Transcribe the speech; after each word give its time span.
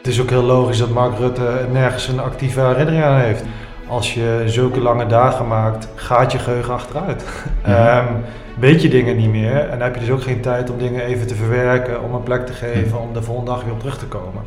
Het 0.00 0.08
is 0.08 0.20
ook 0.20 0.30
heel 0.30 0.42
logisch 0.42 0.78
dat 0.78 0.90
Mark 0.90 1.18
Rutte 1.18 1.66
nergens 1.72 2.08
een 2.08 2.20
actieve 2.20 2.60
herinnering 2.60 3.04
aan 3.04 3.20
heeft. 3.20 3.44
Als 3.88 4.14
je 4.14 4.42
zulke 4.46 4.80
lange 4.80 5.06
dagen 5.06 5.48
maakt, 5.48 5.88
gaat 5.94 6.32
je 6.32 6.38
geheugen 6.38 6.74
achteruit. 6.74 7.24
Ja. 7.66 7.98
Ehm, 7.98 8.14
weet 8.58 8.82
je 8.82 8.88
dingen 8.88 9.16
niet 9.16 9.30
meer 9.30 9.60
en 9.60 9.70
dan 9.70 9.80
heb 9.80 9.94
je 9.94 10.00
dus 10.00 10.10
ook 10.10 10.22
geen 10.22 10.40
tijd 10.40 10.70
om 10.70 10.78
dingen 10.78 11.04
even 11.04 11.26
te 11.26 11.34
verwerken, 11.34 12.02
om 12.02 12.14
een 12.14 12.22
plek 12.22 12.46
te 12.46 12.52
geven, 12.52 13.00
om 13.00 13.12
de 13.12 13.22
volgende 13.22 13.50
dag 13.50 13.64
weer 13.64 13.72
op 13.72 13.78
terug 13.78 13.98
te 13.98 14.06
komen. 14.06 14.42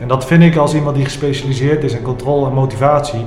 En 0.00 0.08
dat 0.08 0.26
vind 0.26 0.42
ik 0.42 0.56
als 0.56 0.74
iemand 0.74 0.96
die 0.96 1.04
gespecialiseerd 1.04 1.84
is 1.84 1.92
in 1.92 2.02
controle 2.02 2.46
en 2.46 2.54
motivatie, 2.54 3.24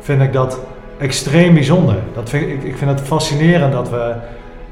vind 0.00 0.22
ik 0.22 0.32
dat 0.32 0.60
extreem 0.98 1.54
bijzonder. 1.54 1.96
Dat 2.14 2.28
vind 2.28 2.48
ik, 2.48 2.62
ik 2.62 2.76
vind 2.76 2.90
het 2.90 3.00
fascinerend 3.00 3.72
dat 3.72 3.90
we 3.90 4.14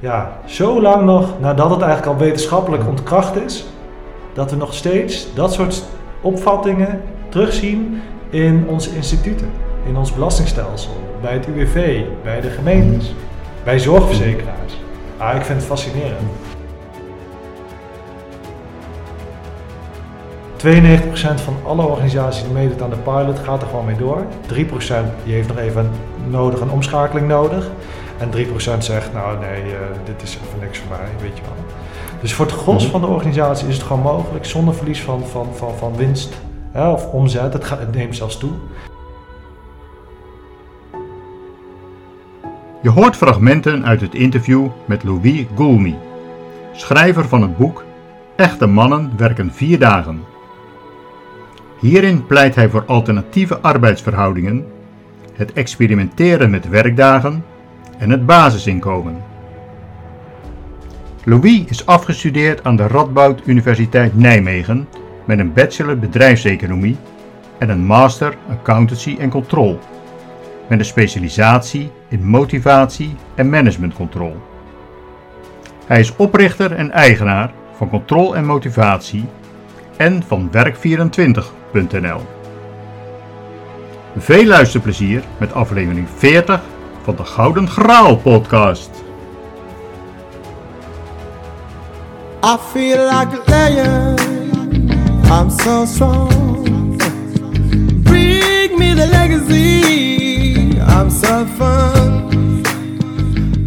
ja, 0.03 0.39
zo 0.45 0.81
lang 0.81 1.05
nog, 1.05 1.41
nadat 1.41 1.71
het 1.71 1.81
eigenlijk 1.81 2.13
al 2.13 2.25
wetenschappelijk 2.25 2.89
ontkracht 2.89 3.37
is, 3.37 3.65
dat 4.33 4.51
we 4.51 4.57
nog 4.57 4.75
steeds 4.75 5.35
dat 5.35 5.53
soort 5.53 5.85
opvattingen 6.21 7.03
terugzien 7.29 8.03
in 8.31 8.65
onze 8.69 8.95
instituten, 8.95 9.51
in 9.87 9.97
ons 9.97 10.15
belastingstelsel, 10.15 10.93
bij 11.21 11.33
het 11.33 11.47
UWV, 11.47 12.03
bij 12.23 12.41
de 12.41 12.51
gemeentes, 12.51 13.15
bij 13.65 13.79
zorgverzekeraars. 13.79 14.81
Ah, 15.17 15.37
ik 15.37 15.43
vind 15.43 15.59
het 15.59 15.67
fascinerend. 15.67 16.29
92% 20.57 21.43
van 21.43 21.57
alle 21.67 21.87
organisaties 21.87 22.43
die 22.43 22.53
meedoet 22.53 22.83
aan 22.83 22.91
de 22.91 22.97
pilot 22.97 23.39
gaat 23.39 23.63
er 23.63 23.69
gewoon 23.69 23.85
mee 23.85 23.97
door. 23.97 24.23
3% 24.53 24.55
die 25.25 25.35
heeft 25.35 25.49
nog 25.49 25.59
even 25.59 25.91
nodig, 26.29 26.61
een 26.61 26.71
omschakeling 26.71 27.29
nodig. 27.29 27.71
En 28.23 28.31
3% 28.31 28.85
zegt, 28.85 29.13
nou 29.13 29.39
nee, 29.39 29.63
eh, 29.63 29.79
dit 30.05 30.23
is 30.23 30.39
even 30.47 30.61
niks 30.61 30.79
voor 30.79 30.89
mij, 30.89 31.09
weet 31.21 31.37
je 31.37 31.43
wel. 31.43 31.65
Dus 32.21 32.35
voor 32.35 32.47
het 32.47 32.55
gros 32.55 32.83
Mhm. 32.83 32.91
van 32.93 33.01
de 33.01 33.07
organisatie 33.07 33.69
is 33.69 33.75
het 33.75 33.87
gewoon 33.87 34.03
mogelijk, 34.03 34.45
zonder 34.45 34.75
verlies 34.75 35.01
van, 35.01 35.27
van, 35.27 35.47
van, 35.55 35.75
van 35.77 35.97
winst 35.97 36.35
hè, 36.73 36.89
of 36.89 37.07
omzet. 37.07 37.53
Het, 37.53 37.65
gaat, 37.65 37.79
het 37.79 37.95
neemt 37.95 38.17
zelfs 38.17 38.39
toe. 38.39 38.51
Je 42.83 42.91
hoort 42.91 43.17
fragmenten 43.17 43.85
uit 43.85 44.01
het 44.01 44.15
interview 44.15 44.67
met 44.85 45.05
Louis 45.05 45.45
Goulmy, 45.57 45.99
schrijver 46.73 47.29
van 47.29 47.43
het 47.43 47.57
boek 47.57 47.85
Echte 48.37 48.67
mannen 48.67 49.13
werken 49.17 49.53
vier 49.53 49.79
dagen. 49.79 50.25
Hierin 51.81 52.27
pleit 52.27 52.55
hij 52.55 52.69
voor 52.69 52.85
alternatieve 52.87 53.59
arbeidsverhoudingen, 53.59 54.67
het 55.35 55.53
experimenteren 55.53 56.51
met 56.51 56.69
werkdagen 56.69 57.45
en 58.03 58.11
het 58.11 58.27
basisinkomen. 58.27 59.23
Louis 61.25 61.65
is 61.67 61.87
afgestudeerd 61.87 62.65
aan 62.65 62.77
de 62.77 62.87
Radboud 62.87 63.43
Universiteit 63.45 64.19
Nijmegen 64.19 64.89
met 65.25 65.39
een 65.39 65.53
bachelor 65.53 65.99
bedrijfseconomie 65.99 66.97
en 67.59 67.69
een 67.69 67.87
master 67.87 68.37
accountancy 68.51 69.17
en 69.19 69.31
controle 69.31 69.79
met 70.69 70.79
een 70.79 70.85
specialisatie 70.85 71.91
in 72.09 72.25
motivatie 72.25 73.15
en 73.35 73.51
managementcontrole. 73.51 74.37
Hij 75.87 76.01
is 76.01 76.17
oprichter 76.17 76.73
en 76.73 76.91
eigenaar 76.91 77.53
van 77.77 77.89
Control 77.89 78.37
en 78.37 78.45
Motivatie 78.45 79.25
en 79.97 80.23
van 80.27 80.51
Werk24.nl. 80.51 82.21
Veel 84.17 84.45
luisterplezier 84.45 85.23
met 85.39 85.53
aflevering 85.53 86.09
40 86.17 86.61
van 87.03 87.17
de 87.17 87.25
Gouden 87.25 87.69
Graal 87.69 88.17
podcast. 88.17 88.91
I 92.45 92.57
feel 92.73 93.05
like 93.05 93.29
a 93.37 93.43
lion. 93.47 94.19
I'm 95.31 95.51
so 95.51 95.85
strong. 95.85 96.97
Bring 98.03 98.79
me 98.79 98.95
the 98.95 99.07
legacy. 99.11 100.79
I'm 100.79 101.11
so 101.11 101.47
fun. 101.57 102.63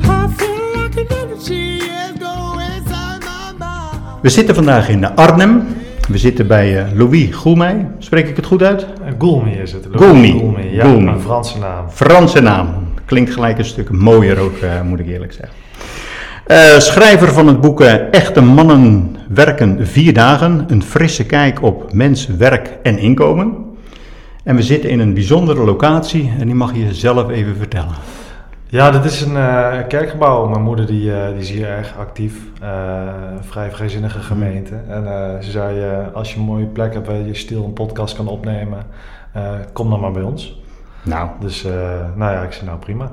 I 0.03 0.27
feel 0.37 0.81
like 0.81 0.99
an 0.99 1.07
energy 1.07 1.77
is 1.77 2.11
going 2.19 2.59
inside 2.59 3.19
my 3.19 3.53
mind. 3.57 4.21
We 4.21 4.29
zitten 4.29 4.55
vandaag 4.55 4.89
in 4.89 5.15
Arnhem. 5.15 5.67
We 6.09 6.17
zitten 6.17 6.47
bij 6.47 6.77
eh, 6.77 6.91
Louis 6.93 7.35
Goelmey. 7.35 7.87
Spreek 7.99 8.27
ik 8.27 8.35
het 8.35 8.45
goed 8.45 8.63
uit? 8.63 8.85
En 9.03 9.15
Goulmy 9.19 9.51
is 9.51 9.71
het. 9.71 9.87
Goulmy, 9.91 10.67
ja, 10.71 10.85
een 10.85 11.21
Franse 11.21 11.59
naam. 11.59 11.89
Franse 11.89 12.41
naam. 12.41 12.84
Klinkt 13.05 13.31
gelijk 13.31 13.57
een 13.57 13.65
stuk 13.65 13.89
mooier 13.89 14.39
ook, 14.39 14.57
eh, 14.57 14.81
moet 14.81 14.99
ik 14.99 15.07
eerlijk 15.07 15.33
zeggen. 15.33 15.57
Eh, 16.45 16.79
schrijver 16.79 17.33
van 17.33 17.47
het 17.47 17.61
boek 17.61 17.81
eh, 17.81 18.13
Echte 18.13 18.41
Mannen 18.41 19.15
Werken 19.29 19.87
Vier 19.87 20.13
Dagen. 20.13 20.65
Een 20.67 20.83
frisse 20.83 21.25
kijk 21.25 21.61
op 21.61 21.93
mens, 21.93 22.27
werk 22.27 22.77
en 22.83 22.97
inkomen. 22.97 23.55
En 24.43 24.55
we 24.55 24.61
zitten 24.61 24.89
in 24.89 24.99
een 24.99 25.13
bijzondere 25.13 25.63
locatie 25.63 26.33
en 26.39 26.45
die 26.45 26.55
mag 26.55 26.75
je 26.75 26.93
zelf 26.93 27.29
even 27.29 27.55
vertellen. 27.55 27.95
Ja, 28.67 28.91
dit 28.91 29.05
is 29.05 29.21
een 29.21 29.37
kerkgebouw. 29.87 30.47
Mijn 30.47 30.63
moeder 30.63 30.85
die, 30.85 31.11
die 31.31 31.39
is 31.39 31.49
hier 31.49 31.67
erg 31.67 31.93
actief. 31.97 32.33
Vrij 33.41 33.71
vrijzinnige 33.71 34.19
gemeente. 34.19 34.75
En 34.87 35.37
ze 35.43 35.51
zei, 35.51 35.79
als 36.13 36.33
je 36.33 36.39
een 36.39 36.45
mooie 36.45 36.65
plek 36.65 36.93
hebt 36.93 37.07
waar 37.07 37.17
je 37.17 37.33
stil 37.33 37.63
een 37.63 37.73
podcast 37.73 38.15
kan 38.15 38.27
opnemen, 38.27 38.85
kom 39.73 39.89
dan 39.89 39.99
maar 39.99 40.11
bij 40.11 40.23
ons. 40.23 40.63
Nou, 41.05 41.29
Dus, 41.39 41.65
eh, 41.65 41.71
nou 42.15 42.31
ja, 42.31 42.41
ik 42.41 42.51
zei 42.51 42.65
nou 42.65 42.79
prima. 42.79 43.11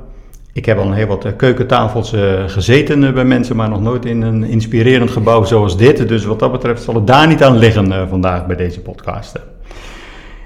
ik 0.52 0.64
heb 0.64 0.78
al 0.78 0.86
een 0.86 0.92
heel 0.92 1.06
wat 1.06 1.24
eh, 1.24 1.32
keukentafels 1.36 2.12
eh, 2.12 2.42
gezeten 2.46 3.14
bij 3.14 3.24
mensen, 3.24 3.56
maar 3.56 3.68
nog 3.68 3.80
nooit 3.80 4.04
in 4.04 4.22
een 4.22 4.44
inspirerend 4.44 5.10
gebouw 5.10 5.44
zoals 5.44 5.76
dit. 5.76 6.08
Dus 6.08 6.24
wat 6.24 6.38
dat 6.38 6.52
betreft 6.52 6.82
zal 6.82 6.94
het 6.94 7.06
daar 7.06 7.26
niet 7.26 7.42
aan 7.42 7.56
liggen 7.58 8.08
vandaag 8.08 8.46
bij 8.46 8.56
deze 8.56 8.80
podcast. 8.80 9.40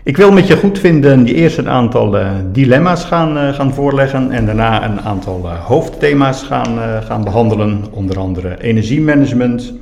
Ik 0.03 0.17
wil 0.17 0.33
met 0.33 0.47
je 0.47 0.57
goed 0.57 0.79
vinden 0.79 1.25
die 1.25 1.35
eerst 1.35 1.59
een 1.59 1.69
aantal 1.69 2.17
dilemma's 2.53 3.05
gaan, 3.05 3.55
gaan 3.55 3.75
voorleggen 3.75 4.31
en 4.31 4.47
daarna 4.47 4.85
een 4.85 5.01
aantal 5.01 5.49
hoofdthema's 5.51 6.43
gaan, 6.43 7.03
gaan 7.05 7.25
behandelen. 7.25 7.85
Onder 7.91 8.19
andere 8.19 8.61
energiemanagement, 8.61 9.73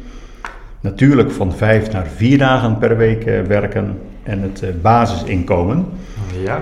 natuurlijk 0.81 1.31
van 1.31 1.53
vijf 1.53 1.93
naar 1.93 2.07
vier 2.17 2.39
dagen 2.39 2.79
per 2.79 2.97
week 2.97 3.25
werken 3.47 3.99
en 4.23 4.41
het 4.43 4.83
basisinkomen. 4.83 5.87
Ja, 6.45 6.61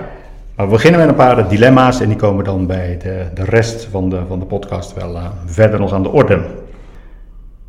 Maar 0.55 0.65
we 0.65 0.71
beginnen 0.71 0.99
met 0.99 1.09
een 1.09 1.15
paar 1.15 1.49
dilemma's 1.49 1.99
en 2.01 2.07
die 2.07 2.17
komen 2.17 2.43
dan 2.43 2.67
bij 2.67 2.97
de, 2.97 3.25
de 3.33 3.43
rest 3.43 3.87
van 3.91 4.09
de, 4.09 4.19
van 4.27 4.39
de 4.39 4.45
podcast 4.45 4.93
wel 4.93 5.15
eh, 5.15 5.25
verder 5.45 5.79
nog 5.79 5.93
aan 5.93 6.03
de 6.03 6.09
orde. 6.09 6.41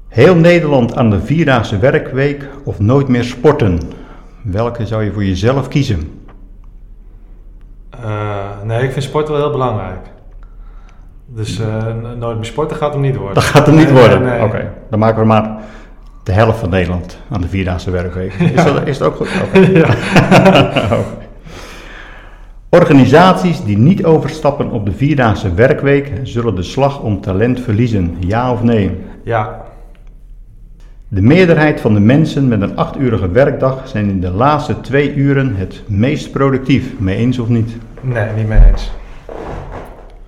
Heel 0.09 0.35
Nederland 0.35 0.97
aan 0.97 1.11
de 1.11 1.21
vierdaagse 1.21 1.79
werkweek 1.79 2.49
of 2.65 2.79
nooit 2.79 3.09
meer 3.09 3.25
sporten? 3.25 3.81
Welke 4.43 4.87
zou 4.87 5.05
je 5.05 5.13
voor 5.13 5.25
jezelf 5.25 5.69
kiezen? 5.69 6.23
Eh, 7.91 8.45
nee, 8.65 8.83
ik 8.83 8.93
vind 8.93 9.05
sport 9.05 9.29
wel 9.29 9.37
heel 9.37 9.51
belangrijk. 9.51 10.07
Dus 11.27 11.61
eh, 11.61 11.95
nooit 12.19 12.37
meer 12.37 12.45
sporten 12.45 12.77
gaat 12.77 12.93
hem 12.93 13.03
niet 13.03 13.17
worden. 13.17 13.35
Dat 13.35 13.45
gaat 13.45 13.67
hem 13.67 13.77
niet 13.77 13.93
Nee, 13.93 13.99
worden. 14.01 14.23
nee, 14.23 14.43
Oké, 14.43 14.73
dan 14.91 14.99
maken 14.99 15.21
we 15.21 15.27
maar 15.27 15.57
de 16.23 16.33
helft 16.33 16.59
van 16.59 16.71
Nederland 16.71 17.19
aan 17.31 17.41
de 17.41 17.49
vierdaagse 17.49 17.91
werkweek. 17.91 18.33
Is, 18.55 18.65
dat, 18.65 18.87
is 18.87 18.99
dat 18.99 19.09
ook 19.09 19.17
goed? 19.17 19.29
Organisaties 22.75 23.65
die 23.65 23.79
niet 23.79 24.05
overstappen 24.05 24.71
op 24.71 24.85
de 24.87 24.93
vierdaagse 24.93 25.55
werkweek 25.55 26.13
zullen 26.23 26.55
de 26.55 26.63
slag 26.63 27.01
om 27.01 27.21
talent 27.21 27.61
verliezen. 27.61 28.17
Ja 28.21 28.53
of 28.53 28.63
nee? 28.63 29.01
Ja, 29.25 29.63
De 31.09 31.23
meerderheid 31.23 31.81
van 31.81 31.95
de 31.95 32.01
mensen 32.01 32.49
met 32.49 32.61
een 32.61 32.77
achturige 32.77 33.31
werkdag 33.31 33.89
zijn 33.89 34.09
in 34.09 34.21
de 34.21 34.31
laatste 34.31 34.81
twee 34.81 35.15
uren 35.15 35.57
het 35.57 35.83
meest 35.87 36.31
productief. 36.33 36.99
Mee 36.99 37.17
eens 37.17 37.39
of 37.39 37.49
niet? 37.49 37.77
nee, 38.01 38.29
niet 38.37 38.49
mee 38.49 38.61
eens. 38.71 38.93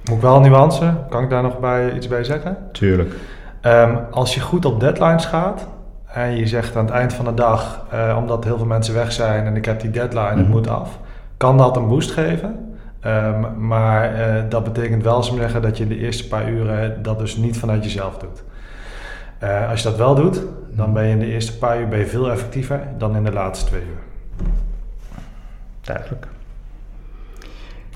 Moet 0.04 0.16
ik 0.16 0.22
wel 0.22 0.40
nuance? 0.40 0.94
Kan 1.10 1.22
ik 1.22 1.31
daar 1.31 1.42
nog 1.42 1.58
bij, 1.60 1.92
iets 1.96 2.08
bij 2.08 2.25
zeggen? 2.25 2.56
Tuurlijk. 2.72 3.14
Ehm, 3.60 3.94
als 4.10 4.34
je 4.34 4.40
goed 4.40 4.64
op 4.64 4.81
deadlines 4.81 5.25
gaat 5.25 5.66
en 6.12 6.37
je 6.37 6.46
zegt 6.46 6.76
aan 6.76 6.84
het 6.84 6.94
eind 6.94 7.12
van 7.12 7.25
de 7.25 7.34
dag, 7.34 7.87
eh, 7.90 8.16
omdat 8.19 8.44
heel 8.44 8.56
veel 8.56 8.66
mensen 8.66 8.94
weg 8.94 9.12
zijn 9.12 9.46
en 9.46 9.56
ik 9.56 9.64
heb 9.64 9.81
die 9.81 9.90
deadline, 9.90 10.28
het 10.28 10.37
Mhm. 10.38 10.50
moet 10.50 10.69
af, 10.69 10.99
kan 11.36 11.56
dat 11.58 11.76
een 11.76 11.88
boost 11.88 12.10
geven. 12.10 12.76
Ehm, 13.00 13.66
maar 13.66 14.14
eh, 14.14 14.42
dat 14.48 14.64
betekent 14.64 15.02
wel, 15.02 15.22
zeggen, 15.22 15.62
dat 15.62 15.78
je 15.78 15.86
de 15.86 15.98
eerste 15.98 16.28
paar 16.28 16.48
uren 16.50 17.02
dat 17.02 17.18
dus 17.18 17.36
niet 17.36 17.58
vanuit 17.58 17.84
jezelf 17.84 18.18
doet. 18.18 18.42
Eh, 19.38 19.70
als 19.70 19.82
je 19.82 19.88
dat 19.88 19.96
wel 19.96 20.14
doet, 20.14 20.42
dan 20.70 20.92
ben 20.92 21.04
je 21.04 21.10
in 21.10 21.18
de 21.18 21.26
eerste 21.26 21.58
paar 21.58 21.80
uur 21.80 21.88
ben 21.88 21.98
je 21.98 22.06
veel 22.06 22.30
effectiever 22.30 22.80
dan 22.98 23.16
in 23.16 23.24
de 23.24 23.32
laatste 23.32 23.66
twee 23.66 23.80
uur. 23.80 24.02
Duidelijk. 25.80 26.26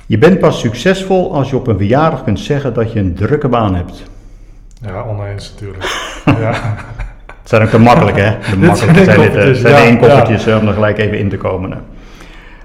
Je 0.07 0.19
bent 0.19 0.39
pas 0.39 0.61
succesvol 0.61 1.35
als 1.35 1.51
je 1.51 1.57
op 1.57 1.67
een 1.67 1.77
verjaardag 1.77 2.25
kunt 2.25 2.41
zeggen 2.41 2.75
dat 2.75 2.93
je 2.93 2.99
een 2.99 3.15
drukke 3.15 3.49
baan 3.49 3.75
hebt. 3.75 4.03
Ja, 4.83 5.03
oneens 5.03 5.53
natuurlijk. 5.53 5.85
ja. 6.41 6.53
Het 7.27 7.49
zijn 7.49 7.63
ook 7.63 7.69
te 7.69 7.79
makkelijk, 7.79 8.17
hè? 8.17 8.37
De 8.51 8.57
makkelijke 8.57 9.05
zijn, 9.05 9.21
dit, 9.21 9.27
inkoppertjes, 9.27 9.61
zijn 9.61 9.75
de 9.75 9.81
ja, 9.81 9.87
inkoppertjes 9.87 10.47
eh, 10.47 10.59
om 10.61 10.69
er 10.69 10.75
gelijk 10.75 10.99
even 10.99 11.19
in 11.19 11.29
te 11.29 11.37
komen. 11.37 11.71
hè. 11.71 11.79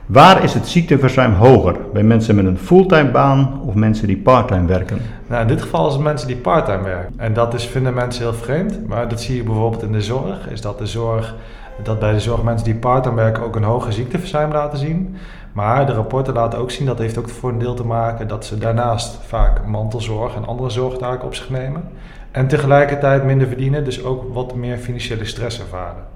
Waar 0.05 0.43
is 0.43 0.53
het 0.53 0.67
ziekteverzuim 0.67 1.33
hoger? 1.33 1.75
Bij 1.93 2.03
mensen 2.03 2.35
met 2.35 2.45
een 2.45 2.57
fulltime 2.57 3.11
baan 3.11 3.61
of 3.65 3.73
mensen 3.73 4.07
die 4.07 4.17
parttime 4.17 4.65
werken? 4.65 5.01
Nou, 5.27 5.41
in 5.41 5.47
dit 5.47 5.61
geval 5.61 5.87
is 5.87 5.93
het 5.93 6.01
mensen 6.03 6.27
die 6.27 6.37
parttime 6.37 6.83
werken. 6.83 7.13
En 7.17 7.33
dat 7.33 7.53
is, 7.53 7.65
vinden 7.65 7.93
mensen 7.93 8.23
heel 8.23 8.33
vreemd. 8.33 8.87
Maar 8.87 9.07
dat 9.07 9.21
zie 9.21 9.35
je 9.35 9.43
bijvoorbeeld 9.43 9.83
in 9.83 9.91
de 9.91 10.01
zorg. 10.01 10.49
Is 10.49 10.61
dat 10.61 10.77
de 10.77 10.85
zorg, 10.85 11.35
dat 11.83 11.99
bij 11.99 12.13
de 12.13 12.19
zorg 12.19 12.43
mensen 12.43 12.65
die 12.65 12.75
parttime 12.75 13.15
werken 13.15 13.43
ook 13.43 13.55
een 13.55 13.63
hoger 13.63 13.93
ziekteverzuim 13.93 14.51
laten 14.51 14.77
zien. 14.77 15.15
Maar 15.53 15.85
de 15.85 15.93
rapporten 15.93 16.33
laten 16.33 16.59
ook 16.59 16.71
zien, 16.71 16.85
dat 16.85 16.99
heeft 16.99 17.17
ook 17.17 17.29
voor 17.29 17.49
een 17.49 17.59
deel 17.59 17.73
te 17.73 17.85
maken 17.85 18.27
dat 18.27 18.45
ze 18.45 18.57
daarnaast 18.57 19.19
vaak 19.27 19.65
mantelzorg 19.65 20.35
en 20.35 20.45
andere 20.45 20.69
zorgtaken 20.69 21.25
op 21.25 21.35
zich 21.35 21.49
nemen. 21.49 21.83
En 22.31 22.47
tegelijkertijd 22.47 23.23
minder 23.23 23.47
verdienen, 23.47 23.83
dus 23.83 24.03
ook 24.03 24.33
wat 24.33 24.55
meer 24.55 24.77
financiële 24.77 25.25
stress 25.25 25.59
ervaren. 25.59 26.14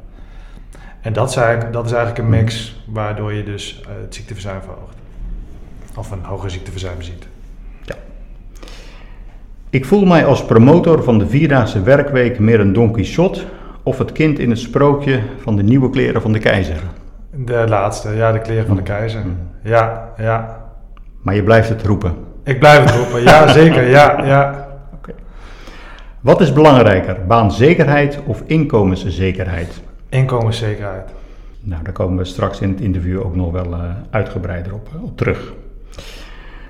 En 1.01 1.13
dat, 1.13 1.31
zijn, 1.31 1.71
dat 1.71 1.85
is 1.85 1.91
eigenlijk 1.91 2.23
een 2.23 2.29
mix 2.29 2.81
waardoor 2.85 3.33
je 3.33 3.43
dus 3.43 3.81
uh, 3.81 3.87
het 4.01 4.15
ziekteverzuim 4.15 4.61
verhoogt. 4.61 4.95
Of 5.95 6.11
een 6.11 6.23
hoger 6.23 6.51
ziekteverzuim 6.51 7.01
ziet. 7.01 7.27
Ja. 7.81 7.95
Ik 9.69 9.85
voel 9.85 10.05
mij 10.05 10.25
als 10.25 10.45
promotor 10.45 11.03
van 11.03 11.17
de 11.19 11.27
vierdaagse 11.27 11.81
werkweek 11.81 12.39
meer 12.39 12.59
een 12.59 12.73
Don 12.73 12.91
Quixote 12.91 13.41
of 13.83 13.97
het 13.97 14.11
kind 14.11 14.39
in 14.39 14.49
het 14.49 14.59
sprookje 14.59 15.21
van 15.41 15.55
de 15.55 15.63
nieuwe 15.63 15.89
kleren 15.89 16.21
van 16.21 16.31
de 16.31 16.39
keizer. 16.39 16.81
De 17.31 17.65
laatste, 17.67 18.09
ja, 18.09 18.31
de 18.31 18.39
kleren 18.39 18.67
van 18.67 18.75
de 18.75 18.81
keizer. 18.81 19.23
Ja, 19.63 20.13
ja. 20.17 20.63
Maar 21.21 21.35
je 21.35 21.43
blijft 21.43 21.69
het 21.69 21.83
roepen. 21.83 22.13
Ik 22.43 22.59
blijf 22.59 22.83
het 22.83 22.95
roepen, 22.95 23.21
ja, 23.21 23.47
zeker, 23.61 23.89
ja, 23.89 24.25
ja. 24.25 24.67
Oké. 24.93 25.13
Wat 26.19 26.41
is 26.41 26.53
belangrijker, 26.53 27.17
baanzekerheid 27.27 28.19
of 28.25 28.43
inkomenszekerheid? 28.45 29.81
Inkomenszekerheid. 30.09 31.09
Nou, 31.61 31.83
daar 31.83 31.93
komen 31.93 32.17
we 32.17 32.25
straks 32.25 32.61
in 32.61 32.69
het 32.69 32.81
interview 32.81 33.19
ook 33.19 33.35
nog 33.35 33.51
wel 33.51 33.67
uh, 33.67 33.83
uitgebreider 34.09 34.73
op, 34.73 34.89
op, 35.01 35.17
terug. 35.17 35.53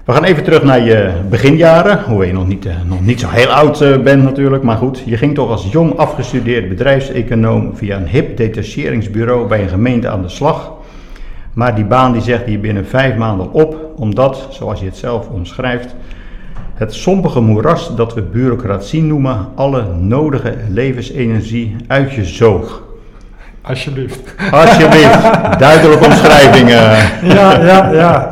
We 0.06 0.12
gaan 0.16 0.24
even 0.24 0.44
terug 0.44 0.64
naar 0.64 0.82
je 0.82 1.14
beginjaren, 1.30 2.04
hoewel 2.04 2.28
je 2.28 2.34
nog 2.34 2.48
niet, 2.48 2.66
uh, 2.66 2.74
nog 2.86 3.02
niet 3.02 3.20
zo 3.20 3.28
heel 3.30 3.48
oud 3.48 4.04
bent 4.04 4.24
natuurlijk, 4.24 4.64
maar 4.64 4.78
goed. 4.78 5.04
Je 5.06 5.18
ging 5.18 5.36
toch 5.36 5.50
als 5.50 5.72
jong 5.72 5.98
afgestudeerd 5.98 6.70
bedrijfseconoom 6.70 7.76
via 7.76 7.98
een 7.98 8.08
hip 8.08 8.38
detacheringsbureau 8.38 9.48
bij 9.48 9.62
een 9.62 9.70
gemeente 9.70 10.10
aan 10.10 10.22
de 10.22 10.30
slag. 10.30 10.74
Maar 11.54 11.76
die 11.76 11.86
baan 11.86 12.12
die 12.12 12.22
zegt 12.22 12.48
je 12.48 12.60
binnen 12.60 12.86
vijf 12.86 13.16
maanden 13.16 13.52
op, 13.52 13.94
omdat, 13.96 14.48
zoals 14.50 14.80
je 14.80 14.86
het 14.86 14.98
zelf 14.98 15.30
omschrijft, 15.30 15.96
het 16.74 16.94
sombige 16.94 17.40
moeras 17.40 17.96
dat 17.96 18.14
we 18.14 18.22
bureaucratie 18.22 19.02
noemen, 19.02 19.48
alle 19.56 19.94
nodige 19.94 20.58
levensenergie 20.70 21.76
uit 21.88 22.12
je 22.14 22.26
zoog. 22.26 22.89
Alsjeblieft. 23.62 24.36
Alsjeblieft, 24.52 25.60
duidelijke 25.60 26.06
omschrijvingen. 26.06 26.82
Ja, 27.36 27.60
ja, 27.62 27.92
ja. 27.92 28.32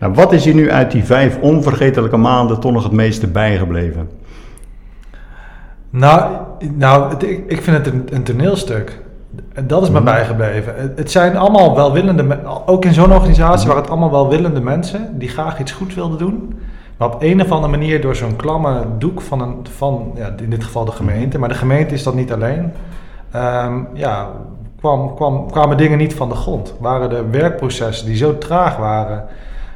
Nou, 0.00 0.12
wat 0.14 0.32
is 0.32 0.44
je 0.44 0.54
nu 0.54 0.70
uit 0.70 0.90
die 0.90 1.04
vijf 1.04 1.38
onvergetelijke 1.40 2.16
maanden 2.16 2.60
toch 2.60 2.72
nog 2.72 2.82
het 2.82 2.92
meeste 2.92 3.26
bijgebleven? 3.26 4.08
Nou, 5.90 6.32
nou 6.74 7.10
het, 7.10 7.22
ik, 7.22 7.44
ik 7.46 7.62
vind 7.62 7.76
het 7.76 7.86
een, 7.94 8.06
een 8.10 8.22
toneelstuk. 8.22 8.98
Dat 9.66 9.82
is 9.82 9.88
me 9.90 9.94
Mhm. 9.94 10.04
bijgebleven. 10.04 10.74
Het, 10.76 10.98
het 10.98 11.10
zijn 11.10 11.36
allemaal 11.36 11.74
welwillende, 11.76 12.38
ook 12.66 12.84
in 12.84 12.92
zo'n 12.94 13.12
organisatie 13.12 13.66
waren 13.66 13.82
het 13.82 13.90
allemaal 13.90 14.10
welwillende 14.10 14.60
mensen 14.60 15.18
die 15.18 15.28
graag 15.28 15.60
iets 15.60 15.72
goed 15.72 15.94
wilden 15.94 16.18
doen. 16.18 16.58
Maar 16.96 17.08
op 17.08 17.22
een 17.22 17.42
of 17.42 17.50
andere 17.50 17.70
manier 17.70 18.00
door 18.00 18.16
zo'n 18.16 18.36
klamme 18.36 18.84
doek 18.98 19.20
van, 19.20 19.40
een, 19.40 19.56
van 19.76 20.12
ja, 20.16 20.34
in 20.42 20.50
dit 20.50 20.64
geval 20.64 20.84
de 20.84 20.92
gemeente, 20.92 21.38
maar 21.38 21.48
de 21.48 21.54
gemeente 21.54 21.94
is 21.94 22.02
dat 22.02 22.14
niet 22.14 22.32
alleen, 22.32 22.72
ehm, 23.30 23.74
ja, 23.94 24.26
kwam, 24.78 25.14
kwam, 25.14 25.50
kwamen 25.50 25.76
dingen 25.76 25.98
niet 25.98 26.14
van 26.14 26.28
de 26.28 26.34
grond. 26.34 26.74
Waren 26.80 27.08
de 27.08 27.26
werkprocessen 27.30 28.06
die 28.06 28.16
zo 28.16 28.38
traag 28.38 28.76
waren, 28.76 29.24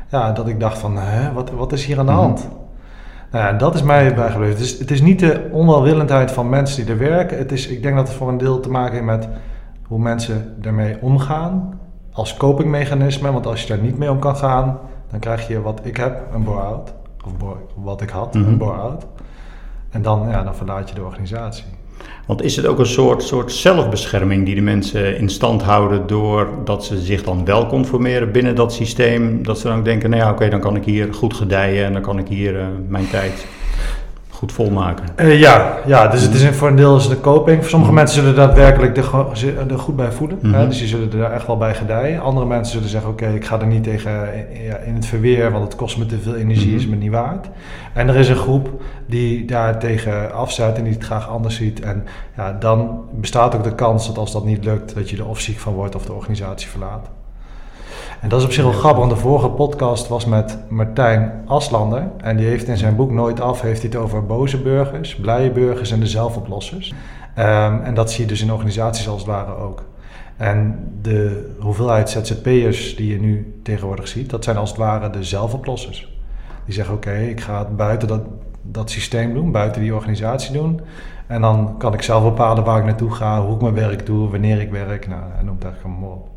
ja, 0.08 0.32
dat 0.32 0.48
ik 0.48 0.60
dacht 0.60 0.78
van, 0.78 0.96
hè, 0.98 1.32
wat, 1.32 1.50
wat 1.50 1.72
is 1.72 1.84
hier 1.84 1.98
aan 1.98 2.06
de 2.06 2.12
Mhm. 2.12 2.20
hand? 2.20 2.48
Nou 3.30 3.44
ja, 3.44 3.52
dat 3.52 3.74
is 3.74 3.82
mij 3.82 4.14
bijgebleven. 4.14 4.54
Het 4.54 4.64
is, 4.64 4.78
het 4.78 4.90
is 4.90 5.02
niet 5.02 5.18
de 5.18 5.48
onwelwillendheid 5.52 6.30
van 6.30 6.48
mensen 6.48 6.84
die 6.84 6.92
er 6.94 6.98
werken. 7.00 7.38
Het 7.38 7.52
is, 7.52 7.66
ik 7.68 7.82
denk 7.82 7.96
dat 7.96 8.08
het 8.08 8.16
voor 8.16 8.28
een 8.28 8.38
deel 8.38 8.60
te 8.60 8.70
maken 8.70 8.92
heeft 8.94 9.04
met 9.04 9.28
hoe 9.86 9.98
mensen 9.98 10.56
ermee 10.62 10.96
omgaan. 11.00 11.80
Als 12.12 12.36
copingmechanisme. 12.36 13.32
Want 13.32 13.46
als 13.46 13.62
je 13.62 13.68
daar 13.68 13.82
niet 13.84 13.98
mee 13.98 14.10
om 14.10 14.18
kan 14.18 14.36
gaan, 14.36 14.78
dan 15.10 15.20
krijg 15.20 15.48
je 15.48 15.60
wat 15.62 15.80
ik 15.82 15.96
heb, 15.96 16.22
een 16.34 16.44
bore-out. 16.44 16.94
Of 17.26 17.36
bore- 17.36 17.56
wat 17.76 18.00
ik 18.00 18.10
had, 18.10 18.34
Mhm. 18.34 18.48
een 18.48 18.58
bore-out. 18.58 19.06
En 19.90 20.02
dan, 20.02 20.26
ja, 20.30 20.42
dan 20.42 20.54
verlaat 20.54 20.88
je 20.88 20.94
de 20.94 21.02
organisatie. 21.04 21.64
Want 22.26 22.42
is 22.42 22.56
het 22.56 22.66
ook 22.66 22.78
een 22.78 22.86
soort, 22.86 23.22
soort 23.22 23.52
zelfbescherming 23.52 24.44
die 24.44 24.54
de 24.54 24.60
mensen 24.60 25.18
in 25.18 25.28
stand 25.28 25.62
houden 25.62 26.06
doordat 26.06 26.84
ze 26.84 27.00
zich 27.00 27.22
dan 27.22 27.44
wel 27.44 27.66
conformeren 27.66 28.32
binnen 28.32 28.54
dat 28.54 28.72
systeem? 28.72 29.42
Dat 29.42 29.58
ze 29.58 29.68
dan 29.68 29.78
ook 29.78 29.84
denken, 29.84 30.10
nou 30.10 30.22
ja, 30.22 30.30
oké, 30.30 30.48
dan 30.48 30.60
kan 30.60 30.76
ik 30.76 30.84
hier 30.84 31.14
goed 31.14 31.34
gedijen 31.34 31.84
en 31.84 31.92
dan 31.92 32.02
kan 32.02 32.18
ik 32.18 32.28
hier 32.28 32.60
eh, 32.60 32.66
mijn 32.88 33.08
tijd 33.10 33.46
goed 34.42 34.52
volmaken. 34.52 35.04
Eh, 35.14 35.38
ja, 35.40 35.78
ja, 35.86 36.08
dus 36.08 36.22
het 36.22 36.34
is 36.34 36.42
een, 36.42 36.54
voor 36.54 36.68
een 36.68 36.76
deel 36.76 36.96
is 36.96 37.02
het 37.04 37.12
een 37.12 37.20
coping. 37.20 37.60
Voor 37.60 37.70
sommige 37.70 37.92
mensen 37.92 38.20
zullen 38.20 38.36
daadwerkelijk 38.36 38.96
er, 38.96 39.70
er 39.70 39.78
goed 39.78 39.96
bij 39.96 40.12
voelen. 40.12 40.38
Mhm. 40.42 40.54
Hè? 40.54 40.68
Dus 40.68 40.78
die 40.78 40.86
zullen 40.86 41.12
er 41.12 41.30
echt 41.32 41.46
wel 41.46 41.56
bij 41.56 41.74
gedijen. 41.74 42.20
Andere 42.20 42.46
mensen 42.46 42.72
zullen 42.72 42.88
zeggen, 42.88 43.10
oké, 43.10 43.26
ik 43.28 43.44
ga 43.44 43.60
er 43.60 43.66
niet 43.66 43.82
tegen 43.84 44.32
eh, 44.32 44.66
ja, 44.66 44.76
in 44.76 44.94
het 44.94 45.06
verweer, 45.06 45.52
want 45.52 45.64
het 45.64 45.76
kost 45.76 45.98
me 45.98 46.06
te 46.06 46.18
veel 46.18 46.34
energie, 46.34 46.66
Mhm. 46.66 46.76
is 46.76 46.86
me 46.86 46.96
niet 46.96 47.10
waard. 47.10 47.48
En 47.92 48.08
er 48.08 48.16
is 48.16 48.28
een 48.28 48.36
groep 48.36 48.70
die 49.06 49.44
daar 49.44 49.78
tegen 49.78 50.34
afzet 50.34 50.76
en 50.76 50.84
die 50.84 50.92
het 50.92 51.04
graag 51.04 51.28
anders 51.28 51.56
ziet. 51.56 51.80
En 51.80 52.04
ja, 52.36 52.56
dan 52.60 53.00
bestaat 53.12 53.54
ook 53.54 53.64
de 53.64 53.74
kans 53.74 54.06
dat 54.06 54.18
als 54.18 54.32
dat 54.32 54.44
niet 54.44 54.64
lukt, 54.64 54.94
dat 54.94 55.10
je 55.10 55.16
er 55.16 55.26
of 55.28 55.40
ziek 55.40 55.58
van 55.58 55.72
wordt 55.72 55.94
of 55.94 56.04
de 56.06 56.12
organisatie 56.12 56.68
verlaat. 56.68 57.10
En 58.22 58.28
dat 58.28 58.38
is 58.38 58.44
op 58.44 58.52
zich 58.52 58.64
wel 58.64 58.72
grappig, 58.72 58.98
want 58.98 59.10
de 59.10 59.16
vorige 59.16 59.48
podcast 59.48 60.08
was 60.08 60.24
met 60.24 60.58
Martijn 60.68 61.42
Aslander. 61.46 62.10
En 62.16 62.36
die 62.36 62.46
heeft 62.46 62.68
in 62.68 62.76
zijn 62.76 62.96
boek 62.96 63.10
Nooit 63.10 63.40
Af 63.40 63.60
heeft 63.60 63.82
hij 63.82 63.90
het 63.90 64.00
over 64.00 64.26
boze 64.26 64.58
burgers, 64.62 65.16
blije 65.16 65.50
burgers 65.50 65.90
en 65.90 66.00
de 66.00 66.06
zelfoplossers. 66.06 66.94
Ehm, 67.34 67.80
en 67.82 67.94
dat 67.94 68.10
zie 68.10 68.22
je 68.22 68.28
dus 68.28 68.42
in 68.42 68.52
organisaties 68.52 69.08
als 69.08 69.20
het 69.20 69.30
ware 69.30 69.56
ook. 69.56 69.84
En 70.36 70.88
de 71.00 71.50
hoeveelheid 71.60 72.10
ZZP'ers 72.10 72.96
die 72.96 73.12
je 73.12 73.20
nu 73.20 73.60
tegenwoordig 73.62 74.08
ziet, 74.08 74.30
dat 74.30 74.44
zijn 74.44 74.56
als 74.56 74.68
het 74.68 74.78
ware 74.78 75.10
de 75.10 75.24
zelfoplossers. 75.24 76.16
Die 76.64 76.74
zeggen, 76.74 76.94
oké, 76.94 77.14
ik 77.14 77.40
ga 77.40 77.58
het 77.58 77.76
buiten 77.76 78.08
dat, 78.08 78.22
dat 78.62 78.90
systeem 78.90 79.34
doen, 79.34 79.52
buiten 79.52 79.82
die 79.82 79.94
organisatie 79.94 80.52
doen. 80.52 80.80
En 81.26 81.40
dan 81.40 81.74
kan 81.78 81.94
ik 81.94 82.02
zelf 82.02 82.22
bepalen 82.22 82.64
waar 82.64 82.78
ik 82.78 82.84
naartoe 82.84 83.10
ga, 83.10 83.44
hoe 83.44 83.54
ik 83.54 83.62
mijn 83.62 83.74
werk 83.74 84.06
doe, 84.06 84.30
wanneer 84.30 84.60
ik 84.60 84.70
werk. 84.70 85.08
Nou, 85.08 85.22
en 85.38 85.44
noem 85.44 85.54
het 85.54 85.64
eigenlijk 85.64 85.94
allemaal 85.94 86.16
op. 86.16 86.31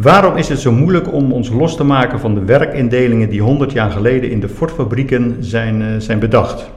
Waarom 0.00 0.36
is 0.36 0.48
het 0.48 0.60
zo 0.60 0.72
moeilijk 0.72 1.12
om 1.12 1.32
ons 1.32 1.48
los 1.50 1.76
te 1.76 1.84
maken 1.84 2.20
van 2.20 2.34
de 2.34 2.44
werkindelingen 2.44 3.28
die 3.28 3.42
100 3.42 3.72
jaar 3.72 3.90
geleden 3.90 4.30
in 4.30 4.40
de 4.40 4.48
Ford-fabrieken 4.48 5.36
zijn, 5.40 5.82
eh, 5.82 5.88
zijn 5.98 6.18
bedacht? 6.18 6.70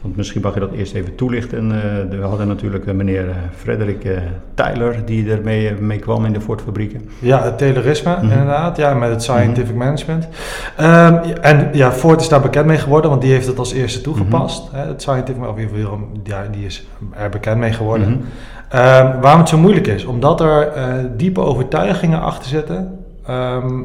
Want 0.00 0.16
misschien 0.16 0.40
mag 0.40 0.54
je 0.54 0.60
dat 0.60 0.72
eerst 0.72 0.94
even 0.94 1.14
toelichten. 1.14 1.72
Eh, 1.72 2.18
we 2.18 2.24
hadden 2.24 2.46
natuurlijk 2.48 2.86
eh, 2.86 2.94
meneer 2.94 3.24
Frederik 3.56 4.04
eh, 4.04 4.16
Tyler 4.54 4.96
die 5.04 5.30
ermee 5.30 5.72
mee 5.80 5.98
kwam 5.98 6.24
in 6.24 6.32
de 6.32 6.40
Ford-fabrieken. 6.40 7.08
Ja, 7.18 7.42
het 7.42 7.58
Taylorisme 7.58 8.12
Mhm. 8.16 8.30
inderdaad, 8.30 8.76
ja, 8.76 8.94
met 8.94 9.10
het 9.10 9.22
scientific 9.22 9.74
management. 9.74 10.28
Ehm, 10.76 11.14
en 11.40 11.68
ja, 11.72 11.92
Ford 11.92 12.20
is 12.20 12.28
daar 12.28 12.40
bekend 12.40 12.66
mee 12.66 12.78
geworden, 12.78 13.10
want 13.10 13.22
die 13.22 13.32
heeft 13.32 13.46
het 13.46 13.58
als 13.58 13.72
eerste 13.72 14.00
toegepast. 14.00 14.68
hè, 14.72 14.86
het 14.86 15.02
scientific, 15.02 15.42
of 15.46 15.56
in 15.56 15.62
ieder 15.62 15.76
geval, 15.76 16.08
ja, 16.24 16.44
die 16.52 16.64
is 16.64 16.86
er 17.16 17.28
bekend 17.30 17.58
mee 17.58 17.72
geworden. 17.72 18.24
Ehm, 18.68 19.20
waarom 19.20 19.40
het 19.40 19.48
zo 19.48 19.58
moeilijk 19.58 19.86
is? 19.86 20.04
Omdat 20.04 20.40
er 20.40 20.68
eh, 20.68 20.94
diepe 21.16 21.40
overtuigingen 21.40 22.20
achter 22.20 22.48
zitten 22.48 23.04
ehm, 23.26 23.80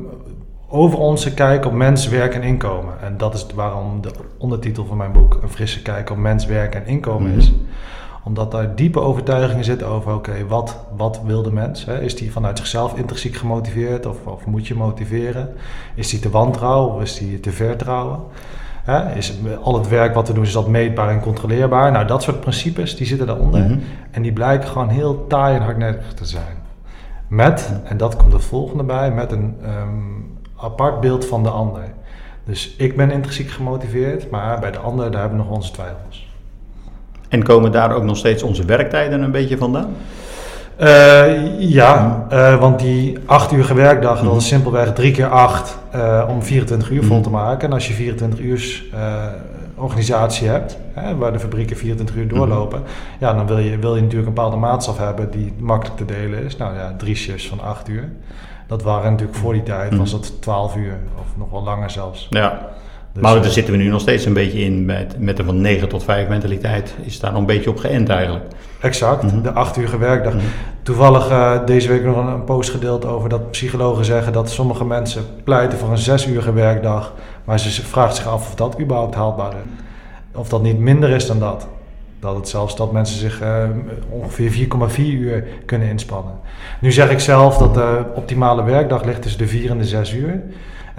over 0.70 1.00
onze 1.00 1.34
kijk 1.34 1.66
op 1.66 1.74
mens, 1.74 2.08
werk 2.08 2.34
en 2.36 2.42
inkomen. 2.44 2.94
En 3.02 3.18
dat 3.18 3.34
is 3.34 3.46
waarom 3.56 4.02
de 4.02 4.12
ondertitel 4.38 4.86
van 4.86 4.98
mijn 4.98 5.12
boek 5.12 5.40
een 5.42 5.50
frisse 5.50 5.82
kijk 5.82 6.10
op 6.10 6.18
mens, 6.18 6.46
werk 6.46 6.76
en 6.76 6.86
inkomen 6.88 7.30
Mhm. 7.30 7.40
is. 7.40 7.52
Omdat 8.24 8.52
daar 8.52 8.76
diepe 8.76 9.00
overtuigingen 9.00 9.64
zitten 9.64 9.88
over, 9.88 10.14
oké, 10.14 10.32
wat, 10.48 10.78
wat 10.98 11.22
wil 11.26 11.44
de 11.44 11.52
mens? 11.52 11.86
Hè? 11.86 12.02
Is 12.02 12.16
die 12.16 12.32
vanuit 12.32 12.58
zichzelf 12.58 12.94
intrinsiek 12.98 13.36
gemotiveerd 13.36 14.06
of, 14.06 14.18
of 14.26 14.46
moet 14.46 14.68
je 14.68 14.76
motiveren? 14.76 15.50
Is 15.96 16.10
die 16.10 16.20
te 16.20 16.30
wantrouwen 16.30 16.94
of 16.96 17.02
is 17.02 17.18
die 17.18 17.40
te 17.40 17.52
vertrouwen? 17.52 18.20
Hè? 18.84 19.16
Is 19.16 19.34
al 19.62 19.78
het 19.78 19.88
werk 19.88 20.14
wat 20.14 20.28
we 20.28 20.34
doen, 20.34 20.44
is 20.44 20.52
dat 20.52 20.68
meetbaar 20.68 21.10
en 21.10 21.20
controleerbaar? 21.20 21.92
Nou, 21.92 22.08
dat 22.08 22.24
soort 22.24 22.40
principes, 22.40 22.96
die 22.96 23.08
zitten 23.08 23.28
daaronder. 23.28 23.60
Mhm. 23.60 23.80
En 24.12 24.22
die 24.22 24.34
blijken 24.34 24.70
gewoon 24.70 24.90
heel 24.90 25.28
taai 25.28 25.56
en 25.56 25.62
hardnekkig 25.62 26.14
te 26.14 26.26
zijn. 26.26 26.58
Met, 27.28 27.74
en 27.84 27.98
dat 27.98 28.16
komt 28.16 28.34
het 28.34 28.44
volgende 28.44 28.84
bij, 28.84 29.12
met 29.12 29.32
een 29.32 29.56
ehm, 29.64 29.90
apart 30.56 31.00
beeld 31.00 31.26
van 31.26 31.44
de 31.44 31.50
ander. 31.50 31.84
Dus 32.46 32.76
ik 32.78 32.96
ben 32.98 33.12
intrinsiek 33.12 33.50
gemotiveerd, 33.50 34.30
maar 34.30 34.60
bij 34.60 34.72
de 34.72 34.78
ander, 34.78 35.12
daar 35.12 35.22
hebben 35.22 35.40
we 35.40 35.46
nog 35.46 35.56
onze 35.56 35.72
twijfels. 35.72 36.28
En 37.30 37.44
komen 37.44 37.72
daar 37.72 37.96
ook 37.96 38.04
nog 38.04 38.18
steeds 38.18 38.44
onze 38.44 38.66
werktijden 38.66 39.22
een 39.22 39.32
beetje 39.32 39.58
vandaan? 39.58 39.96
Eh, 40.80 41.60
ja, 41.60 42.26
eh, 42.30 42.60
want 42.60 42.80
die 42.80 43.18
acht 43.26 43.52
uur 43.52 43.76
werkdag, 43.76 44.22
dat 44.22 44.36
is 44.36 44.48
simpelweg 44.48 44.94
drie 44.94 45.12
keer 45.12 45.30
acht 45.30 45.78
eh, 45.92 46.26
om 46.30 46.42
24 46.44 46.90
uur 46.90 47.04
vol 47.04 47.22
te 47.22 47.30
maken. 47.30 47.68
En 47.68 47.74
als 47.74 47.88
je 47.88 47.94
24 47.94 48.40
uur 48.40 48.84
organisatie 49.76 50.48
hebt, 50.48 50.78
hè, 50.94 51.16
waar 51.16 51.32
de 51.32 51.40
fabrieken 51.40 51.78
24 51.78 52.16
uur 52.16 52.28
doorlopen, 52.28 52.84
ja, 53.20 53.34
dan 53.34 53.48
wil 53.48 53.58
je, 53.58 53.78
wil 53.78 53.96
je 53.96 54.02
natuurlijk 54.02 54.28
een 54.28 54.34
bepaalde 54.34 54.58
maatstaf 54.58 54.98
hebben 54.98 55.32
die 55.32 55.54
makkelijk 55.58 55.98
te 55.98 56.06
delen 56.06 56.44
is. 56.44 56.58
Nou 56.58 56.76
ja, 56.76 56.94
drie 56.98 57.16
shifts 57.16 57.48
van 57.48 57.62
8 57.62 57.90
uur. 57.90 58.10
Dat 58.68 58.84
waren 58.84 59.12
natuurlijk 59.12 59.38
voor 59.38 59.54
die 59.54 59.64
tijd, 59.64 59.98
was 59.98 60.12
dat 60.12 60.42
12 60.42 60.76
uur 60.76 60.98
of 61.20 61.38
nog 61.38 61.50
wel 61.50 61.64
langer 61.64 61.90
zelfs. 61.90 62.28
Ja. 62.30 62.68
Dus, 63.13 63.22
maar 63.24 63.36
eh, 63.36 63.42
daar 63.42 63.51
zitten 63.51 63.74
we 63.74 63.80
nu 63.80 63.89
nog 63.89 64.01
steeds 64.01 64.25
een 64.25 64.34
beetje 64.34 64.60
in 64.60 64.86
met, 64.86 65.16
met 65.20 65.39
een 65.39 65.46
van 65.46 65.62
9 65.62 65.89
tot 65.89 66.04
5 66.04 66.28
mentaliteit. 66.28 66.94
Is 67.01 67.20
daar 67.20 67.32
nog 67.32 67.39
een 67.39 67.46
beetje 67.46 67.70
op 67.70 67.78
geënt 67.78 68.10
eigenlijk. 68.10 68.46
Exact, 68.82 69.24
Mhm. 69.24 69.42
de 69.42 69.51
acht 69.51 69.78
uur 69.78 70.00
werkdag. 70.00 70.34
Mhm. 70.34 70.44
Toevallig 70.84 71.30
eh, 71.30 71.66
deze 71.66 71.88
week 71.88 72.04
nog 72.04 72.18
een, 72.18 72.28
een 72.28 72.44
post 72.44 72.70
gedeeld 72.70 73.06
over 73.06 73.30
dat 73.30 73.51
psychologen 73.51 74.06
zeggen 74.06 74.34
dat 74.34 74.50
sommige 74.50 74.86
mensen 74.86 75.24
pleiten 75.44 75.78
voor 75.78 75.89
een 75.92 75.98
zes 75.98 76.28
uur 76.28 76.54
werkdag, 76.54 77.13
maar 77.44 77.60
ze 77.60 77.82
vragen 77.86 78.16
zich 78.16 78.28
af 78.28 78.48
of 78.48 78.56
dat 78.56 78.80
überhaupt 78.80 79.16
haalbaar 79.16 79.51
is. 79.51 80.38
Of 80.39 80.50
dat 80.50 80.62
niet 80.62 80.80
minder 80.80 81.10
is 81.10 81.28
dan 81.28 81.39
dat. 81.39 81.68
Dat 82.20 82.36
het 82.36 82.50
zelfs 82.50 82.75
dat 82.75 82.92
mensen 82.92 83.20
zich 83.20 83.42
eh, 83.42 83.63
ongeveer 84.10 84.51
4,4 84.51 85.13
uur 85.13 85.44
kunnen 85.66 85.89
inspannen. 85.89 86.34
Nu 86.82 86.92
zeg 86.92 87.10
ik 87.10 87.20
zelf 87.20 87.58
dat 87.58 87.74
de 87.74 88.01
optimale 88.16 88.63
werkdag 88.63 89.04
ligt 89.04 89.22
tussen 89.22 89.42
de 89.42 89.48
4 89.48 89.70
en 89.70 89.78
de 89.78 89.86
6 89.86 90.13
uur. 90.13 90.42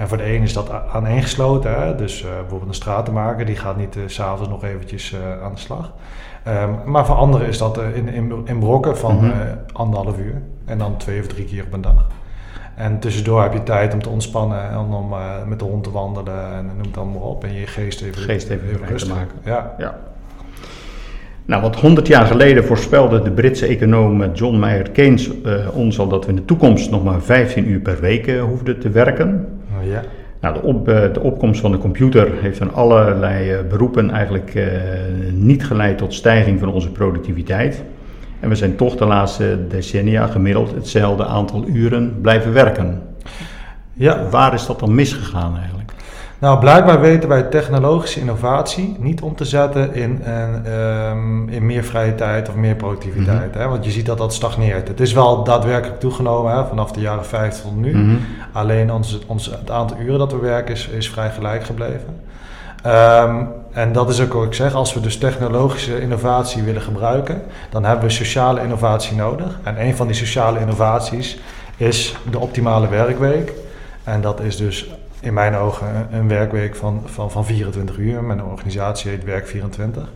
En 0.01 0.09
voor 0.09 0.17
de 0.17 0.35
een 0.35 0.43
is 0.43 0.53
dat 0.53 0.71
aaneengesloten. 0.93 1.81
Hè? 1.83 1.95
Dus 1.95 2.25
eh, 2.25 2.31
bijvoorbeeld 2.41 2.69
een 2.71 2.75
stratenmaker 2.75 3.47
die 3.47 3.57
gaat 3.57 3.77
niet 3.77 3.97
s 4.07 4.15
s'avonds 4.15 4.49
nog 4.49 4.65
eventjes 4.65 5.13
eh, 5.13 5.43
aan 5.45 5.53
de 5.55 5.61
slag. 5.61 5.93
Ehm, 6.45 6.71
maar 6.85 7.07
voor 7.07 7.15
anderen 7.17 7.47
is 7.47 7.59
dat 7.59 7.79
eh, 7.79 7.97
in, 7.97 8.09
in, 8.09 8.33
in 8.45 8.59
brokken 8.59 8.97
van 8.99 9.15
Mhm. 9.17 9.25
eh, 9.25 9.33
anderhalf 9.73 10.19
uur. 10.19 10.43
En 10.65 10.79
dan 10.79 10.97
twee 10.97 11.21
of 11.21 11.27
drie 11.27 11.45
keer 11.45 11.65
op 11.65 11.73
een 11.73 11.81
dag. 11.81 12.07
En 12.75 12.99
tussendoor 12.99 13.43
heb 13.43 13.53
je 13.53 13.63
tijd 13.63 13.95
om 13.95 14.03
te 14.03 14.09
ontspannen 14.09 14.71
en 14.71 14.79
om 14.79 15.13
eh, 15.13 15.19
met 15.47 15.59
de 15.59 15.65
hond 15.65 15.85
te 15.85 15.91
wandelen 15.91 16.53
en 16.55 16.67
noem 16.67 16.87
het 16.87 16.97
allemaal 16.97 17.21
op. 17.23 17.45
En 17.45 17.53
je 17.55 17.67
geest 17.67 18.03
even, 18.03 18.23
Geest 18.23 18.49
even 18.49 18.69
vrij 18.69 18.81
te 18.87 18.93
rustig. 18.93 19.15
maken. 19.15 19.35
Ja. 19.45 19.75
Ja. 19.79 19.99
Nou, 21.45 21.63
want 21.63 21.77
100 21.77 22.07
jaar 22.07 22.27
geleden 22.27 22.65
voorspelde 22.65 23.23
de 23.23 23.31
Britse 23.31 23.67
econoom 23.67 24.33
John 24.33 24.57
Mayer 24.59 24.91
Keynes 24.91 25.43
eh, 25.43 25.53
ons 25.77 25.99
al 25.99 26.09
dat 26.09 26.25
we 26.25 26.31
in 26.31 26.37
de 26.37 26.45
toekomst 26.45 26.91
nog 26.91 27.05
maar 27.05 27.21
15 27.21 27.69
uur 27.69 27.81
per 27.81 28.01
week 28.01 28.27
eh, 28.27 28.43
hoefden 28.43 28.79
te 28.81 28.89
werken. 28.91 29.60
Nou 29.81 29.93
ja. 29.93 30.03
Nou, 30.41 30.55
de, 30.55 30.63
op, 30.63 30.89
eh, 30.89 31.13
de 31.13 31.21
opkomst 31.21 31.61
van 31.61 31.71
de 31.71 31.79
computer 31.79 32.33
heeft 32.41 32.61
aan 32.61 32.75
allerlei 32.75 33.53
eh, 33.53 33.59
beroepen 33.69 34.11
eigenlijk 34.11 34.55
eh, 34.55 34.67
niet 35.33 35.67
geleid 35.67 35.99
tot 35.99 36.15
stijging 36.15 36.59
van 36.59 36.73
onze 36.73 36.91
productiviteit. 36.91 37.83
En 38.41 38.49
we 38.49 38.55
zijn 38.55 38.77
toch 38.77 38.97
de 38.97 39.05
laatste 39.05 39.59
decennia 39.69 40.27
gemiddeld 40.27 40.75
hetzelfde 40.75 41.27
aantal 41.27 41.67
uren 41.67 42.21
blijven 42.21 42.53
werken. 42.53 43.03
ja, 43.93 44.29
Waar 44.29 44.55
is 44.55 44.67
dat 44.67 44.79
dan 44.79 44.95
misgegaan 44.95 45.57
eigenlijk? 45.57 45.80
Nou, 46.41 46.59
blijkbaar 46.59 47.01
weten 47.01 47.29
wij 47.29 47.43
technologische 47.43 48.21
innovatie 48.21 48.97
niet 48.99 49.21
om 49.21 49.35
te 49.35 49.45
zetten 49.45 49.95
in, 49.95 50.21
een, 50.25 50.67
ehm, 50.67 51.49
in 51.49 51.67
meer 51.67 51.85
vrije 51.85 52.15
tijd 52.15 52.49
of 52.49 52.55
meer 52.55 52.75
productiviteit. 52.75 53.55
hè? 53.55 53.69
Want 53.69 53.85
je 53.85 53.91
ziet 53.91 54.07
dat 54.07 54.19
dat 54.19 54.35
stagneert. 54.35 54.89
Het 54.89 55.01
is 55.01 55.13
wel 55.13 55.45
daadwerkelijk 55.45 56.01
toegenomen 56.01 56.53
hè, 56.53 56.67
vanaf 56.67 56.93
de 56.93 57.01
jaren 57.01 57.27
50 57.27 57.63
tot 57.63 57.77
nu. 57.77 57.97
Mhm. 57.97 58.17
Alleen 58.53 58.93
ons, 58.93 59.19
ons, 59.27 59.47
het 59.47 59.71
aantal 59.71 59.97
uren 59.99 60.19
dat 60.19 60.33
we 60.33 60.39
werken 60.39 60.75
is, 60.75 60.89
is 60.89 61.11
vrij 61.11 61.31
gelijk 61.31 61.65
gebleven. 61.65 62.21
Ehm, 62.83 63.45
en 63.73 63.93
dat 63.93 64.11
is 64.11 64.21
ook 64.21 64.33
wat 64.33 64.45
ik 64.45 64.55
zeg, 64.55 64.75
als 64.75 64.95
we 64.95 65.01
dus 65.01 65.19
technologische 65.19 66.01
innovatie 66.01 66.63
willen 66.63 66.83
gebruiken, 66.83 67.43
dan 67.71 67.85
hebben 67.85 68.05
we 68.05 68.11
sociale 68.11 68.63
innovatie 68.63 69.17
nodig. 69.17 69.59
En 69.63 69.81
een 69.81 69.97
van 69.97 70.07
die 70.07 70.17
sociale 70.17 70.61
innovaties 70.61 71.39
is 71.77 72.17
de 72.31 72.39
optimale 72.39 72.89
werkweek. 72.89 73.53
En 74.05 74.21
dat 74.21 74.41
is 74.41 74.57
dus 74.57 74.91
in 75.21 75.35
mijn 75.35 75.55
ogen 75.55 76.09
een- 76.11 76.29
werkweek 76.29 76.77
van, 76.77 77.03
van, 77.05 77.31
van 77.31 77.45
24 77.45 77.97
uur. 77.99 78.23
Mijn 78.23 78.45
organisatie 78.45 79.11
heet 79.11 79.25
Werk 79.25 79.47
24. 79.47 80.13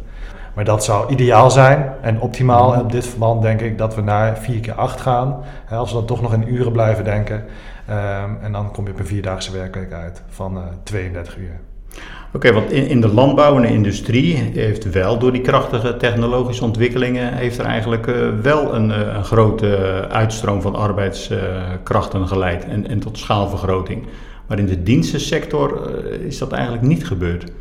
Maar 0.54 0.64
dat 0.64 0.84
zou 0.84 1.12
ideaal 1.12 1.50
zijn 1.50 1.92
en 2.00 2.20
optimaal. 2.20 2.74
En 2.74 2.80
op 2.80 2.92
dit 2.92 3.06
verband 3.06 3.42
denk 3.42 3.60
ik 3.60 3.78
dat 3.78 3.94
we 3.94 4.00
naar 4.00 4.38
4 4.38 4.60
keer 4.60 4.74
8 4.74 5.00
gaan. 5.00 5.36
Hè, 5.64 5.76
als 5.76 5.90
we 5.90 5.96
dan 5.96 6.06
toch 6.06 6.22
nog 6.22 6.32
in 6.32 6.54
uren 6.54 6.72
blijven 6.72 7.04
denken. 7.04 7.44
Ehm, 7.86 8.30
en 8.42 8.52
dan 8.52 8.70
kom 8.72 8.86
je 8.86 8.92
op 8.92 8.98
een 8.98 9.06
vierdaagse 9.06 9.52
werkweek 9.52 9.92
uit 9.92 10.22
van 10.28 10.56
eh 10.56 10.62
32 10.82 11.36
uur. 11.36 11.60
Oké, 12.32 12.52
want 12.52 12.72
in, 12.72 12.86
in 12.88 13.00
de 13.00 13.08
landbouw 13.08 13.56
en 13.56 13.62
de 13.62 13.68
industrie 13.68 14.36
heeft 14.36 14.90
wel 14.90 15.18
door 15.18 15.32
die 15.32 15.40
krachtige 15.40 15.96
technologische 15.96 16.64
ontwikkelingen 16.64 17.34
heeft 17.34 17.58
er 17.58 17.64
eigenlijk 17.64 18.06
eh, 18.06 18.14
wel 18.42 18.74
een, 18.74 18.90
eh, 18.90 19.14
een 19.14 19.24
grote 19.24 20.06
uitstroom 20.10 20.62
van 20.62 20.74
arbeidskrachten 20.74 22.28
geleid 22.28 22.64
en, 22.64 22.88
en 22.88 22.98
tot 22.98 23.18
schaalvergroting. 23.18 24.06
Maar 24.46 24.58
in 24.58 24.66
de 24.66 24.82
dienstensector 24.82 25.88
eh, 25.88 26.20
is 26.20 26.38
dat 26.38 26.52
eigenlijk 26.52 26.82
niet 26.82 27.06
gebeurd. 27.06 27.52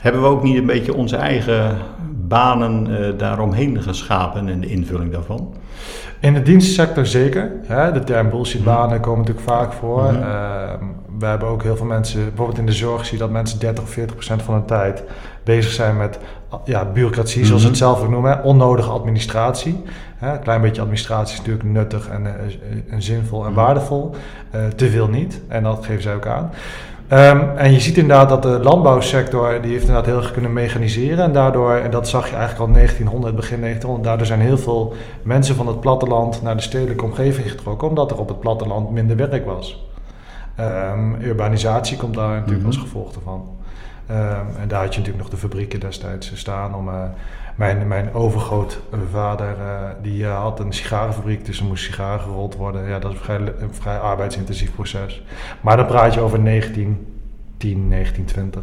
Hebben 0.00 0.22
we 0.22 0.28
ook 0.28 0.42
niet 0.42 0.56
een 0.56 0.66
beetje 0.66 0.94
onze 0.94 1.16
eigen 1.16 1.78
banen 2.28 2.98
eh, 2.98 3.18
daaromheen 3.18 3.82
geschapen 3.82 4.48
en 4.48 4.60
de 4.60 4.66
invulling 4.66 5.12
daarvan? 5.12 5.54
In 6.20 6.34
de 6.34 6.42
dienstensector 6.42 7.06
zeker. 7.06 7.52
Hè, 7.62 7.92
de 7.92 8.04
term 8.04 8.30
bullshitbanen 8.30 9.00
komen 9.00 9.18
natuurlijk 9.18 9.46
vaak 9.46 9.72
voor. 9.72 10.02
Mhm. 10.02 10.22
Ehm, 10.22 10.84
we 11.18 11.26
hebben 11.26 11.48
ook 11.48 11.62
heel 11.62 11.76
veel 11.76 11.86
mensen, 11.86 12.24
bijvoorbeeld 12.24 12.58
in 12.58 12.66
de 12.66 12.72
zorg 12.72 13.04
zie 13.04 13.12
je 13.12 13.22
dat 13.22 13.30
mensen 13.30 13.58
30 13.58 13.84
of 13.84 13.90
40 13.90 14.14
procent 14.14 14.42
van 14.42 14.54
hun 14.54 14.64
tijd 14.64 15.04
bezig 15.44 15.72
zijn 15.72 15.96
met 15.96 16.18
ja, 16.64 16.84
bureaucratie, 16.84 17.44
zoals 17.44 17.62
ze 17.62 17.68
het 17.68 17.76
zelf 17.76 18.02
ook 18.02 18.08
noemen. 18.10 18.32
hè, 18.32 18.40
Onnodige 18.42 18.90
administratie. 18.90 19.82
Hè, 20.16 20.32
een 20.32 20.40
klein 20.40 20.60
beetje 20.60 20.80
administratie 20.80 21.32
is 21.32 21.38
natuurlijk 21.38 21.68
nuttig 21.68 22.08
en, 22.08 22.26
eh, 22.26 22.32
en 22.94 23.02
zinvol 23.02 23.44
en 23.44 23.50
Mhm. 23.52 23.60
waardevol. 23.60 24.14
Eh, 24.50 24.60
te 24.76 24.90
veel 24.90 25.08
niet. 25.08 25.40
En 25.48 25.62
dat 25.62 25.84
geven 25.86 26.02
zij 26.02 26.14
ook 26.14 26.26
aan. 26.26 26.50
Ehm, 27.08 27.40
en 27.56 27.72
je 27.72 27.80
ziet 27.80 27.96
inderdaad 27.96 28.28
dat 28.28 28.42
de 28.42 28.48
landbouwsector, 28.62 29.60
die 29.62 29.70
heeft 29.70 29.80
inderdaad 29.86 30.06
heel 30.06 30.16
erg 30.16 30.30
kunnen 30.32 30.52
mechaniseren. 30.52 31.24
En 31.24 31.32
daardoor, 31.32 31.74
en 31.74 31.90
dat 31.90 32.08
zag 32.08 32.28
je 32.28 32.36
eigenlijk 32.36 32.68
al 32.68 32.74
1900, 32.74 33.36
begin 33.36 33.60
1900, 33.60 34.04
daardoor 34.08 34.26
zijn 34.26 34.40
heel 34.40 34.58
veel 34.58 34.94
mensen 35.22 35.54
van 35.56 35.66
het 35.66 35.80
platteland 35.80 36.42
naar 36.42 36.56
de 36.56 36.62
stedelijke 36.62 37.04
omgeving 37.04 37.50
getrokken, 37.50 37.88
omdat 37.88 38.10
er 38.10 38.18
op 38.18 38.28
het 38.28 38.40
platteland 38.40 38.90
minder 38.90 39.16
werk 39.16 39.46
was. 39.46 39.86
Ehm, 40.56 41.14
urbanisatie 41.22 41.96
komt 41.96 42.14
daar 42.14 42.28
natuurlijk 42.28 42.58
Mhm. 42.58 42.66
als 42.66 42.76
gevolg 42.76 43.14
ervan. 43.14 43.44
Ehm, 44.06 44.46
en 44.60 44.68
daar 44.68 44.82
had 44.82 44.94
je 44.94 44.98
natuurlijk 45.00 45.24
nog 45.24 45.28
de 45.28 45.46
fabrieken 45.46 45.80
destijds 45.80 46.30
staan 46.34 46.74
om... 46.74 46.88
eh, 46.88 47.02
mijn, 47.54 47.88
mijn 47.88 48.14
overgrootvader 48.14 49.56
eh, 49.58 49.88
die 50.02 50.24
eh, 50.24 50.40
had 50.40 50.60
een 50.60 50.72
sigarenfabriek, 50.72 51.44
dus 51.44 51.58
er 51.58 51.64
moest 51.64 51.84
sigaren 51.84 52.20
gerold 52.20 52.54
worden. 52.56 52.88
Ja, 52.88 52.98
dat 52.98 53.12
is 53.12 53.18
een 53.18 53.24
vrij, 53.24 53.40
vrij 53.70 53.98
arbeidsintensief 53.98 54.74
proces. 54.74 55.22
Maar 55.60 55.76
dan 55.76 55.86
praat 55.86 56.14
je 56.14 56.20
over 56.20 56.44
1910, 56.44 57.88
1920. 57.90 58.62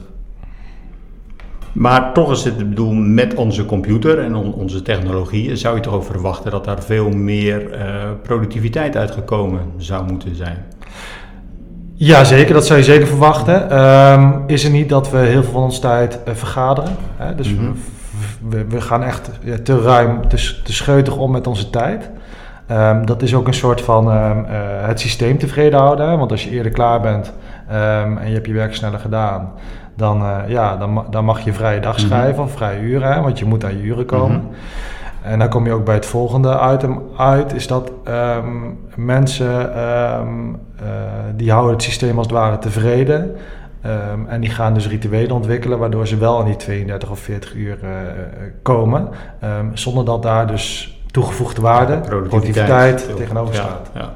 Maar 1.72 2.14
toch 2.14 2.32
is 2.32 2.44
het, 2.44 2.58
bedoel, 2.58 2.94
met 2.94 3.34
onze 3.34 3.66
computer 3.66 4.20
en 4.20 4.36
on- 4.36 4.54
onze 4.54 4.82
technologie 4.82 5.56
zou 5.56 5.76
je 5.76 5.82
toch 5.82 6.06
verwachten 6.06 6.52
dat 6.52 6.66
daar 6.66 6.84
veel 6.84 7.10
meer 7.10 7.72
eh, 7.72 8.10
productiviteit 8.24 8.96
uitgekomen 8.96 9.62
zou 9.78 10.06
moeten 10.12 10.36
zijn. 10.36 10.66
Ja, 12.04 12.24
zeker. 12.24 12.54
Dat 12.54 12.66
zou 12.66 12.80
je 12.80 12.86
zeker 12.86 13.08
verwachten. 13.08 13.70
Ehm, 13.70 14.32
is 14.48 14.64
er 14.64 14.70
niet 14.72 14.90
dat 14.90 15.10
we 15.12 15.18
heel 15.18 15.44
veel 15.44 15.52
van 15.52 15.62
onze 15.64 15.80
tijd 15.82 16.24
eh, 16.24 16.34
vergaderen? 16.34 16.96
Hè? 17.18 17.36
Dus 17.36 17.54
Mhm. 17.54 17.72
we, 18.42 18.58
we, 18.58 18.66
we 18.70 18.82
gaan 18.82 19.04
echt 19.04 19.30
ja, 19.44 19.56
te 19.64 19.82
ruim, 19.82 20.28
te, 20.28 20.60
te 20.64 20.74
scheutig 20.74 21.18
om 21.18 21.32
met 21.32 21.48
onze 21.48 21.70
tijd. 21.70 22.10
Ehm, 22.68 23.06
dat 23.06 23.22
is 23.22 23.36
ook 23.36 23.48
een 23.48 23.54
soort 23.54 23.82
van 23.82 24.12
ehm, 24.12 24.38
eh, 24.46 24.88
het 24.88 25.00
systeem 25.00 25.38
tevreden 25.38 25.80
houden. 25.80 26.10
hè. 26.10 26.18
Want 26.18 26.32
als 26.32 26.44
je 26.44 26.50
eerder 26.50 26.72
klaar 26.72 27.02
bent 27.02 27.34
en 27.68 28.28
je 28.28 28.34
hebt 28.34 28.46
je 28.48 28.54
werk 28.54 28.76
sneller 28.76 29.00
gedaan, 29.00 29.52
dan, 29.96 30.22
eh, 30.22 30.38
ja, 30.48 30.76
dan, 30.78 31.06
dan 31.10 31.26
mag 31.26 31.40
je 31.40 31.54
vrije 31.54 31.80
dag 31.80 31.98
Mhm. 31.98 32.06
schrijven 32.06 32.44
of 32.44 32.52
vrije 32.52 32.80
uren, 32.80 33.14
hè, 33.14 33.22
want 33.22 33.40
je 33.40 33.46
moet 33.46 33.66
aan 33.66 33.78
je 33.78 33.84
uren 33.84 34.06
komen. 34.06 34.38
Mhm. 34.38 34.54
En 35.22 35.40
dan 35.40 35.50
kom 35.50 35.66
je 35.66 35.72
ook 35.72 35.86
bij 35.86 35.96
het 35.96 36.06
volgende 36.06 36.60
item 36.74 37.02
uit, 37.18 37.54
is 37.54 37.68
dat 37.68 37.92
ehm, 38.04 38.46
mensen 38.96 39.76
ehm, 39.76 40.28
eh, 40.76 40.86
die 41.36 41.52
houden 41.52 41.74
het 41.74 41.84
systeem 41.84 42.18
als 42.18 42.28
het 42.28 42.36
ware 42.36 42.58
tevreden. 42.58 43.36
Ehm, 43.82 44.26
en 44.28 44.42
die 44.42 44.50
gaan 44.50 44.74
dus 44.74 44.88
rituelen 44.88 45.32
ontwikkelen 45.32 45.80
waardoor 45.80 46.08
ze 46.08 46.18
wel 46.18 46.40
aan 46.40 46.46
die 46.46 46.56
32 46.56 47.10
of 47.10 47.20
40 47.20 47.56
uur 47.56 47.78
eh, 47.82 47.90
komen. 48.62 49.10
Zonder 49.74 50.06
dat 50.06 50.24
daar 50.24 50.48
dus 50.48 50.96
toegevoegde 51.12 51.62
waarde, 51.62 51.98
productiviteit, 51.98 53.16
tegenover 53.16 53.56
Ja, 53.56 53.62
staat. 53.62 53.92
Ja, 53.94 54.14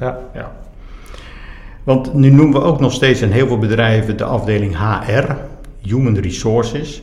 Ja. 0.00 0.18
ja. 0.34 0.50
Want 1.82 2.14
nu 2.14 2.30
noemen 2.30 2.60
we 2.60 2.66
ook 2.66 2.80
nog 2.80 2.92
steeds 2.92 3.20
in 3.22 3.30
heel 3.30 3.46
veel 3.46 3.58
bedrijven 3.58 4.16
de 4.16 4.24
afdeling 4.24 4.76
HR, 4.76 5.32
Human 5.80 6.16
Resources. 6.16 7.02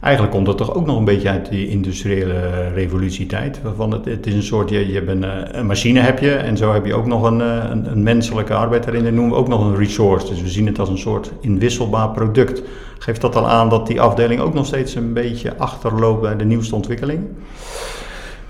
Eigenlijk 0.00 0.34
komt 0.34 0.46
dat 0.46 0.56
toch 0.58 0.74
ook 0.74 0.86
nog 0.86 0.98
een 0.98 1.04
beetje 1.04 1.28
uit 1.28 1.48
die 1.48 1.68
industriële 1.68 2.68
revolutietijd. 2.74 3.62
Waarvan 3.62 3.92
het, 3.92 4.04
het 4.04 4.26
is 4.26 4.34
een 4.34 4.42
soort, 4.42 4.70
je, 4.70 4.86
je 4.88 4.94
hebt 4.94 5.08
een, 5.08 5.24
eh, 5.24 5.58
een 5.58 5.66
machine 5.66 6.00
heb 6.00 6.18
je 6.18 6.34
en 6.34 6.56
zo 6.56 6.72
heb 6.72 6.86
je 6.86 6.94
ook 6.94 7.06
nog 7.06 7.22
een, 7.22 7.40
eh, 7.40 7.64
een, 7.70 7.90
een 7.90 8.02
menselijke 8.02 8.54
arbeid 8.54 8.84
daarin. 8.84 9.04
Dat 9.04 9.12
noemen 9.12 9.32
we 9.32 9.38
ook 9.38 9.48
nog 9.48 9.60
een 9.60 9.76
resource. 9.76 10.26
Dus 10.26 10.42
we 10.42 10.48
zien 10.48 10.66
het 10.66 10.78
als 10.78 10.88
een 10.88 10.98
soort 10.98 11.32
inwisselbaar 11.40 12.10
product. 12.10 12.62
Geeft 12.98 13.20
dat 13.20 13.36
al 13.36 13.48
aan 13.48 13.68
dat 13.68 13.86
die 13.86 14.00
afdeling 14.00 14.40
ook 14.40 14.54
nog 14.54 14.66
steeds 14.66 14.94
een 14.94 15.12
beetje 15.12 15.56
achterloopt 15.56 16.20
bij 16.20 16.36
de 16.36 16.44
nieuwste 16.44 16.74
ontwikkelingen? 16.74 17.36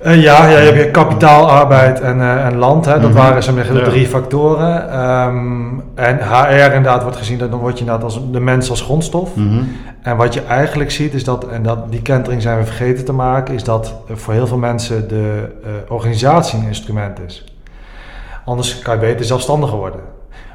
Ja, 0.05 0.15
ja, 0.49 0.59
je 0.59 0.73
hebt 0.73 0.91
kapitaal, 0.91 1.51
arbeid 1.51 2.01
en, 2.01 2.21
eh, 2.21 2.47
en 2.47 2.57
land. 2.57 2.85
Hè. 2.85 3.01
Dat 3.01 3.11
Mhm. 3.11 3.19
waren 3.19 3.43
zeg 3.43 3.55
maar, 3.55 3.67
de 3.67 3.73
Ja. 3.79 3.85
drie 3.85 4.07
factoren. 4.07 4.91
Ehm, 4.91 5.67
en 5.95 6.19
HR 6.23 6.75
inderdaad 6.75 7.03
wordt 7.03 7.17
gezien, 7.17 7.39
dat 7.39 7.51
dan 7.51 7.61
word 7.61 7.73
je 7.75 7.81
inderdaad 7.81 8.05
als 8.05 8.31
de 8.33 8.41
mens 8.41 8.71
als 8.71 8.81
grondstof. 8.81 9.37
Mhm. 9.37 9.63
En 10.03 10.17
wat 10.17 10.35
je 10.35 10.43
eigenlijk 10.43 10.91
ziet 10.91 11.15
is 11.15 11.25
dat, 11.25 11.47
en 11.49 11.63
dat, 11.63 11.91
die 11.91 12.03
kentering 12.03 12.43
zijn 12.43 12.59
we 12.59 12.65
vergeten 12.65 13.05
te 13.05 13.13
maken, 13.13 13.55
is 13.55 13.65
dat 13.65 13.95
voor 14.13 14.33
heel 14.35 14.47
veel 14.47 14.57
mensen 14.59 15.09
de 15.09 15.53
eh, 15.65 15.71
organisatie 15.93 16.59
een 16.59 16.67
instrument 16.67 17.19
is. 17.27 17.45
Anders 18.45 18.79
kan 18.79 18.95
je 18.95 19.01
beter 19.01 19.25
zelfstandiger 19.25 19.77
worden. 19.79 20.01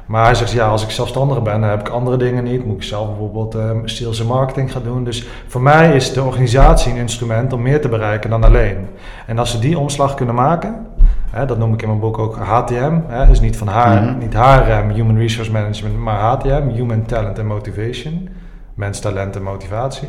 Maar 0.06 0.24
hij 0.24 0.34
zegt, 0.34 0.52
ja, 0.52 0.68
als 0.68 0.82
ik 0.84 0.90
zelfstandiger 0.90 1.42
ben, 1.42 1.60
dan 1.60 1.70
heb 1.70 1.80
ik 1.80 1.88
andere 1.88 2.16
dingen 2.16 2.44
niet. 2.44 2.64
Moet 2.64 2.76
ik 2.76 2.82
zelf 2.82 3.06
bijvoorbeeld 3.08 3.54
eh, 3.54 3.70
sales 3.84 4.20
en 4.20 4.26
marketing 4.26 4.72
gaan 4.72 4.82
doen. 4.82 5.04
Dus 5.04 5.26
voor 5.46 5.62
mij 5.62 5.94
is 5.94 6.12
de 6.12 6.22
organisatie 6.22 6.92
een 6.92 6.98
instrument 6.98 7.52
om 7.52 7.62
meer 7.62 7.80
te 7.80 7.88
bereiken 7.88 8.30
dan 8.30 8.44
alleen. 8.44 8.88
En 9.26 9.38
als 9.38 9.50
ze 9.50 9.58
die 9.58 9.78
omslag 9.78 10.14
kunnen 10.14 10.34
maken, 10.34 10.86
hè, 11.30 11.46
dat 11.46 11.58
noem 11.58 11.72
ik 11.72 11.82
in 11.82 11.88
mijn 11.88 12.00
boek 12.00 12.18
ook 12.18 12.36
HTM. 12.36 12.98
Hè, 13.06 13.26
dus 13.26 13.40
niet 13.40 13.56
van 13.56 13.68
haar, 13.68 14.02
Mhm. 14.02 14.18
niet 14.18 14.34
HRM, 14.34 14.90
Human 14.90 15.18
Resource 15.18 15.52
Management, 15.52 15.96
maar 15.98 16.18
HTM, 16.18 16.68
Human 16.68 17.04
Talent 17.04 17.38
and 17.38 17.48
Motivation. 17.48 18.28
Mens, 18.74 19.00
talent 19.00 19.36
en 19.36 19.42
motivatie. 19.42 20.08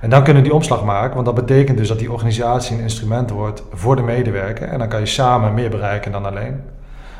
En 0.00 0.10
dan 0.10 0.22
kunnen 0.24 0.42
die 0.42 0.54
omslag 0.54 0.84
maken, 0.84 1.14
want 1.14 1.26
dat 1.26 1.34
betekent 1.34 1.78
dus 1.78 1.88
dat 1.88 1.98
die 1.98 2.12
organisatie 2.12 2.76
een 2.76 2.82
instrument 2.82 3.30
wordt 3.30 3.62
voor 3.72 3.96
de 3.96 4.02
medewerker. 4.02 4.68
En 4.68 4.78
dan 4.78 4.88
kan 4.88 5.00
je 5.00 5.06
samen 5.06 5.54
meer 5.54 5.70
bereiken 5.70 6.12
dan 6.12 6.26
alleen. 6.26 6.60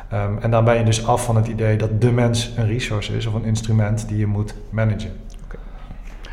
Ehm, 0.09 0.31
en 0.41 0.51
dan 0.51 0.63
ben 0.65 0.77
je 0.77 0.83
dus 0.83 1.07
af 1.07 1.25
van 1.25 1.35
het 1.35 1.47
idee 1.47 1.77
dat 1.77 2.01
de 2.01 2.11
mens 2.11 2.53
een 2.57 2.67
resource 2.67 3.15
is 3.17 3.25
of 3.25 3.33
een 3.33 3.45
instrument 3.45 4.07
die 4.07 4.17
je 4.17 4.27
moet 4.27 4.55
managen. 4.69 5.11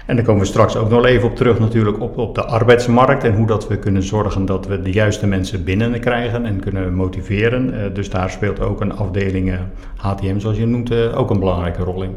En 0.07 0.17
daar 0.17 0.25
komen 0.25 0.41
we 0.43 0.47
straks 0.49 0.76
ook 0.76 0.91
nog 0.91 1.05
even 1.05 1.29
op 1.29 1.37
terug 1.37 1.59
natuurlijk 1.59 2.00
op, 2.00 2.19
op 2.19 2.35
de 2.35 2.45
arbeidsmarkt 2.45 3.25
en 3.25 3.35
hoe 3.35 3.47
dat 3.47 3.69
we 3.69 3.76
kunnen 3.79 4.02
zorgen 4.02 4.47
dat 4.47 4.67
we 4.67 4.83
de 4.83 4.91
juiste 4.93 5.26
mensen 5.26 5.64
binnen 5.64 6.00
krijgen 6.00 6.47
en 6.47 6.61
kunnen 6.61 6.95
motiveren. 6.95 7.83
Eh, 7.85 7.95
dus 7.95 8.11
daar 8.11 8.31
speelt 8.31 8.61
ook 8.61 8.81
een 8.81 8.97
afdeling 8.97 9.50
eh, 9.52 9.59
HTM, 9.97 10.38
zoals 10.38 10.57
je 10.57 10.67
noemt, 10.67 10.91
eh, 10.91 11.19
ook 11.19 11.31
een 11.31 11.38
belangrijke 11.38 11.83
rol 11.83 12.02
in. 12.02 12.17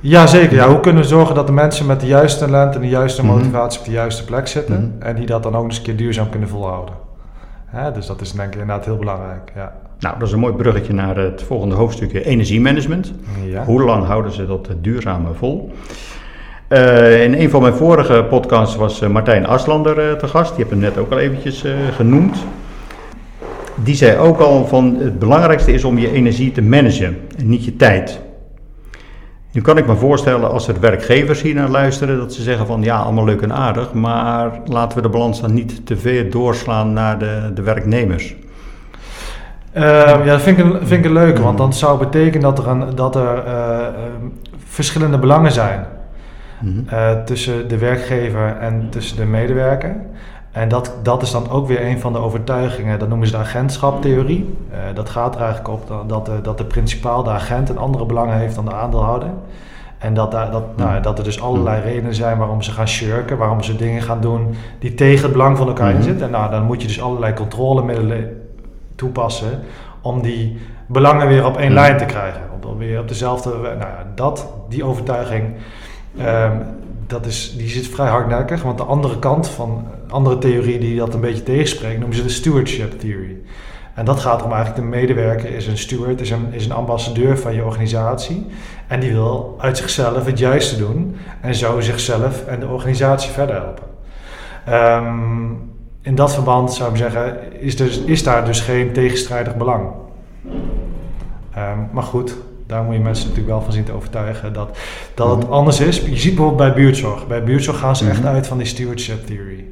Ja, 0.00 0.26
zeker. 0.26 0.56
Ja, 0.56 0.68
hoe 0.68 0.80
kunnen 0.80 1.02
we 1.02 1.08
zorgen 1.08 1.34
dat 1.34 1.46
de 1.46 1.52
mensen 1.52 1.86
met 1.86 2.00
de 2.00 2.06
juiste 2.06 2.44
talent 2.44 2.74
en 2.74 2.80
de 2.80 2.88
juiste 2.88 3.24
Mhm. 3.24 3.32
motivatie 3.34 3.78
op 3.80 3.84
de 3.86 3.92
juiste 3.92 4.24
plek 4.24 4.46
zitten 4.46 4.74
Mhm. 4.98 5.08
en 5.08 5.14
die 5.16 5.26
dat 5.26 5.42
dan 5.42 5.56
ook 5.56 5.64
eens 5.64 5.76
een 5.76 5.82
keer 5.82 5.96
duurzaam 5.96 6.28
kunnen 6.30 6.48
volhouden? 6.48 6.94
Hè, 7.66 7.92
dus 7.92 8.06
dat 8.06 8.20
is 8.20 8.32
denk 8.32 8.54
ik 8.54 8.60
inderdaad 8.60 8.84
heel 8.84 8.96
belangrijk. 8.96 9.52
Ja. 9.54 9.72
Nou, 10.02 10.18
dat 10.18 10.28
is 10.28 10.34
een 10.34 10.40
mooi 10.40 10.54
bruggetje 10.54 10.92
naar 10.92 11.16
het 11.16 11.42
volgende 11.42 11.74
hoofdstukje 11.74 12.24
energiemanagement. 12.24 13.12
Ja. 13.44 13.64
Hoe 13.64 13.82
lang 13.82 14.06
houden 14.06 14.32
ze 14.32 14.46
dat 14.46 14.68
duurzame 14.80 15.32
vol? 15.34 15.72
Eh, 16.68 17.24
in 17.24 17.34
een 17.34 17.50
van 17.50 17.62
mijn 17.62 17.74
vorige 17.74 18.26
podcasts 18.28 18.76
was 18.76 19.00
eh, 19.00 19.08
Martijn 19.08 19.46
Aslander 19.46 19.98
eh, 19.98 20.12
te 20.12 20.28
gast. 20.28 20.54
Die 20.54 20.64
heb 20.64 20.70
hem 20.70 20.82
net 20.82 20.98
ook 20.98 21.10
al 21.10 21.18
eventjes 21.18 21.64
eh, 21.64 21.72
genoemd. 21.94 22.44
Die 23.84 23.94
zei 23.94 24.18
ook 24.18 24.38
al 24.38 24.66
van 24.66 24.96
het 24.98 25.18
belangrijkste 25.18 25.72
is 25.72 25.84
om 25.84 25.98
je 25.98 26.12
energie 26.12 26.52
te 26.52 26.62
managen 26.62 27.18
en 27.38 27.48
niet 27.48 27.64
je 27.64 27.76
tijd. 27.76 28.20
Nu 29.52 29.60
kan 29.60 29.78
ik 29.78 29.86
me 29.86 29.96
voorstellen 29.96 30.50
als 30.50 30.68
er 30.68 30.80
werkgevers 30.80 31.42
hier 31.42 31.54
naar 31.54 31.68
luisteren 31.68 32.18
dat 32.18 32.32
ze 32.32 32.42
zeggen 32.42 32.66
van 32.66 32.82
ja, 32.82 32.98
allemaal 32.98 33.24
leuk 33.24 33.42
en 33.42 33.52
aardig, 33.52 33.92
maar 33.92 34.60
laten 34.66 34.96
we 34.96 35.02
de 35.02 35.08
balans 35.08 35.40
dan 35.40 35.54
niet 35.54 35.86
te 35.86 35.96
veel 35.96 36.30
doorslaan 36.30 36.92
naar 36.92 37.18
de, 37.18 37.50
de 37.54 37.62
werknemers. 37.62 38.34
Eh, 39.72 39.82
ja, 40.06 40.24
dat 40.24 40.40
vind 40.40 40.58
ik, 40.58 40.64
een, 40.64 40.72
vind 40.86 40.90
ik 41.00 41.04
een 41.04 41.12
leuke, 41.12 41.42
want 41.42 41.58
dat 41.58 41.76
zou 41.76 41.98
betekenen 41.98 42.40
dat 42.40 42.58
er, 42.58 42.68
een, 42.68 42.94
dat 42.94 43.16
er 43.16 43.44
eh, 43.46 43.78
eh, 43.86 43.86
verschillende 44.64 45.18
belangen 45.18 45.52
zijn 45.52 45.84
Mhm. 46.60 46.78
eh, 46.88 47.10
tussen 47.24 47.68
de 47.68 47.78
werkgever 47.78 48.56
en 48.60 48.86
tussen 48.90 49.16
de 49.16 49.24
medewerker. 49.24 49.96
En 50.52 50.68
dat, 50.68 50.94
dat 51.02 51.22
is 51.22 51.30
dan 51.30 51.50
ook 51.50 51.66
weer 51.68 51.86
een 51.86 52.00
van 52.00 52.12
de 52.12 52.18
overtuigingen, 52.18 52.98
dat 52.98 53.08
noemen 53.08 53.26
ze 53.26 53.32
de 53.32 53.38
agentschaptheorie. 53.38 54.54
Eh, 54.70 54.78
dat 54.94 55.10
gaat 55.10 55.34
er 55.34 55.40
eigenlijk 55.40 55.70
op 55.74 55.88
dat, 55.88 56.08
dat, 56.08 56.26
de, 56.26 56.40
dat 56.42 56.58
de 56.58 56.64
principaal, 56.64 57.22
de 57.22 57.30
agent, 57.30 57.68
een 57.68 57.78
andere 57.78 58.06
belangen 58.06 58.36
heeft 58.38 58.54
dan 58.54 58.64
de 58.64 58.72
aandeelhouder. 58.74 59.28
En 59.98 60.14
dat, 60.14 60.30
daar, 60.30 60.50
dat, 60.50 60.76
nou, 60.76 61.00
dat 61.02 61.18
er 61.18 61.24
dus 61.24 61.42
allerlei 61.42 61.82
redenen 61.82 62.14
zijn 62.14 62.38
waarom 62.38 62.62
ze 62.62 62.70
gaan 62.70 62.88
shirken, 62.88 63.36
waarom 63.36 63.62
ze 63.62 63.76
dingen 63.76 64.02
gaan 64.02 64.20
doen 64.20 64.54
die 64.78 64.94
tegen 64.94 65.22
het 65.22 65.32
belang 65.32 65.56
van 65.56 65.66
elkaar 65.66 65.88
Mhm. 65.88 65.96
inzitten. 65.96 66.26
En 66.26 66.32
nou, 66.32 66.50
dan 66.50 66.64
moet 66.64 66.80
je 66.82 66.86
dus 66.86 67.02
allerlei 67.02 67.34
controlemiddelen 67.34 68.41
toepassen 69.02 69.60
om 70.00 70.22
die 70.22 70.58
belangen 70.86 71.26
weer 71.28 71.46
op 71.46 71.56
één 71.56 71.72
Mhm. 71.72 71.80
lijn 71.80 71.96
te 71.98 72.04
krijgen. 72.04 72.40
Om 72.54 72.60
dan 72.60 72.78
weer 72.78 73.00
op 73.00 73.08
dezelfde. 73.08 73.50
Nou 73.50 73.78
ja, 73.78 74.06
dat, 74.14 74.46
die 74.68 74.84
overtuiging, 74.84 75.54
ehm, 76.18 76.56
dat 77.06 77.26
is, 77.26 77.54
die 77.56 77.68
zit 77.68 77.86
vrij 77.86 78.08
hardnekkig. 78.08 78.62
Want 78.62 78.78
de 78.78 78.84
andere 78.84 79.18
kant 79.18 79.48
van 79.48 79.86
andere 80.08 80.38
theorie 80.38 80.78
die 80.78 80.98
dat 80.98 81.14
een 81.14 81.20
beetje 81.20 81.42
tegenspreekt, 81.42 81.98
noemen 81.98 82.16
ze 82.16 82.22
de 82.22 82.28
stewardship 82.28 83.00
theory. 83.00 83.36
En 83.94 84.04
dat 84.04 84.20
gaat 84.20 84.38
erom 84.40 84.52
eigenlijk, 84.52 84.82
de 84.82 84.96
medewerker 84.96 85.50
is 85.54 85.66
een 85.66 85.78
steward, 85.78 86.20
is 86.20 86.30
een, 86.30 86.46
is 86.50 86.64
een 86.64 86.72
ambassadeur 86.72 87.38
van 87.38 87.54
je 87.54 87.64
organisatie. 87.64 88.46
En 88.88 89.00
die 89.00 89.12
wil 89.12 89.54
uit 89.58 89.76
zichzelf 89.76 90.24
het 90.24 90.38
juiste 90.38 90.76
doen 90.78 91.16
en 91.40 91.54
zo 91.54 91.80
zichzelf 91.80 92.46
en 92.46 92.60
de 92.60 92.66
organisatie 92.66 93.30
verder 93.30 93.54
helpen. 93.54 93.84
Ehm, 94.64 95.44
in 96.02 96.14
dat 96.14 96.34
verband 96.34 96.72
zou 96.72 96.90
ik 96.90 96.96
zeggen, 96.96 97.52
is, 97.60 97.76
dus, 97.76 97.98
is 97.98 98.22
daar 98.22 98.44
dus 98.44 98.60
geen 98.60 98.92
tegenstrijdig 98.92 99.56
belang. 99.56 99.90
Ehm, 101.54 101.78
maar 101.92 102.02
goed, 102.02 102.36
daar 102.66 102.82
moet 102.82 102.94
je 102.94 103.00
mensen 103.00 103.28
natuurlijk 103.28 103.54
wel 103.54 103.62
van 103.62 103.72
zien 103.72 103.84
te 103.84 103.92
overtuigen 103.92 104.52
dat, 104.52 104.78
dat 105.14 105.36
het 105.36 105.50
anders 105.50 105.80
is. 105.80 106.00
Je 106.00 106.16
ziet 106.16 106.34
bijvoorbeeld 106.34 106.56
bij 106.74 106.82
buurtzorg. 106.82 107.26
Bij 107.26 107.44
buurtzorg 107.44 107.78
gaan 107.78 107.96
ze 107.96 108.08
echt 108.08 108.18
Mhm. 108.18 108.28
uit 108.28 108.46
van 108.46 108.58
die 108.58 108.66
stewardship 108.66 109.26
theory. 109.26 109.64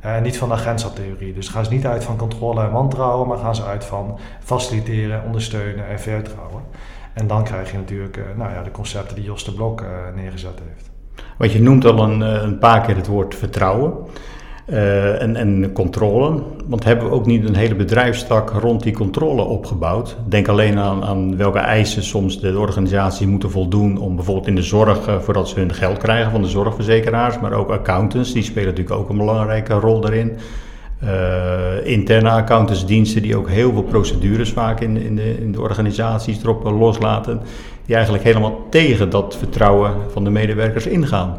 Eh, 0.00 0.20
niet 0.20 0.38
van 0.38 0.48
de 0.48 0.54
agentschaptheorie. 0.54 1.32
Dus 1.32 1.48
gaan 1.48 1.64
ze 1.64 1.70
niet 1.72 1.86
uit 1.86 2.04
van 2.04 2.16
controle 2.16 2.62
en 2.62 2.70
wantrouwen, 2.70 3.28
maar 3.28 3.38
gaan 3.38 3.54
ze 3.54 3.64
uit 3.64 3.84
van 3.84 4.18
faciliteren, 4.44 5.22
ondersteunen 5.26 5.88
en 5.88 6.00
vertrouwen. 6.00 6.62
En 7.12 7.26
dan 7.26 7.44
krijg 7.44 7.70
je 7.70 7.76
natuurlijk 7.76 8.16
eh, 8.16 8.22
nou 8.36 8.52
ja, 8.52 8.62
de 8.62 8.70
concepten 8.70 9.16
die 9.16 9.24
Jos 9.24 9.44
de 9.44 9.52
Blok 9.52 9.80
eh, 9.80 9.86
neergezet 10.14 10.60
heeft. 10.68 10.90
Want 11.38 11.52
je 11.52 11.62
noemt 11.62 11.84
al 11.84 11.98
een, 11.98 12.20
een 12.20 12.58
paar 12.58 12.80
keer 12.80 12.96
het 12.96 13.06
woord 13.06 13.34
vertrouwen 13.34 13.92
eh, 14.64 15.22
en, 15.22 15.36
en 15.36 15.72
controle. 15.72 16.42
Want 16.66 16.84
hebben 16.84 17.04
we 17.04 17.10
ook 17.10 17.26
niet 17.26 17.48
een 17.48 17.56
hele 17.56 17.74
bedrijfstak 17.74 18.50
rond 18.50 18.82
die 18.82 18.92
controle 18.92 19.42
opgebouwd? 19.42 20.16
Denk 20.28 20.48
alleen 20.48 20.78
aan, 20.78 21.04
aan 21.04 21.36
welke 21.36 21.58
eisen 21.58 22.02
soms 22.02 22.40
de 22.40 22.58
organisatie 22.58 23.26
moeten 23.26 23.50
voldoen 23.50 23.98
om 23.98 24.16
bijvoorbeeld 24.16 24.46
in 24.46 24.54
de 24.54 24.62
zorg, 24.62 25.06
eh, 25.06 25.18
voordat 25.18 25.48
ze 25.48 25.58
hun 25.58 25.74
geld 25.74 25.98
krijgen 25.98 26.30
van 26.30 26.42
de 26.42 26.48
zorgverzekeraars, 26.48 27.40
maar 27.40 27.52
ook 27.52 27.70
accountants, 27.70 28.32
die 28.32 28.42
spelen 28.42 28.68
natuurlijk 28.68 28.96
ook 28.96 29.08
een 29.08 29.16
belangrijke 29.16 29.74
rol 29.74 30.00
daarin. 30.00 30.36
Eh, 30.98 31.86
interne 31.86 32.30
accountantsdiensten 32.30 33.22
die 33.22 33.36
ook 33.36 33.48
heel 33.48 33.72
veel 33.72 33.82
procedures 33.82 34.52
vaak 34.52 34.80
in, 34.80 34.96
in, 34.96 35.16
de, 35.16 35.40
in 35.40 35.52
de 35.52 35.60
organisaties 35.60 36.42
erop 36.42 36.64
loslaten, 36.64 37.40
die 37.86 37.94
eigenlijk 37.94 38.24
helemaal 38.24 38.66
tegen 38.70 39.10
dat 39.10 39.36
vertrouwen 39.36 39.92
van 40.12 40.24
de 40.24 40.30
medewerkers 40.30 40.86
ingaan. 40.86 41.36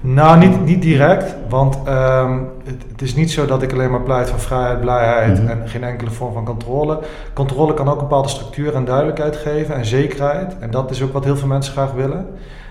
Nou, 0.00 0.38
niet, 0.38 0.64
niet 0.64 0.82
direct, 0.82 1.34
want 1.48 1.78
ehm, 1.84 2.38
het, 2.64 2.82
het 2.90 3.02
is 3.02 3.14
niet 3.14 3.30
zo 3.30 3.46
dat 3.46 3.62
ik 3.62 3.72
alleen 3.72 3.90
maar 3.90 4.00
pleit 4.02 4.30
voor 4.30 4.40
vrijheid, 4.40 4.80
blijheid 4.80 5.42
Mhm. 5.42 5.48
en 5.50 5.68
geen 5.68 5.84
enkele 5.84 6.10
vorm 6.10 6.32
van 6.32 6.44
controle. 6.44 6.98
Controle 7.32 7.74
kan 7.74 7.86
ook 7.88 7.94
een 7.94 8.02
bepaalde 8.02 8.28
structuur 8.28 8.74
en 8.74 8.84
duidelijkheid 8.84 9.36
geven 9.36 9.74
en 9.74 9.84
zekerheid. 9.86 10.58
En 10.58 10.70
dat 10.70 10.90
is 10.90 11.02
ook 11.02 11.12
wat 11.12 11.24
heel 11.24 11.36
veel 11.36 11.48
mensen 11.48 11.72
graag 11.72 11.92
willen. 11.92 12.26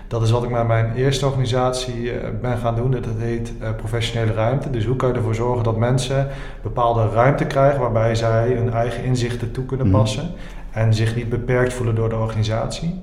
Dat 0.08 0.22
is 0.22 0.30
wat 0.30 0.42
ik 0.42 0.50
met 0.50 0.66
mijn 0.66 0.92
eerste 0.96 1.26
organisatie 1.26 2.10
eh, 2.12 2.28
ben 2.40 2.58
gaan 2.58 2.74
doen. 2.76 2.90
Dat 2.90 3.04
heet 3.18 3.52
eh, 3.60 3.68
professionele 3.76 4.32
ruimte. 4.32 4.70
Dus 4.70 4.84
hoe 4.84 4.96
kan 4.96 5.08
je 5.08 5.14
ervoor 5.14 5.34
zorgen 5.34 5.64
dat 5.64 5.76
mensen 5.76 6.26
bepaalde 6.62 7.08
ruimte 7.14 7.44
krijgen 7.44 7.80
waarbij 7.80 8.14
zij 8.14 8.52
hun 8.56 8.72
eigen 8.72 9.04
inzichten 9.04 9.50
toe 9.50 9.64
kunnen 9.64 9.86
Mhm. 9.88 9.96
passen 9.96 10.30
en 10.70 10.94
zich 10.94 11.16
niet 11.16 11.28
beperkt 11.28 11.72
voelen 11.72 11.94
door 11.94 12.08
de 12.08 12.16
organisatie. 12.16 13.00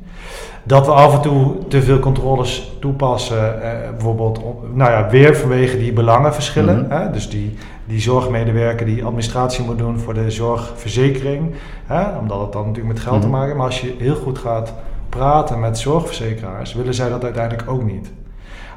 Dat 0.64 0.86
we 0.86 0.92
af 0.92 1.14
en 1.16 1.22
toe 1.22 1.68
te 1.68 1.82
veel 1.82 2.00
controles 2.00 2.72
toepassen, 2.80 3.62
eh, 3.64 3.90
bijvoorbeeld 3.90 4.42
nou 4.74 4.92
ja, 4.92 5.10
weer 5.10 5.36
vanwege 5.36 5.78
die 5.78 5.94
belangenverschillen. 5.94 6.82
Mhm. 6.82 6.92
Hè? 6.92 7.12
Dus 7.12 7.30
die, 7.30 7.58
die 7.86 8.00
zorgmedewerker 8.02 8.86
die 8.86 9.06
administratie 9.06 9.64
moet 9.66 9.78
doen 9.78 10.00
voor 10.00 10.14
de 10.14 10.32
zorgverzekering, 10.32 11.52
hè? 11.86 12.18
omdat 12.18 12.40
het 12.42 12.52
dan 12.52 12.66
natuurlijk 12.68 12.94
met 12.94 13.04
geld 13.04 13.22
te 13.22 13.28
Mhm. 13.28 13.36
maken 13.36 13.46
heeft. 13.48 13.58
Maar 13.58 13.68
als 13.68 13.82
je 13.82 13.96
heel 13.98 14.16
goed 14.16 14.38
gaat 14.38 14.74
praten 15.10 15.60
met 15.60 15.78
zorgverzekeraars, 15.78 16.74
willen 16.74 16.94
zij 16.94 17.10
dat 17.10 17.24
uiteindelijk 17.24 17.70
ook 17.70 17.84
niet. 17.84 18.12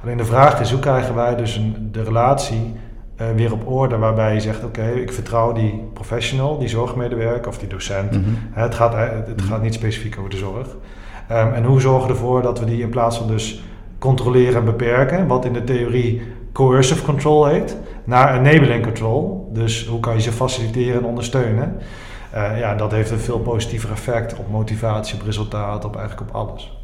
Alleen 0.04 0.16
de 0.16 0.24
vraag 0.24 0.60
is, 0.60 0.70
hoe 0.70 0.80
krijgen 0.80 1.14
wij 1.14 1.36
dus 1.36 1.56
een, 1.56 1.88
de 1.92 2.02
relatie 2.02 2.74
eh, 3.16 3.26
weer 3.36 3.52
op 3.52 3.68
orde 3.68 3.96
waarbij 3.98 4.34
je 4.34 4.40
zegt, 4.40 4.64
oké, 4.64 4.86
ik 4.90 5.12
vertrouw 5.12 5.52
die 5.52 5.82
professional, 5.92 6.58
die 6.58 6.68
zorgmedewerker 6.68 7.48
of 7.48 7.58
die 7.58 7.68
docent. 7.68 8.10
Mhm. 8.10 8.20
Hè, 8.50 8.62
Het 8.62 8.74
gaat, 8.74 8.92
het 8.94 9.26
het 9.26 9.42
gaat 9.42 9.62
niet 9.62 9.74
specifiek 9.74 10.18
over 10.18 10.30
de 10.30 10.36
zorg. 10.36 10.66
Ehm, 11.28 11.52
en 11.52 11.64
hoe 11.64 11.80
zorgen 11.80 12.06
we 12.08 12.12
ervoor 12.14 12.42
dat 12.42 12.58
we 12.58 12.64
die 12.64 12.82
in 12.82 12.88
plaats 12.88 13.16
van 13.18 13.26
dus 13.26 13.62
controleren 13.98 14.56
en 14.56 14.64
beperken, 14.64 15.26
wat 15.26 15.44
in 15.44 15.52
de 15.52 15.64
theorie 15.64 16.22
coercive 16.52 17.04
control 17.04 17.46
heet, 17.46 17.76
naar 18.04 18.38
enabling 18.38 18.82
control. 18.82 19.50
Dus 19.52 19.86
hoe 19.86 20.00
kan 20.00 20.14
je 20.14 20.20
ze 20.20 20.32
faciliteren 20.32 21.00
en 21.00 21.06
ondersteunen? 21.06 21.76
Eh, 22.30 22.58
ja, 22.58 22.74
dat 22.74 22.92
heeft 22.92 23.10
een 23.10 23.18
veel 23.18 23.38
positiever 23.38 23.90
effect 23.90 24.38
op 24.38 24.50
motivatie, 24.50 25.14
op 25.14 25.22
resultaat, 25.22 25.84
op 25.84 25.96
eigenlijk 25.96 26.30
op 26.30 26.36
alles. 26.36 26.77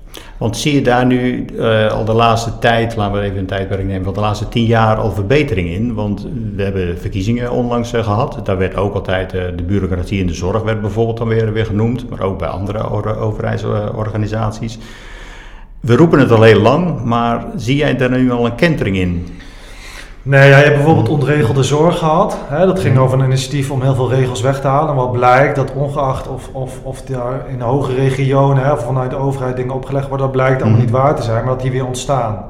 Want 0.45 0.57
zie 0.57 0.75
je 0.75 0.83
daar 0.83 1.07
nu 1.07 1.45
uh, 1.55 1.91
al 1.91 2.05
de 2.05 2.13
laatste 2.13 2.59
tijd, 2.59 2.97
laten 2.97 3.21
we 3.21 3.27
even 3.27 3.39
een 3.39 3.47
tijdperk 3.47 3.85
nemen, 3.85 4.05
van 4.05 4.15
de 4.15 4.21
laatste 4.21 4.49
tien 4.49 4.65
jaar 4.65 4.97
al 4.97 5.13
verbetering 5.13 5.69
in? 5.69 5.95
Want 5.95 6.27
we 6.57 6.63
hebben 6.63 6.99
verkiezingen 6.99 7.51
onlangs 7.51 7.95
uh, 7.95 8.05
gehad. 8.05 8.41
Daar 8.45 8.59
werd 8.59 8.77
ook 8.77 8.95
altijd 8.95 9.35
uh, 9.35 9.43
de 9.57 9.63
bureaucratie 9.63 10.21
in 10.21 10.27
de 10.27 10.35
zorg 10.35 10.63
werd 10.63 10.81
bijvoorbeeld 10.81 11.17
dan 11.17 11.29
weer, 11.29 11.53
weer 11.53 11.67
genoemd, 11.67 12.11
maar 12.11 12.21
ook 12.21 12.39
bij 12.39 12.49
andere 12.49 12.89
overheidsorganisaties. 13.19 14.79
We 15.81 15.97
roepen 15.97 16.19
het 16.19 16.31
al 16.31 16.43
heel 16.43 16.61
lang, 16.61 17.05
maar 17.05 17.47
zie 17.57 17.77
jij 17.77 17.97
daar 17.97 18.11
nu 18.11 18.31
al 18.31 18.47
een 18.47 18.55
kentering 18.55 18.97
in? 18.97 19.27
Nee, 20.27 20.49
ja, 20.49 20.57
je 20.57 20.65
hebt 20.65 20.77
bijvoorbeeld 20.77 21.09
ontregelde 21.09 21.63
zorg 21.63 21.99
gehad. 21.99 22.39
Hè? 22.49 22.67
Dat 22.67 22.81
ging 22.81 22.99
over 22.99 23.19
een 23.19 23.25
initiatief 23.25 23.71
om 23.71 23.83
heel 23.83 23.95
veel 23.95 24.11
regels 24.11 24.41
weg 24.41 24.61
te 24.61 24.67
halen. 24.67 24.91
En 24.91 24.97
wat 24.97 25.13
blijkt, 25.13 25.57
dat 25.57 25.73
ongeacht 25.73 26.29
of, 26.29 26.49
of, 26.53 26.81
of 26.83 27.03
daar 27.03 27.45
in 27.49 27.59
de 27.59 27.65
hoge 27.65 27.95
regionen 27.95 28.65
hè, 28.65 28.73
of 28.73 28.85
vanuit 28.85 29.11
de 29.11 29.17
overheid 29.17 29.57
dingen 29.57 29.75
opgelegd 29.75 30.09
worden, 30.09 30.27
dat 30.27 30.37
blijkt 30.37 30.63
allemaal 30.63 30.81
niet 30.81 30.91
waar 30.91 31.17
te 31.17 31.23
zijn, 31.23 31.45
maar 31.45 31.53
dat 31.53 31.63
die 31.63 31.71
weer 31.71 31.87
ontstaan. 31.87 32.45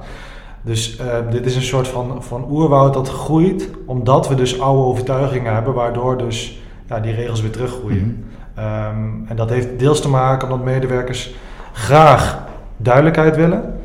Dus 0.63 0.99
uh, 1.01 1.07
dit 1.31 1.47
is 1.47 1.57
een 1.57 1.63
soort 1.63 1.89
van, 1.89 2.23
van 2.23 2.47
oerwoud 2.51 2.95
dat 2.95 3.09
groeit, 3.09 3.71
omdat 3.87 4.29
we 4.29 4.35
dus 4.35 4.61
oude 4.61 4.83
overtuigingen 4.83 5.55
hebben, 5.55 5.75
waardoor 5.75 6.19
dus 6.19 6.61
ja, 6.89 7.01
die 7.01 7.15
regels 7.15 7.41
weer 7.41 7.51
teruggroeien. 7.51 8.25
Mm. 8.57 8.65
Um, 8.65 9.25
en 9.29 9.37
dat 9.37 9.51
heeft 9.51 9.79
deels 9.79 10.01
te 10.01 10.09
maken 10.09 10.51
omdat 10.51 10.65
medewerkers 10.65 11.35
graag 11.73 12.39
duidelijkheid 12.77 13.37
willen 13.37 13.79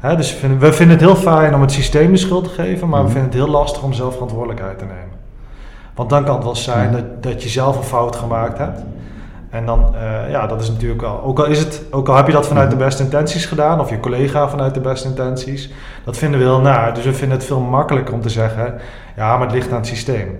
dus 0.00 0.32
we 0.32 0.38
vinden, 0.38 0.58
we 0.58 0.72
vinden, 0.72 0.96
het 0.96 1.06
heel 1.06 1.16
fijn 1.16 1.54
om 1.54 1.60
het 1.60 1.72
systeem 1.72 2.10
de 2.10 2.16
schuld 2.16 2.44
te 2.44 2.50
geven, 2.50 2.88
maar 2.88 3.00
we 3.00 3.04
mhm. 3.04 3.12
vinden 3.12 3.30
het 3.30 3.40
heel 3.40 3.52
lastig 3.52 3.82
om 3.82 3.92
zelf 3.92 4.12
verantwoordelijkheid 4.12 4.78
te 4.78 4.84
nemen. 4.84 5.18
Want 5.94 6.10
dan 6.10 6.24
kan 6.24 6.34
het 6.34 6.44
wel 6.44 6.56
zijn 6.56 6.90
mhm. 6.90 6.96
dat, 6.96 7.22
dat 7.22 7.42
je 7.42 7.48
zelf 7.48 7.76
een 7.76 7.82
fout 7.82 8.16
gemaakt 8.16 8.58
hebt. 8.58 8.80
En 9.50 9.66
dan, 9.66 9.94
uh, 9.94 10.30
ja, 10.30 10.46
dat 10.46 10.60
is 10.60 10.68
natuurlijk 10.68 11.02
al, 11.02 11.22
ook 11.22 11.38
al, 11.38 11.44
is 11.44 11.58
het, 11.58 11.82
ook 11.90 12.08
al 12.08 12.16
heb 12.16 12.26
je 12.26 12.32
dat 12.32 12.46
vanuit 12.46 12.70
de 12.70 12.76
mhm. 12.76 12.84
beste 12.84 13.02
intenties 13.02 13.46
gedaan, 13.46 13.80
of 13.80 13.90
je 13.90 14.00
collega 14.00 14.48
vanuit 14.48 14.74
de 14.74 14.80
beste 14.80 15.08
intenties, 15.08 15.72
dat 16.04 16.16
vinden 16.16 16.40
we 16.40 16.46
heel 16.46 16.60
naar. 16.60 16.94
Dus 16.94 17.04
we 17.04 17.14
vinden 17.14 17.38
het 17.38 17.46
veel 17.46 17.60
makkelijker 17.60 18.14
om 18.14 18.20
te 18.20 18.28
zeggen, 18.28 18.74
ja, 19.16 19.36
maar 19.36 19.46
het 19.46 19.56
ligt 19.56 19.70
aan 19.70 19.76
het 19.76 19.86
systeem. 19.86 20.38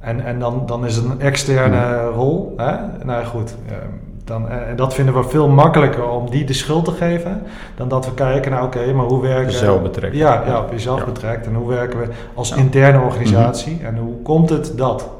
En, 0.00 0.24
en 0.24 0.38
dan, 0.38 0.62
dan 0.66 0.86
is 0.86 0.96
het 0.96 1.04
een 1.04 1.20
externe 1.20 2.04
rol. 2.04 2.54
Hè? 2.56 2.74
Nou 3.04 3.24
goed, 3.24 3.54
ehm, 3.68 4.09
dan, 4.30 4.48
eh, 4.48 4.68
en 4.68 4.76
dat 4.76 4.94
vinden 4.94 5.14
we 5.14 5.22
veel 5.22 5.48
makkelijker 5.48 6.08
om 6.08 6.30
die 6.30 6.44
de 6.44 6.52
schuld 6.52 6.84
te 6.84 6.90
geven, 6.90 7.42
dan 7.74 7.88
dat 7.88 8.06
we 8.06 8.14
kijken 8.14 8.50
naar 8.50 8.62
oké, 8.62 8.92
maar 8.92 9.06
hoe 9.06 9.22
werken... 9.22 9.52
Jezelf 9.52 9.82
betrekt. 9.82 10.16
Ja, 10.16 10.42
ja, 10.46 10.60
op 10.60 10.72
jezelf 10.72 11.04
betrekt. 11.04 11.46
En 11.46 11.54
hoe 11.54 11.68
werken 11.68 12.00
we 12.00 12.06
als 12.34 12.52
interne 12.52 13.00
organisatie 13.00 13.74
mhm. 13.74 13.84
en 13.84 13.96
hoe 13.96 14.22
komt 14.22 14.50
het 14.50 14.72
dat? 14.76 15.10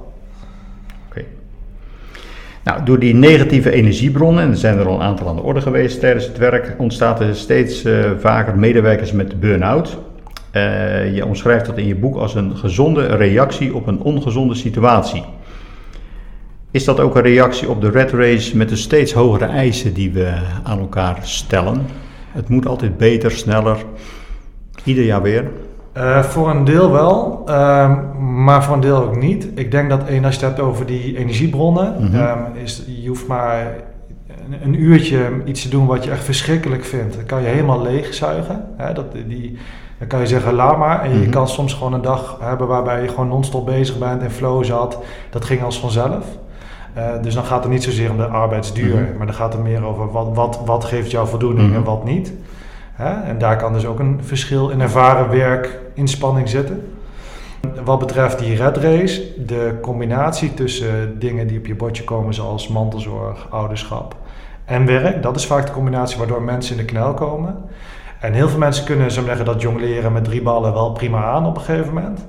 Oké. 1.09 1.25
Nou, 2.65 2.85
door 2.85 2.99
die 2.99 3.15
negatieve 3.15 3.71
energiebronnen, 3.71 4.43
en 4.43 4.51
er 4.51 4.57
zijn 4.57 4.79
er 4.79 4.87
al 4.87 4.95
een 4.95 5.03
aantal 5.03 5.29
aan 5.29 5.37
de 5.37 5.43
orde 5.43 5.61
geweest 5.61 6.01
tijdens 6.01 6.27
het 6.27 6.39
werk, 6.39 6.75
ontstaat 6.79 7.21
er 7.21 7.37
steeds 7.37 7.85
uh, 7.85 8.11
vaker 8.19 8.59
medewerkers 8.59 9.13
met 9.13 9.41
burn-out. 9.41 9.99
Uh, 10.53 11.15
je 11.15 11.27
omschrijft 11.27 11.67
dat 11.67 11.79
in 11.79 11.87
je 11.87 11.95
boek 11.95 12.17
als 12.17 12.35
een 12.35 12.57
gezonde 12.57 13.07
reactie 13.07 13.75
op 13.75 13.87
een 13.87 14.01
ongezonde 14.01 14.55
situatie. 14.55 15.25
Is 16.71 16.85
dat 16.85 17.01
ook 17.01 17.17
een 17.17 17.23
reactie 17.23 17.69
op 17.69 17.81
de 17.81 17.91
red 17.91 18.11
race 18.11 18.57
met 18.57 18.69
de 18.69 18.77
steeds 18.77 19.13
hogere 19.13 19.45
eisen 19.45 19.95
die 19.95 20.13
we 20.13 20.35
aan 20.63 20.79
elkaar 20.79 21.19
stellen? 21.23 21.87
Het 22.33 22.49
moet 22.49 22.67
altijd 22.67 22.97
beter, 22.97 23.31
sneller, 23.31 23.85
ieder 24.85 25.05
jaar 25.05 25.23
weer. 25.23 25.51
Uh, 25.97 26.23
voor 26.23 26.51
een 26.51 26.65
deel 26.65 26.93
wel, 26.93 27.43
uh, 27.49 27.99
maar 28.21 28.65
voor 28.65 28.75
een 28.75 28.81
deel 28.81 29.03
ook 29.03 29.17
niet. 29.17 29.49
Ik 29.55 29.71
denk 29.71 29.91
dat 29.91 30.07
één, 30.07 30.25
als 30.25 30.35
je 30.35 30.45
het 30.45 30.57
hebt 30.57 30.69
over 30.69 30.87
die 30.87 31.17
energiebronnen, 31.17 31.95
mm 31.99 32.07
-hmm. 32.07 32.21
um, 32.21 32.63
is, 32.63 32.85
je 33.03 33.09
hoeft 33.09 33.27
maar 33.27 33.75
een, 34.51 34.59
een, 34.65 34.83
uurtje 34.83 35.31
iets 35.45 35.63
te 35.63 35.69
doen 35.69 35.87
wat 35.87 36.05
je 36.05 36.11
echt 36.11 36.25
verschrikkelijk 36.25 36.85
vindt. 36.85 37.15
Dan 37.15 37.25
kan 37.25 37.43
je 37.43 37.49
helemaal 37.49 37.83
leegzuigen. 37.83 38.65
Hè? 38.77 38.93
Dat, 38.93 39.13
die, 39.27 39.59
dan 39.99 40.09
kan 40.09 40.21
je 40.21 40.27
zeggen, 40.27 40.55
laat 40.55 40.79
maar. 40.79 41.03
En 41.03 41.09
je 41.09 41.17
mm 41.17 41.23
-hmm. 41.23 41.31
kan 41.31 41.49
soms 41.49 41.75
gewoon 41.75 41.93
een 41.93 42.03
dag 42.03 42.39
hebben 42.41 42.67
waarbij 42.67 43.03
je 43.03 43.09
gewoon 43.09 43.29
non-stop 43.29 43.67
bezig 43.67 43.99
bent 43.99 44.23
en 44.23 44.31
flow 44.31 44.65
zat. 44.65 44.99
Dat 45.31 45.45
ging 45.45 45.63
als 45.63 45.81
vanzelf. 45.81 46.25
Uh, 46.97 47.23
dus 47.23 47.35
dan 47.35 47.45
gaat 47.45 47.63
het 47.63 47.73
niet 47.73 47.83
zozeer 47.83 48.11
om 48.11 48.17
de 48.17 48.27
arbeidsduur, 48.27 48.97
mm 48.97 49.07
-hmm. 49.07 49.17
maar 49.17 49.27
dan 49.27 49.35
gaat 49.35 49.53
het 49.53 49.63
meer 49.63 49.85
over 49.85 50.11
wat, 50.11 50.35
wat, 50.35 50.61
wat 50.65 50.85
geeft 50.85 51.11
jou 51.11 51.29
voldoening 51.29 51.67
mm 51.67 51.75
-hmm. 51.75 51.79
en 51.79 51.85
wat 51.85 52.05
niet. 52.05 52.33
Hè? 52.93 53.23
En 53.23 53.39
daar 53.39 53.57
kan 53.57 53.73
dus 53.73 53.87
ook 53.87 53.99
een 53.99 54.21
verschil 54.23 54.69
in 54.69 54.81
ervaren 54.81 55.31
werk, 55.31 55.79
inspanning 55.95 56.49
zitten. 56.49 56.93
Wat 57.85 57.99
betreft 57.99 58.39
die 58.39 58.57
red 58.57 58.77
race, 58.77 59.45
de 59.47 59.79
combinatie 59.83 60.55
tussen 60.55 61.19
dingen 61.19 61.47
die 61.47 61.59
op 61.59 61.67
je 61.67 61.75
bordje 61.75 62.05
komen, 62.05 62.35
zoals 62.35 62.69
mantelzorg, 62.69 63.47
ouderschap 63.51 64.17
en 64.71 64.87
werk, 64.87 65.23
dat 65.23 65.37
is 65.37 65.47
vaak 65.47 65.67
de 65.67 65.73
combinatie 65.73 66.19
waardoor 66.19 66.43
mensen 66.43 66.79
in 66.79 66.87
de 66.87 66.93
knel 66.93 67.15
komen. 67.15 67.57
En 68.21 68.33
heel 68.33 68.49
veel 68.49 68.59
mensen 68.59 68.85
kunnen 68.85 69.11
zo 69.11 69.25
zeggen 69.25 69.45
dat 69.45 69.61
jongleren 69.61 70.13
met 70.13 70.25
drie 70.25 70.43
ballen 70.43 70.73
wel 70.73 70.93
prima 70.93 71.25
aan 71.25 71.47
op 71.47 71.57
een 71.57 71.63
gegeven 71.63 71.95
moment. 71.95 72.27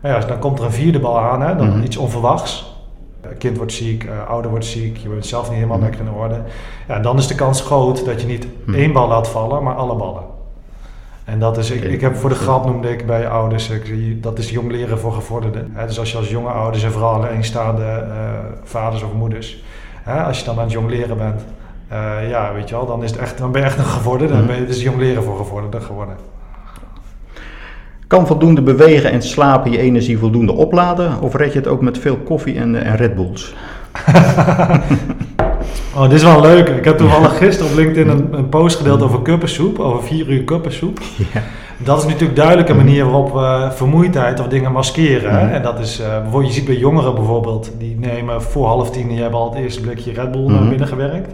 Maar 0.00 0.10
ja, 0.10 0.26
dan 0.26 0.38
komt 0.38 0.58
er 0.58 0.64
een 0.64 0.72
vierde 0.72 1.00
bal 1.00 1.18
aan, 1.18 1.40
hè, 1.40 1.56
dan 1.56 1.66
mm 1.66 1.72
-hmm. 1.72 1.82
iets 1.82 1.96
onverwachts. 1.96 2.75
Eh, 3.30 3.38
kind 3.38 3.56
wordt 3.56 3.72
ziek, 3.72 4.04
uh, 4.04 4.28
ouder 4.28 4.50
wordt 4.50 4.64
ziek, 4.64 4.96
je 4.96 5.08
bent 5.08 5.26
zelf 5.26 5.44
niet 5.44 5.54
helemaal 5.54 5.76
mhm. 5.76 5.86
lekker 5.86 6.06
in 6.06 6.12
orde. 6.12 6.40
Ja, 6.88 6.98
dan 6.98 7.18
is 7.18 7.26
de 7.26 7.34
kans 7.34 7.60
groot 7.60 8.04
dat 8.04 8.20
je 8.20 8.26
niet 8.26 8.46
mhm. 8.64 8.78
één 8.78 8.92
bal 8.92 9.08
laat 9.08 9.28
vallen, 9.28 9.62
maar 9.62 9.74
alle 9.74 9.94
ballen. 9.94 10.22
En 11.24 11.38
dat 11.38 11.58
is, 11.58 11.70
ik, 11.70 11.82
ik 11.82 12.00
heb 12.00 12.16
voor 12.16 12.28
de 12.28 12.34
grap 12.34 12.66
noemde 12.66 12.90
ik 12.90 13.06
bij 13.06 13.28
ouders, 13.28 13.70
ik, 13.70 14.22
dat 14.22 14.38
is 14.38 14.50
jong 14.50 14.70
leren 14.70 14.98
voor 14.98 15.12
gevorderden. 15.12 15.76
dus 15.86 15.98
als 15.98 16.12
je 16.12 16.18
als 16.18 16.30
jonge 16.30 16.48
ouders 16.48 16.84
en 16.84 16.92
vooral 16.92 17.14
alleenstaande 17.14 18.04
uh, 18.08 18.14
vaders 18.62 19.02
of 19.02 19.12
moeders, 19.12 19.62
als 20.26 20.38
je 20.38 20.44
dan 20.44 20.56
aan 20.56 20.62
het 20.62 20.72
jong 20.72 20.90
leren 20.90 21.16
bent, 21.16 21.44
uh, 21.92 22.30
ja, 22.30 22.52
weet 22.54 22.68
je 22.68 22.74
wel, 22.74 22.86
dan, 22.86 23.02
is 23.02 23.10
het 23.10 23.20
echt, 23.20 23.38
dan 23.38 23.52
ben 23.52 23.60
je 23.60 23.66
echt 23.66 23.78
een 23.78 23.84
gevorderde, 23.84 24.32
dan 24.32 24.42
mhm. 24.42 24.52
ben 24.52 24.60
je 24.60 24.66
dus 24.66 24.82
jong 24.82 24.98
leren 24.98 25.22
voor 25.22 25.36
gevorderden 25.36 25.82
geworden. 25.82 26.16
Kan 28.06 28.26
voldoende 28.26 28.62
bewegen 28.62 29.10
en 29.10 29.22
slapen 29.22 29.70
je 29.70 29.78
energie 29.78 30.18
voldoende 30.18 30.52
opladen? 30.52 31.20
Of 31.20 31.34
red 31.34 31.52
je 31.52 31.58
het 31.58 31.68
ook 31.68 31.80
met 31.80 31.98
veel 31.98 32.16
koffie 32.16 32.58
en, 32.58 32.84
en 32.84 32.96
Red 32.96 33.14
Bulls? 33.14 33.54
oh, 35.96 36.02
dit 36.02 36.12
is 36.12 36.22
wel 36.22 36.40
leuk. 36.40 36.68
Ik 36.68 36.84
heb 36.84 36.98
toevallig 36.98 37.36
gisteren 37.36 37.70
op 37.70 37.78
LinkedIn 37.78 38.08
een, 38.08 38.28
een 38.32 38.48
post 38.48 38.76
gedeeld 38.76 39.02
over 39.02 39.22
kuppensoep, 39.22 39.78
over 39.78 40.02
vier 40.02 40.28
uur 40.28 40.44
kuppensoep. 40.44 40.98
Ja. 41.16 41.42
Dat 41.78 41.98
is 41.98 42.04
natuurlijk 42.04 42.36
duidelijk 42.36 42.68
een 42.68 42.76
manier 42.76 43.04
waarop 43.04 43.32
we 43.32 43.68
vermoeidheid 43.72 44.40
of 44.40 44.48
dingen 44.48 44.72
maskeren. 44.72 45.52
En 45.52 45.62
dat 45.62 45.78
is, 45.78 46.00
uh, 46.00 46.06
bijvoorbeeld, 46.06 46.46
je 46.46 46.52
ziet 46.52 46.64
bij 46.64 46.76
jongeren 46.76 47.14
bijvoorbeeld, 47.14 47.70
die 47.78 47.96
nemen 47.98 48.42
voor 48.42 48.66
half 48.66 48.90
tien, 48.90 49.08
die 49.08 49.20
hebben 49.20 49.40
al 49.40 49.50
het 49.50 49.58
eerste 49.58 49.80
blikje 49.80 50.12
Red 50.12 50.32
Bull 50.32 50.46
naar 50.46 50.60
mhm. 50.60 50.68
binnen 50.68 50.88
gewerkt. 50.88 51.32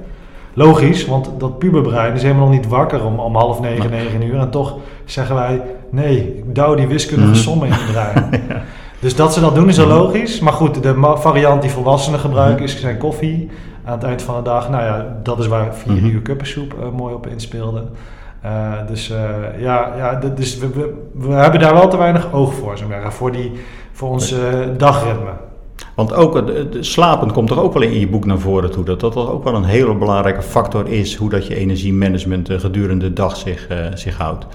Logisch, 0.55 1.07
want 1.07 1.31
dat 1.39 1.59
puberbrein 1.59 2.15
is 2.15 2.23
helemaal 2.23 2.47
nog 2.47 2.55
niet 2.55 2.69
wakker 2.69 3.05
om, 3.05 3.19
om 3.19 3.37
half 3.37 3.61
negen, 3.61 3.91
negen 3.91 4.23
uur. 4.23 4.39
En 4.39 4.51
toch 4.51 4.77
zeggen 5.05 5.35
wij, 5.35 5.63
nee, 5.91 6.37
ik 6.37 6.55
douw 6.55 6.75
die 6.75 6.87
wiskundige 6.87 7.29
mm. 7.29 7.35
sommen 7.35 7.67
in 7.67 7.73
het 7.73 7.93
brein. 7.93 8.31
Dus 9.03 9.17
dat 9.17 9.33
ze 9.33 9.41
dat 9.41 9.55
doen 9.55 9.69
is 9.69 9.81
al 9.81 9.87
logisch. 9.87 10.41
Maar 10.41 10.53
goed, 10.53 10.83
de 10.83 11.15
variant 11.15 11.63
die 11.63 11.71
volwassenen 11.71 12.21
gebruiken 12.21 12.65
is 12.65 12.81
zijn 12.81 12.99
koffie. 12.99 13.51
Aan 13.85 13.93
het 13.93 14.03
eind 14.03 14.23
van 14.23 14.37
de 14.37 14.43
dag, 14.43 14.71
nou 14.71 14.85
ja, 14.85 15.17
dat 15.23 15.39
is 15.39 15.47
waar 15.47 15.75
vier 15.75 15.93
mm 15.93 16.05
uur 16.05 16.21
kuppensoep 16.21 16.75
uh, 16.75 16.99
mooi 16.99 17.15
op 17.15 17.27
inspeelde. 17.27 17.83
Uh, 18.45 18.73
dus 18.89 19.11
uh, 19.11 19.61
ja, 19.61 19.93
ja 19.97 20.15
dus 20.35 20.59
we, 20.59 20.69
we, 20.69 20.95
we, 21.13 21.33
hebben 21.33 21.61
daar 21.61 21.75
wel 21.75 21.89
te 21.89 21.97
weinig 21.97 22.33
oog 22.33 22.55
voor, 22.55 22.79
zo 22.79 22.85
voor, 23.09 23.33
die, 23.33 23.53
voor 23.93 24.09
ons 24.09 24.35
dagritme. 24.77 25.31
Want 25.95 26.15
ook 26.15 26.35
het 26.35 26.77
slapen 26.81 27.33
komt 27.33 27.49
toch 27.49 27.61
ook 27.61 27.73
wel 27.73 27.83
in 27.83 28.01
je 28.01 28.09
boek 28.09 28.25
naar 28.25 28.39
voren 28.39 28.71
toe. 28.71 28.85
Dat 28.85 29.01
dat 29.01 29.17
ook 29.17 29.45
wel 29.45 29.55
een 29.55 29.65
hele 29.65 29.95
belangrijke 29.95 30.43
factor 30.43 30.89
is. 30.89 31.17
Hoe 31.17 31.31
dat 31.31 31.47
je 31.47 31.55
energiemanagement 31.55 32.51
uh, 32.51 32.61
gedurende 32.61 33.05
de 33.05 33.13
dag 33.13 33.37
zich, 33.37 33.71
uh, 33.71 33.87
zich 33.95 34.17
houdt. 34.17 34.47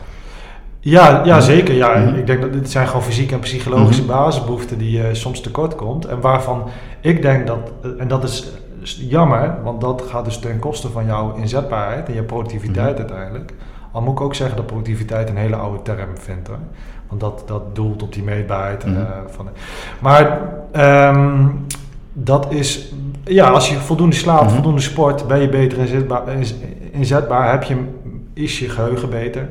Ja, 0.79 1.21
ja 1.25 1.41
zeker. 1.41 1.75
Ja. 1.75 1.97
Mm 1.97 2.07
-hmm. 2.07 2.15
Ik 2.15 2.27
denk 2.27 2.41
dat 2.41 2.53
dit 2.53 2.71
zijn 2.71 2.87
gewoon 2.87 3.03
fysieke 3.03 3.33
en 3.33 3.39
psychologische 3.39 4.01
mm 4.01 4.09
-hmm. 4.09 4.17
basisbehoeften 4.17 4.77
die 4.77 4.99
uh, 4.99 5.05
soms 5.11 5.41
tekort 5.41 5.75
komt. 5.75 6.05
En 6.05 6.21
waarvan 6.21 6.63
ik 7.01 7.21
denk 7.21 7.47
dat, 7.47 7.71
en 7.97 8.07
dat 8.07 8.23
is 8.23 8.51
jammer, 9.09 9.55
want 9.63 9.81
dat 9.81 10.03
gaat 10.09 10.25
dus 10.25 10.39
ten 10.39 10.59
koste 10.59 10.89
van 10.89 11.05
jouw 11.05 11.35
inzetbaarheid 11.35 12.07
en 12.07 12.13
je 12.13 12.23
productiviteit 12.23 12.97
mm 12.97 13.05
-hmm. 13.05 13.13
uiteindelijk. 13.13 13.53
Al 13.97 14.03
moet 14.03 14.13
ik 14.13 14.21
ook 14.21 14.35
zeggen 14.35 14.55
dat 14.55 14.65
productiviteit 14.65 15.29
een 15.29 15.37
hele 15.37 15.55
oude 15.55 15.81
term 15.81 16.17
vindt 16.17 16.47
hoor. 16.47 16.57
Want 17.07 17.21
dat, 17.21 17.43
dat 17.45 17.75
doelt 17.75 18.03
op 18.03 18.13
die 18.13 18.23
meetbaarheid. 18.23 18.85
Mm 18.85 18.95
-hmm. 18.95 19.01
uh, 19.01 19.07
van, 19.27 19.49
maar 19.99 20.41
um, 21.15 21.65
dat 22.13 22.51
is, 22.51 22.93
ja, 23.23 23.49
als 23.49 23.69
je 23.69 23.75
voldoende 23.75 24.15
slaapt, 24.15 24.39
mm 24.41 24.45
-hmm. 24.47 24.55
voldoende 24.55 24.81
sport, 24.81 25.27
ben 25.27 25.41
je 25.41 25.49
beter 25.49 25.77
inzetbaar, 25.77 26.23
inzetbaar 26.91 27.51
heb 27.51 27.63
je, 27.63 27.75
is 28.33 28.59
je 28.59 28.69
geheugen 28.69 29.09
beter, 29.09 29.49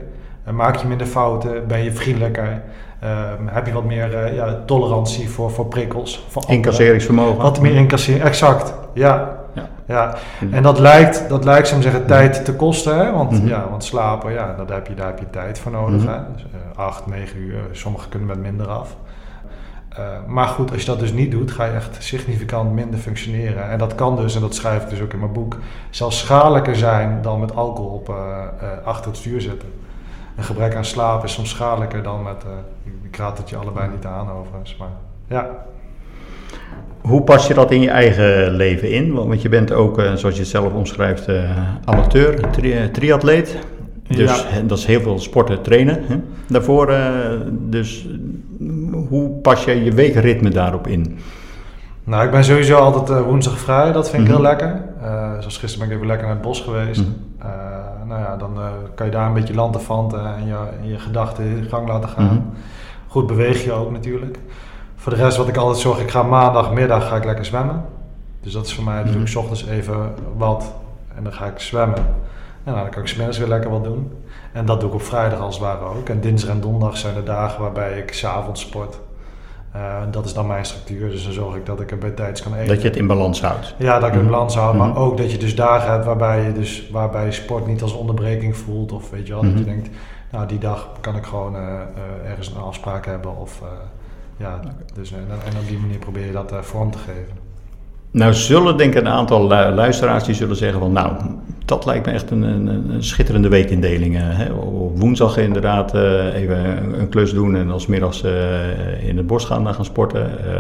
uh, 0.48 0.54
maak 0.54 0.76
je 0.76 0.86
minder 0.86 1.06
fouten, 1.06 1.66
ben 1.66 1.84
je 1.84 1.92
vriendelijker. 1.92 2.62
Um, 3.04 3.48
heb 3.48 3.66
je 3.66 3.72
wat 3.72 3.84
meer 3.84 4.12
uh, 4.12 4.34
ja, 4.34 4.62
tolerantie 4.66 5.28
voor, 5.28 5.50
voor 5.50 5.66
prikkels. 5.66 6.26
Voor 6.28 6.44
Incasseringsvermogen. 6.48 7.42
Wat 7.42 7.60
meer 7.60 7.74
incasseren, 7.74 8.26
exact. 8.26 8.74
Ja, 8.94 9.38
ja. 9.86 10.14
En 10.50 10.62
dat 10.62 10.78
lijkt, 10.78 11.28
dat 11.28 11.44
lijkt 11.44 11.68
zo 11.68 11.80
zeggen, 11.80 12.06
tijd 12.06 12.44
te 12.44 12.54
kosten. 12.54 12.98
Hè? 12.98 13.12
Want, 13.12 13.30
mm-hmm. 13.30 13.48
ja, 13.48 13.68
want 13.70 13.84
slapen, 13.84 14.32
ja, 14.32 14.54
dat 14.56 14.68
heb 14.68 14.86
je, 14.86 14.94
daar 14.94 15.06
heb 15.06 15.18
je 15.18 15.30
tijd 15.30 15.58
voor 15.58 15.72
nodig. 15.72 16.04
Hè? 16.06 16.18
Dus, 16.32 16.42
uh, 16.42 16.78
acht, 16.78 17.06
negen 17.06 17.38
uur, 17.38 17.60
sommigen 17.72 18.08
kunnen 18.08 18.28
met 18.28 18.38
minder 18.38 18.68
af. 18.68 18.96
Eh, 19.88 20.04
maar 20.26 20.46
goed, 20.46 20.72
als 20.72 20.80
je 20.80 20.86
dat 20.86 20.98
dus 20.98 21.12
niet 21.12 21.30
doet, 21.30 21.50
ga 21.50 21.64
je 21.64 21.72
echt 21.72 21.96
significant 21.98 22.72
minder 22.72 23.00
functioneren. 23.00 23.70
En 23.70 23.78
dat 23.78 23.94
kan 23.94 24.16
dus, 24.16 24.34
en 24.34 24.40
dat 24.40 24.54
schrijf 24.54 24.82
ik 24.82 24.88
dus 24.88 25.00
ook 25.00 25.12
in 25.12 25.18
mijn 25.18 25.32
boek, 25.32 25.56
zelfs 25.90 26.18
schadelijker 26.18 26.76
zijn 26.76 27.22
dan 27.22 27.40
met 27.40 27.54
alcohol 27.54 27.90
op, 27.90 28.14
achter 28.84 29.06
het 29.06 29.16
stuur 29.16 29.40
zitten. 29.40 29.68
Een 30.36 30.44
gebrek 30.44 30.74
aan 30.74 30.84
slaap 30.84 31.24
is 31.24 31.32
soms 31.32 31.50
schadelijker 31.50 32.02
dan 32.02 32.22
met, 32.22 32.44
ik 33.02 33.16
raad 33.16 33.38
het 33.38 33.50
je 33.50 33.56
allebei 33.56 33.90
niet 33.90 34.06
aan 34.06 34.30
overigens, 34.30 34.76
maar 34.76 34.88
ja. 35.26 35.48
Hoe 37.00 37.22
pas 37.22 37.46
je 37.46 37.54
dat 37.54 37.70
in 37.70 37.80
je 37.80 37.90
eigen 37.90 38.50
leven 38.50 38.90
in? 38.90 39.12
Want 39.12 39.42
je 39.42 39.48
bent 39.48 39.72
ook, 39.72 40.00
zoals 40.14 40.34
je 40.34 40.40
het 40.40 40.50
zelf 40.50 40.72
omschrijft, 40.72 41.28
amateur, 41.84 42.50
tri 42.50 42.90
triatleet. 42.90 43.58
Dus 44.08 44.44
dat 44.66 44.78
is 44.78 44.84
heel 44.84 45.00
veel 45.00 45.18
sporten 45.18 45.62
trainen. 45.62 46.02
Hè? 46.06 46.16
Daarvoor, 46.48 46.90
uh, 46.90 46.98
dus 47.50 48.08
hoe 49.08 49.30
pas 49.30 49.64
je 49.64 49.84
je 49.84 49.92
weekritme 49.92 50.50
daarop 50.50 50.86
in? 50.86 51.18
Nou, 52.04 52.24
ik 52.24 52.30
ben 52.30 52.44
sowieso 52.44 52.76
altijd 52.76 53.18
uh, 53.18 53.26
woensdag 53.26 53.58
vrij. 53.58 53.92
Dat 53.92 54.10
vind 54.10 54.22
ik 54.22 54.28
heel 54.28 54.38
mhm. 54.38 54.46
lekker. 54.46 54.82
Uh, 55.02 55.30
zoals 55.38 55.58
gisteren 55.58 55.78
ben 55.78 55.88
ik 55.88 55.94
even 55.94 56.06
lekker 56.06 56.26
naar 56.26 56.36
het 56.36 56.44
bos 56.44 56.60
geweest. 56.60 57.00
Mm 57.00 57.14
nou 58.06 58.20
ja, 58.20 58.36
dan 58.36 58.58
kan 58.94 59.06
je 59.06 59.12
daar 59.12 59.26
een 59.26 59.32
beetje 59.32 59.54
landen 59.54 59.80
en 60.36 60.46
je, 60.46 60.88
je 60.90 60.98
gedachten 60.98 61.44
in 61.44 61.64
gang 61.68 61.88
laten 61.88 62.08
gaan. 62.08 62.24
Mhm. 62.24 62.40
Goed 63.06 63.26
beweeg 63.26 63.64
je 63.64 63.72
ook 63.72 63.90
natuurlijk. 63.90 64.38
Voor 65.06 65.14
de 65.16 65.22
rest 65.22 65.36
wat 65.36 65.48
ik 65.48 65.56
altijd 65.56 65.78
zorg, 65.78 66.00
ik 66.00 66.10
ga 66.10 66.22
maandagmiddag 66.22 67.08
ga 67.08 67.16
ik 67.16 67.24
lekker 67.24 67.44
zwemmen. 67.44 67.84
Dus 68.40 68.52
dat 68.52 68.66
is 68.66 68.74
voor 68.74 68.84
mij 68.84 68.94
natuurlijk 69.02 69.34
mm 69.34 69.36
ochtends 69.36 69.66
even 69.66 70.14
wat 70.36 70.72
en 71.16 71.22
dan 71.22 71.32
ga 71.32 71.46
ik 71.46 71.58
zwemmen. 71.58 72.06
En 72.64 72.74
dan 72.74 72.88
kan 72.88 73.02
ik 73.02 73.08
smiddags 73.08 73.38
weer 73.38 73.48
lekker 73.48 73.70
wat 73.70 73.84
doen. 73.84 74.12
En 74.52 74.66
dat 74.66 74.80
doe 74.80 74.88
ik 74.88 74.94
op 74.94 75.02
vrijdag 75.02 75.38
als 75.38 75.54
het 75.54 75.64
ware 75.64 75.84
ook. 75.84 76.08
En 76.08 76.20
dinsdag 76.20 76.50
en 76.50 76.60
donderdag 76.60 76.96
zijn 76.96 77.14
de 77.14 77.22
dagen 77.22 77.60
waarbij 77.60 77.98
ik 77.98 78.12
s'avonds 78.12 78.60
sport. 78.60 78.98
Uh, 79.76 79.96
dat 80.10 80.24
is 80.24 80.34
dan 80.34 80.46
mijn 80.46 80.64
structuur, 80.64 81.10
dus 81.10 81.24
dan 81.24 81.32
zorg 81.32 81.56
ik 81.56 81.66
dat 81.66 81.80
ik 81.80 81.90
er 81.90 81.98
bij 81.98 82.10
tijds 82.10 82.42
kan 82.42 82.54
eten. 82.54 82.68
Dat 82.68 82.82
je 82.82 82.88
het 82.88 82.96
in 82.96 83.06
balans 83.06 83.42
houdt. 83.42 83.74
Ja, 83.78 83.98
dat 83.98 84.08
ik 84.08 84.12
het 84.12 84.14
in 84.14 84.20
mhm. 84.20 84.30
balans 84.30 84.56
houd, 84.56 84.74
maar 84.74 84.88
mhm. 84.88 84.98
ook 84.98 85.16
dat 85.16 85.30
je 85.32 85.38
dus 85.38 85.54
dagen 85.54 85.90
hebt 85.90 86.04
waarbij 86.04 86.42
je 86.42 86.52
dus 86.52 86.90
waarbij 86.90 87.32
sport 87.32 87.66
niet 87.66 87.82
als 87.82 87.92
onderbreking 87.92 88.56
voelt. 88.56 88.92
Of 88.92 89.10
weet 89.10 89.26
je 89.26 89.32
wel, 89.32 89.42
dat 89.42 89.52
je 89.52 89.58
mhm. 89.58 89.68
denkt, 89.68 89.88
nou 90.30 90.46
die 90.46 90.58
dag 90.58 90.88
kan 91.00 91.16
ik 91.16 91.24
gewoon 91.24 91.54
uh, 91.54 91.60
uh, 91.62 92.30
ergens 92.30 92.48
een 92.48 92.62
afspraak 92.62 93.06
hebben. 93.06 93.36
Of, 93.36 93.62
ja, 94.36 94.60
dus, 94.94 95.12
en, 95.12 95.26
en, 95.28 95.58
op 95.60 95.68
die 95.68 95.78
manier 95.78 95.98
probeer 95.98 96.26
je 96.26 96.32
dat 96.32 96.52
vorm 96.60 96.90
te 96.90 96.98
geven. 96.98 97.44
Nou 98.10 98.34
zullen 98.34 98.76
denk 98.76 98.94
ik 98.94 99.00
een 99.00 99.08
aantal 99.08 99.42
luisteraars 99.74 100.24
die 100.24 100.34
zullen 100.34 100.56
zeggen 100.56 100.80
van 100.80 100.92
nou, 100.92 101.12
dat 101.64 101.84
lijkt 101.84 102.06
me 102.06 102.12
echt 102.12 102.30
een, 102.30 102.42
een, 102.42 102.66
een 102.66 103.04
schitterende 103.04 103.48
weekindeling. 103.48 104.16
Hè. 104.18 104.52
Op 104.52 104.98
woensdag 104.98 105.36
inderdaad 105.36 105.94
uh, 105.94 106.34
even 106.34 106.58
een, 107.00 107.08
klus 107.08 107.32
doen 107.32 107.56
en 107.56 107.70
als 107.70 107.86
middags 107.86 108.24
uh, 108.24 109.08
in 109.08 109.16
het 109.16 109.26
bos 109.26 109.44
gaan, 109.44 109.74
gaan 109.74 109.84
sporten. 109.84 110.30
Uh, 110.46 110.52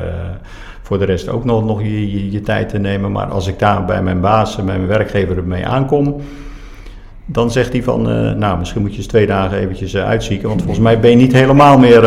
voor 0.82 0.98
de 0.98 1.04
rest 1.04 1.28
ook 1.28 1.44
nog, 1.44 1.64
nog 1.64 1.82
je, 1.82 2.10
je, 2.10 2.30
je, 2.30 2.40
tijd 2.40 2.68
te 2.68 2.78
nemen. 2.78 3.12
Maar 3.12 3.26
als 3.26 3.46
ik 3.46 3.58
daar 3.58 3.84
bij 3.84 4.02
mijn 4.02 4.20
baas 4.20 4.58
en 4.58 4.64
mijn 4.64 4.86
werkgever 4.86 5.44
mee 5.44 5.66
aankom, 5.66 6.20
dan 7.26 7.50
zegt 7.50 7.72
hij 7.72 7.82
van, 7.82 8.02
nou 8.38 8.58
misschien 8.58 8.80
moet 8.80 8.90
je 8.90 8.96
eens 8.96 9.06
twee 9.06 9.26
dagen 9.26 9.58
eventjes 9.58 9.96
uitzieken. 9.96 10.48
Want 10.48 10.60
volgens 10.60 10.82
mij 10.82 11.00
ben 11.00 11.10
je 11.10 11.16
niet 11.16 11.32
helemaal 11.32 11.78
meer 11.78 12.02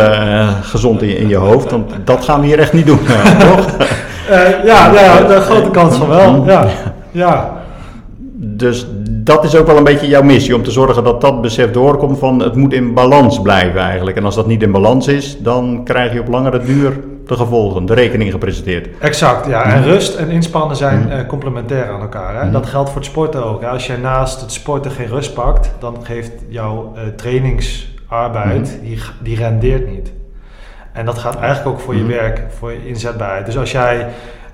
gezond 0.61 1.01
in, 1.01 1.17
in, 1.17 1.27
je 1.27 1.35
hoofd. 1.35 1.71
Want 1.71 1.91
dat 2.03 2.23
gaan 2.23 2.41
we 2.41 2.47
hier 2.47 2.59
echt 2.59 2.73
niet 2.73 2.85
doen, 2.85 2.99
toch? 3.49 3.75
ja, 4.65 4.93
ja, 4.93 5.27
de 5.27 5.39
grote 5.41 5.69
kans 5.69 5.97
van 5.97 6.07
wel. 6.07 6.45
Ja, 6.45 6.67
ja 7.11 7.59
dus 8.41 8.87
dat 9.01 9.43
is 9.43 9.55
ook 9.55 9.67
wel 9.67 9.77
een 9.77 9.83
beetje 9.83 10.07
jouw 10.07 10.21
missie, 10.21 10.55
om 10.55 10.63
te 10.63 10.71
zorgen 10.71 11.03
dat 11.03 11.21
dat 11.21 11.41
besef 11.41 11.71
doorkomt 11.71 12.19
van 12.19 12.39
het 12.39 12.55
moet 12.55 12.73
in 12.73 12.93
balans 12.93 13.41
blijven 13.41 13.81
eigenlijk. 13.81 14.17
En 14.17 14.25
als 14.25 14.35
dat 14.35 14.47
niet 14.47 14.63
in 14.63 14.71
balans 14.71 15.07
is, 15.07 15.37
dan 15.39 15.81
krijg 15.83 16.13
je 16.13 16.19
op 16.19 16.27
langere 16.27 16.59
duur 16.63 16.99
de 17.29 17.35
gevolgen, 17.35 17.85
de 17.85 17.93
rekening 17.93 18.31
gepresenteerd. 18.31 18.87
Exact, 18.99 19.47
ja. 19.47 19.63
En 19.63 19.79
mhm. 19.79 19.89
rust 19.89 20.15
en 20.15 20.29
inspannen 20.29 20.77
zijn 20.77 20.99
mhm. 20.99 21.11
eh, 21.11 21.27
complementair 21.27 21.89
aan 21.91 22.01
elkaar. 22.01 22.35
Hè? 22.35 22.43
Mhm. 22.43 22.51
Dat 22.51 22.65
geldt 22.65 22.89
voor 22.89 22.97
het 22.97 23.09
sporten 23.09 23.45
ook. 23.45 23.63
Als 23.63 23.87
je 23.87 23.97
naast 23.97 24.41
het 24.41 24.51
sporten 24.51 24.91
geen 24.91 25.07
rust 25.07 25.33
pakt, 25.33 25.71
dan 25.79 25.97
geeft 26.03 26.31
jouw 26.47 26.93
uh, 26.95 27.01
trainingsarbeid, 27.15 28.79
die, 28.81 29.01
die 29.23 29.35
rendeert 29.35 29.89
niet. 29.91 30.11
En 30.93 31.05
dat 31.05 31.17
gaat 31.17 31.35
eigenlijk 31.35 31.67
ook 31.75 31.79
voor 31.79 31.95
je 31.95 32.05
werk, 32.05 32.41
voor 32.57 32.71
je 32.71 32.87
inzetbaarheid. 32.87 33.45
Dus 33.45 33.57
als 33.57 33.71
jij 33.71 34.07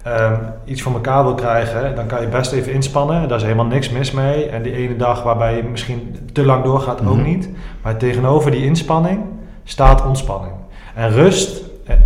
um, 0.08 0.40
iets 0.66 0.82
voor 0.82 0.94
elkaar 0.94 1.24
wil 1.24 1.36
krijgen, 1.36 1.96
dan 1.96 2.08
kan 2.08 2.22
je 2.22 2.28
best 2.28 2.52
even 2.52 2.74
inspannen. 2.74 3.28
Daar 3.28 3.38
is 3.38 3.44
helemaal 3.44 3.66
niks 3.66 3.90
mis 3.90 4.12
mee. 4.12 4.46
En 4.46 4.62
die 4.62 4.74
ene 4.74 4.96
dag 4.96 5.24
waarbij 5.24 5.56
je 5.56 5.64
misschien 5.64 6.30
te 6.34 6.44
lang 6.44 6.64
doorgaat, 6.64 7.08
ook 7.08 7.24
niet. 7.24 7.50
Maar 7.82 7.98
tegenover 7.98 8.52
die 8.52 8.66
inspanning 8.66 9.22
staat 9.64 10.06
ontspanning. 10.06 10.54
En 10.96 11.12
rust 11.12 11.58
eh, 11.60 11.65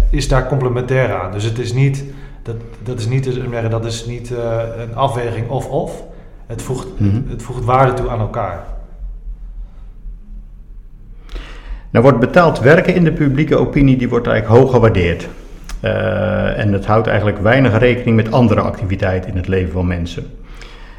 is 0.09 0.27
daar 0.27 0.47
complementair 0.47 1.13
aan. 1.13 1.31
Dus 1.31 1.43
het 1.43 1.59
is 1.59 1.73
niet, 1.73 2.03
dat, 2.43 2.55
dat 2.83 2.99
is 2.99 3.07
niet, 3.07 3.39
dat 3.69 3.85
is 3.85 4.05
niet 4.05 4.29
uh, 4.29 4.61
een 4.77 4.95
afweging 4.95 5.49
of-of. 5.49 6.03
Het, 6.47 6.61
voegt, 6.61 6.99
mm 6.99 7.25
het 7.29 7.43
voegt 7.43 7.65
waarde 7.65 7.93
toe 7.93 8.09
aan 8.09 8.19
elkaar. 8.19 8.63
Nou 11.89 12.03
wordt 12.03 12.19
betaald 12.19 12.59
werken 12.59 12.95
in 12.95 13.03
de 13.03 13.11
publieke 13.11 13.55
opinie, 13.55 13.97
die 13.97 14.09
wordt 14.09 14.27
eigenlijk 14.27 14.61
hoog 14.61 14.71
gewaardeerd. 14.71 15.27
Uh, 15.83 16.59
en 16.59 16.73
het 16.73 16.85
houdt 16.85 17.07
eigenlijk 17.07 17.39
weinig 17.39 17.77
rekening 17.77 18.15
met 18.15 18.31
andere 18.31 18.61
activiteiten 18.61 19.29
in 19.29 19.37
het 19.37 19.47
leven 19.47 19.71
van 19.71 19.87
mensen. 19.87 20.23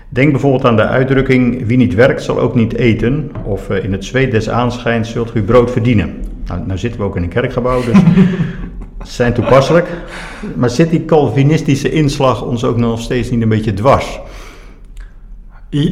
Denk 0.08 0.30
bijvoorbeeld 0.30 0.64
aan 0.64 0.76
de 0.76 0.86
uitdrukking: 0.86 1.66
wie 1.66 1.76
niet 1.76 1.94
werkt, 1.94 2.22
zal 2.22 2.40
ook 2.40 2.54
niet 2.54 2.74
eten. 2.74 3.30
Of 3.44 3.70
uh, 3.70 3.84
in 3.84 3.92
het 3.92 4.04
zweet 4.04 4.30
des 4.30 4.50
aanschijns 4.50 5.10
zult 5.10 5.34
u 5.34 5.42
brood 5.42 5.70
verdienen. 5.70 6.14
Nou, 6.46 6.66
nou 6.66 6.78
zitten 6.78 7.00
we 7.00 7.06
ook 7.06 7.16
in 7.16 7.22
een 7.22 7.28
kerkgebouw, 7.28 7.84
dus 7.84 7.98
zijn 9.02 9.32
toepasselijk. 9.34 9.88
Maar 10.54 10.70
zit 10.70 10.90
die 10.90 11.04
Calvinistische 11.04 11.90
inslag 11.90 12.42
ons 12.42 12.64
ook 12.64 12.76
nog 12.76 13.00
steeds 13.00 13.30
niet 13.30 13.42
een 13.42 13.48
beetje 13.48 13.74
dwars? 13.74 14.20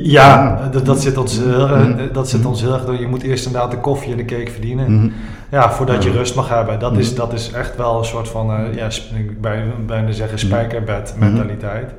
Ja, 0.03 0.69
dat, 0.73 0.87
dat, 0.87 1.01
zit 1.01 1.17
ons, 1.17 1.41
uh, 1.41 1.93
dat 2.13 2.29
zit 2.29 2.47
ons 2.47 2.61
heel 2.61 2.73
erg 2.73 2.85
door. 2.85 3.01
Je 3.01 3.07
moet 3.07 3.23
eerst 3.23 3.47
inderdaad 3.47 3.71
de 3.71 3.79
koffie 3.79 4.11
en 4.11 4.17
de 4.17 4.25
cake 4.25 4.51
verdienen. 4.51 4.93
Mhm. 4.95 5.09
Ja, 5.51 5.71
voordat 5.71 6.03
je 6.03 6.11
rust 6.11 6.35
mag 6.35 6.49
hebben. 6.49 6.79
Dat, 6.79 6.97
is, 6.97 7.15
dat 7.15 7.33
is 7.33 7.53
echt 7.53 7.77
wel 7.77 7.99
een 7.99 8.05
soort 8.05 8.29
van, 8.29 8.51
uh, 8.51 8.75
ja, 8.75 8.87
ik 9.15 9.41
bijna 9.87 10.13
zeggen 10.13 10.39
spijkerbed 10.39 11.15
mentaliteit. 11.19 11.91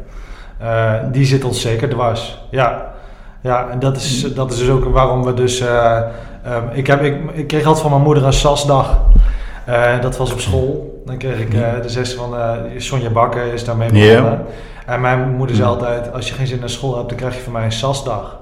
Uh, 0.62 0.94
die 1.12 1.26
zit 1.26 1.44
ons 1.44 1.62
zeker 1.62 1.90
dwars. 1.90 2.40
Ja, 2.52 2.94
ja 3.42 3.70
en 3.70 3.80
dat 3.80 3.96
is, 3.96 4.34
dat 4.34 4.52
is 4.52 4.58
dus 4.58 4.70
ook 4.70 4.86
waarom 4.86 5.24
we 5.24 5.34
dus... 5.34 5.62
Um, 5.62 6.70
ik, 6.72 6.88
heb, 6.88 7.02
ik, 7.02 7.16
ik 7.34 7.48
kreeg 7.48 7.66
altijd 7.66 7.82
van 7.82 7.92
mijn 7.92 8.04
moeder 8.04 8.26
een 8.26 8.34
sasdag. 8.34 9.02
dat 10.02 10.18
was 10.18 10.34
op 10.34 10.40
school. 10.40 10.89
Dan 11.10 11.18
kreeg 11.18 11.40
ik 11.40 11.52
de 11.82 11.90
zes 11.90 12.14
van 12.14 12.36
Sonja 12.78 13.10
Bakker 13.10 13.54
is 13.54 13.64
daarmee 13.64 13.92
begonnen. 13.92 14.46
En 14.86 15.02
mijn 15.02 15.30
moeder 15.30 15.56
zei 15.56 15.68
altijd, 15.68 16.14
als 16.14 16.28
je 16.28 16.34
geen 16.34 16.48
zin 16.48 16.60
naar 16.60 16.70
school 16.70 16.98
hebt, 16.98 17.10
dan 17.10 17.18
krijg 17.18 17.36
je 17.36 17.42
van 17.42 17.54
mij 17.54 17.64
een 17.64 17.72
sasdag. 17.72 18.40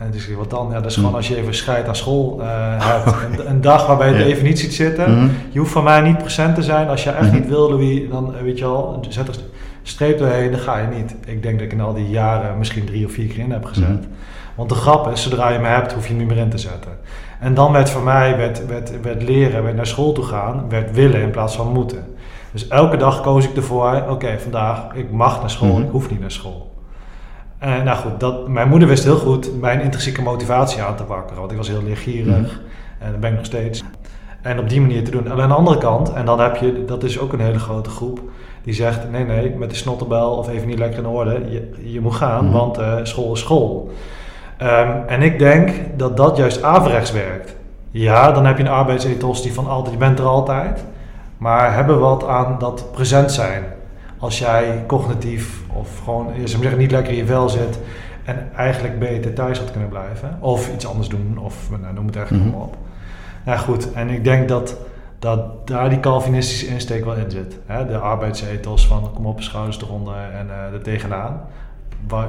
En 0.00 0.10
dus 0.10 0.34
wat 0.34 0.50
dan? 0.50 0.68
Ja, 0.68 0.80
dat 0.80 0.90
is 0.90 0.94
gewoon 0.94 1.14
als 1.14 1.28
je 1.28 1.36
even 1.36 1.54
scheid 1.54 1.88
aan 1.88 1.96
school 1.96 2.40
uh, 2.40 2.46
hebt. 2.84 3.38
Een, 3.38 3.50
een, 3.50 3.60
dag 3.60 3.86
waarbij 3.86 4.12
je 4.12 4.24
even 4.24 4.44
niet 4.44 4.58
ziet 4.58 4.74
zitten. 4.74 5.16
Mhm. 5.16 5.28
Je 5.50 5.58
hoeft 5.58 5.72
van 5.72 5.84
mij 5.84 6.00
niet 6.00 6.18
present 6.18 6.54
te 6.54 6.62
zijn. 6.62 6.88
Als 6.88 7.04
je 7.04 7.10
echt 7.10 7.26
mhm. 7.26 7.34
niet 7.34 7.48
wil, 7.48 7.70
Louis, 7.70 8.08
dan 8.10 8.34
eh, 8.36 8.42
weet 8.42 8.58
je 8.58 8.64
al, 8.64 9.04
zet 9.08 9.28
er 9.28 9.34
streep 9.82 10.18
doorheen, 10.18 10.50
dan 10.50 10.60
ga 10.60 10.78
je 10.78 10.86
niet. 10.86 11.14
Ik 11.26 11.42
denk 11.42 11.58
dat 11.58 11.66
ik 11.66 11.72
in 11.72 11.80
al 11.80 11.94
die 11.94 12.08
jaren 12.08 12.58
misschien 12.58 12.84
drie 12.84 13.06
of 13.06 13.12
vier 13.12 13.26
keer 13.28 13.38
in 13.38 13.50
heb 13.50 13.64
gezet. 13.64 13.88
Mhm. 13.88 14.08
Want 14.54 14.68
de 14.68 14.74
grap 14.74 15.12
is, 15.12 15.22
zodra 15.22 15.48
je 15.48 15.58
me 15.58 15.66
hebt, 15.66 15.92
hoef 15.92 16.08
je 16.08 16.14
niet 16.14 16.28
meer 16.28 16.36
in 16.36 16.50
te 16.50 16.58
zetten. 16.58 16.92
En 17.40 17.54
dan 17.54 17.72
werd 17.72 17.90
voor 17.90 18.02
mij, 18.02 18.36
werd, 18.36 18.66
werd, 18.66 19.00
werd 19.00 19.22
leren, 19.22 19.62
werd 19.62 19.76
naar 19.76 19.86
school 19.86 20.12
toe 20.12 20.24
gaan, 20.24 20.64
werd 20.68 20.92
willen 20.92 21.20
in 21.20 21.30
plaats 21.30 21.56
van 21.56 21.72
moeten. 21.72 22.04
Dus 22.52 22.68
elke 22.68 22.96
dag 22.96 23.20
koos 23.20 23.44
ik 23.44 23.56
ervoor, 23.56 24.04
oké, 24.08 24.38
vandaag, 24.38 24.94
ik 24.94 25.10
mag 25.10 25.40
naar 25.40 25.50
school, 25.50 25.72
mhm. 25.72 25.82
ik 25.82 25.90
hoef 25.90 26.10
niet 26.10 26.20
naar 26.20 26.30
school. 26.30 26.70
En 27.58 27.84
nou 27.84 27.98
goed, 27.98 28.20
dat, 28.20 28.48
mijn 28.48 28.68
moeder 28.68 28.88
wist 28.88 29.04
heel 29.04 29.16
goed 29.16 29.60
mijn 29.60 29.80
intrinsieke 29.80 30.22
motivatie 30.22 30.82
aan 30.82 30.96
te 30.96 31.06
wakkeren, 31.06 31.38
want 31.38 31.50
ik 31.50 31.56
was 31.56 31.68
heel 31.68 31.82
leergierig 31.82 32.26
mhm. 32.26 32.44
en 32.98 33.10
dat 33.10 33.20
ben 33.20 33.30
ik 33.30 33.36
nog 33.36 33.46
steeds. 33.46 33.82
En 34.42 34.58
op 34.58 34.68
die 34.68 34.80
manier 34.80 35.04
te 35.04 35.10
doen. 35.10 35.24
En 35.24 35.40
aan 35.40 35.48
de 35.48 35.54
andere 35.54 35.78
kant, 35.78 36.12
en 36.12 36.24
dan 36.24 36.40
heb 36.40 36.56
je, 36.56 36.84
dat 36.84 37.04
is 37.04 37.18
ook 37.18 37.32
een 37.32 37.40
hele 37.40 37.58
grote 37.58 37.90
groep, 37.90 38.20
die 38.62 38.74
zegt: 38.74 39.10
nee, 39.10 39.24
nee, 39.24 39.54
met 39.54 39.70
de 39.70 39.76
snotterbel 39.76 40.36
of 40.36 40.48
even 40.48 40.68
niet 40.68 40.78
lekker 40.78 40.98
in 40.98 41.06
orde, 41.06 41.40
je, 41.48 41.90
je 41.92 42.00
moet 42.00 42.14
gaan, 42.14 42.44
mhm. 42.44 42.54
want 42.54 42.78
uh, 42.78 42.94
school 43.02 43.32
is 43.32 43.40
school. 43.40 43.90
Um, 44.62 45.06
en 45.06 45.22
ik 45.22 45.38
denk 45.38 45.70
dat 45.96 46.16
dat 46.16 46.36
juist 46.36 46.62
averechts 46.62 47.12
werkt. 47.12 47.56
Ja, 47.90 48.32
dan 48.32 48.46
heb 48.46 48.56
je 48.56 48.62
een 48.62 48.70
arbeidsethos 48.70 49.42
die 49.42 49.52
van 49.52 49.68
altijd, 49.68 49.92
je 49.92 49.98
bent 49.98 50.18
er 50.18 50.24
altijd. 50.24 50.84
Maar 51.38 51.74
hebben 51.74 51.94
we 51.94 52.00
wat 52.00 52.26
aan 52.26 52.56
dat 52.58 52.92
present 52.92 53.32
zijn. 53.32 53.64
Als 54.18 54.38
jij 54.38 54.84
cognitief 54.86 55.60
of 55.72 56.00
gewoon, 56.04 56.32
zeggen, 56.44 56.78
niet 56.78 56.90
lekker 56.90 57.12
in 57.12 57.18
je 57.18 57.26
vel 57.26 57.48
zit 57.48 57.78
en 58.24 58.50
eigenlijk 58.56 58.98
beter 58.98 59.34
thuis 59.34 59.58
had 59.58 59.70
kunnen 59.70 59.88
blijven. 59.88 60.38
Of 60.40 60.74
iets 60.74 60.86
anders 60.86 61.08
doen, 61.08 61.38
of 61.38 61.70
nou, 61.70 61.94
noem 61.94 62.06
het 62.06 62.16
eigenlijk 62.16 62.46
mm 62.46 62.52
-hmm. 62.52 62.62
op. 62.62 62.76
Nou 63.44 63.58
goed, 63.58 63.92
en 63.92 64.08
ik 64.08 64.24
denk 64.24 64.48
dat, 64.48 64.76
dat 65.18 65.66
daar 65.66 65.88
die 65.88 66.00
Calvinistische 66.00 66.66
insteek 66.66 67.04
wel 67.04 67.14
in 67.14 67.30
zit. 67.30 67.58
Hè? 67.66 67.86
De 67.86 67.98
arbeidsethos 67.98 68.86
van 68.86 69.10
kom 69.14 69.26
op, 69.26 69.42
schouders 69.42 69.80
eronder 69.80 70.14
en 70.14 70.46
uh, 70.46 70.74
er 70.74 70.82
tegenaan. 70.82 71.40
Waar 72.08 72.28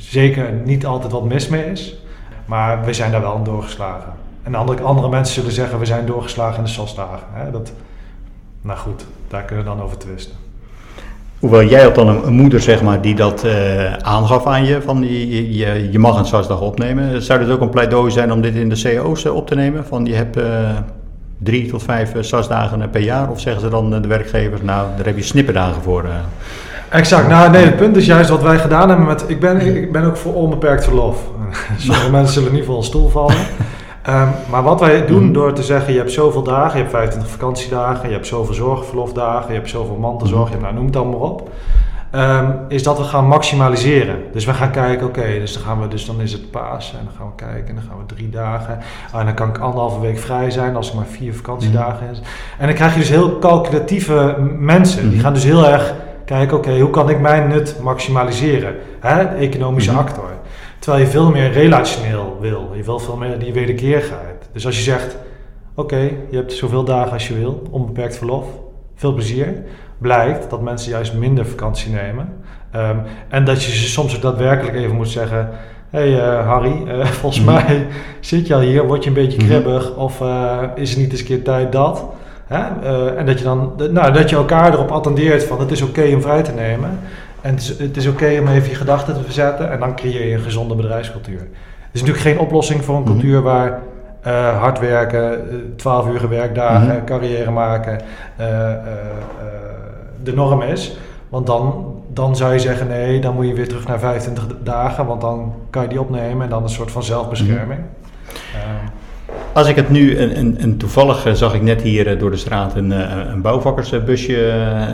zeker 0.00 0.52
niet 0.64 0.86
altijd 0.86 1.12
wat 1.12 1.24
mis 1.24 1.48
mee 1.48 1.70
is, 1.70 1.96
maar 2.44 2.84
we 2.84 2.92
zijn 2.92 3.10
daar 3.10 3.20
wel 3.20 3.34
aan 3.34 3.44
doorgeslagen. 3.44 4.12
En 4.42 4.54
andere, 4.54 4.82
andere 4.82 5.08
mensen 5.08 5.34
zullen 5.34 5.52
zeggen, 5.52 5.78
we 5.78 5.86
zijn 5.86 6.06
doorgeslagen 6.06 6.56
in 6.56 6.64
de 6.64 6.70
sosdagen. 6.70 7.26
Hè? 7.32 7.50
Dat, 7.50 7.72
Nou 8.62 8.78
goed, 8.78 9.04
daar 9.28 9.42
kunnen 9.42 9.64
we 9.64 9.70
dan 9.70 9.82
over 9.82 9.98
twisten. 9.98 10.34
Hoewel 11.38 11.64
jij 11.64 11.82
had 11.82 11.94
dan 11.94 12.24
een, 12.24 12.32
moeder, 12.32 12.60
zeg 12.60 12.82
maar, 12.82 13.00
die 13.00 13.14
dat 13.14 13.44
eh, 13.44 13.92
aangaf 13.92 14.46
aan 14.46 14.64
je, 14.64 14.82
van 14.82 15.02
je, 15.02 15.90
je, 15.92 15.98
mag 15.98 16.18
een 16.18 16.24
SAS-dag 16.24 16.60
opnemen. 16.60 17.22
Zou 17.22 17.38
dit 17.38 17.50
ook 17.50 17.60
een 17.60 17.70
pleidooi 17.70 18.10
zijn 18.10 18.32
om 18.32 18.40
dit 18.40 18.54
in 18.54 18.68
de 18.68 18.82
CO's 18.82 19.24
op 19.24 19.46
te 19.46 19.54
nemen? 19.54 19.86
Van 19.86 20.06
je 20.06 20.14
hebt 20.14 20.36
eh, 20.36 20.76
drie 21.38 21.70
tot 21.70 21.82
vijf 21.82 22.14
uh, 22.14 22.22
SAS-dagen 22.22 22.90
per 22.90 23.00
jaar? 23.00 23.30
Of 23.30 23.40
zeggen 23.40 23.62
ze 23.62 23.68
dan 23.68 24.02
de 24.02 24.08
werkgevers, 24.08 24.62
nou, 24.62 24.86
daar 24.96 25.06
heb 25.06 25.16
je 25.16 25.22
snipperdagen 25.22 25.82
voor? 25.82 26.04
Exact. 26.90 27.28
Nou, 27.28 27.50
nee, 27.50 27.64
het 27.64 27.76
punt 27.76 27.96
is 27.96 28.06
juist 28.06 28.30
wat 28.30 28.42
wij 28.42 28.58
gedaan 28.58 28.88
hebben 28.88 29.06
met... 29.06 29.24
Ik 29.26 29.40
ben, 29.40 29.76
ik 29.76 29.92
ben 29.92 30.04
ook 30.04 30.16
voor 30.16 30.34
onbeperkt 30.34 30.84
verlof. 30.84 31.16
Sommige 31.76 32.10
mensen 32.18 32.32
zullen 32.34 32.52
niet 32.52 32.64
voor 32.64 32.76
een 32.76 32.82
stoel 32.82 33.08
vallen. 33.08 33.36
Um, 34.08 34.28
maar 34.50 34.62
wat 34.62 34.80
wij 34.80 35.06
doen 35.06 35.22
Mhm. 35.24 35.32
door 35.32 35.52
te 35.52 35.62
zeggen, 35.62 35.92
je 35.92 35.98
hebt 35.98 36.12
zoveel 36.12 36.42
dagen, 36.42 36.72
je 36.72 36.78
hebt 36.78 36.90
25 36.90 37.30
vakantiedagen, 37.30 38.08
je 38.08 38.14
hebt 38.14 38.26
zoveel 38.26 38.54
zorgverlofdagen, 38.54 39.48
je 39.48 39.54
hebt 39.54 39.68
zoveel 39.70 39.96
mantelzorg, 39.96 40.44
je 40.44 40.50
hebt, 40.50 40.62
nou, 40.62 40.74
noem 40.74 40.84
het 40.84 40.92
dan 40.92 41.08
maar 41.10 41.18
op. 41.20 41.48
Um, 42.14 42.54
is 42.68 42.82
dat 42.82 42.98
we 42.98 43.04
gaan 43.04 43.26
maximaliseren. 43.26 44.16
Dus 44.32 44.44
we 44.44 44.52
gaan 44.52 44.70
kijken, 44.70 45.06
oké, 45.06 45.18
okay, 45.18 45.38
dus, 45.38 45.52
dan 45.52 45.62
gaan 45.62 45.80
we, 45.80 45.88
dus 45.88 46.06
dan 46.06 46.20
is 46.20 46.32
het 46.32 46.50
paas 46.50 46.94
en 46.98 47.04
dan 47.04 47.14
gaan 47.18 47.26
we 47.26 47.44
kijken 47.44 47.68
en 47.68 47.74
dan 47.74 47.84
gaan 47.88 47.98
we 48.06 48.14
drie 48.14 48.30
dagen. 48.30 48.78
Ah, 49.12 49.20
en 49.20 49.26
dan 49.26 49.34
kan 49.34 49.48
ik 49.48 49.58
anderhalve 49.58 50.00
week 50.00 50.18
vrij 50.18 50.50
zijn 50.50 50.76
als 50.76 50.90
er 50.90 50.96
maar 50.96 51.06
vier 51.06 51.34
vakantiedagen 51.34 52.06
is. 52.10 52.20
En 52.58 52.66
dan 52.66 52.74
krijg 52.74 52.92
je 52.92 52.98
dus 53.00 53.08
heel 53.08 53.38
calculatieve 53.38 54.36
mensen. 54.58 55.10
Die 55.10 55.20
gaan 55.20 55.34
dus 55.34 55.44
heel 55.44 55.66
erg 55.68 55.94
kijken, 56.36 56.56
oké, 56.56 56.68
okay, 56.68 56.80
hoe 56.80 56.90
kan 56.90 57.10
ik 57.10 57.20
mijn 57.20 57.48
nut 57.48 57.76
maximaliseren? 57.82 58.74
Hè? 59.00 59.28
De 59.28 59.34
economische 59.34 59.90
Mhm. 59.90 60.00
actor. 60.00 60.30
Terwijl 60.78 61.04
je 61.04 61.10
veel 61.10 61.30
meer 61.30 61.52
relationeel 61.52 62.36
wil. 62.40 62.70
Je 62.74 62.82
wil 62.82 62.98
veel 62.98 63.16
meer 63.16 63.38
die 63.38 63.52
wederkerigheid. 63.52 64.48
Dus 64.52 64.66
als 64.66 64.76
je 64.76 64.82
zegt, 64.82 65.16
oké, 65.74 65.94
okay, 65.94 66.16
je 66.30 66.36
hebt 66.36 66.52
zoveel 66.52 66.84
dagen 66.84 67.12
als 67.12 67.28
je 67.28 67.34
wil, 67.34 67.62
onbeperkt 67.70 68.16
verlof, 68.16 68.44
veel 68.94 69.12
plezier. 69.12 69.62
Blijkt 69.98 70.50
dat 70.50 70.60
mensen 70.60 70.90
juist 70.90 71.14
minder 71.14 71.46
vakantie 71.46 71.92
nemen. 71.92 72.28
Um, 72.76 73.02
en 73.28 73.44
dat 73.44 73.64
je 73.64 73.72
ze 73.72 73.88
soms 73.88 74.16
ook 74.16 74.22
daadwerkelijk 74.22 74.76
even 74.76 74.96
moet 74.96 75.08
zeggen, 75.08 75.50
hé 75.90 75.98
hey, 75.98 76.10
uh, 76.10 76.46
Harry, 76.46 76.82
uh, 76.86 77.04
volgens 77.20 77.42
mm-hmm. 77.44 77.64
mij 77.64 77.86
zit 78.20 78.46
je 78.46 78.54
al 78.54 78.60
hier, 78.60 78.86
word 78.86 79.02
je 79.02 79.08
een 79.08 79.14
beetje 79.14 79.38
kribbig 79.38 79.88
mm-hmm. 79.88 80.02
of 80.02 80.20
uh, 80.20 80.62
is 80.74 80.90
het 80.90 80.98
niet 80.98 81.10
eens 81.10 81.20
een 81.20 81.26
keer 81.26 81.42
tijd 81.42 81.72
dat? 81.72 82.04
Hè? 82.50 82.62
Uh, 82.82 83.18
en 83.18 83.26
dat 83.26 83.38
je 83.38 83.44
dan, 83.44 83.72
nou, 83.90 84.12
dat 84.12 84.30
je 84.30 84.36
elkaar 84.36 84.72
erop 84.72 84.90
attendeert 84.90 85.44
van 85.44 85.60
het 85.60 85.70
is 85.70 85.82
oké 85.82 86.00
okay 86.00 86.12
om 86.14 86.22
vrij 86.22 86.42
te 86.42 86.52
nemen. 86.52 86.98
En 87.40 87.50
het 87.54 87.60
is, 87.60 87.78
het 87.78 87.96
is 87.96 88.06
oké 88.06 88.24
okay 88.24 88.38
om 88.38 88.48
even 88.48 88.68
je 88.68 88.74
gedachten 88.74 89.14
te 89.14 89.22
verzetten 89.22 89.70
en 89.70 89.78
dan 89.80 89.96
creëer 89.96 90.26
je 90.26 90.34
een 90.34 90.40
gezonde 90.40 90.74
bedrijfscultuur. 90.74 91.38
Het 91.38 91.48
is 91.92 92.00
natuurlijk 92.00 92.26
geen 92.26 92.38
oplossing 92.38 92.84
voor 92.84 92.96
een 92.96 93.02
Mhm. 93.02 93.10
cultuur 93.12 93.42
waar 93.42 93.80
uh, 94.26 94.58
hard 94.58 94.78
werken, 94.78 95.40
12 95.76 96.08
uur 96.08 96.28
werkdagen, 96.28 96.94
Mhm. 96.96 97.04
carrière 97.04 97.50
maken 97.50 98.00
uh, 98.40 98.46
de 100.22 100.34
norm 100.34 100.62
is. 100.62 100.96
Want 101.28 101.46
dan, 101.46 101.94
dan 102.12 102.36
zou 102.36 102.52
je 102.52 102.58
zeggen 102.58 102.86
nee, 102.88 103.20
dan 103.20 103.34
moet 103.34 103.46
je 103.46 103.54
weer 103.54 103.68
terug 103.68 103.86
naar 103.86 103.98
25 103.98 104.46
dagen, 104.62 105.06
want 105.06 105.20
dan 105.20 105.54
kan 105.70 105.82
je 105.82 105.88
die 105.88 106.00
opnemen 106.00 106.42
en 106.44 106.48
dan 106.50 106.62
een 106.62 106.68
soort 106.68 106.90
van 106.90 107.02
zelfbescherming. 107.02 107.80
Mhm. 107.80 108.88
Als 109.52 109.68
ik 109.68 109.76
het 109.76 109.90
nu, 109.90 110.16
en, 110.16 110.34
en, 110.34 110.56
en 110.58 110.76
toevallig 110.76 111.26
uh, 111.26 111.32
zag 111.32 111.54
ik 111.54 111.62
net 111.62 111.82
hier 111.82 112.12
uh, 112.12 112.18
door 112.18 112.30
de 112.30 112.36
straat 112.36 112.76
een, 112.76 112.90
uh, 112.90 112.98
een 113.32 113.42
bouwvakkersbusje, 113.42 114.38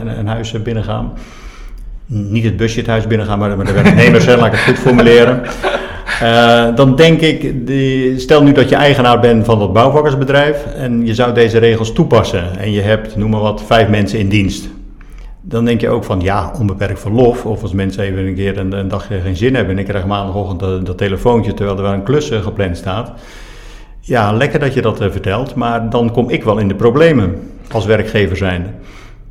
een, 0.01 0.19
een 0.19 0.27
huis 0.27 0.61
binnengaan. 0.61 1.13
Niet 2.05 2.43
het 2.43 2.57
busje 2.57 2.79
het 2.79 2.87
huis 2.87 3.07
binnengaan, 3.07 3.39
maar, 3.39 3.57
maar 3.57 3.65
de 3.65 3.71
werknemers, 3.71 4.25
laat 4.25 4.45
ik 4.45 4.51
het 4.51 4.61
goed 4.61 4.79
formuleren. 4.79 5.41
Dan 6.75 6.95
denk 6.95 7.21
ik, 7.21 7.67
die, 7.67 8.19
stel 8.19 8.43
nu 8.43 8.51
dat 8.51 8.69
je 8.69 8.75
eigenaar 8.75 9.19
bent 9.19 9.45
van 9.45 9.59
dat 9.59 9.73
bouwvakkersbedrijf 9.73 10.65
en 10.65 11.05
je 11.05 11.13
zou 11.13 11.33
deze 11.33 11.57
regels 11.57 11.93
toepassen 11.93 12.59
en 12.59 12.71
je 12.71 12.81
hebt, 12.81 13.15
noem 13.15 13.29
maar 13.29 13.41
wat, 13.41 13.63
vijf 13.65 13.87
mensen 13.87 14.19
in 14.19 14.29
dienst. 14.29 14.69
Dan 15.41 15.65
denk 15.65 15.81
je 15.81 15.89
ook 15.89 16.03
van 16.03 16.19
ja, 16.19 16.51
onbeperkt 16.59 16.99
verlof. 16.99 17.45
Of 17.45 17.61
als 17.61 17.73
mensen 17.73 18.03
even 18.03 18.25
een 18.25 18.35
keer 18.35 18.57
een, 18.57 18.71
een 18.71 18.87
dag 18.87 19.07
geen 19.23 19.35
zin 19.35 19.55
hebben 19.55 19.73
en 19.73 19.79
ik 19.79 19.87
krijg 19.87 20.05
maandagochtend 20.05 20.59
dat, 20.59 20.85
dat 20.85 20.97
telefoontje 20.97 21.53
terwijl 21.53 21.77
er 21.77 21.83
wel 21.83 21.93
een 21.93 22.03
klus 22.03 22.29
gepland 22.29 22.77
staat. 22.77 23.11
Ja, 24.07 24.31
lekker 24.31 24.59
dat 24.59 24.73
je 24.73 24.81
dat 24.81 25.01
uh, 25.01 25.11
vertelt, 25.11 25.55
maar 25.55 25.89
dan 25.89 26.11
kom 26.11 26.29
ik 26.29 26.43
wel 26.43 26.57
in 26.57 26.67
de 26.67 26.75
problemen 26.75 27.51
als 27.71 27.85
werkgever 27.85 28.37
zijnde. 28.37 28.69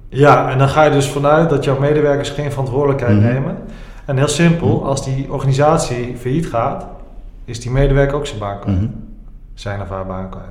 Ja, 0.09 0.51
en 0.51 0.59
dan 0.59 0.69
ga 0.69 0.85
je 0.85 0.91
dus 0.91 1.09
vanuit 1.09 1.51
dat 1.51 1.65
jouw 1.65 1.79
medewerkers 1.79 2.31
geen 2.31 2.51
verantwoordelijkheid 2.51 3.17
Mhm. 3.17 3.25
nemen. 3.33 3.57
En 4.05 4.17
heel 4.17 4.29
simpel, 4.29 4.85
als 4.87 5.05
die 5.05 5.33
organisatie 5.33 6.17
failliet 6.17 6.47
gaat, 6.47 6.87
is 7.45 7.61
die 7.61 7.71
medewerker 7.71 8.17
ook 8.17 8.27
zijn 8.27 8.39
baan 8.41 8.61
kwijt. 8.61 8.77
Mhm. 8.81 8.87
Zijn 9.55 9.81
of 9.81 9.89
haar 9.89 10.07
baan 10.07 10.31
kwijt. 10.31 10.47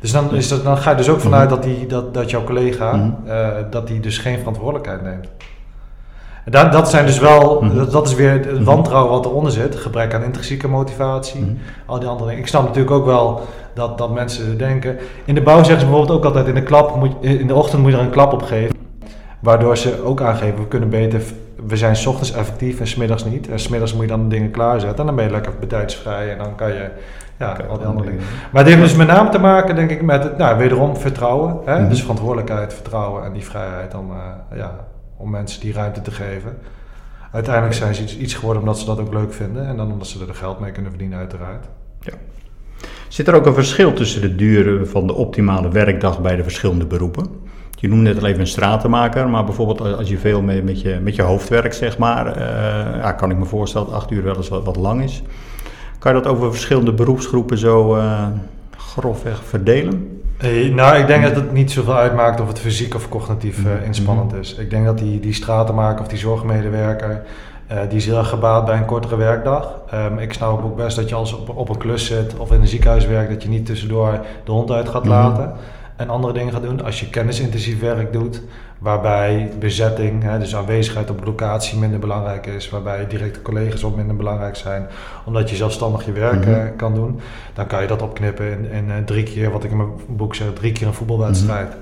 Dus 0.00 0.12
dan, 0.12 0.34
is 0.34 0.48
dat, 0.48 0.64
dan 0.64 0.76
ga 0.78 0.90
je 0.90 0.96
dus 0.96 1.08
ook 1.08 1.20
vanuit 1.20 1.48
dat, 1.48 1.62
die, 1.62 1.86
dat, 1.86 2.14
dat 2.14 2.30
jouw 2.30 2.44
collega, 2.44 2.96
Mhm. 2.96 3.10
eh, 3.30 3.48
dat 3.70 3.86
die 3.86 4.00
dus 4.00 4.18
geen 4.18 4.38
verantwoordelijkheid 4.38 5.02
neemt. 5.02 5.28
Dat, 6.50 6.72
dat 6.72 6.90
zijn 6.90 7.06
dus 7.06 7.18
wel, 7.18 7.62
Mhm. 7.62 7.76
dat, 7.76 7.90
dat 7.92 8.06
is 8.06 8.14
weer 8.14 8.30
het 8.30 8.52
Mhm. 8.54 8.64
wantrouwen 8.64 9.10
wat 9.12 9.26
eronder 9.26 9.52
zit. 9.52 9.76
Gebrek 9.76 10.14
aan 10.14 10.22
intrinsieke 10.22 10.68
motivatie, 10.68 11.40
Mhm. 11.40 11.50
al 11.86 11.98
die 11.98 12.08
andere 12.08 12.28
dingen. 12.28 12.42
Ik 12.42 12.48
snap 12.48 12.62
natuurlijk 12.62 12.94
ook 12.94 13.04
wel 13.06 13.40
dat, 13.74 13.98
dat 13.98 14.10
mensen 14.14 14.58
denken. 14.58 14.96
In 15.24 15.34
de 15.34 15.42
bouw 15.42 15.56
zeggen 15.58 15.80
ze 15.80 15.86
bijvoorbeeld 15.86 16.18
ook 16.18 16.24
altijd 16.24 16.46
in 16.46 16.54
de, 16.54 16.62
klap 16.62 16.96
moet, 16.96 17.14
in 17.20 17.46
de 17.46 17.54
ochtend 17.54 17.82
moet 17.82 17.90
je 17.90 17.96
er 17.96 18.02
een 18.02 18.10
klap 18.10 18.32
op 18.32 18.42
geven. 18.42 18.76
Waardoor 19.40 19.76
ze 19.76 20.02
ook 20.04 20.20
aangeven, 20.22 20.58
we 20.58 20.66
kunnen 20.66 20.88
beter, 20.88 21.20
we 21.66 21.76
zijn 21.76 21.96
's 21.96 22.06
ochtends 22.06 22.32
effectief 22.32 22.80
en 22.80 22.86
smiddags 22.86 23.24
niet. 23.24 23.48
En 23.48 23.58
smiddags 23.58 23.92
moet 23.92 24.02
je 24.02 24.08
dan 24.08 24.28
dingen 24.28 24.50
klaarzetten 24.50 24.98
en 24.98 25.06
dan 25.06 25.14
ben 25.14 25.24
je 25.24 25.30
lekker 25.30 25.52
betijdsvrij 25.60 26.30
en 26.32 26.38
dan 26.38 26.54
kan 26.54 26.68
je, 26.72 26.88
ja, 27.38 27.56
al 27.68 27.78
die 27.78 27.86
andere 27.86 28.06
dingen. 28.08 28.22
Maar 28.52 28.62
het 28.64 28.70
heeft 28.72 28.82
dus 28.84 28.94
met 28.96 29.06
name 29.06 29.28
te 29.28 29.38
maken, 29.38 29.74
denk 29.76 29.90
ik, 29.90 30.02
met, 30.02 30.22
het, 30.22 30.38
nou, 30.38 30.58
wederom 30.58 30.96
vertrouwen. 30.96 31.56
Hè? 31.64 31.88
Dus 31.88 32.00
verantwoordelijkheid, 32.00 32.74
vertrouwen 32.74 33.24
en 33.24 33.32
die 33.32 33.44
vrijheid 33.44 33.94
om, 33.94 34.10
uh, 34.10 34.58
ja, 34.58 34.74
om 35.18 35.30
mensen 35.30 35.60
die 35.60 35.72
ruimte 35.72 36.00
te 36.00 36.10
geven. 36.10 36.58
Uiteindelijk 37.32 37.74
zijn 37.74 37.94
ze 37.94 38.18
iets, 38.18 38.34
geworden 38.34 38.62
omdat 38.62 38.78
ze 38.78 38.84
dat 38.84 39.00
ook 39.00 39.12
leuk 39.12 39.32
vinden 39.32 39.66
en 39.66 39.76
dan 39.76 39.92
omdat 39.92 40.06
ze 40.06 40.26
er 40.28 40.34
geld 40.34 40.60
mee 40.60 40.72
kunnen 40.72 40.90
verdienen 40.90 41.18
uiteraard. 41.18 41.66
Ja. 42.00 42.12
Zit 43.08 43.28
er 43.28 43.34
ook 43.34 43.46
een 43.46 43.54
verschil 43.54 43.92
tussen 43.92 44.20
de 44.20 44.34
duur 44.34 44.86
van 44.86 45.06
de 45.06 45.12
optimale 45.12 45.68
werkdag 45.68 46.20
bij 46.20 46.36
de 46.36 46.42
verschillende 46.42 46.86
beroepen? 46.86 47.26
Je 47.70 47.88
noemde 47.88 48.12
net 48.12 48.22
al 48.22 48.28
even 48.28 48.40
een 48.40 48.46
stratenmaker, 48.46 49.28
maar 49.28 49.44
bijvoorbeeld 49.44 49.80
als 49.80 50.08
je 50.08 50.18
veel 50.18 50.42
met, 50.42 50.64
met, 50.64 50.80
je, 50.80 50.98
met 51.02 51.14
je 51.14 51.22
hoofd 51.22 51.48
werkt, 51.48 51.76
zeg 51.76 51.98
maar, 51.98 52.26
uh, 52.26 52.42
ja, 52.96 53.12
kan 53.12 53.30
ik 53.30 53.36
me 53.36 53.44
voorstellen 53.44 53.86
dat 53.86 53.96
acht 53.96 54.10
uur 54.10 54.22
wel 54.22 54.36
eens 54.36 54.48
wat, 54.48 54.64
wat 54.64 54.76
lang 54.76 55.02
is. 55.02 55.22
Kan 55.98 56.14
je 56.14 56.22
dat 56.22 56.32
over 56.32 56.50
verschillende 56.50 56.92
beroepsgroepen 56.92 57.58
zo 57.58 57.96
uh, 57.96 58.26
grofweg 58.76 59.44
verdelen? 59.44 60.17
Hey, 60.38 60.68
nou, 60.68 60.96
ik 60.96 61.06
denk 61.06 61.22
dat 61.22 61.34
het 61.34 61.52
niet 61.52 61.70
zoveel 61.70 61.96
uitmaakt 61.96 62.40
of 62.40 62.48
het 62.48 62.58
fysiek 62.58 62.94
of 62.94 63.08
cognitief 63.08 63.64
uh, 63.64 63.70
inspannend 63.84 64.30
Mhm. 64.30 64.40
is. 64.40 64.54
Ik 64.54 64.70
denk 64.70 64.84
dat 64.84 64.98
die, 64.98 65.20
die 65.20 65.32
stratenmaker 65.32 66.00
of 66.00 66.08
die 66.08 66.18
zorgmedewerker, 66.18 67.22
uh, 67.72 67.78
die 67.88 67.96
is 67.98 68.06
heel 68.06 68.18
erg 68.18 68.28
gebaat 68.28 68.64
bij 68.64 68.76
een 68.76 68.84
kortere 68.84 69.16
werkdag. 69.16 69.72
Um, 69.94 70.18
ik 70.18 70.32
snap 70.32 70.64
ook 70.64 70.76
best 70.76 70.96
dat 70.96 71.08
je 71.08 71.14
als 71.14 71.32
op, 71.32 71.56
op 71.56 71.68
een 71.68 71.76
klus 71.78 72.06
zit 72.06 72.36
of 72.36 72.52
in 72.52 72.60
een 72.60 72.66
ziekenhuis 72.68 73.06
werkt, 73.06 73.30
dat 73.30 73.42
je 73.42 73.48
niet 73.48 73.66
tussendoor 73.66 74.20
de 74.44 74.52
hond 74.52 74.70
uit 74.70 74.88
gaat 74.88 75.04
Mhm. 75.04 75.12
laten 75.12 75.52
en 75.96 76.10
andere 76.10 76.32
dingen 76.32 76.52
gaat 76.52 76.62
doen. 76.62 76.84
Als 76.84 77.00
je 77.00 77.10
kennisintensief 77.10 77.80
werk 77.80 78.12
doet, 78.12 78.42
waarbij 78.78 79.50
bezetting, 79.58 80.22
hè, 80.22 80.38
dus 80.38 80.56
aanwezigheid 80.56 81.10
op 81.10 81.24
locatie 81.24 81.78
minder 81.78 81.98
belangrijk 81.98 82.46
is, 82.46 82.70
waarbij 82.70 83.06
directe 83.06 83.42
collega's 83.42 83.84
ook 83.84 83.96
minder 83.96 84.16
belangrijk 84.16 84.56
zijn, 84.56 84.86
omdat 85.24 85.50
je 85.50 85.56
zelfstandig 85.56 86.04
je 86.04 86.12
werk 86.12 86.40
Mhm. 86.46 86.50
uh, 86.50 86.56
kan 86.76 86.94
doen, 86.94 87.20
dan 87.54 87.66
kan 87.66 87.82
je 87.82 87.86
dat 87.88 88.02
opknippen 88.02 88.50
in, 88.50 88.70
in 88.70 88.84
uh, 88.88 88.94
drie 89.04 89.22
keer, 89.22 89.50
wat 89.50 89.64
ik 89.64 89.70
in 89.70 89.76
mijn 89.76 89.88
boek 90.08 90.34
zeg, 90.34 90.46
drie 90.54 90.72
keer 90.72 90.86
een 90.86 90.94
voetbalwedstrijd. 90.94 91.76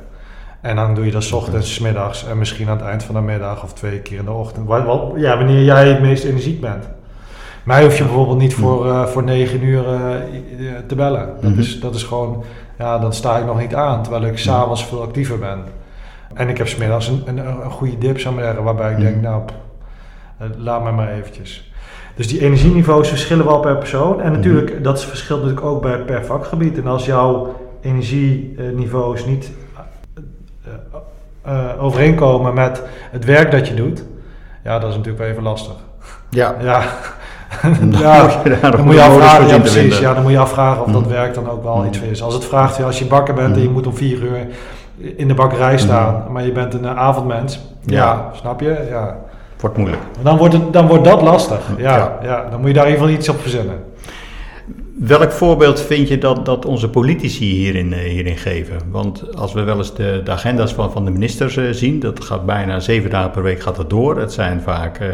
En 0.61 0.77
dan 0.77 0.95
doe 0.95 1.05
je 1.05 1.11
dat 1.11 1.23
's 1.23 1.33
ochtends, 1.33 1.75
's 1.75 1.79
middags 1.79 2.27
en 2.27 2.39
misschien 2.39 2.69
aan 2.69 2.77
het 2.77 2.87
eind 2.87 3.03
van 3.03 3.15
de 3.15 3.21
middag 3.21 3.63
of 3.63 3.73
twee 3.73 3.99
keer 3.99 4.19
in 4.19 4.25
de 4.25 4.31
ochtend. 4.33 4.67
Wat, 4.67 4.85
wat, 4.85 5.13
ja, 5.17 5.37
wanneer 5.37 5.63
jij 5.65 5.89
het 5.89 6.01
meest 6.01 6.25
energiek 6.25 6.61
bent. 6.61 6.89
Mij 7.65 7.83
hoef 7.83 7.99
je 7.99 8.05
bijvoorbeeld 8.05 8.39
niet 8.39 8.55
voor, 8.55 8.87
uh, 8.87 9.05
voor 9.07 9.23
negen 9.23 9.63
uur 9.63 9.85
uh, 9.85 10.71
te 10.87 10.95
bellen. 10.95 11.29
Dat, 11.41 11.51
Mhm. 11.51 11.59
is, 11.61 11.81
dat 11.81 11.95
is 11.95 12.03
gewoon, 12.03 12.45
ja, 12.79 12.99
dan 12.99 13.13
sta 13.13 13.39
ik 13.39 13.45
nog 13.47 13.59
niet 13.59 13.75
aan, 13.75 14.03
terwijl 14.03 14.25
ik 14.25 14.39
s'avonds 14.39 14.85
veel 14.87 15.03
actiever 15.03 15.39
ben. 15.39 15.59
En 16.37 16.49
ik 16.49 16.59
heb 16.59 16.69
smiddags 16.69 17.09
een, 17.09 17.23
een, 17.27 17.39
een 17.39 17.71
goede 17.71 17.99
dip, 17.99 18.19
zou 18.21 18.35
ik 18.39 18.45
zeggen, 18.45 18.63
waarbij 18.63 18.91
ik 18.93 19.01
denk, 19.01 19.23
nou, 19.23 19.43
pff, 19.45 19.55
uh, 20.43 20.49
laat 20.59 20.85
me 20.85 20.91
maar 20.93 21.09
eventjes. 21.13 21.71
Dus 22.15 22.29
die 22.29 22.41
energieniveaus 22.41 23.09
verschillen 23.09 23.45
wel 23.47 23.61
per 23.61 23.77
persoon. 23.77 24.21
En 24.21 24.33
natuurlijk, 24.33 24.85
dat 24.85 25.05
verschilt 25.05 25.41
natuurlijk 25.43 25.67
ook 25.67 25.83
bij, 25.83 25.99
per 25.99 26.25
vakgebied. 26.25 26.79
En 26.79 26.87
als 26.87 27.05
jouw 27.07 27.55
energieniveaus 27.81 29.25
niet 29.27 29.51
uh, 30.67 30.73
uh, 31.53 31.83
overeenkomen 31.85 32.55
met 32.55 32.83
het 33.11 33.25
werk 33.25 33.51
dat 33.51 33.69
je 33.69 33.75
doet, 33.75 34.05
ja, 34.65 34.79
dat 34.79 34.89
is 34.91 34.97
natuurlijk 34.97 35.23
wel 35.23 35.33
even 35.33 35.43
lastig. 35.43 35.75
Ja. 36.31 36.55
Ja, 37.63 37.71
Dan 37.81 37.91
ja, 38.01 38.71
dan 38.71 38.85
moet 38.85 38.95
je 38.95 39.03
afvragen, 39.03 39.37
voor 39.37 39.45
ja, 39.45 39.49
zien 39.49 39.63
te 39.63 39.71
precies, 39.71 39.81
vinden. 39.81 40.01
ja, 40.01 40.15
dan 40.15 40.23
moet 40.23 40.33
je 40.33 40.39
afvragen 40.39 40.85
of 40.85 40.93
dat 40.93 41.01
Mhm. 41.01 41.11
werk 41.11 41.35
dan 41.35 41.51
ook 41.51 41.63
wel 41.63 41.87
iets 41.87 41.99
voor 41.99 42.07
is. 42.09 42.23
Als 42.23 42.35
het 42.35 42.45
vraagt, 42.45 42.83
als 42.83 42.99
je 42.99 43.05
bakker 43.07 43.35
bent 43.35 43.57
en 43.57 43.63
je 43.63 43.69
moet 43.69 43.87
om 43.87 43.95
vier 43.97 44.23
uur 44.23 44.47
in 44.99 45.29
de 45.29 45.35
bakkerij 45.35 45.79
staan, 45.79 46.25
maar 46.33 46.45
je 46.45 46.53
bent 46.53 46.75
een 46.75 46.83
uh, 46.85 46.97
avondmens, 46.97 47.61
ja. 47.85 47.95
Ja. 47.97 48.31
snap 48.35 48.61
je? 48.61 48.87
Ja. 48.91 49.17
Wordt 49.61 49.77
moeilijk. 49.77 50.03
Dan 50.23 50.37
wordt, 50.37 50.55
het, 50.55 50.73
dan 50.73 50.87
wordt 50.87 51.05
dat 51.05 51.23
lastig, 51.23 51.61
ja, 51.79 51.97
Ja. 51.97 52.19
ja. 52.23 52.47
Dan 52.51 52.59
moet 52.61 52.69
je 52.69 52.75
daar 52.75 52.87
geval 52.87 53.09
iets 53.09 53.29
op 53.29 53.41
verzinnen. 53.41 53.85
Welk 54.99 55.33
voorbeeld 55.33 55.81
vind 55.81 56.09
je 56.09 56.19
dat, 56.19 56.45
dat 56.45 56.65
onze 56.65 56.91
politici 56.91 57.45
hierin, 57.45 57.93
eh, 57.93 57.99
hierin 57.99 58.37
geven? 58.37 58.77
Want 58.91 59.37
als 59.37 59.53
we 59.53 59.63
wel 59.63 59.77
eens 59.77 59.95
de, 59.95 60.21
de 60.25 60.31
agenda's 60.31 60.75
van, 60.75 60.93
van 60.93 61.05
de 61.05 61.11
ministers 61.11 61.57
eh, 61.57 61.65
zien, 61.71 62.01
dat 62.01 62.25
gaat 62.25 62.47
bijna 62.47 62.81
zeven 62.81 63.11
dagen 63.11 63.31
per 63.31 63.43
week 63.43 63.61
gaat 63.61 63.77
het 63.77 63.91
door. 63.91 64.19
Het 64.19 64.33
zijn 64.33 64.61
vaak 64.61 64.99
eh, 64.99 65.09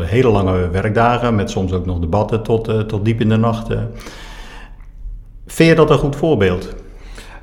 hele 0.00 0.28
lange 0.28 0.68
werkdagen 0.70 1.34
met 1.34 1.50
soms 1.50 1.72
ook 1.72 1.86
nog 1.86 1.98
debatten 1.98 2.42
tot, 2.42 2.68
eh, 2.68 2.78
tot 2.78 3.04
diep 3.04 3.20
in 3.20 3.28
de 3.28 3.36
nacht. 3.36 3.70
eh. 3.70 3.78
Vind 5.46 5.68
je 5.68 5.74
dat 5.74 5.90
een 5.90 5.98
goed 5.98 6.16
voorbeeld? 6.16 6.74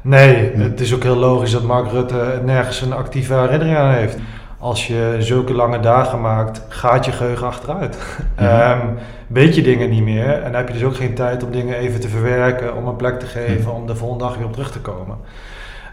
Nee, 0.05 0.51
het 0.55 0.79
is 0.79 0.93
ook 0.95 1.03
heel 1.03 1.15
logisch 1.15 1.51
dat 1.51 1.63
Mark 1.63 1.91
Rutte 1.91 2.41
nergens 2.43 2.81
een 2.81 2.93
actieve 2.93 3.33
herinnering 3.33 3.77
aan 3.77 3.93
heeft. 3.93 4.17
Als 4.59 4.87
je 4.87 5.15
zulke 5.19 5.53
lange 5.53 5.79
dagen 5.79 6.21
maakt, 6.21 6.61
gaat 6.67 7.05
je 7.05 7.11
geheugen 7.11 7.47
achteruit. 7.47 7.97
Ehm, 8.35 8.79
weet 9.27 9.55
je 9.55 9.61
dingen 9.61 9.89
niet 9.89 10.03
meer 10.03 10.33
en 10.33 10.43
dan 10.43 10.53
heb 10.53 10.67
je 10.67 10.73
dus 10.73 10.83
ook 10.83 10.95
geen 10.95 11.13
tijd 11.13 11.43
om 11.43 11.51
dingen 11.51 11.77
even 11.77 11.99
te 11.99 12.07
verwerken, 12.07 12.75
om 12.75 12.87
een 12.87 12.95
plek 12.95 13.19
te 13.19 13.25
geven, 13.25 13.73
om 13.73 13.87
de 13.87 13.95
volgende 13.95 14.23
dag 14.23 14.37
weer 14.37 14.45
op 14.45 14.53
terug 14.53 14.71
te 14.71 14.79
komen. 14.79 15.17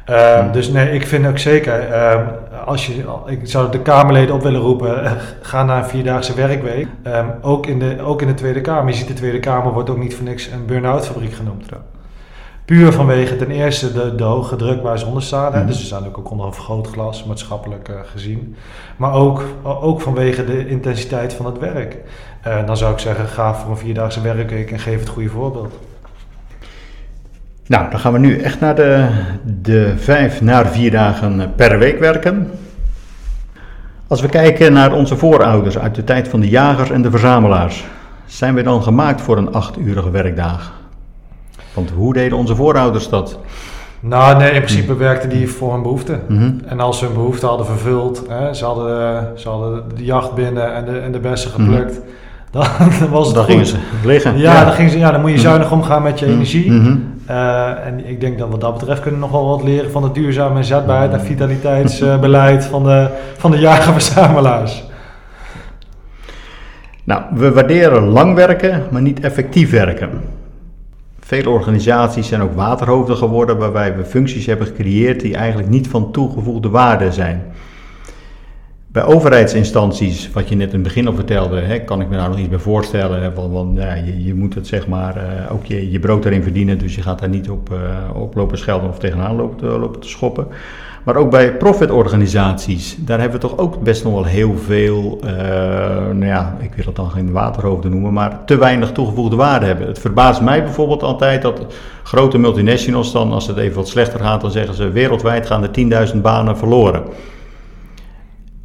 Ehm, 0.04 0.52
Dus 0.52 0.68
nee, 0.68 0.90
ik 0.92 1.06
vind 1.06 1.26
ook 1.26 1.38
zeker, 1.38 1.80
ehm, 1.90 2.24
als 2.64 2.86
je, 2.86 3.04
ik 3.26 3.40
zou 3.42 3.70
de 3.70 3.80
Kamerleden 3.80 4.34
op 4.34 4.42
willen 4.42 4.60
roepen, 4.60 5.04
eh, 5.04 5.12
ga 5.42 5.64
naar 5.64 5.82
een 5.82 5.88
vierdaagse 5.88 6.34
werkweek. 6.34 6.86
Ook, 7.40 7.66
in 7.66 7.78
de, 7.78 7.96
ook 8.02 8.20
in 8.22 8.26
de 8.26 8.34
Tweede 8.34 8.60
Kamer. 8.60 8.90
Je 8.92 8.98
ziet 8.98 9.08
de 9.08 9.14
Tweede 9.14 9.40
Kamer 9.40 9.72
wordt 9.72 9.90
ook 9.90 9.98
niet 9.98 10.14
voor 10.14 10.24
niks 10.24 10.46
een 10.46 10.66
burn-out 10.66 11.06
fabriek 11.06 11.32
genoemd. 11.32 11.68
Puur 12.64 12.92
vanwege 12.92 13.36
ten 13.36 13.50
eerste 13.50 13.92
de, 13.92 14.14
de 14.14 14.22
hoge 14.22 14.56
druk 14.56 14.82
waar 14.82 14.98
ze 14.98 15.06
onder 15.06 15.22
staan. 15.22 15.52
Mhm. 15.52 15.66
Dus 15.66 15.78
ze 15.78 15.84
staan 15.84 16.06
ook 16.06 16.30
onder 16.30 16.46
een 16.46 16.54
vergrootglas, 16.54 17.24
maatschappelijk 17.24 17.88
eh, 17.88 17.94
gezien. 18.04 18.56
Maar 18.96 19.12
ook, 19.12 19.44
ook 19.62 20.00
vanwege 20.00 20.44
de 20.44 20.68
intensiteit 20.68 21.32
van 21.32 21.46
het 21.46 21.58
werk. 21.58 21.96
Eh, 22.42 22.66
dan 22.66 22.76
zou 22.76 22.92
ik 22.92 22.98
zeggen, 22.98 23.26
ga 23.26 23.54
voor 23.54 23.70
een 23.70 23.76
vierdaagse 23.76 24.20
werkweek 24.20 24.70
en 24.70 24.78
geef 24.78 24.98
het 24.98 25.08
goede 25.08 25.28
voorbeeld. 25.28 25.78
Nou, 27.66 27.90
dan 27.90 28.00
gaan 28.00 28.12
we 28.12 28.18
nu 28.18 28.38
echt 28.38 28.60
naar 28.60 28.74
de, 28.74 29.08
de 29.62 29.94
vijf 29.96 30.40
naar 30.40 30.66
vier 30.66 30.90
dagen 30.90 31.52
per 31.56 31.78
week 31.78 31.98
werken. 31.98 32.50
Als 34.06 34.20
we 34.20 34.28
kijken 34.28 34.72
naar 34.72 34.92
onze 34.92 35.16
voorouders 35.16 35.78
uit 35.78 35.94
de 35.94 36.04
tijd 36.04 36.28
van 36.28 36.40
de 36.40 36.48
jagers 36.48 36.90
en 36.90 37.02
de 37.02 37.10
verzamelaars, 37.10 37.84
zijn 38.26 38.54
we 38.54 38.62
dan 38.62 38.82
gemaakt 38.82 39.20
voor 39.20 39.36
een 39.36 39.52
acht-urige 39.52 40.10
werkdag? 40.10 40.82
Want 41.74 41.90
hoe 41.90 42.12
deden 42.12 42.38
onze 42.38 42.56
voorouders 42.56 43.08
dat? 43.08 43.38
Nou, 44.00 44.38
nee, 44.38 44.50
in 44.50 44.62
principe 44.62 44.96
werkten 44.96 45.28
die 45.28 45.48
voor 45.48 45.72
hun 45.72 45.82
behoeften. 45.82 46.20
Mhm. 46.28 46.50
En 46.66 46.80
als 46.80 46.98
ze 46.98 47.04
hun 47.04 47.14
behoefte 47.14 47.46
hadden 47.46 47.66
vervuld, 47.66 48.22
hè, 48.28 48.54
ze, 48.54 48.64
hadden, 48.64 49.26
ze 49.34 49.48
hadden 49.48 49.84
de 49.96 50.04
jacht 50.04 50.34
binnen 50.34 50.74
en 50.74 50.84
de, 50.84 50.98
en 50.98 51.12
de 51.12 51.18
bessen 51.18 51.50
geplukt, 51.50 52.00
dan, 52.50 52.66
dan 53.00 53.10
was 53.10 53.26
het 53.26 53.34
Dan 53.34 53.44
gingen 53.44 53.66
ze 53.66 53.76
liggen. 54.04 54.38
Ja, 54.38 54.64
Dan, 54.64 54.72
gingen 54.72 54.90
ze, 54.90 54.98
ja, 54.98 55.10
dan 55.10 55.20
moet 55.20 55.30
je 55.30 55.38
zuinig 55.38 55.72
omgaan 55.72 56.02
met 56.02 56.18
je 56.18 56.26
energie. 56.26 56.70
Mhm. 56.70 56.96
Eh, 57.26 57.86
en 57.86 58.08
ik 58.08 58.20
denk 58.20 58.38
dat 58.38 58.48
wat 58.48 58.60
dat 58.60 58.78
betreft 58.78 59.00
kunnen 59.00 59.20
we 59.20 59.26
nog 59.26 59.34
wel 59.34 59.48
wat 59.48 59.62
leren 59.62 59.90
van 59.90 60.02
het 60.02 60.14
duurzame 60.14 60.56
inzetbaarheid 60.56 61.12
en 61.12 61.20
vitaliteitsbeleid 61.20 62.64
van 62.64 62.82
de, 62.82 63.08
van 63.36 63.50
de 63.50 63.58
jagerverzamelaars. 63.58 64.84
Nou, 67.04 67.22
we 67.34 67.52
waarderen 67.52 68.08
lang 68.08 68.34
werken, 68.34 68.82
maar 68.90 69.02
niet 69.02 69.20
effectief 69.20 69.70
werken. 69.70 70.10
Vele 71.33 71.51
organisaties 71.51 72.28
zijn 72.28 72.41
ook 72.41 72.55
waterhoofden 72.55 73.16
geworden 73.16 73.59
waarbij 73.59 73.97
we 73.97 74.05
functies 74.05 74.47
hebben 74.47 74.66
gecreëerd 74.66 75.20
die 75.20 75.35
eigenlijk 75.37 75.68
niet 75.68 75.89
van 75.89 76.12
toegevoegde 76.12 76.68
waarde 76.68 77.12
zijn. 77.12 77.43
Bij 78.87 79.05
overheidsinstanties, 79.05 80.30
wat 80.33 80.49
je 80.49 80.57
net 80.57 80.68
in 80.68 80.74
het 80.74 80.83
begin 80.83 81.07
al 81.07 81.14
vertelde, 81.14 81.61
hè, 81.61 81.80
kan 81.80 82.01
ik 82.01 82.09
me 82.09 82.16
daar 82.16 82.28
nog 82.28 82.39
iets 82.39 82.49
bij 82.49 82.59
voorstellen. 82.59 83.33
Ja, 83.74 83.95
je, 83.95 84.24
je 84.24 84.35
moet 84.35 84.55
het 84.55 84.66
zeg 84.66 84.87
maar 84.87 85.16
eh, 85.16 85.53
ook 85.53 85.64
je, 85.64 86.01
brood 86.01 86.24
erin 86.24 86.43
verdienen, 86.43 86.78
dus 86.78 86.95
je 86.95 87.03
gaat 87.03 87.18
daar 87.18 87.28
niet 87.28 87.51
op, 87.51 87.70
op 88.14 88.35
lopen 88.35 88.59
schelden 88.59 88.89
of 88.89 88.99
tegenaan 88.99 89.37
lopen, 89.37 89.57
te- 89.57 89.78
lopen 89.78 90.01
te 90.01 90.09
schoppen. 90.09 90.47
Maar 91.05 91.16
ook 91.16 91.30
bij 91.30 91.57
profitorganisaties, 91.57 92.96
daar 92.98 93.20
hebben 93.20 93.40
we 93.40 93.46
toch 93.46 93.59
ook 93.59 93.82
best 93.82 94.05
nog 94.05 94.12
wel 94.12 94.24
heel 94.24 94.57
veel, 94.57 95.18
eh, 95.24 95.30
nou 95.96 96.24
ja, 96.24 96.57
ik 96.61 96.74
wil 96.74 96.84
het 96.84 96.96
dan 96.96 97.11
geen 97.11 97.32
waterhoofden 97.32 97.90
noemen, 97.90 98.12
maar 98.12 98.44
te 98.44 98.57
weinig 98.57 98.92
toegevoegde 98.92 99.36
waarde 99.36 99.66
hebben. 99.66 99.86
Het 99.86 99.98
verbaast 99.98 100.40
mij 100.40 100.62
bijvoorbeeld 100.62 101.03
altijd 101.03 101.42
dat 101.42 101.66
grote 102.03 102.38
multinationals 102.38 103.12
dan, 103.12 103.32
als 103.32 103.46
het 103.46 103.57
even 103.57 103.76
wat 103.76 103.88
slechter 103.88 104.20
gaat, 104.20 104.40
dan 104.40 104.50
zeggen 104.50 104.74
ze 104.74 104.88
wereldwijd 104.90 105.46
gaan 105.46 105.62
er 105.62 105.70
10.000 106.12 106.22
banen 106.22 106.57
verloren. 106.59 107.03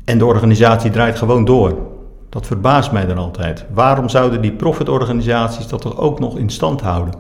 En 0.06 0.18
de 0.18 0.26
organisatie 0.26 0.92
draait 0.92 1.18
gewoon 1.18 1.46
door. 1.46 1.76
Dat 2.30 2.46
verbaast 2.48 2.92
mij 2.92 3.06
dan 3.06 3.18
altijd. 3.18 3.66
Waarom 3.74 4.10
zouden 4.10 4.42
die 4.42 4.52
profitorganisaties 4.52 5.68
dat 5.68 5.82
toch 5.82 5.98
ook 5.98 6.20
nog 6.20 6.38
in 6.38 6.50
stand 6.50 6.82
houden? 6.82 7.14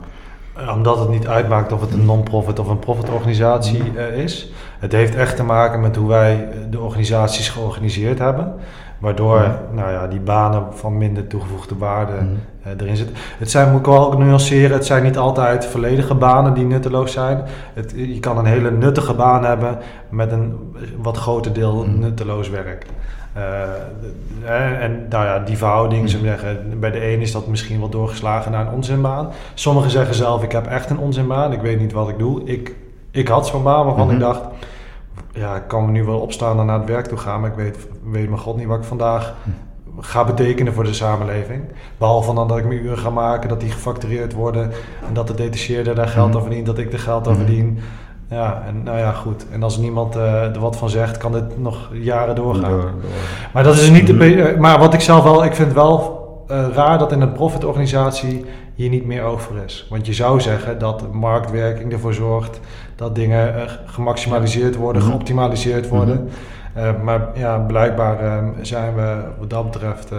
Omdat 0.73 0.99
het 0.99 1.09
niet 1.09 1.27
uitmaakt 1.27 1.71
of 1.71 1.81
het 1.81 1.93
een 1.93 2.05
non-profit 2.05 2.59
of 2.59 2.67
een 2.67 2.79
profitorganisatie 2.79 3.83
eh, 3.95 4.23
is. 4.23 4.51
Het 4.79 4.91
heeft 4.91 5.15
echt 5.15 5.35
te 5.35 5.43
maken 5.43 5.81
met 5.81 5.95
hoe 5.95 6.07
wij 6.07 6.33
eh, 6.33 6.57
de 6.69 6.79
organisaties 6.79 7.49
georganiseerd 7.49 8.19
hebben. 8.19 8.53
Waardoor 8.99 9.51
nou 9.71 9.91
ja, 9.91 10.07
die 10.07 10.19
banen 10.19 10.63
van 10.71 10.97
minder 10.97 11.27
toegevoegde 11.27 11.77
waarde 11.77 12.13
eh, 12.63 12.71
erin 12.77 12.95
zitten. 12.97 13.15
Het 13.39 13.51
zijn, 13.51 13.71
moet 13.71 13.79
ik 13.79 13.85
wel 13.85 14.05
ook 14.05 14.17
nuanceren, 14.17 14.71
het 14.77 14.85
zijn 14.85 15.03
niet 15.03 15.17
altijd 15.17 15.65
volledige 15.65 16.13
banen 16.15 16.53
die 16.53 16.65
nutteloos 16.65 17.11
zijn. 17.11 17.41
Het, 17.73 17.93
je 17.95 18.19
kan 18.19 18.37
een 18.37 18.45
hele 18.45 18.71
nuttige 18.71 19.13
baan 19.13 19.43
hebben 19.45 19.77
met 20.09 20.31
een 20.31 20.73
wat 21.01 21.17
groter 21.17 21.53
deel 21.53 21.85
nutteloos 21.87 22.49
werk. 22.49 22.85
Eh, 23.33 23.43
de- 24.01 24.45
en, 24.45 24.79
en 24.79 25.05
nou 25.09 25.25
ja, 25.25 25.39
die 25.39 25.57
verhouding, 25.57 26.09
ze 26.09 26.19
zeggen, 26.19 26.79
bij 26.79 26.91
de 26.91 27.11
een 27.13 27.21
is 27.21 27.31
dat 27.31 27.47
misschien 27.47 27.79
wel 27.79 27.89
doorgeslagen 27.89 28.51
naar 28.51 28.67
een 28.67 28.73
onzinbaan. 28.73 29.29
Sommigen 29.53 29.91
zeggen 29.91 30.15
zelf, 30.15 30.43
ik 30.43 30.51
heb 30.51 30.67
echt 30.67 30.89
een 30.89 30.99
onzinbaan, 30.99 31.51
ik 31.53 31.61
weet 31.61 31.79
niet 31.79 31.91
wat 31.93 32.09
ik 32.09 32.17
doe. 32.19 32.43
Ik, 32.43 32.75
ik 33.17 33.27
had 33.27 33.47
zo'n 33.47 33.63
baan 33.63 33.85
waarvan 33.85 34.05
Mhm. 34.05 34.15
ik 34.15 34.19
dacht, 34.21 34.41
ja, 35.31 35.55
ik 35.55 35.67
kan 35.67 35.85
me 35.85 35.91
nu 35.91 36.03
wel 36.03 36.19
opstaan 36.19 36.59
en 36.59 36.65
naar 36.65 36.79
het 36.79 36.87
werk 36.89 37.05
toe 37.05 37.17
gaan, 37.17 37.41
maar 37.41 37.49
ik 37.49 37.55
weet, 37.55 37.77
weet 38.11 38.29
mijn 38.29 38.41
god 38.41 38.57
niet 38.57 38.67
wat 38.67 38.77
ik 38.77 38.83
vandaag 38.83 39.33
ga 39.99 40.23
betekenen 40.23 40.73
voor 40.73 40.83
de 40.83 40.93
samenleving. 40.93 41.61
Behalve 41.97 42.33
dan 42.33 42.47
dat 42.47 42.57
ik 42.57 42.65
mijn 42.65 42.83
uren 42.83 42.97
ga 42.97 43.09
maken, 43.09 43.49
dat 43.49 43.59
die 43.59 43.71
gefactureerd 43.71 44.33
worden 44.33 44.71
en 45.07 45.13
dat 45.13 45.27
de 45.27 45.33
detacheerder 45.33 45.95
daar 45.95 46.07
geld 46.07 46.35
aan 46.35 46.41
verdient, 46.41 46.65
dat 46.65 46.77
ik 46.77 46.93
er 46.93 46.99
geld 46.99 47.27
aan 47.27 47.33
Mhm. 47.33 47.41
verdien. 47.45 47.79
Ja, 48.29 48.63
en 48.67 48.83
nou 48.83 48.97
ja, 48.97 49.11
goed. 49.11 49.45
En 49.51 49.63
als 49.63 49.77
niemand 49.77 50.15
eh, 50.15 50.43
er 50.55 50.59
wat 50.59 50.75
van 50.75 50.89
zegt, 50.89 51.17
kan 51.17 51.31
dit 51.31 51.59
nog 51.61 51.89
jaren 51.93 52.35
doorgaan. 52.35 52.69
Door- 52.71 52.81
door- 52.81 52.91
Maar 53.53 53.63
dat 53.63 53.75
is 53.75 53.89
niet 53.89 54.07
de 54.07 54.13
Mhm. 54.13 54.21
eh, 54.39 54.57
Maar 54.57 54.79
wat 54.79 54.93
ik 54.93 55.01
zelf 55.01 55.23
wel, 55.23 55.43
ik 55.43 55.55
vind 55.55 55.73
wel 55.73 56.15
eh, 56.47 56.65
raar 56.73 56.97
dat 56.97 57.11
in 57.11 57.21
een 57.21 57.31
profitorganisatie 57.31 58.45
hier 58.77 58.89
niet 58.89 59.05
meer 59.05 59.23
oog 59.23 59.41
voor 59.41 59.57
is. 59.65 59.87
Want 59.89 60.05
je 60.05 60.13
zou 60.13 60.41
zeggen 60.41 60.79
dat 60.79 60.99
de 60.99 61.07
marktwerking 61.11 61.91
ervoor 61.91 62.13
zorgt 62.13 62.59
dat 62.95 63.15
dingen 63.15 63.55
eh, 63.55 63.71
gemaximaliseerd 63.85 64.75
worden, 64.75 65.01
Mhm. 65.01 65.11
geoptimaliseerd 65.11 65.87
worden. 65.87 66.29
Eh, 66.73 67.01
maar 67.03 67.27
ja, 67.33 67.57
blijkbaar 67.57 68.19
eh, 68.19 68.43
zijn 68.61 68.95
we 68.95 69.17
wat 69.39 69.49
dat 69.49 69.71
betreft, 69.71 70.09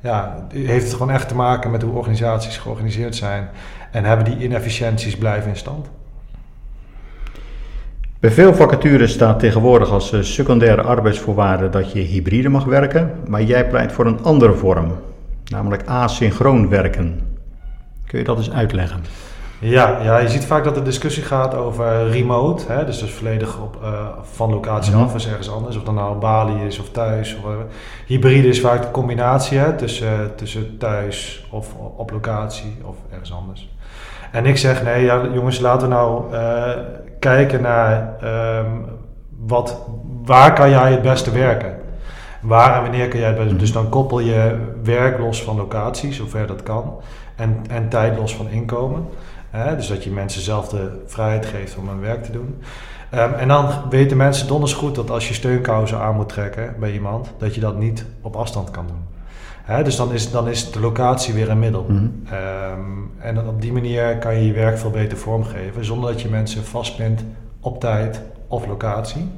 ja, 0.00 0.46
heeft 0.48 0.84
het 0.84 0.92
gewoon 0.92 1.10
echt 1.10 1.28
te 1.28 1.34
maken 1.34 1.70
met 1.70 1.82
hoe 1.82 1.92
organisaties 1.94 2.58
georganiseerd 2.58 3.16
zijn. 3.16 3.48
En 3.90 4.04
hebben 4.04 4.24
die 4.24 4.38
inefficiënties 4.44 5.16
blijven 5.18 5.50
in 5.50 5.56
stand. 5.56 5.90
Bij 8.20 8.30
veel 8.30 8.54
vacatures 8.54 9.12
staat 9.12 9.38
tegenwoordig 9.38 9.90
als 9.90 10.34
secundaire 10.34 10.82
arbeidsvoorwaarde 10.82 11.68
dat 11.68 11.92
je 11.92 12.00
hybride 12.00 12.48
mag 12.48 12.64
werken, 12.64 13.10
maar 13.28 13.42
jij 13.42 13.68
pleit 13.68 13.92
voor 13.92 14.06
een 14.06 14.22
andere 14.22 14.52
vorm, 14.52 14.92
namelijk 15.50 15.82
asynchroon 15.86 16.68
werken. 16.68 17.33
Kun 18.06 18.18
je 18.18 18.24
dat 18.24 18.36
eens 18.36 18.50
uitleggen? 18.50 19.04
Ja, 19.58 19.98
ja, 20.02 20.18
je 20.18 20.28
ziet 20.28 20.44
vaak 20.44 20.64
dat 20.64 20.74
de 20.74 20.82
discussie 20.82 21.22
gaat 21.22 21.54
over 21.54 22.10
remote. 22.10 22.64
Hè, 22.72 22.84
dus 22.84 22.98
dus 22.98 23.10
volledig 23.10 23.58
op, 23.60 23.78
eh, 23.82 24.06
van 24.22 24.50
locatie 24.50 24.92
Mhm. 24.94 25.02
af 25.02 25.14
is 25.14 25.26
ergens 25.28 25.50
anders. 25.50 25.76
Of 25.76 25.82
dat 25.82 25.94
nou 25.94 26.18
Bali 26.18 26.64
is 26.66 26.78
of 26.78 26.90
thuis. 26.90 27.34
Of 27.34 27.40
whatever. 27.42 27.66
Hybride 28.06 28.48
is 28.48 28.60
vaak 28.60 28.82
de 28.82 28.90
combinatie 28.90 29.58
hè, 29.58 29.72
tussen, 29.72 30.34
tussen 30.36 30.78
thuis 30.78 31.46
of 31.50 31.74
op 31.96 32.10
locatie 32.10 32.76
of 32.84 32.96
ergens 33.10 33.32
anders. 33.32 33.68
En 34.32 34.46
ik 34.46 34.56
zeg 34.56 34.82
nee, 34.82 35.04
ja, 35.04 35.20
jongens, 35.32 35.58
laten 35.60 35.88
we 35.88 35.94
nou 35.94 36.32
eh, 36.34 36.70
kijken 37.18 37.62
naar 37.62 38.16
ehm, 38.20 38.70
wat, 39.46 39.80
waar 40.24 40.52
kan 40.52 40.70
jij 40.70 40.90
het 40.90 41.02
beste 41.02 41.30
werken. 41.30 41.74
Waar 42.40 42.76
en 42.76 42.82
wanneer 42.82 43.08
kan 43.08 43.18
jij 43.20 43.28
het 43.28 43.38
beste. 43.38 43.56
Dus 43.56 43.72
dan 43.72 43.88
koppel 43.88 44.18
je 44.20 44.56
werk 44.82 45.18
los 45.18 45.42
van 45.42 45.56
locatie, 45.56 46.12
zover 46.12 46.46
dat 46.46 46.62
kan. 46.62 46.94
En, 47.36 47.64
en 47.68 47.88
tijd 47.88 48.18
los 48.18 48.36
van 48.36 48.48
inkomen. 48.48 49.06
Hè, 49.50 49.76
dus 49.76 49.86
dat 49.86 50.04
je 50.04 50.10
mensen 50.10 50.42
zelf 50.42 50.68
de 50.68 51.02
vrijheid 51.06 51.46
geeft 51.46 51.76
om 51.76 51.88
hun 51.88 52.00
werk 52.00 52.24
te 52.24 52.32
doen. 52.32 52.62
Ehm, 53.10 53.32
en 53.32 53.48
dan 53.48 53.68
weten 53.90 54.16
mensen 54.16 54.46
donders 54.46 54.72
goed 54.72 54.94
dat 54.94 55.10
als 55.10 55.28
je 55.28 55.34
steunkousen 55.34 55.98
aan 55.98 56.14
moet 56.14 56.28
trekken 56.28 56.74
bij 56.78 56.92
iemand, 56.92 57.32
dat 57.38 57.54
je 57.54 57.60
dat 57.60 57.78
niet 57.78 58.04
op 58.20 58.36
afstand 58.36 58.70
kan 58.70 58.86
doen. 58.86 59.02
Hè, 59.62 59.82
dus 59.82 59.96
dan 59.96 60.12
is, 60.12 60.30
dan 60.30 60.48
is 60.48 60.72
de 60.72 60.80
locatie 60.80 61.34
weer 61.34 61.50
een 61.50 61.58
middel. 61.58 61.86
Mhm. 61.88 62.06
Ehm, 62.30 62.80
en 63.18 63.34
dan 63.34 63.48
op 63.48 63.60
die 63.60 63.72
manier 63.72 64.18
kan 64.18 64.34
je 64.34 64.46
je 64.46 64.52
werk 64.52 64.78
veel 64.78 64.90
beter 64.90 65.18
vormgeven, 65.18 65.84
zonder 65.84 66.12
dat 66.12 66.20
je 66.20 66.28
mensen 66.28 66.64
vastpint 66.64 67.24
op 67.60 67.80
tijd 67.80 68.20
of 68.48 68.66
locatie. 68.66 69.30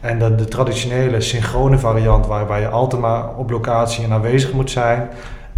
En 0.00 0.18
de, 0.18 0.34
de 0.34 0.44
traditionele 0.44 1.20
synchrone 1.20 1.78
variant, 1.78 2.26
waarbij 2.26 2.60
je 2.60 2.68
altijd 2.68 3.02
maar 3.02 3.36
op 3.36 3.50
locatie 3.50 4.04
en 4.04 4.12
aanwezig 4.12 4.52
moet 4.52 4.70
zijn, 4.70 5.08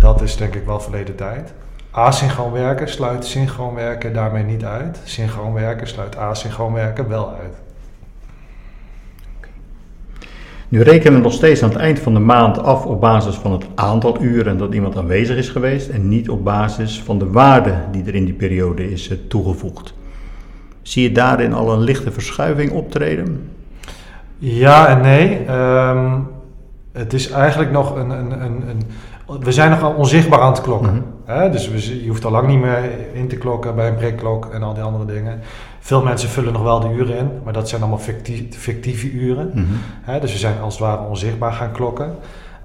dat 0.00 0.20
is 0.20 0.36
denk 0.36 0.54
ik 0.54 0.64
wel 0.64 0.80
verleden 0.80 1.16
tijd. 1.16 1.52
Asynchroon 1.90 2.52
werken 2.52 2.88
sluit 2.88 3.24
synchroon 3.26 3.74
werken 3.74 4.12
daarmee 4.12 4.44
niet 4.44 4.64
uit. 4.64 5.00
Synchroon 5.04 5.52
werken 5.52 5.88
sluit 5.88 6.16
asynchroon 6.16 6.72
werken 6.72 7.08
wel 7.08 7.34
uit. 7.40 7.54
Nu 10.68 10.82
rekenen 10.82 11.14
we 11.14 11.22
nog 11.22 11.32
steeds 11.32 11.62
aan 11.62 11.68
het 11.68 11.78
eind 11.78 11.98
van 11.98 12.14
de 12.14 12.20
maand 12.20 12.58
af 12.58 12.86
op 12.86 13.00
basis 13.00 13.34
van 13.34 13.52
het 13.52 13.66
aantal 13.74 14.22
uren 14.22 14.58
dat 14.58 14.74
iemand 14.74 14.96
aanwezig 14.96 15.36
is 15.36 15.48
geweest 15.48 15.88
en 15.88 16.08
niet 16.08 16.28
op 16.28 16.44
basis 16.44 17.02
van 17.02 17.18
de 17.18 17.30
waarde 17.30 17.74
die 17.92 18.04
er 18.04 18.14
in 18.14 18.24
die 18.24 18.34
periode 18.34 18.90
is 18.90 19.08
eh, 19.08 19.16
toegevoegd. 19.28 19.94
Zie 20.82 21.02
je 21.02 21.12
daarin 21.12 21.52
al 21.52 21.72
een 21.72 21.80
lichte 21.80 22.12
verschuiving 22.12 22.72
optreden? 22.72 23.50
Ja 24.38 24.88
en 24.88 25.00
nee. 25.00 25.44
Ehm, 25.46 26.18
het 26.92 27.12
is 27.12 27.30
eigenlijk 27.30 27.70
nog 27.70 27.94
een, 27.94 28.10
een, 28.10 28.42
een, 28.42 28.68
een 28.68 28.82
we 29.38 29.52
zijn 29.52 29.70
nogal 29.70 29.92
onzichtbaar 29.92 30.40
aan 30.40 30.52
het 30.52 30.60
klokken. 30.60 30.92
Mhm. 30.92 31.02
hè? 31.38 31.50
Dus 31.50 31.68
we, 31.68 32.02
je 32.02 32.08
hoeft 32.08 32.24
al 32.24 32.30
lang 32.30 32.46
niet 32.46 32.60
meer 32.60 32.90
in 33.12 33.28
te 33.28 33.36
klokken 33.36 33.74
bij 33.74 33.88
een 33.88 33.96
prikklok 33.96 34.46
en 34.52 34.62
al 34.62 34.74
die 34.74 34.82
andere 34.82 35.04
dingen. 35.04 35.40
Veel 35.80 36.02
mensen 36.02 36.28
vullen 36.28 36.52
nog 36.52 36.62
wel 36.62 36.80
de 36.80 36.88
uren 36.88 37.16
in, 37.16 37.30
maar 37.44 37.52
dat 37.52 37.68
zijn 37.68 37.80
allemaal 37.80 38.00
fictieve, 38.00 38.58
fictieve 38.58 39.10
uren. 39.10 39.50
Mhm. 39.54 39.64
Hè? 40.02 40.20
Dus 40.20 40.32
we 40.32 40.38
zijn 40.38 40.60
als 40.60 40.78
het 40.78 40.82
ware 40.82 41.08
onzichtbaar 41.08 41.52
gaan 41.52 41.72
klokken. 41.72 42.14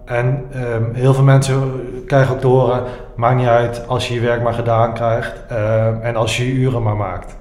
En 0.05 0.45
ehm, 0.51 0.93
heel 0.93 1.13
veel 1.13 1.23
mensen 1.23 1.71
krijgen 2.05 2.33
ook 2.33 2.41
te 2.41 2.47
horen, 2.47 2.83
maakt 3.15 3.37
niet 3.37 3.47
uit 3.47 3.87
als 3.87 4.07
je 4.07 4.13
je 4.13 4.19
werk 4.19 4.43
maar 4.43 4.53
gedaan 4.53 4.93
krijgt 4.93 5.45
ehm, 5.49 6.01
en 6.01 6.15
als 6.15 6.37
je 6.37 6.47
je 6.47 6.53
uren 6.53 6.83
maar 6.83 6.95
maakt. 6.95 7.35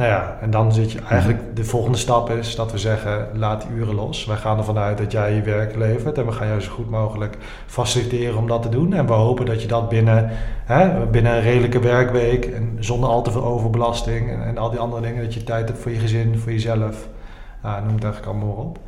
Nou 0.00 0.12
ja, 0.12 0.36
en 0.40 0.50
dan 0.50 0.72
zit 0.72 0.92
je 0.92 0.98
eigenlijk, 1.08 1.56
de 1.56 1.64
volgende 1.64 1.98
stap 1.98 2.30
is 2.30 2.56
dat 2.56 2.72
we 2.72 2.78
zeggen, 2.78 3.28
laat 3.34 3.62
die 3.62 3.70
uren 3.76 3.94
los. 3.94 4.24
Wij 4.26 4.36
gaan 4.36 4.58
ervan 4.58 4.78
uit 4.78 4.98
dat 4.98 5.12
jij 5.12 5.34
je 5.34 5.42
werk 5.42 5.76
levert 5.76 6.18
en 6.18 6.26
we 6.26 6.32
gaan 6.32 6.46
jou 6.46 6.60
zo 6.60 6.70
goed 6.72 6.90
mogelijk 6.90 7.36
faciliteren 7.66 8.38
om 8.38 8.46
dat 8.48 8.62
te 8.62 8.68
doen. 8.68 8.92
En 8.94 9.06
we 9.06 9.12
hopen 9.12 9.46
dat 9.46 9.62
je 9.62 9.68
dat 9.68 9.88
binnen, 9.88 10.30
hè, 10.64 11.06
binnen 11.06 11.32
een 11.34 11.42
redelijke 11.42 11.80
werkweek 11.80 12.44
en 12.44 12.76
zonder 12.78 13.08
al 13.08 13.22
te 13.22 13.30
veel 13.30 13.44
overbelasting 13.44 14.30
en, 14.30 14.42
en 14.42 14.58
al 14.58 14.70
die 14.70 14.78
andere 14.78 15.02
dingen, 15.02 15.22
dat 15.22 15.34
je 15.34 15.44
tijd 15.44 15.68
hebt 15.68 15.80
voor 15.80 15.90
je 15.92 15.98
gezin, 15.98 16.38
voor 16.38 16.52
jezelf, 16.52 17.08
nou, 17.62 17.82
noem 17.84 17.94
het 17.94 18.04
eigenlijk 18.04 18.32
allemaal 18.32 18.54
maar 18.56 18.64
op. 18.64 18.78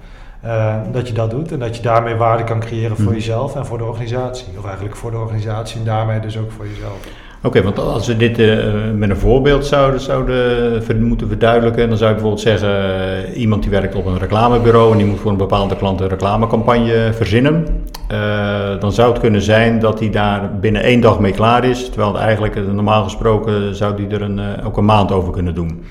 Eh, 0.40 0.92
dat 0.92 1.08
je 1.08 1.14
dat 1.14 1.30
doet 1.30 1.52
en 1.52 1.58
dat 1.58 1.76
je 1.76 1.82
daarmee 1.82 2.14
waarde 2.14 2.44
kan 2.44 2.60
creëren 2.60 2.96
voor 2.96 3.04
Mhm. 3.04 3.14
jezelf 3.14 3.56
en 3.56 3.66
voor 3.66 3.78
de 3.78 3.84
organisatie. 3.84 4.58
Of 4.58 4.64
eigenlijk 4.64 4.96
voor 4.96 5.10
de 5.10 5.16
organisatie 5.18 5.78
en 5.78 5.84
daarmee 5.84 6.20
dus 6.20 6.38
ook 6.38 6.50
voor 6.52 6.66
jezelf. 6.66 6.98
Oké, 7.45 7.62
want 7.62 7.78
als 7.78 8.07
we 8.07 8.16
dit 8.16 8.38
eh, 8.38 8.64
met 8.95 9.11
een 9.11 9.16
voorbeeld 9.16 9.66
zouden, 9.66 10.01
zouden 10.01 11.07
moeten 11.07 11.28
verduidelijken, 11.28 11.88
dan 11.88 11.99
zou 11.99 12.09
je 12.09 12.14
bijvoorbeeld 12.14 12.47
zeggen, 12.47 12.68
eh, 12.68 13.40
iemand 13.40 13.62
die 13.62 13.70
werkt 13.70 13.95
op 13.95 14.07
een 14.07 14.18
reclamebureau 14.18 14.93
en 14.93 14.99
die 14.99 15.07
moet 15.07 15.20
voor 15.20 15.30
een 15.30 15.36
bepaalde 15.36 15.76
klant 15.76 16.01
een 16.01 16.09
reclamecampagne 16.09 17.11
verzinnen. 17.12 17.66
Eh, 18.09 18.80
dan 18.80 18.93
zou 18.93 19.12
het 19.12 19.20
kunnen 19.20 19.43
zijn 19.43 19.78
dat 19.78 19.99
hij 19.99 20.11
daar 20.11 20.51
binnen 20.61 20.82
één 20.82 21.01
dag 21.01 21.18
mee 21.18 21.32
klaar 21.32 21.64
is, 21.64 21.88
terwijl 21.88 22.18
eigenlijk 22.18 22.72
normaal 22.72 23.05
gesproken 23.05 23.74
zou 23.74 23.95
hij 23.95 24.11
er 24.11 24.22
een, 24.22 24.40
ook 24.64 24.76
een 24.76 24.84
maand 24.84 25.12
over 25.12 25.32
kunnen 25.32 25.55
doen. 25.55 25.84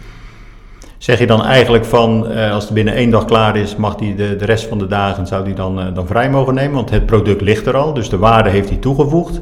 Zeg 0.97 1.19
je 1.19 1.27
dan 1.27 1.43
eigenlijk 1.43 1.85
van, 1.85 2.35
als 2.51 2.63
het 2.63 2.73
binnen 2.73 2.93
één 2.93 3.09
dag 3.09 3.25
klaar 3.25 3.55
is, 3.55 3.75
mag 3.75 3.99
hij 3.99 4.15
de, 4.15 4.35
de 4.35 4.45
rest 4.45 4.67
van 4.67 4.77
de 4.77 4.87
dagen 4.87 5.27
zou 5.27 5.43
hij 5.43 5.53
dan, 5.53 5.93
dan 5.93 6.07
vrij 6.07 6.29
mogen 6.29 6.53
nemen? 6.53 6.75
Want 6.75 6.89
het 6.89 7.05
product 7.05 7.41
ligt 7.41 7.65
er 7.65 7.77
al, 7.77 7.93
dus 7.93 8.09
de 8.09 8.17
waarde 8.17 8.49
heeft 8.49 8.69
hij 8.69 8.77
toegevoegd. 8.77 9.41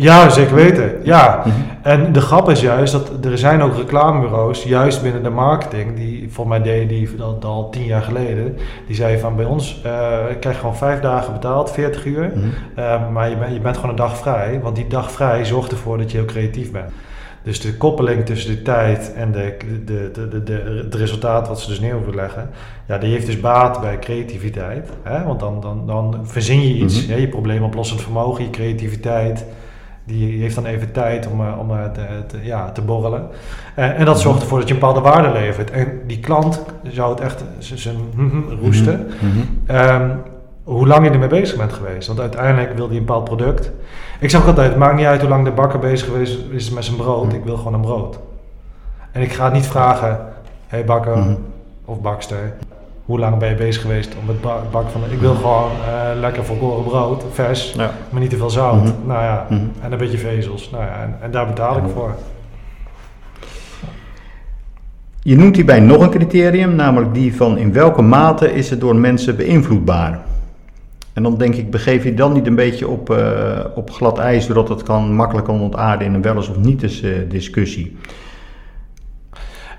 Ja, 0.00 0.28
zeker 0.30 0.54
weten. 0.54 0.92
Ja. 1.02 1.42
En 1.82 2.12
de 2.12 2.20
grap 2.20 2.50
is 2.50 2.60
juist 2.60 2.92
dat 2.92 3.24
er 3.24 3.38
zijn 3.38 3.62
ook 3.62 3.76
reclamebureaus, 3.76 4.62
juist 4.64 5.02
binnen 5.02 5.22
de 5.22 5.30
marketing, 5.30 5.96
die 5.96 6.26
voor 6.30 6.48
mij 6.48 6.62
deden 6.62 6.88
die 6.88 7.08
dat 7.16 7.44
al 7.44 7.70
tien 7.70 7.84
jaar 7.84 8.02
geleden, 8.02 8.56
die 8.86 8.96
zeiden 8.96 9.20
van 9.20 9.36
bij 9.36 9.44
ons 9.44 9.80
eh 9.84 9.90
krijg 10.40 10.54
je 10.54 10.60
gewoon 10.60 10.76
vijf 10.76 11.00
dagen 11.00 11.32
betaald, 11.32 11.70
40 11.72 12.04
uur, 12.04 12.30
Mhm. 12.34 12.46
eh, 12.74 13.08
maar 13.10 13.30
je, 13.30 13.36
bent 13.36 13.52
je 13.52 13.60
bent 13.60 13.74
gewoon 13.76 13.90
een 13.90 13.96
dag 13.96 14.16
vrij, 14.16 14.60
want 14.62 14.76
die 14.76 14.86
dag 14.86 15.10
vrij 15.12 15.44
zorgt 15.44 15.70
ervoor 15.70 15.98
dat 15.98 16.10
je 16.10 16.16
heel 16.16 16.26
creatief 16.26 16.72
bent. 16.72 16.90
Dus 17.42 17.60
de 17.60 17.76
koppeling 17.76 18.26
tussen 18.26 18.50
de 18.56 18.62
tijd 18.62 19.12
en 19.14 19.32
de, 19.32 19.56
de, 19.84 20.10
de, 20.12 20.28
de, 20.28 20.42
de, 20.42 20.80
het 20.84 20.94
resultaat 20.94 21.48
wat 21.48 21.60
ze 21.60 21.68
dus 21.68 21.80
neer 21.80 21.94
hoeven 21.94 22.14
leggen, 22.14 22.50
ja, 22.86 22.98
die 22.98 23.10
heeft 23.12 23.26
dus 23.26 23.40
baat 23.40 23.80
bij 23.80 23.98
creativiteit. 23.98 24.88
Hè? 25.02 25.24
Want 25.24 25.40
dan, 25.40 25.60
dan, 25.60 25.82
dan 25.86 26.16
verzin 26.22 26.60
je 26.68 26.74
iets, 26.74 27.02
Mhm. 27.04 27.12
hè? 27.12 27.18
je 27.18 27.28
probleemoplossend 27.28 28.00
vermogen, 28.02 28.44
je 28.44 28.50
creativiteit, 28.50 29.44
die 30.08 30.40
heeft 30.40 30.54
dan 30.54 30.66
even 30.66 30.92
tijd 30.92 31.26
om, 31.32 31.40
eh, 31.40 31.58
om 31.58 31.70
eh, 31.70 31.84
te, 31.92 32.00
te- 32.26 32.38
ja, 32.42 32.70
te 32.72 32.82
borrelen. 32.82 33.26
Eh, 33.74 33.98
en 33.98 34.04
dat 34.04 34.20
zorgt 34.20 34.40
ervoor 34.42 34.58
dat 34.58 34.68
je 34.68 34.74
een 34.74 34.80
bepaalde 34.80 35.00
waarde 35.00 35.28
levert. 35.38 35.70
En 35.70 36.00
die 36.06 36.20
klant 36.20 36.62
zou 36.90 37.10
het 37.10 37.20
echt 37.20 37.44
zijn 37.58 37.96
roesten. 38.62 39.06
Mhm. 39.20 39.76
Ehm, 39.76 40.10
hoe 40.64 40.86
lang 40.86 41.04
je 41.06 41.10
ermee 41.10 41.28
bezig 41.28 41.56
bent 41.56 41.72
geweest. 41.72 42.06
Want 42.08 42.20
uiteindelijk 42.20 42.76
wil 42.76 42.86
hij 42.88 42.96
een 42.96 43.04
bepaald 43.04 43.24
product. 43.24 43.70
Ik 44.20 44.30
zeg 44.30 44.40
ook 44.40 44.46
altijd, 44.46 44.68
het 44.68 44.78
maakt 44.78 44.96
niet 44.96 45.06
uit 45.06 45.20
hoe 45.20 45.28
lang 45.30 45.44
de 45.44 45.50
bakker 45.50 45.78
bezig 45.78 46.06
geweest 46.08 46.38
is 46.50 46.70
met 46.70 46.84
zijn 46.84 46.96
brood. 46.96 47.26
Mhm. 47.26 47.34
Ik 47.36 47.44
wil 47.44 47.56
gewoon 47.56 47.74
een 47.74 47.80
brood. 47.80 48.18
En 49.12 49.22
ik 49.22 49.32
ga 49.32 49.48
niet 49.48 49.66
vragen, 49.66 50.08
hé 50.08 50.16
hey 50.66 50.84
bakker 50.84 51.16
Mhm. 51.18 51.34
of 51.84 52.00
bakster, 52.00 52.54
hoe 53.08 53.18
lang 53.18 53.38
ben 53.38 53.48
je 53.48 53.54
bezig 53.54 53.82
geweest 53.82 54.14
om 54.22 54.28
het 54.28 54.40
ba- 54.40 54.62
bakken 54.70 54.92
van... 54.92 55.00
Ik 55.10 55.18
wil 55.18 55.34
gewoon 55.34 55.70
eh, 55.70 56.20
lekker 56.20 56.44
volkoren 56.44 56.84
brood, 56.84 57.24
vers, 57.32 57.72
Ja. 57.76 57.90
maar 58.10 58.20
niet 58.20 58.30
te 58.30 58.36
veel 58.36 58.50
zout. 58.50 58.82
Mhm. 58.84 58.92
Nou 59.06 59.22
ja, 59.22 59.46
Mhm. 59.50 59.60
en 59.80 59.92
een 59.92 59.98
beetje 59.98 60.18
vezels. 60.18 60.70
Nou 60.70 60.84
ja, 60.84 61.02
en, 61.02 61.16
en 61.20 61.30
daar 61.30 61.46
betaal 61.46 61.76
ik 61.76 61.82
voor. 61.94 62.14
Je 65.22 65.36
noemt 65.36 65.56
hierbij 65.56 65.80
nog 65.80 66.02
een 66.02 66.10
criterium, 66.10 66.74
namelijk 66.74 67.14
die 67.14 67.36
van 67.36 67.58
in 67.58 67.72
welke 67.72 68.02
mate 68.02 68.52
is 68.54 68.70
het 68.70 68.80
door 68.80 68.96
mensen 68.96 69.36
beïnvloedbaar. 69.36 70.20
En 71.12 71.22
dan 71.22 71.36
denk 71.36 71.54
ik, 71.54 71.70
begeef 71.70 72.04
je 72.04 72.14
dan 72.14 72.32
niet 72.32 72.46
een 72.46 72.54
beetje 72.54 72.88
op, 72.88 73.10
eh, 73.10 73.60
op 73.74 73.90
glad 73.90 74.18
ijs, 74.18 74.46
doordat 74.46 74.68
het 74.68 74.82
kan 74.82 75.14
makkelijk 75.14 75.46
kan 75.46 75.60
ontaarden 75.60 76.06
in 76.06 76.14
een 76.14 76.22
wel 76.22 76.36
eens 76.36 76.48
of 76.48 76.58
niet 76.58 76.82
eens 76.82 77.02
eh, 77.02 77.10
discussie. 77.28 77.96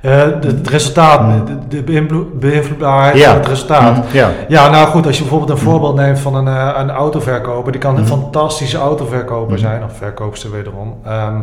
Eh, 0.02 0.18
het 0.41 0.68
resultaat, 0.70 1.47
de, 1.47 1.58
de 1.68 1.84
beïnvloed- 1.84 2.39
beïnvloedbaarheid 2.39 3.18
Ja. 3.18 3.28
van 3.30 3.38
het 3.39 3.47
resultaat. 3.47 3.95
Mhm, 3.97 4.02
Ja. 4.18 4.30
Ja, 4.47 4.70
nou 4.70 4.88
goed, 4.88 5.06
als 5.06 5.16
je 5.16 5.22
bijvoorbeeld 5.22 5.52
een 5.52 5.66
voorbeeld 5.66 5.95
neemt 5.95 6.20
van 6.20 6.36
een, 6.36 6.47
eh, 6.47 6.70
een 6.78 6.89
autoverkoper, 6.89 7.72
die 7.72 7.82
kan 7.82 7.95
een 7.95 8.02
Mhm. 8.02 8.10
fantastische 8.12 8.78
autoverkoper 8.78 9.52
Mhm. 9.54 9.62
zijn, 9.62 9.84
of 9.84 9.97
verkoopster 9.97 10.52
wederom. 10.52 10.95
Ehm, 11.06 11.36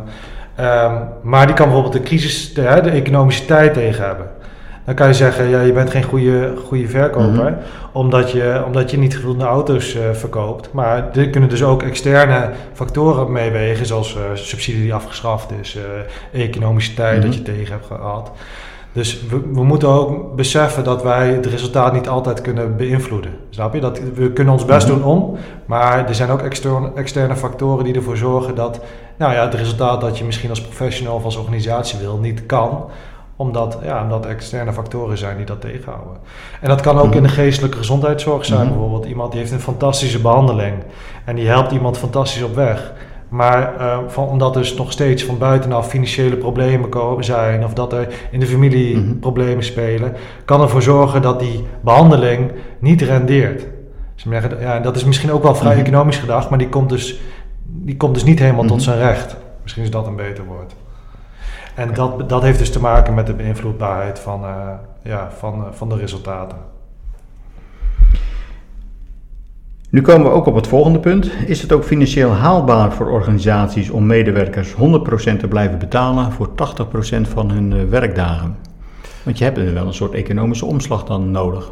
ehm, 0.54 0.92
maar 1.22 1.46
die 1.46 1.54
kan 1.54 1.64
bijvoorbeeld 1.64 1.94
de 1.94 2.02
crisis, 2.08 2.54
de 2.54 2.66
economische 2.68 3.44
tijd 3.44 3.74
tegen 3.74 4.04
hebben. 4.04 4.26
Dan 4.86 4.94
kan 4.94 5.06
je 5.06 5.14
zeggen, 5.14 5.48
ja, 5.48 5.60
je 5.60 5.72
bent 5.72 5.90
geen 5.90 6.02
goede, 6.02 6.52
goede 6.64 6.88
verkoper, 6.88 7.28
Mhm. 7.50 7.54
omdat, 7.92 8.30
je, 8.30 8.62
omdat 8.66 8.90
je 8.90 8.98
niet 8.98 9.16
voldoende 9.16 9.44
auto's 9.44 9.94
eh, 9.94 10.02
verkoopt. 10.12 10.72
Maar 10.72 11.10
er 11.12 11.28
kunnen 11.30 11.48
dus 11.48 11.62
ook 11.64 11.82
externe 11.82 12.50
factoren 12.72 13.32
meewegen, 13.32 13.86
zoals 13.86 14.16
eh, 14.16 14.22
subsidie 14.34 14.82
die 14.82 14.94
afgeschaft 14.94 15.50
is, 15.60 15.76
eh, 16.32 16.42
economische 16.42 16.94
tijd 16.94 17.22
dat 17.22 17.30
Mhm. 17.30 17.38
je 17.38 17.42
tegen 17.44 17.72
hebt 17.72 17.86
gehad. 17.86 18.30
Dus 18.92 19.20
we, 19.30 19.40
we 19.52 19.64
moeten 19.64 19.88
ook 19.88 20.34
beseffen 20.36 20.84
dat 20.84 21.02
wij 21.02 21.28
het 21.28 21.46
resultaat 21.46 21.92
niet 21.92 22.08
altijd 22.08 22.40
kunnen 22.40 22.76
beïnvloeden. 22.76 23.30
Snap 23.50 23.74
je? 23.74 23.80
Dat, 23.80 24.00
we 24.14 24.32
kunnen 24.32 24.52
ons 24.52 24.64
best 24.64 24.86
Mhm. 24.88 24.96
doen 24.96 25.04
om, 25.04 25.36
maar 25.66 26.08
er 26.08 26.14
zijn 26.14 26.30
ook 26.30 26.42
externe, 26.42 26.90
externe 26.94 27.36
factoren 27.36 27.84
die 27.84 27.94
ervoor 27.94 28.16
zorgen 28.16 28.54
dat 28.54 28.80
nou 29.18 29.32
ja, 29.32 29.44
het 29.44 29.54
resultaat 29.54 30.00
dat 30.00 30.18
je 30.18 30.24
misschien 30.24 30.50
als 30.50 30.60
professional 30.60 31.14
of 31.14 31.24
als 31.24 31.36
organisatie 31.36 31.98
wil, 31.98 32.18
niet 32.18 32.46
kan 32.46 32.84
omdat, 33.36 33.78
ja, 33.82 34.02
omdat 34.02 34.24
er 34.24 34.30
externe 34.30 34.72
factoren 34.72 35.18
zijn 35.18 35.36
die 35.36 35.46
dat 35.46 35.60
tegenhouden. 35.60 36.16
En 36.60 36.68
dat 36.68 36.80
kan 36.80 36.98
ook 36.98 37.06
Mhm. 37.06 37.16
in 37.16 37.22
de 37.22 37.28
geestelijke 37.28 37.76
gezondheidszorg 37.76 38.44
zijn. 38.44 38.60
Mhm. 38.60 38.68
Bijvoorbeeld 38.68 39.04
iemand 39.06 39.30
die 39.30 39.40
heeft 39.40 39.52
een 39.52 39.60
fantastische 39.60 40.20
behandeling 40.20 40.74
en 41.24 41.36
die 41.36 41.46
helpt 41.46 41.72
iemand 41.72 41.98
fantastisch 41.98 42.42
op 42.42 42.54
weg. 42.54 42.92
Maar 43.28 43.76
eh, 43.78 43.98
van, 44.06 44.28
omdat 44.28 44.54
dus 44.54 44.74
nog 44.74 44.92
steeds 44.92 45.24
van 45.24 45.38
buitenaf 45.38 45.88
financiële 45.88 46.36
problemen 46.36 46.88
komen 46.88 47.24
zijn, 47.24 47.64
of 47.64 47.72
dat 47.72 47.92
er 47.92 48.08
in 48.30 48.40
de 48.40 48.46
familie 48.46 48.96
Mhm. 48.96 49.18
problemen 49.18 49.64
spelen, 49.64 50.12
kan 50.44 50.60
ervoor 50.60 50.82
zorgen 50.82 51.22
dat 51.22 51.40
die 51.40 51.64
behandeling 51.80 52.52
niet 52.78 53.02
rendeert. 53.02 53.66
Dus 54.14 54.26
ja, 54.60 54.80
dat 54.80 54.96
is 54.96 55.04
misschien 55.04 55.32
ook 55.32 55.42
wel 55.42 55.54
vrij 55.54 55.72
Mhm. 55.76 55.80
economisch 55.84 56.16
gedacht, 56.18 56.48
maar 56.50 56.58
die 56.58 56.68
komt 56.68 56.88
dus, 56.88 57.20
die 57.66 57.96
komt 57.96 58.14
dus 58.14 58.24
niet 58.24 58.38
helemaal 58.38 58.64
tot 58.64 58.76
Mhm. 58.76 58.84
zijn 58.84 58.98
recht. 58.98 59.36
Misschien 59.62 59.82
is 59.84 59.90
dat 59.90 60.06
een 60.06 60.16
beter 60.16 60.44
woord. 60.44 60.74
En 61.76 61.94
dat, 61.94 62.28
dat 62.28 62.42
heeft 62.42 62.58
dus 62.58 62.72
te 62.72 62.80
maken 62.80 63.14
met 63.14 63.26
de 63.26 63.34
beïnvloedbaarheid 63.34 64.18
van, 64.18 64.44
eh, 64.44 64.72
ja, 65.02 65.30
van, 65.30 65.54
eh, 65.54 65.72
van 65.72 65.88
de 65.88 65.96
resultaten. 65.96 66.58
Nu 69.90 70.02
komen 70.02 70.26
we 70.26 70.32
ook 70.32 70.46
op 70.46 70.54
het 70.54 70.66
volgende 70.66 70.98
punt. 70.98 71.30
Is 71.46 71.62
het 71.62 71.72
ook 71.72 71.84
financieel 71.84 72.30
haalbaar 72.30 72.92
voor 72.92 73.10
organisaties 73.10 73.90
om 73.90 74.06
medewerkers 74.06 74.72
100% 74.72 75.40
te 75.40 75.48
blijven 75.48 75.78
betalen 75.78 76.32
voor 76.32 76.54
80% 76.54 77.28
van 77.28 77.50
hun 77.50 77.72
eh, 77.72 77.78
werkdagen? 77.88 78.56
Want 79.22 79.38
je 79.38 79.44
hebt 79.44 79.58
er 79.58 79.74
wel 79.74 79.86
een 79.86 79.94
soort 79.94 80.12
economische 80.12 80.66
omslag 80.66 81.04
dan 81.04 81.30
nodig. 81.30 81.70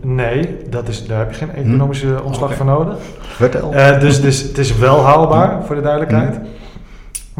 Nee, 0.00 0.56
dat 0.70 0.88
is, 0.88 1.06
daar 1.06 1.18
heb 1.18 1.30
je 1.30 1.36
geen 1.36 1.54
economische 1.54 2.22
omslag 2.22 2.54
voor 2.54 2.66
nodig. 2.66 2.96
Vertel. 3.18 3.72
Eh, 3.72 4.00
dus, 4.00 4.20
dus 4.20 4.42
het 4.42 4.58
is 4.58 4.76
wel 4.76 5.04
haalbaar, 5.04 5.64
voor 5.64 5.74
de 5.74 5.82
duidelijkheid. 5.82 6.40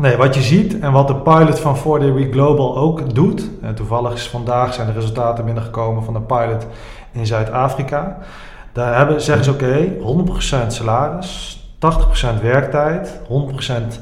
Nee, 0.01 0.17
wat 0.17 0.35
je 0.35 0.43
ziet 0.43 0.79
en 0.79 0.93
wat 0.93 1.09
de 1.09 1.17
pilot 1.17 1.61
van 1.61 1.77
4 1.77 2.15
Week 2.15 2.33
Global 2.33 2.77
ook 2.77 3.15
doet. 3.15 3.51
En 3.63 3.75
toevallig 3.75 4.13
is 4.13 4.29
vandaag 4.29 4.75
zijn 4.75 4.87
de 4.87 4.93
resultaten 4.93 5.45
binnengekomen 5.45 6.05
van 6.05 6.15
de 6.15 6.21
pilot 6.21 6.67
in 7.13 7.27
Zuid-Afrika. 7.27 8.19
Daar 8.73 8.97
hebben, 8.97 9.21
zeggen 9.21 9.45
ze 9.45 9.51
oké, 9.51 9.89
100% 10.65 10.67
salaris, 10.67 11.61
80% 12.39 12.41
werktijd, 12.43 13.21
100% 13.29 14.01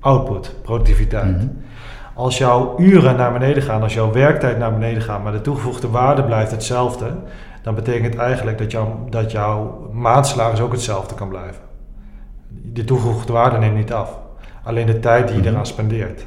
output, 0.00 0.54
productiviteit. 0.62 1.36
Mhm. 1.36 1.48
Als 2.14 2.38
jouw 2.38 2.74
uren 2.78 3.16
naar 3.16 3.32
beneden 3.32 3.62
gaan, 3.62 3.82
als 3.82 3.94
jouw 3.94 4.12
werktijd 4.12 4.58
naar 4.58 4.72
beneden 4.72 5.02
gaat, 5.02 5.22
maar 5.22 5.32
de 5.32 5.40
toegevoegde 5.40 5.88
waarde 5.88 6.24
blijft 6.24 6.50
hetzelfde, 6.50 7.06
dan 7.62 7.74
betekent 7.74 8.16
eigenlijk 8.16 8.58
dat, 8.58 8.70
jouw 8.70 9.06
dat 9.08 9.32
jouw 9.32 9.88
maandsalaris 9.92 10.60
ook 10.60 10.72
hetzelfde 10.72 11.14
kan 11.14 11.28
blijven. 11.28 11.62
De 12.48 12.84
toegevoegde 12.84 13.32
waarde 13.32 13.58
neemt 13.58 13.76
niet 13.76 13.92
af. 13.92 14.18
Alleen 14.64 14.86
de 14.86 14.98
tijd 15.00 15.28
die 15.28 15.42
je 15.42 15.48
eraan 15.50 15.66
spendeert. 15.66 16.26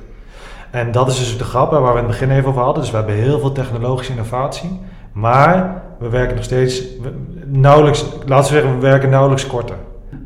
En 0.71 0.91
dat 0.91 1.07
is 1.07 1.17
dus 1.19 1.37
de 1.37 1.43
grap 1.43 1.71
waar 1.71 1.81
we 1.81 1.87
in 1.89 1.95
het 1.95 2.07
begin 2.07 2.31
even 2.31 2.49
over 2.49 2.61
hadden. 2.61 2.81
Dus 2.81 2.91
we 2.91 2.97
hebben 2.97 3.15
heel 3.15 3.39
veel 3.39 3.51
technologische 3.51 4.11
innovatie. 4.11 4.79
Maar 5.11 5.81
we 5.99 6.09
werken 6.09 6.35
nog 6.35 6.43
steeds 6.43 6.79
we- 7.01 7.13
nauwelijks, 7.45 8.05
laten 8.25 8.53
we 8.53 8.59
zeggen, 8.59 8.73
we 8.79 8.81
werken 8.87 9.09
nauwelijks 9.09 9.47
korter. 9.47 9.75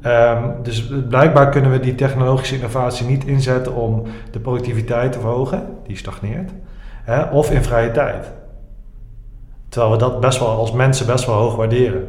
Ehm, 0.02 0.44
dus 0.64 0.88
blijkbaar 1.10 1.50
kunnen 1.50 1.72
we 1.72 1.80
die 1.80 1.96
technologische 1.96 2.56
innovatie 2.56 3.06
niet 3.08 3.24
inzetten 3.26 3.74
om 3.76 4.04
de 4.32 4.40
productiviteit 4.40 5.12
te 5.12 5.20
verhogen, 5.20 5.64
die 5.88 5.98
stagneert, 5.98 6.52
hè, 7.04 7.22
of 7.24 7.52
in 7.52 7.64
vrije 7.64 7.92
tijd. 7.92 8.32
Terwijl 9.70 9.92
we 9.92 9.98
dat 9.98 10.20
best 10.20 10.40
wel 10.40 10.48
als 10.50 10.72
mensen 10.72 11.06
best 11.06 11.26
wel 11.26 11.36
hoog 11.36 11.56
waarderen. 11.56 12.08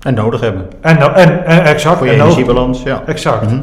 En 0.00 0.14
nodig 0.14 0.40
hebben. 0.40 0.66
En, 0.80 0.98
nou- 0.98 1.12
en, 1.12 1.44
en 1.44 1.64
exact. 1.64 1.96
Voor 1.98 2.06
je 2.06 2.12
energiebalans, 2.12 2.82
ja. 2.82 3.02
Exact. 3.06 3.50
Mhm. 3.50 3.60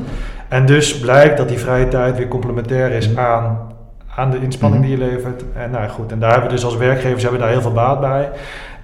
En 0.52 0.66
dus 0.66 1.00
blijkt 1.00 1.38
dat 1.38 1.48
die 1.48 1.58
vrije 1.60 1.88
tijd 1.88 2.18
weer 2.18 2.28
complementair 2.28 2.92
is 2.92 3.16
aan, 3.18 3.60
aan 4.16 4.32
de 4.32 4.42
inspanning 4.42 4.82
Mhm. 4.82 4.90
die 4.92 5.00
je 5.00 5.12
levert. 5.12 5.44
En 5.56 5.72
nou 5.72 5.90
goed, 5.90 6.12
en 6.12 6.20
daar 6.20 6.32
hebben 6.32 6.50
we 6.50 6.56
dus 6.56 6.66
als 6.66 6.78
werkgevers 6.78 7.22
hebben 7.22 7.40
we 7.40 7.46
daar 7.46 7.54
heel 7.56 7.64
veel 7.64 7.72
baat 7.74 8.00
bij. 8.00 8.30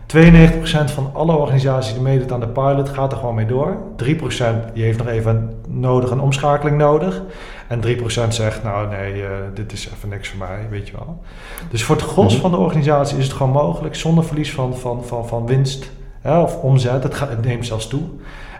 92% 0.06 0.92
van 0.92 1.10
alle 1.14 1.36
organisaties 1.36 1.94
die 1.94 2.02
meedoet 2.02 2.32
aan 2.32 2.40
de 2.40 2.48
pilot 2.48 2.90
gaat 2.90 3.12
er 3.12 3.18
gewoon 3.18 3.36
mee 3.36 3.46
door. 3.46 3.78
3% 3.96 4.74
die 4.74 4.84
heeft 4.84 4.98
nog 4.98 5.08
even 5.08 5.52
nodig, 5.68 6.12
een 6.12 6.20
omschakeling 6.20 6.78
nodig. 6.78 7.22
En 7.68 7.80
3% 7.80 8.34
zegt, 8.34 8.64
nou 8.64 8.88
nee, 8.90 9.22
eh, 9.24 9.30
dit 9.54 9.72
is 9.72 9.90
even 9.96 10.10
niks 10.10 10.30
voor 10.30 10.40
mij, 10.48 10.68
weet 10.70 10.88
je 10.88 10.94
wel. 10.98 11.22
Dus 11.70 11.84
voor 11.84 11.96
het 11.96 12.06
gros 12.06 12.34
Mhm. 12.34 12.42
van 12.42 12.52
de 12.52 12.58
organisatie 12.58 13.18
is 13.18 13.24
het 13.24 13.34
gewoon 13.34 13.52
mogelijk, 13.52 13.96
zonder 13.96 14.24
verlies 14.24 14.54
van, 14.54 14.76
van, 14.78 15.04
van, 15.06 15.28
van 15.28 15.46
winst 15.46 15.92
hè, 16.22 16.40
of 16.40 16.56
omzet. 16.62 17.04
Het, 17.04 17.16
gaat, 17.16 17.30
het 17.30 17.46
neemt 17.46 17.66
zelfs 17.66 17.88
toe. 17.88 18.02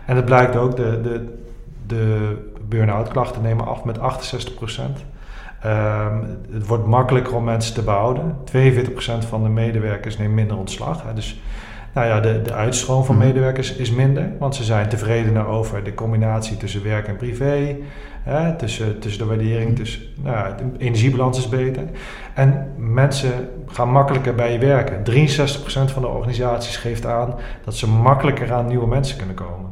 En 0.06 0.16
het 0.16 0.24
blijkt 0.24 0.56
ook, 0.56 0.76
de, 0.76 1.00
de, 1.02 1.36
de 1.88 2.36
burn-out 2.68 3.08
klachten 3.08 3.42
nemen 3.42 3.66
af 3.66 3.84
met 3.84 3.98
68%. 3.98 5.04
Ehm, 5.62 6.16
het 6.52 6.66
wordt 6.66 6.86
makkelijker 6.86 7.34
om 7.34 7.44
mensen 7.44 7.74
te 7.74 7.82
behouden. 7.82 8.36
42% 8.44 9.24
van 9.24 9.42
de 9.42 9.48
medewerkers 9.48 10.18
neemt 10.18 10.34
minder 10.34 10.56
ontslag. 10.56 11.02
Hè. 11.06 11.14
Dus 11.14 11.40
nou 11.94 12.06
ja, 12.06 12.20
de, 12.20 12.42
de 12.42 12.52
uitstroom 12.52 13.04
van 13.04 13.16
Mhm. 13.16 13.24
medewerkers 13.24 13.72
is 13.72 13.90
minder, 13.90 14.30
want 14.38 14.54
ze 14.54 14.64
zijn 14.64 14.88
tevredener 14.88 15.46
over 15.46 15.84
de 15.84 15.94
combinatie 15.94 16.56
tussen 16.56 16.82
werk 16.84 17.08
en 17.08 17.16
privé, 17.16 17.76
hè, 18.22 18.56
tussen, 18.56 18.98
tussen 18.98 19.20
de 19.22 19.28
waardering, 19.28 19.76
tussen, 19.76 20.02
nou, 20.22 20.36
ja, 20.36 20.54
de 20.56 20.84
energiebalans 20.84 21.38
is 21.38 21.48
beter. 21.48 21.82
En 22.34 22.72
mensen 22.76 23.48
gaan 23.66 23.90
makkelijker 23.90 24.34
bij 24.34 24.52
je 24.52 24.58
werken. 24.58 25.04
63% 25.04 25.90
van 25.90 26.02
de 26.02 26.08
organisaties 26.08 26.76
geeft 26.76 27.06
aan 27.06 27.34
dat 27.64 27.74
ze 27.74 27.88
makkelijker 27.88 28.52
aan 28.52 28.66
nieuwe 28.66 28.86
mensen 28.86 29.16
kunnen 29.16 29.34
komen. 29.36 29.70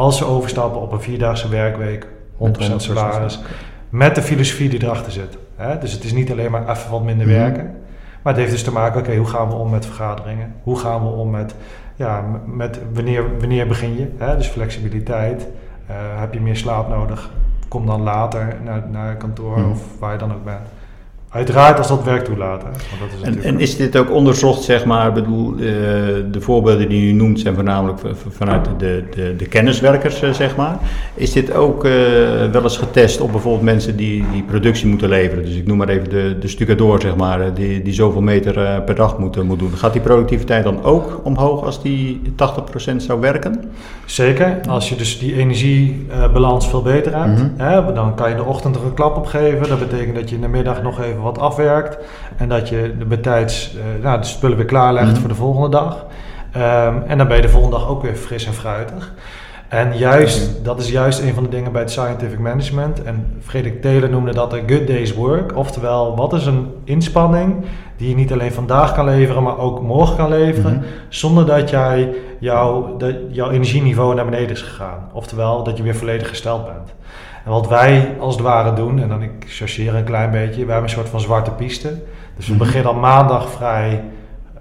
Als 0.00 0.16
ze 0.18 0.24
overstappen 0.24 0.80
op 0.80 0.92
een 0.92 1.00
vierdaagse 1.00 1.48
werkweek, 1.48 2.06
100% 2.36 2.76
salaris, 2.76 3.40
met 3.88 4.14
de 4.14 4.22
filosofie 4.22 4.68
die 4.68 4.82
erachter 4.82 5.12
zit. 5.12 5.38
Hè? 5.56 5.78
Dus 5.78 5.92
het 5.92 6.04
is 6.04 6.12
niet 6.12 6.30
alleen 6.30 6.50
maar 6.50 6.68
even 6.70 6.90
wat 6.90 7.02
minder 7.02 7.26
Mhm. 7.26 7.36
werken. 7.36 7.64
Maar 8.22 8.32
het 8.32 8.36
heeft 8.42 8.50
dus 8.50 8.62
te 8.64 8.72
maken, 8.72 9.00
oké, 9.00 9.16
hoe 9.16 9.26
gaan 9.26 9.48
we 9.48 9.54
om 9.54 9.70
met 9.70 9.86
vergaderingen? 9.86 10.54
Hoe 10.62 10.78
gaan 10.78 11.02
we 11.02 11.08
om 11.08 11.30
met, 11.30 11.54
ja, 11.96 12.24
met 12.46 12.80
wanneer, 12.92 13.38
wanneer 13.38 13.66
begin 13.66 13.96
je? 13.96 14.08
Hè? 14.18 14.36
Dus 14.36 14.46
flexibiliteit. 14.46 15.46
Eh, 15.86 15.94
heb 16.20 16.34
je 16.34 16.40
meer 16.40 16.56
slaap 16.56 16.88
nodig? 16.88 17.30
Kom 17.68 17.86
dan 17.86 18.02
later 18.02 18.56
naar, 18.64 18.82
naar 18.90 19.16
kantoor 19.16 19.58
Mhm. 19.58 19.70
of 19.70 19.82
waar 19.98 20.12
je 20.12 20.18
dan 20.18 20.32
ook 20.34 20.44
bent. 20.44 20.58
Uiteraard 21.32 21.78
als 21.78 21.88
dat 21.88 22.04
werk 22.04 22.24
toelaat. 22.24 22.62
Hè? 22.62 22.68
Want 22.68 23.00
dat 23.00 23.08
is 23.08 23.14
En, 23.14 23.30
natuurlijk 23.30 23.54
en 23.54 23.60
is 23.60 23.76
dit 23.76 23.96
ook 23.96 24.10
onderzocht, 24.10 24.62
zeg 24.62 24.84
maar, 24.84 25.08
ik 25.08 25.14
bedoel, 25.14 25.52
eh, 25.52 25.58
de 26.30 26.40
voorbeelden 26.40 26.88
die 26.88 27.08
u 27.08 27.12
noemt 27.12 27.40
zijn 27.40 27.54
voornamelijk 27.54 27.98
vanuit 28.28 28.68
de, 28.78 29.04
de, 29.14 29.36
de 29.36 29.46
kenniswerkers, 29.46 30.22
eh, 30.22 30.32
zeg 30.32 30.56
maar. 30.56 30.78
Is 31.14 31.32
dit 31.32 31.52
ook 31.54 31.84
eh, 31.84 31.92
wel 32.52 32.62
eens 32.62 32.76
getest 32.76 33.20
op 33.20 33.30
bijvoorbeeld 33.32 33.64
mensen 33.64 33.96
die, 33.96 34.24
die 34.32 34.42
productie 34.42 34.86
moeten 34.88 35.08
leveren? 35.08 35.44
Dus 35.44 35.54
ik 35.54 35.66
noem 35.66 35.76
maar 35.76 35.88
even 35.88 36.10
de, 36.10 36.36
de 36.40 36.48
stucadoor, 36.48 37.00
zeg 37.00 37.16
maar, 37.16 37.54
die, 37.54 37.82
die 37.82 37.92
zoveel 37.92 38.20
meter 38.22 38.82
per 38.82 38.94
dag 38.94 39.18
moet, 39.18 39.36
eh, 39.36 39.42
moet 39.42 39.58
doen. 39.58 39.72
Gaat 39.76 39.92
die 39.92 40.02
productiviteit 40.02 40.64
dan 40.64 40.82
ook 40.84 41.20
omhoog 41.22 41.64
als 41.64 41.82
die 41.82 42.20
80% 42.36 43.02
zou 43.02 43.20
werken? 43.20 43.64
Zeker, 44.04 44.60
als 44.68 44.88
je 44.88 44.96
dus 44.96 45.18
die 45.18 45.34
energiebalans 45.36 46.68
veel 46.68 46.82
beter 46.82 47.16
hebt, 47.16 47.38
Mhm. 47.38 47.48
hè, 47.56 47.92
dan 47.92 48.14
kan 48.14 48.26
je 48.28 48.34
in 48.36 48.40
de 48.42 48.48
ochtend 48.48 48.76
er 48.76 48.84
een 48.84 48.94
klap 48.94 49.16
op 49.16 49.26
geven. 49.26 49.68
Dat 49.68 49.78
betekent 49.78 50.14
dat 50.14 50.28
je 50.28 50.34
in 50.34 50.40
de 50.40 50.48
middag 50.48 50.82
nog 50.82 51.00
even 51.00 51.18
wat 51.20 51.38
afwerkt 51.38 51.98
en 52.36 52.48
dat 52.48 52.68
je 52.68 52.92
eh, 53.76 54.02
nou, 54.02 54.20
de 54.20 54.26
spullen 54.26 54.56
weer 54.56 54.66
klaarlegt 54.66 55.10
Mhm. 55.10 55.20
voor 55.20 55.28
de 55.28 55.34
volgende 55.34 55.68
dag. 55.68 56.06
Ehm, 56.52 56.94
en 57.06 57.18
dan 57.18 57.26
ben 57.28 57.36
je 57.36 57.42
de 57.42 57.48
volgende 57.48 57.76
dag 57.76 57.88
ook 57.88 58.02
weer 58.02 58.14
fris 58.14 58.46
en 58.46 58.52
fruitig. 58.52 59.12
En 59.68 59.96
juist, 59.96 60.64
dat 60.64 60.80
is 60.80 60.90
juist 60.90 61.20
een 61.22 61.34
van 61.34 61.42
de 61.42 61.48
dingen 61.48 61.72
bij 61.72 61.80
het 61.80 61.90
scientific 61.90 62.38
management. 62.38 63.02
En 63.02 63.36
Frederik 63.42 63.82
Taylor 63.82 64.10
noemde 64.10 64.34
dat 64.34 64.52
een 64.52 64.62
good 64.70 64.86
day's 64.86 65.14
work. 65.14 65.56
Oftewel, 65.56 66.16
wat 66.16 66.32
is 66.32 66.46
een 66.46 66.66
inspanning 66.84 67.64
die 67.96 68.08
je 68.08 68.14
niet 68.14 68.32
alleen 68.32 68.52
vandaag 68.52 68.94
kan 68.94 69.04
leveren, 69.04 69.42
maar 69.42 69.58
ook 69.58 69.80
morgen 69.82 70.16
kan 70.16 70.28
leveren. 70.28 70.72
Mhm. 70.72 70.84
Zonder 71.08 71.46
dat 71.46 71.70
jij 71.70 72.14
jouw, 72.38 72.96
dat 72.96 73.14
jouw 73.28 73.50
energieniveau 73.50 74.14
naar 74.14 74.24
beneden 74.24 74.50
is 74.50 74.62
gegaan. 74.62 75.08
Oftewel, 75.12 75.62
dat 75.62 75.76
je 75.76 75.82
weer 75.82 75.96
volledig 75.96 76.28
gesteld 76.28 76.64
bent. 76.64 76.94
En 77.44 77.50
wat 77.50 77.68
wij 77.68 78.16
als 78.18 78.34
het 78.34 78.44
ware 78.44 78.72
doen, 78.72 79.02
en 79.02 79.08
dan 79.08 79.22
ik 79.22 79.30
chargeer 79.46 79.94
een 79.94 80.04
klein 80.04 80.30
beetje, 80.30 80.64
wij 80.64 80.72
hebben 80.72 80.82
een 80.82 80.88
soort 80.96 81.08
van 81.08 81.20
zwarte 81.20 81.50
piste. 81.50 81.94
Dus 82.36 82.46
we 82.46 82.54
Mhm. 82.54 82.62
beginnen 82.62 82.92
al 82.92 82.98
maandag 82.98 83.50
vrij 83.50 84.02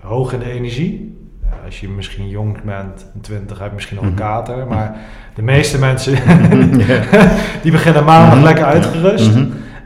hoog 0.01 0.33
in 0.33 0.39
de 0.39 0.51
energie. 0.51 1.17
Als 1.65 1.79
je 1.79 1.89
misschien 1.89 2.29
jong 2.29 2.61
bent, 2.63 3.05
20, 3.21 3.59
heb 3.59 3.67
je 3.67 3.73
misschien 3.75 3.95
nog 3.95 4.05
een 4.05 4.11
Mhm. 4.11 4.19
kater. 4.21 4.67
Maar 4.67 4.95
de 5.35 5.41
meeste 5.41 5.79
mensen, 5.79 6.13
die 7.63 7.71
beginnen 7.71 8.03
maandag 8.03 8.35
Mhm. 8.35 8.43
lekker 8.43 8.65
uitgerust. 8.65 9.31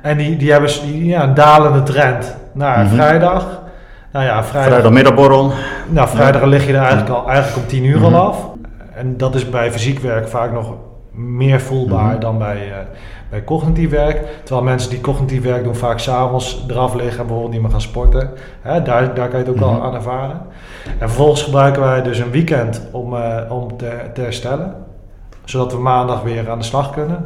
En 0.01 0.17
die, 0.17 0.37
die 0.37 0.51
hebben 0.51 0.69
die, 0.85 1.05
ja, 1.05 1.23
een 1.23 1.33
dalende 1.33 1.83
trend 1.83 2.35
naar 2.53 2.87
vrijdag. 2.87 3.61
Nou 4.11 4.25
ja, 4.25 4.43
vrijdag, 4.43 4.71
Vrijdagmiddagborrel. 4.71 5.51
nou, 5.89 6.07
vrijdag 6.09 6.43
lig 6.43 6.65
je 6.67 6.73
er 6.73 6.79
eigenlijk 6.79 7.09
al 7.09 7.27
eigenlijk 7.29 7.57
om 7.57 7.67
10 7.67 7.83
uur 7.85 8.03
al 8.03 8.15
af. 8.15 8.47
En 8.95 9.17
dat 9.17 9.35
is 9.35 9.49
bij 9.49 9.71
fysiek 9.71 9.99
werk 9.99 10.27
vaak 10.27 10.51
nog 10.51 10.73
meer 11.13 11.61
voelbaar 11.61 12.11
Mhm. 12.11 12.19
dan 12.19 12.37
bij, 12.37 12.71
eh, 12.71 12.77
bij 13.29 13.43
cognitief 13.43 13.89
werk. 13.89 14.21
Terwijl 14.43 14.65
mensen 14.65 14.89
die 14.89 15.01
cognitief 15.01 15.43
werk 15.43 15.63
doen 15.63 15.75
vaak 15.75 15.99
s'avonds 15.99 16.65
eraf 16.69 16.93
liggen 16.93 17.11
en 17.19 17.25
bijvoorbeeld 17.25 17.51
niet 17.53 17.61
meer 17.61 17.71
gaan 17.71 17.81
sporten. 17.81 18.29
Hè, 18.61 18.81
daar, 18.81 19.13
daar 19.13 19.27
kan 19.29 19.39
je 19.39 19.45
het 19.45 19.49
ook 19.49 19.61
Mhm. 19.61 19.65
wel 19.69 19.83
aan 19.83 19.93
ervaren. 19.95 20.41
En 20.99 21.07
vervolgens 21.07 21.43
gebruiken 21.43 21.81
wij 21.81 22.01
dus 22.01 22.17
een 22.19 22.31
weekend 22.31 22.87
om, 22.91 23.15
eh, 23.15 23.37
om 23.51 23.77
te, 23.77 23.91
te 24.13 24.21
herstellen. 24.21 24.75
Zodat 25.43 25.71
we 25.71 25.79
maandag 25.79 26.21
weer 26.21 26.49
aan 26.49 26.57
de 26.59 26.65
slag 26.65 26.89
kunnen. 26.91 27.25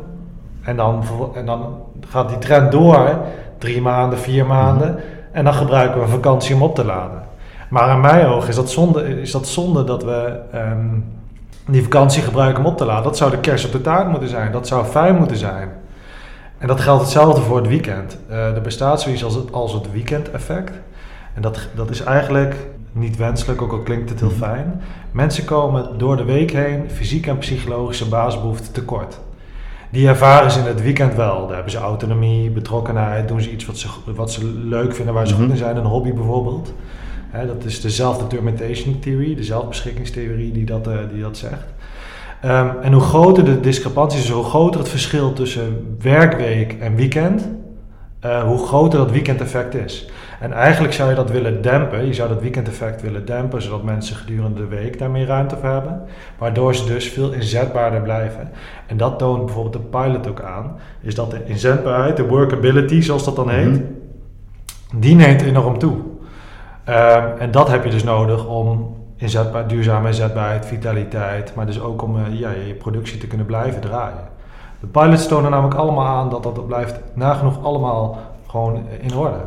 En 0.63 0.75
dan, 0.75 1.03
en 1.35 1.45
dan 1.45 1.75
gaat 2.09 2.29
die 2.29 2.37
trend 2.37 2.71
door, 2.71 3.17
drie 3.57 3.81
maanden, 3.81 4.19
vier 4.19 4.45
maanden. 4.45 4.99
En 5.31 5.43
dan 5.43 5.53
gebruiken 5.53 5.97
we 5.99 6.03
een 6.05 6.11
vakantie 6.11 6.55
om 6.55 6.61
op 6.61 6.75
te 6.75 6.85
laden. 6.85 7.21
Maar 7.69 7.89
in 7.95 8.01
mijn 8.01 8.25
ogen 8.25 8.49
is 8.49 8.55
dat 8.55 8.69
zonde, 8.69 9.21
is 9.21 9.31
dat, 9.31 9.47
zonde 9.47 9.83
dat 9.83 10.03
we 10.03 10.39
ehm, 10.51 10.87
die 11.67 11.83
vakantie 11.83 12.21
gebruiken 12.21 12.63
om 12.65 12.69
op 12.71 12.77
te 12.77 12.85
laden. 12.85 13.03
Dat 13.03 13.17
zou 13.17 13.31
de 13.31 13.39
kerst 13.39 13.65
op 13.65 13.71
de 13.71 13.81
taart 13.81 14.09
moeten 14.09 14.29
zijn. 14.29 14.51
Dat 14.51 14.67
zou 14.67 14.85
fijn 14.85 15.15
moeten 15.15 15.37
zijn. 15.37 15.69
En 16.57 16.67
dat 16.67 16.79
geldt 16.79 17.01
hetzelfde 17.01 17.41
voor 17.41 17.57
het 17.57 17.67
weekend. 17.67 18.17
Eh, 18.29 18.55
er 18.55 18.61
bestaat 18.61 19.01
zoiets 19.01 19.23
als 19.23 19.35
het, 19.35 19.51
als 19.51 19.73
het 19.73 19.91
weekendeffect. 19.91 20.71
En 21.33 21.41
dat, 21.41 21.59
dat 21.75 21.89
is 21.89 22.01
eigenlijk 22.03 22.55
niet 22.91 23.17
wenselijk, 23.17 23.61
ook 23.61 23.71
al 23.71 23.79
klinkt 23.79 24.09
het 24.09 24.19
heel 24.19 24.29
fijn. 24.29 24.81
Mensen 25.11 25.45
komen 25.45 25.97
door 25.97 26.17
de 26.17 26.23
week 26.23 26.51
heen 26.51 26.83
fysiek 26.91 27.27
en 27.27 27.37
psychologische 27.37 28.07
basisbehoeften 28.07 28.73
tekort. 28.73 29.19
Die 29.89 30.07
ervaren 30.07 30.51
ze 30.51 30.59
in 30.59 30.65
het 30.65 30.81
weekend 30.81 31.15
wel. 31.15 31.45
Daar 31.45 31.55
hebben 31.55 31.71
ze 31.71 31.77
autonomie, 31.77 32.49
betrokkenheid, 32.49 33.27
doen 33.27 33.41
ze 33.41 33.51
iets 33.51 33.65
wat 33.65 33.77
ze, 33.77 33.87
wat 34.15 34.31
ze 34.31 34.45
leuk 34.45 34.95
vinden, 34.95 35.13
waar 35.13 35.27
ze 35.27 35.33
Mhm. 35.33 35.41
goed 35.41 35.51
in 35.51 35.57
zijn, 35.57 35.77
een 35.77 35.85
hobby 35.85 36.13
bijvoorbeeld. 36.13 36.73
Dat 37.31 37.65
is 37.65 37.81
de 37.81 37.89
self-determination 37.89 38.99
theory, 38.99 39.35
de 39.35 39.43
zelfbeschikkingstheorie 39.43 40.51
die 40.51 40.65
dat, 40.65 40.87
eh, 40.87 40.97
die 41.13 41.21
dat 41.21 41.37
zegt. 41.37 41.65
Ehm, 42.41 42.67
en 42.81 42.93
hoe 42.93 43.01
groter 43.01 43.45
de 43.45 43.59
discrepantie 43.59 44.19
is, 44.19 44.29
hoe 44.29 44.43
groter 44.43 44.79
het 44.79 44.89
verschil 44.89 45.33
tussen 45.33 45.97
werkweek 46.01 46.73
en 46.79 46.95
weekend, 46.95 47.47
eh, 48.19 48.43
hoe 48.43 48.57
groter 48.67 48.99
dat 48.99 49.11
weekendeffect 49.11 49.75
is. 49.75 50.09
En 50.39 50.53
eigenlijk 50.53 50.93
zou 50.93 51.09
je 51.09 51.15
dat 51.15 51.31
willen 51.31 51.61
dempen, 51.61 52.05
je 52.05 52.13
zou 52.13 52.29
dat 52.29 52.41
weekendeffect 52.41 53.01
willen 53.01 53.25
dempen, 53.25 53.61
zodat 53.61 53.83
mensen 53.83 54.15
gedurende 54.15 54.59
de 54.59 54.67
week 54.67 54.99
daar 54.99 55.09
meer 55.11 55.25
ruimte 55.25 55.55
voor 55.55 55.69
hebben, 55.69 56.01
waardoor 56.37 56.75
ze 56.75 56.85
dus 56.85 57.09
veel 57.09 57.31
inzetbaarder 57.31 58.01
blijven. 58.01 58.49
En 58.87 58.97
dat 58.97 59.19
toont 59.19 59.45
bijvoorbeeld 59.45 59.73
de 59.83 59.89
pilot 59.89 60.27
ook 60.27 60.41
aan, 60.41 60.75
is 61.01 61.15
dat 61.15 61.31
de 61.31 61.41
inzetbaarheid, 61.45 62.17
de 62.17 62.27
workability 62.27 63.01
zoals 63.01 63.25
dat 63.25 63.35
dan 63.35 63.49
heet, 63.49 63.65
Mhm. 63.67 64.99
die 64.99 65.15
neemt 65.15 65.41
enorm 65.41 65.77
toe. 65.77 65.97
Ehm, 66.87 67.23
en 67.39 67.51
dat 67.51 67.69
heb 67.69 67.83
je 67.83 67.89
dus 67.89 68.03
nodig 68.03 68.45
om 68.45 68.95
inzetbaar, 69.17 69.67
duurzame 69.67 70.07
inzetbaarheid, 70.07 70.65
vitaliteit, 70.65 71.55
maar 71.55 71.65
dus 71.65 71.81
ook 71.81 72.01
om 72.01 72.17
eh, 72.17 72.39
ja, 72.39 72.49
je 72.67 72.73
productie 72.73 73.17
te 73.17 73.27
kunnen 73.27 73.45
blijven 73.45 73.81
draaien. 73.81 74.27
De 74.79 74.87
pilots 74.87 75.27
tonen 75.27 75.51
namelijk 75.51 75.79
allemaal 75.79 76.05
aan 76.05 76.29
dat 76.29 76.43
dat 76.43 76.67
blijft 76.67 76.99
nagenoeg 77.13 77.63
allemaal 77.63 78.19
gewoon 78.47 78.83
in 79.01 79.15
orde. 79.15 79.37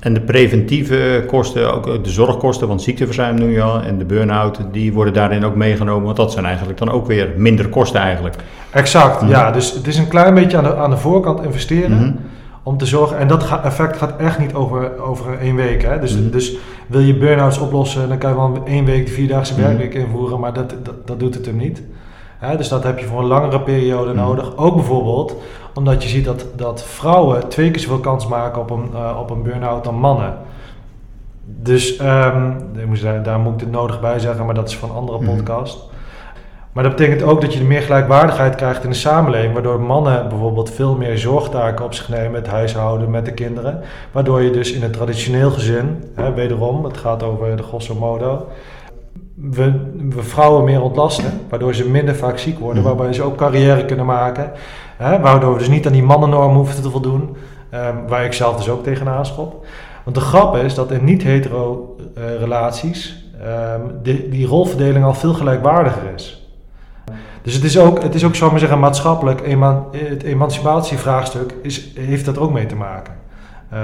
En 0.00 0.14
de 0.14 0.20
preventieve 0.20 1.24
kosten, 1.26 1.74
ook 1.74 2.04
de 2.04 2.10
zorgkosten, 2.10 2.68
want 2.68 2.82
ziekteverzuim 2.82 3.34
nu 3.34 3.60
al 3.60 3.80
en 3.80 3.98
de 3.98 4.04
burn-out, 4.04 4.60
die 4.72 4.92
worden 4.92 5.14
daarin 5.14 5.44
ook 5.44 5.54
meegenomen. 5.54 6.04
Want 6.04 6.16
dat 6.16 6.32
zijn 6.32 6.44
eigenlijk 6.44 6.78
dan 6.78 6.90
ook 6.90 7.06
weer 7.06 7.28
minder 7.36 7.68
kosten 7.68 8.00
eigenlijk. 8.00 8.36
Exact, 8.70 9.28
ja. 9.28 9.50
Dus 9.50 9.72
het 9.72 9.86
is 9.86 9.98
een 9.98 10.08
klein 10.08 10.34
beetje 10.34 10.56
aan 10.56 10.64
de, 10.64 10.76
aan 10.76 10.90
de 10.90 10.96
voorkant 10.96 11.42
investeren. 11.42 11.90
Mm 11.90 11.98
-hmm. 11.98 12.18
Om 12.62 12.76
te 12.76 12.86
zorgen, 12.86 13.18
en 13.18 13.28
dat 13.28 13.60
effect 13.64 13.96
gaat 13.96 14.16
echt 14.16 14.38
niet 14.38 14.54
over, 14.54 15.00
over 15.02 15.38
één 15.38 15.56
week. 15.56 15.82
Hè? 15.82 15.98
Dus, 16.00 16.14
mm 16.14 16.20
-hmm. 16.22 16.30
dus 16.30 16.56
wil 16.86 17.00
je 17.00 17.16
burn-outs 17.18 17.58
oplossen, 17.58 18.08
dan 18.08 18.18
kan 18.18 18.30
je 18.30 18.36
wel 18.36 18.58
één 18.64 18.84
week 18.84 19.06
de 19.06 19.12
vierdaagse 19.12 19.52
Mhm. 19.52 19.62
werkweek 19.62 19.94
invoeren, 19.94 20.40
maar 20.40 20.52
dat, 20.52 20.70
dat, 20.82 21.06
dat 21.06 21.18
doet 21.20 21.34
het 21.34 21.46
hem 21.46 21.56
niet. 21.56 21.82
Hè? 22.38 22.56
Dus 22.56 22.68
dat 22.68 22.82
heb 22.84 22.98
je 22.98 23.06
voor 23.06 23.18
een 23.20 23.26
langere 23.26 23.60
periode 23.60 24.12
Mhm. 24.12 24.20
nodig. 24.20 24.56
Ook 24.56 24.74
bijvoorbeeld 24.74 25.36
omdat 25.74 26.02
je 26.02 26.08
ziet 26.08 26.24
dat, 26.24 26.46
dat 26.56 26.82
vrouwen 26.84 27.48
twee 27.48 27.70
keer 27.70 27.80
zoveel 27.80 27.98
kans 28.00 28.26
maken 28.26 28.60
op 28.60 28.70
een, 28.70 28.88
uh, 28.94 29.16
op 29.20 29.30
een 29.30 29.42
burn-out 29.42 29.84
dan 29.84 29.94
mannen. 29.94 30.34
Dus 31.44 32.00
um, 32.00 32.56
daar, 33.02 33.22
daar, 33.22 33.38
moet 33.38 33.54
ik 33.54 33.60
het 33.60 33.70
nodig 33.70 34.00
bij 34.00 34.18
zeggen, 34.18 34.44
maar 34.46 34.54
dat 34.54 34.68
is 34.68 34.76
van 34.76 34.90
een 34.90 34.96
andere 34.96 35.18
Mhm. 35.18 35.34
podcast. 35.36 35.89
Maar 36.72 36.82
dat 36.82 36.96
betekent 36.96 37.22
ook 37.22 37.40
dat 37.40 37.54
je 37.54 37.64
meer 37.64 37.82
gelijkwaardigheid 37.82 38.54
krijgt 38.54 38.84
in 38.84 38.90
de 38.90 38.96
samenleving, 38.96 39.52
waardoor 39.52 39.80
mannen 39.80 40.28
bijvoorbeeld 40.28 40.70
veel 40.70 40.96
meer 40.96 41.18
zorgtaken 41.18 41.84
op 41.84 41.94
zich 41.94 42.08
nemen, 42.08 42.34
het 42.34 42.46
huishouden, 42.46 43.10
met 43.10 43.24
de 43.24 43.32
kinderen. 43.32 43.80
Waardoor 44.12 44.42
je 44.42 44.50
dus 44.50 44.72
in 44.72 44.82
een 44.82 44.90
traditioneel 44.90 45.50
gezin, 45.50 46.04
hè, 46.14 46.32
wederom, 46.34 46.84
het 46.84 46.96
gaat 46.96 47.22
over 47.22 47.56
de 47.56 47.62
grosso 47.62 47.94
modo, 47.94 48.46
we, 49.34 49.72
we, 50.08 50.22
vrouwen 50.22 50.64
meer 50.64 50.82
ontlasten, 50.82 51.40
waardoor 51.48 51.74
ze 51.74 51.88
minder 51.88 52.16
vaak 52.16 52.38
ziek 52.38 52.58
worden, 52.58 52.82
Mhm. 52.82 52.92
waarbij 52.92 53.12
ze 53.12 53.22
ook 53.22 53.36
carrière 53.36 53.84
kunnen 53.84 54.06
maken. 54.06 54.52
Hè, 54.96 55.20
waardoor 55.20 55.52
we 55.52 55.58
dus 55.58 55.68
niet 55.68 55.86
aan 55.86 55.92
die 55.92 56.02
mannennorm 56.02 56.54
hoeven 56.54 56.82
te 56.82 56.90
voldoen, 56.90 57.36
um, 57.74 58.08
waar 58.08 58.24
ik 58.24 58.32
zelf 58.32 58.56
dus 58.56 58.68
ook 58.68 58.82
tegenaan 58.82 59.26
schop. 59.26 59.66
Want 60.04 60.16
de 60.16 60.22
grap 60.22 60.56
is 60.56 60.74
dat 60.74 60.90
in 60.90 61.04
niet-hetero 61.04 61.96
uh, 62.18 62.24
relaties 62.38 63.24
um, 63.42 63.98
die, 64.02 64.28
die 64.28 64.46
rolverdeling 64.46 65.04
al 65.04 65.14
veel 65.14 65.34
gelijkwaardiger 65.34 66.02
is. 66.14 66.39
Dus 67.42 67.54
het 67.54 67.64
is 67.64 67.78
ook, 67.78 68.02
het 68.02 68.14
is 68.14 68.24
ook 68.24 68.34
zou 68.34 68.50
maar 68.50 68.60
zeggen, 68.60 68.78
maatschappelijk, 68.78 69.40
eman, 69.40 69.86
het 69.92 70.22
emancipatievraagstuk 70.22 71.54
is, 71.62 71.90
heeft 71.94 72.24
dat 72.24 72.38
ook 72.38 72.52
mee 72.52 72.66
te 72.66 72.76
maken. 72.76 73.14
Uh, 73.72 73.78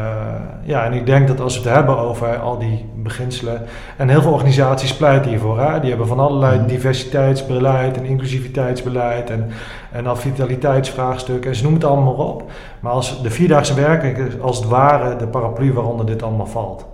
ja, 0.63 0.85
en 0.85 0.93
ik 0.93 1.07
denk 1.07 1.29
dat 1.29 1.41
als 1.41 1.59
we 1.61 1.69
het 1.69 1.77
hebben 1.77 1.99
over 1.99 2.39
al 2.39 2.59
die 2.59 2.85
beginselen, 2.97 3.63
en 3.97 4.09
heel 4.09 4.23
veel 4.23 4.33
organisaties 4.33 4.97
pleiten 4.97 5.31
hiervoor, 5.31 5.61
hè? 5.61 5.81
die 5.81 5.89
hebben 5.89 6.07
van 6.07 6.19
allerlei 6.19 6.67
diversiteitsbeleid 6.67 7.97
en 7.97 8.05
inclusiviteitsbeleid 8.05 9.31
en, 9.31 9.51
en 9.93 10.05
dan 10.05 10.19
vitaliteitsvraagstukken, 10.19 11.51
en 11.51 11.57
ze 11.57 11.63
noemen 11.63 11.81
het 11.81 11.91
allemaal 11.91 12.17
maar 12.17 12.27
op. 12.27 12.51
Maar 12.81 12.93
als 12.93 13.23
de 13.23 13.31
vierdaagse 13.31 13.75
werking 13.75 14.19
is 14.19 14.41
als 14.41 14.57
het 14.57 14.69
ware 14.69 15.17
de 15.17 15.27
paraplu 15.27 15.73
waaronder 15.73 16.07
dit 16.07 16.23
allemaal 16.23 16.47
valt. 16.47 16.87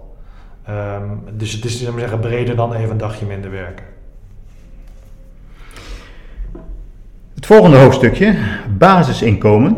Um, 0.69 1.25
dus 1.33 1.53
het 1.53 1.65
is 1.65 1.79
zeg 1.79 1.91
maar 1.91 2.01
zeggen, 2.01 2.21
breder 2.21 2.57
dan 2.57 2.75
even 2.75 2.91
een 2.91 2.99
dagje 2.99 3.27
minder 3.27 3.51
werken. 3.51 3.85
Het 7.43 7.51
volgende 7.51 7.77
hoofdstukje, 7.77 8.35
basisinkomen. 8.79 9.77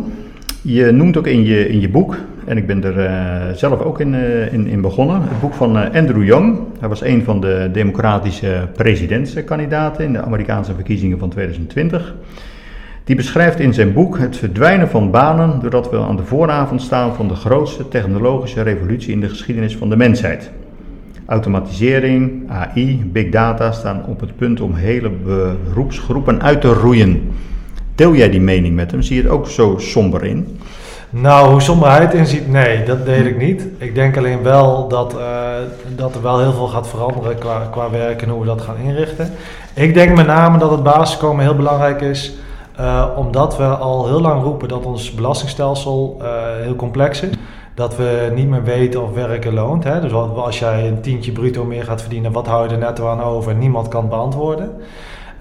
Je 0.63 0.91
noemt 0.91 1.17
ook 1.17 1.27
in 1.27 1.45
je, 1.45 1.69
in 1.69 1.81
je 1.81 1.89
boek, 1.89 2.17
en 2.45 2.57
ik 2.57 2.67
ben 2.67 2.85
er 2.85 2.97
uh, 2.99 3.57
zelf 3.57 3.81
ook 3.81 4.01
in, 4.01 4.15
uh, 4.15 4.53
in, 4.53 4.67
in, 4.67 4.81
begonnen, 4.81 5.23
het 5.23 5.41
boek 5.41 5.55
van 5.55 5.77
uh, 5.77 5.83
Andrew 5.95 6.25
Young. 6.25 6.59
Hij 6.79 6.89
was 6.89 7.03
een 7.03 7.25
van 7.25 7.41
de 7.41 7.69
democratische 7.73 8.69
presidentskandidaten 8.77 10.05
in 10.05 10.13
de 10.13 10.23
Amerikaanse 10.23 10.75
verkiezingen 10.75 11.19
van 11.19 11.29
2020. 11.29 12.15
Die 13.05 13.17
beschrijft 13.17 13.61
in 13.61 13.75
zijn 13.75 13.93
boek 13.93 14.19
het 14.19 14.37
verdwijnen 14.37 14.89
van 14.89 15.11
banen 15.11 15.61
doordat 15.61 15.91
we 15.91 15.99
aan 15.99 16.17
de 16.17 16.25
vooravond 16.25 16.83
staan 16.83 17.15
van 17.15 17.29
de 17.29 17.35
grootste 17.35 17.89
technologische 17.89 18.63
revolutie 18.63 19.13
in 19.13 19.21
de 19.21 19.29
geschiedenis 19.29 19.77
van 19.77 19.89
de 19.89 19.97
mensheid. 19.97 20.51
Automatisering, 21.27 22.51
AI, 22.51 23.11
big 23.13 23.31
data 23.31 23.73
staan 23.73 24.05
op 24.07 24.21
het 24.21 24.37
punt 24.37 24.61
om 24.61 24.75
hele 24.75 25.11
beroepsgroepen 25.11 26.43
uit 26.43 26.61
te 26.61 26.73
roeien. 26.73 27.21
Deel 27.95 28.15
jij 28.15 28.31
die 28.31 28.41
mening 28.41 28.75
met 28.75 28.91
hem? 28.91 29.03
Zie 29.03 29.17
je 29.17 29.23
het 29.23 29.31
ook 29.31 29.49
zo 29.49 29.75
somber 29.79 30.25
in? 30.25 30.61
Nou, 31.11 31.51
hoe 31.51 31.61
somberheid 31.61 32.15
inziet, 32.15 32.49
nee, 32.49 32.83
dat 32.83 33.07
deel 33.07 33.25
ik 33.25 33.39
niet. 33.39 33.67
Ik 33.79 33.95
denk 33.95 34.17
alleen 34.17 34.43
wel 34.43 34.89
dat, 34.89 35.15
uh, 35.15 35.21
dat 35.97 36.15
er 36.15 36.23
wel 36.23 36.41
heel 36.41 36.53
veel 36.53 36.67
gaat 36.67 36.89
veranderen 36.89 37.39
qua, 37.39 37.69
qua 37.71 37.91
werk 37.91 38.23
en 38.23 38.29
hoe 38.29 38.41
we 38.41 38.47
dat 38.47 38.61
gaan 38.61 38.77
inrichten. 38.77 39.31
Ik 39.75 39.95
denk 39.95 40.17
met 40.17 40.27
name 40.27 40.59
dat 40.59 40.71
het 40.71 40.83
basiskomen 40.83 41.45
heel 41.45 41.57
belangrijk 41.57 42.01
is, 42.01 42.35
uh, 42.81 43.07
omdat 43.17 43.57
we 43.57 43.65
al 43.65 44.07
heel 44.07 44.21
lang 44.21 44.43
roepen 44.43 44.69
dat 44.69 44.85
ons 44.85 45.15
belastingstelsel 45.15 46.19
uh, 46.23 46.29
heel 46.63 46.77
complex 46.77 47.23
is. 47.23 47.33
Dat 47.75 47.97
we 47.97 48.33
niet 48.35 48.49
meer 48.49 48.65
weten 48.65 49.03
of 49.03 49.13
werken 49.13 49.55
loont. 49.55 49.85
Hè? 49.85 50.01
Dus 50.01 50.13
als 50.13 50.59
jij 50.59 50.89
een 50.89 51.01
tientje 51.01 51.33
bruto 51.33 51.65
meer 51.65 51.85
gaat 51.85 52.01
verdienen, 52.01 52.33
wat 52.33 52.47
hou 52.47 52.69
je 52.69 52.75
er 52.75 52.81
netto 52.81 53.09
aan 53.09 53.23
over? 53.23 53.55
Niemand 53.55 53.89
kan 53.89 54.09
beantwoorden. 54.09 54.71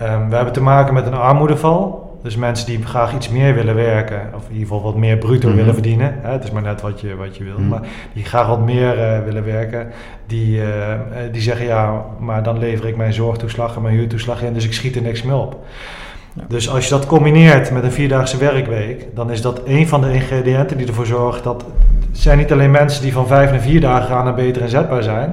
Um, 0.02 0.30
we 0.30 0.36
hebben 0.36 0.54
te 0.54 0.62
maken 0.62 0.94
met 0.94 1.06
een 1.06 1.14
armoedeval. 1.14 2.03
Dus 2.24 2.36
mensen 2.36 2.66
die 2.66 2.86
graag 2.86 3.14
iets 3.16 3.30
meer 3.30 3.56
willen 3.56 3.76
werken, 3.76 4.22
of 4.36 4.44
in 4.48 4.54
ieder 4.54 4.68
geval 4.68 4.82
wat 4.82 4.96
meer 4.96 5.18
bruto 5.18 5.40
mm-hmm. 5.40 5.56
willen 5.56 5.74
verdienen. 5.74 6.16
Hè, 6.22 6.32
het 6.32 6.44
is 6.44 6.52
maar 6.52 6.62
net 6.62 6.82
wat 6.82 7.02
je, 7.02 7.16
wat 7.16 7.38
je 7.38 7.44
wil. 7.44 7.54
Mm-hmm. 7.54 7.68
Maar 7.68 7.82
die 8.14 8.26
graag 8.26 8.48
wat 8.48 8.66
meer 8.66 8.98
uh, 8.98 9.24
willen 9.24 9.46
werken, 9.46 9.88
die, 10.28 10.58
uh, 10.58 10.66
die 11.32 11.42
zeggen 11.42 11.66
ja, 11.66 12.06
maar 12.20 12.44
dan 12.44 12.58
lever 12.58 12.88
ik 12.88 12.98
mijn 12.98 13.14
zorgtoeslag 13.14 13.76
en 13.76 13.82
mijn 13.82 13.96
huurtoeslag 13.96 14.42
in, 14.42 14.54
dus 14.54 14.66
ik 14.66 14.74
schiet 14.74 14.96
er 14.96 15.02
niks 15.02 15.24
meer 15.24 15.36
op. 15.36 15.66
Ja. 16.34 16.44
Dus 16.48 16.70
als 16.70 16.84
je 16.84 16.90
dat 16.90 17.06
combineert 17.06 17.72
met 17.72 17.84
een 17.84 17.92
vierdaagse 17.92 18.38
werkweek, 18.38 19.16
dan 19.16 19.32
is 19.32 19.42
dat 19.42 19.62
een 19.66 19.88
van 19.88 20.02
de 20.02 20.14
ingrediënten 20.14 20.78
die 20.78 20.88
ervoor 20.88 21.06
zorgt 21.06 21.44
dat. 21.44 21.66
Het 22.10 22.22
zijn 22.22 22.38
niet 22.38 22.52
alleen 22.52 22.72
mensen 22.72 23.04
die 23.04 23.14
van 23.14 23.28
vijf 23.28 23.52
naar 23.52 23.60
vier 23.60 23.82
dagen 23.82 24.08
gaan 24.08 24.28
en 24.28 24.36
beter 24.36 24.62
inzetbaar 24.62 25.04
zijn. 25.04 25.30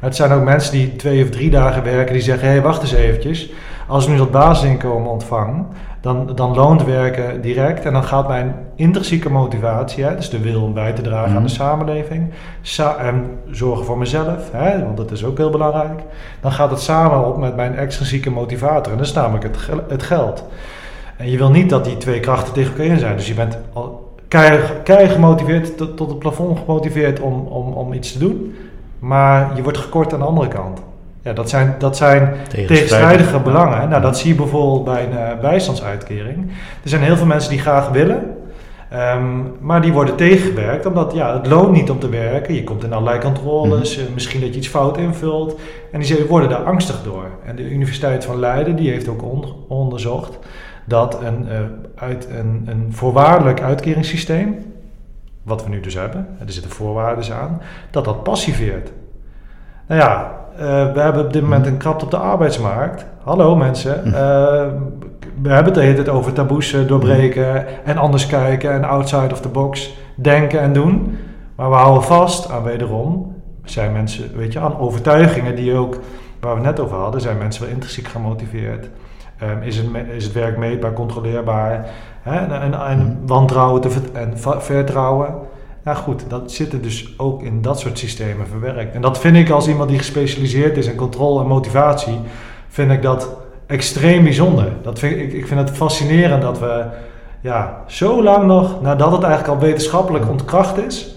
Maar 0.00 0.08
het 0.08 0.16
zijn 0.16 0.32
ook 0.32 0.44
mensen 0.44 0.72
die 0.72 0.96
twee 0.96 1.22
of 1.22 1.30
drie 1.30 1.50
dagen 1.50 1.82
werken 1.82 2.12
die 2.12 2.22
zeggen: 2.22 2.46
hé, 2.46 2.52
hey, 2.52 2.62
wacht 2.62 2.82
eens 2.82 2.92
eventjes. 2.92 3.50
Als 3.86 4.04
ik 4.04 4.10
nu 4.10 4.16
dat 4.16 4.30
basisinkomen 4.30 5.10
ontvang, 5.10 5.66
dan, 6.00 6.32
dan 6.34 6.54
loont 6.54 6.84
werken 6.84 7.40
direct. 7.40 7.84
En 7.84 7.92
dan 7.92 8.04
gaat 8.04 8.28
mijn 8.28 8.54
intrinsieke 8.74 9.30
motivatie, 9.30 10.04
hè, 10.04 10.16
dus 10.16 10.30
de 10.30 10.40
wil 10.40 10.62
om 10.62 10.74
bij 10.74 10.92
te 10.92 11.02
dragen 11.02 11.36
aan 11.36 11.42
de 11.42 11.48
samenleving, 11.48 12.30
sa- 12.60 12.96
en 12.96 13.38
zorgen 13.50 13.84
voor 13.84 13.98
mezelf, 13.98 14.52
hè, 14.52 14.84
want 14.84 14.96
dat 14.96 15.10
is 15.10 15.24
ook 15.24 15.36
heel 15.36 15.50
belangrijk. 15.50 16.00
Dan 16.40 16.52
gaat 16.52 16.70
het 16.70 16.80
samen 16.80 17.26
op 17.26 17.36
met 17.36 17.56
mijn 17.56 17.76
extrinsieke 17.76 18.30
motivator. 18.30 18.92
En 18.92 18.98
dat 18.98 19.06
is 19.06 19.12
namelijk 19.12 19.44
het, 19.44 19.56
het 19.88 20.02
geld. 20.02 20.44
En 21.16 21.30
je 21.30 21.36
wil 21.36 21.50
niet 21.50 21.70
dat 21.70 21.84
die 21.84 21.96
twee 21.96 22.20
krachten 22.20 22.52
tegen 22.52 22.70
elkaar 22.70 22.86
in 22.86 22.98
zijn. 22.98 23.16
Dus 23.16 23.28
je 23.28 23.34
bent 23.34 23.58
al 23.72 24.14
keihard 24.28 25.12
gemotiveerd, 25.12 25.76
tot, 25.76 25.96
tot 25.96 26.08
het 26.08 26.18
plafond 26.18 26.58
gemotiveerd 26.58 27.20
om, 27.20 27.46
om, 27.46 27.72
om 27.72 27.92
iets 27.92 28.12
te 28.12 28.18
doen. 28.18 28.54
Maar 28.98 29.56
je 29.56 29.62
wordt 29.62 29.78
gekort 29.78 30.12
aan 30.12 30.18
de 30.18 30.24
andere 30.24 30.48
kant. 30.48 30.82
Ja, 31.22 31.32
dat 31.32 31.48
zijn, 31.48 31.74
dat 31.78 31.96
zijn 31.96 32.34
tegenstrijdige 32.48 33.40
belangen. 33.40 33.88
Nou, 33.88 34.02
dat 34.02 34.18
zie 34.18 34.28
je 34.30 34.34
bijvoorbeeld 34.34 34.84
bij 34.84 35.04
een 35.04 35.12
uh, 35.12 35.40
bijstandsuitkering. 35.40 36.50
Er 36.82 36.88
zijn 36.88 37.02
heel 37.02 37.16
veel 37.16 37.26
mensen 37.26 37.50
die 37.50 37.60
graag 37.60 37.88
willen, 37.88 38.36
um, 38.92 39.54
maar 39.60 39.82
die 39.82 39.92
worden 39.92 40.16
tegengewerkt 40.16 40.86
omdat 40.86 41.12
ja, 41.12 41.34
het 41.36 41.46
loont 41.46 41.72
niet 41.72 41.90
om 41.90 41.98
te 41.98 42.08
werken. 42.08 42.54
Je 42.54 42.64
komt 42.64 42.84
in 42.84 42.92
allerlei 42.92 43.20
controles, 43.20 43.90
mm-hmm. 43.90 44.08
uh, 44.08 44.14
misschien 44.14 44.40
dat 44.40 44.48
je 44.48 44.56
iets 44.56 44.68
fout 44.68 44.98
invult. 44.98 45.60
En 45.92 46.00
die 46.00 46.24
worden 46.24 46.48
daar 46.48 46.64
angstig 46.64 47.02
door. 47.02 47.26
En 47.44 47.56
de 47.56 47.70
Universiteit 47.70 48.24
van 48.24 48.38
Leiden 48.38 48.76
die 48.76 48.90
heeft 48.90 49.08
ook 49.08 49.22
on- 49.22 49.54
onderzocht 49.68 50.38
dat 50.84 51.22
een, 51.22 51.46
uh, 51.48 51.58
uit 51.94 52.28
een, 52.38 52.64
een 52.66 52.86
voorwaardelijk 52.90 53.62
uitkeringssysteem, 53.62 54.58
wat 55.42 55.64
we 55.64 55.70
nu 55.70 55.80
dus 55.80 55.94
hebben, 55.94 56.26
er 56.46 56.52
zitten 56.52 56.70
voorwaarden 56.70 57.36
aan, 57.36 57.60
dat 57.90 58.04
dat 58.04 58.22
passiveert. 58.22 58.92
Nou 59.86 60.00
ja, 60.00 60.39
we 60.66 61.00
hebben 61.00 61.24
op 61.24 61.32
dit 61.32 61.42
moment 61.42 61.66
een 61.66 61.76
krapte 61.76 62.04
op 62.04 62.10
de 62.10 62.16
arbeidsmarkt. 62.16 63.06
Hallo 63.22 63.56
mensen, 63.56 64.02
uh, 64.06 64.12
we 65.42 65.48
hebben 65.48 65.64
het 65.64 65.74
de 65.74 65.80
hele 65.80 65.94
tijd 65.94 66.08
over 66.08 66.32
taboes 66.32 66.72
uh, 66.72 66.88
doorbreken 66.88 67.66
en 67.84 67.96
anders 67.96 68.26
kijken 68.26 68.72
en 68.72 68.84
outside 68.84 69.32
of 69.32 69.40
the 69.40 69.48
box 69.48 69.96
denken 70.14 70.60
en 70.60 70.72
doen. 70.72 71.18
Maar 71.56 71.70
we 71.70 71.76
houden 71.76 72.02
vast 72.02 72.50
aan 72.50 72.62
wederom, 72.62 73.36
zijn 73.64 73.92
mensen, 73.92 74.36
weet 74.36 74.52
je, 74.52 74.60
aan 74.60 74.78
overtuigingen 74.78 75.56
die 75.56 75.76
ook, 75.76 75.98
waar 76.40 76.54
we 76.54 76.60
net 76.60 76.80
over 76.80 76.96
hadden, 76.96 77.20
zijn 77.20 77.38
mensen 77.38 77.62
wel 77.62 77.72
intrinsiek 77.72 78.08
gemotiveerd. 78.08 78.88
Um, 79.42 79.62
is, 79.62 79.76
het, 79.76 79.86
is 80.12 80.24
het 80.24 80.32
werk 80.32 80.58
meetbaar, 80.58 80.92
controleerbaar? 80.92 81.86
Hè? 82.22 82.38
En, 82.38 82.60
en, 82.62 82.86
en 82.86 83.18
wantrouwen 83.26 83.80
te 83.80 83.90
en 84.12 84.32
vertrouwen. 84.60 85.34
Nou 85.84 85.96
goed, 85.96 86.24
dat 86.28 86.52
zit 86.52 86.72
er 86.72 86.82
dus 86.82 87.14
ook 87.16 87.42
in 87.42 87.62
dat 87.62 87.80
soort 87.80 87.98
systemen 87.98 88.46
verwerkt. 88.46 88.94
En 88.94 89.00
dat 89.00 89.18
vind 89.18 89.36
ik 89.36 89.50
als 89.50 89.68
iemand 89.68 89.88
die 89.88 89.98
gespecialiseerd 89.98 90.76
is 90.76 90.86
in 90.86 90.94
controle 90.94 91.40
en 91.40 91.46
motivatie, 91.46 92.18
vind 92.68 92.90
ik 92.90 93.02
dat 93.02 93.36
extreem 93.66 94.22
bijzonder. 94.22 94.72
Dat 94.82 94.98
vind 94.98 95.16
ik, 95.16 95.32
ik 95.32 95.46
vind 95.46 95.60
het 95.60 95.70
fascinerend 95.70 96.42
dat 96.42 96.58
we 96.58 96.84
ja, 97.40 97.84
zo 97.86 98.22
lang 98.22 98.46
nog, 98.46 98.80
nadat 98.82 99.12
het 99.12 99.22
eigenlijk 99.22 99.54
al 99.54 99.66
wetenschappelijk 99.66 100.28
ontkracht 100.28 100.78
is, 100.78 101.14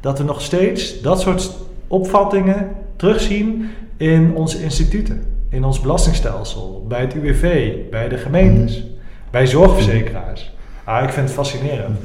dat 0.00 0.18
we 0.18 0.24
nog 0.24 0.40
steeds 0.40 1.00
dat 1.00 1.20
soort 1.20 1.56
opvattingen 1.86 2.70
terugzien 2.96 3.70
in 3.96 4.34
onze 4.34 4.62
instituten, 4.62 5.24
in 5.48 5.64
ons 5.64 5.80
belastingstelsel, 5.80 6.84
bij 6.88 7.00
het 7.00 7.14
UWV, 7.14 7.72
bij 7.90 8.08
de 8.08 8.16
gemeentes, 8.16 8.84
bij 9.30 9.46
zorgverzekeraars. 9.46 10.54
Ah, 10.84 11.02
ik 11.02 11.10
vind 11.10 11.26
het 11.26 11.34
fascinerend. 11.34 11.98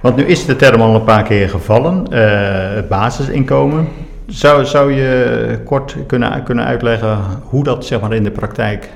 Want 0.00 0.16
nu 0.16 0.24
is 0.24 0.44
de 0.44 0.56
term 0.56 0.80
al 0.80 0.94
een 0.94 1.04
paar 1.04 1.22
keer 1.22 1.48
gevallen, 1.48 2.06
eh, 2.12 2.74
het 2.74 2.88
basisinkomen. 2.88 3.88
Zou, 4.26 4.64
zou 4.64 4.92
je 4.92 5.60
kort 5.64 5.96
kunnen, 6.06 6.42
kunnen 6.42 6.64
uitleggen 6.64 7.18
hoe 7.42 7.64
dat 7.64 7.84
zeg 7.84 8.00
maar, 8.00 8.12
in 8.12 8.24
de 8.24 8.30
praktijk 8.30 8.90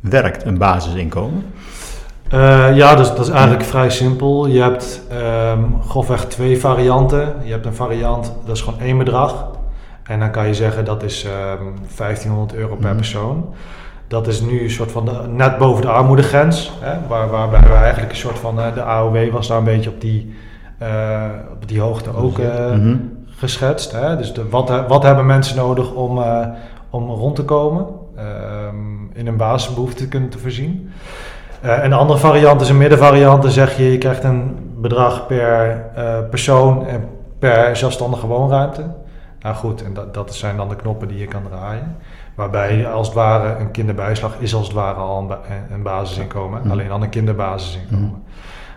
werkt, 0.00 0.44
een 0.44 0.58
basisinkomen? 0.58 1.44
Uh, 2.34 2.76
ja, 2.76 2.94
dus, 2.94 3.08
dat 3.08 3.18
is 3.18 3.28
eigenlijk 3.28 3.64
vrij 3.64 3.90
simpel. 3.90 4.46
Je 4.46 4.60
hebt 4.60 5.02
um, 5.52 5.82
grofweg 5.88 6.24
twee 6.24 6.60
varianten. 6.60 7.34
Je 7.42 7.50
hebt 7.50 7.66
een 7.66 7.74
variant, 7.74 8.32
dat 8.46 8.56
is 8.56 8.62
gewoon 8.62 8.80
één 8.80 8.98
bedrag. 8.98 9.46
En 10.02 10.18
dan 10.18 10.30
kan 10.30 10.46
je 10.46 10.54
zeggen 10.54 10.84
dat 10.84 11.02
is 11.02 11.24
um, 11.24 11.74
1500 11.96 12.54
euro 12.54 12.76
per 12.76 12.90
mm. 12.90 12.96
persoon. 12.96 13.54
Dat 14.12 14.26
is 14.26 14.40
nu 14.40 14.62
een 14.62 14.70
soort 14.70 14.92
van 14.92 15.04
de, 15.04 15.12
net 15.28 15.58
boven 15.58 15.82
de 15.82 15.88
armoedegrens. 15.88 16.72
Hè, 16.80 17.08
waar, 17.08 17.30
waarbij 17.30 17.60
we 17.60 17.74
eigenlijk 17.74 18.12
een 18.12 18.18
soort 18.18 18.38
van, 18.38 18.58
uh, 18.58 18.74
de 18.74 18.82
AOW 18.82 19.30
was 19.30 19.48
daar 19.48 19.58
een 19.58 19.64
beetje 19.64 19.90
op 19.90 20.00
die, 20.00 20.34
uh, 20.82 21.22
op 21.52 21.68
die 21.68 21.80
hoogte 21.80 22.16
ook 22.16 22.38
uh, 22.38 22.46
mm 22.46 22.80
-hmm. 22.80 23.24
geschetst. 23.26 23.92
Hè. 23.92 24.16
Dus 24.16 24.32
de, 24.32 24.48
wat, 24.48 24.86
wat 24.88 25.02
hebben 25.02 25.26
mensen 25.26 25.56
nodig 25.56 25.92
om, 25.92 26.24
om 26.90 27.10
rond 27.10 27.36
te 27.36 27.44
komen? 27.44 27.86
Um, 28.18 29.10
in 29.14 29.26
een 29.26 29.36
basisbehoefte 29.36 30.02
te 30.02 30.08
kunnen 30.08 30.28
te 30.28 30.38
voorzien. 30.38 30.90
Een 31.60 31.92
andere 31.92 32.18
variant 32.18 32.60
is 32.60 32.68
een 32.68 32.78
middenvariant. 32.78 33.42
Dan 33.42 33.50
zeg 33.50 33.76
je, 33.76 33.92
je 33.92 33.98
krijgt 33.98 34.24
een 34.24 34.70
bedrag 34.76 35.26
per 35.26 35.84
persoon 36.30 36.86
en 36.86 37.08
per 37.38 37.76
zelfstandige 37.76 38.26
woonruimte. 38.26 38.84
Nou 39.40 39.54
goed, 39.54 39.82
en 39.82 39.94
dat, 39.94 40.14
dat 40.14 40.34
zijn 40.34 40.56
dan 40.56 40.68
de 40.68 40.76
knoppen 40.76 41.08
die 41.08 41.18
je 41.18 41.26
kan 41.26 41.42
draaien. 41.50 41.96
Waarbij 42.34 42.88
als 42.88 43.06
het 43.06 43.16
ware 43.16 43.58
een 43.58 43.70
kinderbijslag 43.70 44.36
is 44.38 44.54
als 44.54 44.66
het 44.66 44.76
ware 44.76 44.98
al 44.98 45.18
een, 45.18 45.26
ba 45.26 45.40
een 45.70 45.82
basisinkomen. 45.82 46.60
Mm. 46.64 46.70
Alleen 46.70 46.88
dan 46.88 47.02
een 47.02 47.08
kinderbasisinkomen. 47.08 48.08
Mm. 48.08 48.22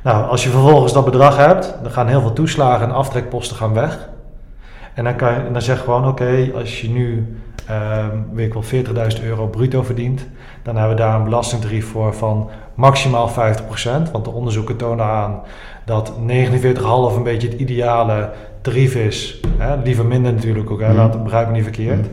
Nou, 0.04 0.30
als 0.30 0.44
je 0.44 0.50
vervolgens 0.50 0.94
dat 0.94 1.06
bedrag 1.06 1.38
hebt, 1.38 1.76
dan 1.82 1.92
gaan 1.92 2.08
heel 2.08 2.22
veel 2.22 2.34
toeslagen 2.34 2.88
en 2.88 2.94
aftrekposten 2.94 3.58
gaan 3.58 3.74
weg. 3.74 4.10
En 4.94 5.04
dan, 5.04 5.16
kan 5.16 5.34
je, 5.34 5.52
dan 5.52 5.62
zeg 5.62 5.78
je 5.78 5.84
gewoon, 5.84 6.08
oké, 6.08 6.24
okay, 6.24 6.52
als 6.56 6.82
je 6.82 6.90
nu 6.90 7.38
um, 7.72 8.28
weet 8.34 8.48
ik 8.48 8.54
wel, 8.54 9.10
40.000 9.18 9.24
euro 9.24 9.48
bruto 9.48 9.84
verdient, 9.84 10.28
dan 10.64 10.76
hebben 10.76 10.96
we 10.96 11.02
daar 11.02 11.16
een 11.16 11.24
belastingtarief 11.24 11.88
voor 11.88 12.14
van 12.14 12.50
maximaal 12.74 13.30
50%. 13.30 13.34
Want 14.12 14.26
de 14.26 14.32
onderzoeken 14.32 14.76
tonen 14.76 15.06
aan 15.06 15.42
dat 15.86 16.12
49,5 16.12 16.16
een 17.16 17.24
beetje 17.24 17.48
het 17.48 17.60
ideale 17.60 18.30
tarief 18.62 18.96
is. 18.96 19.40
Hè? 19.58 19.76
Liever 19.84 20.06
minder 20.06 20.34
natuurlijk 20.34 20.72
ook, 20.72 20.82
hè? 20.82 20.90
Mm. 20.90 20.96
Laat, 20.96 21.24
begrijp 21.24 21.48
me 21.48 21.54
niet 21.54 21.64
verkeerd. 21.64 22.08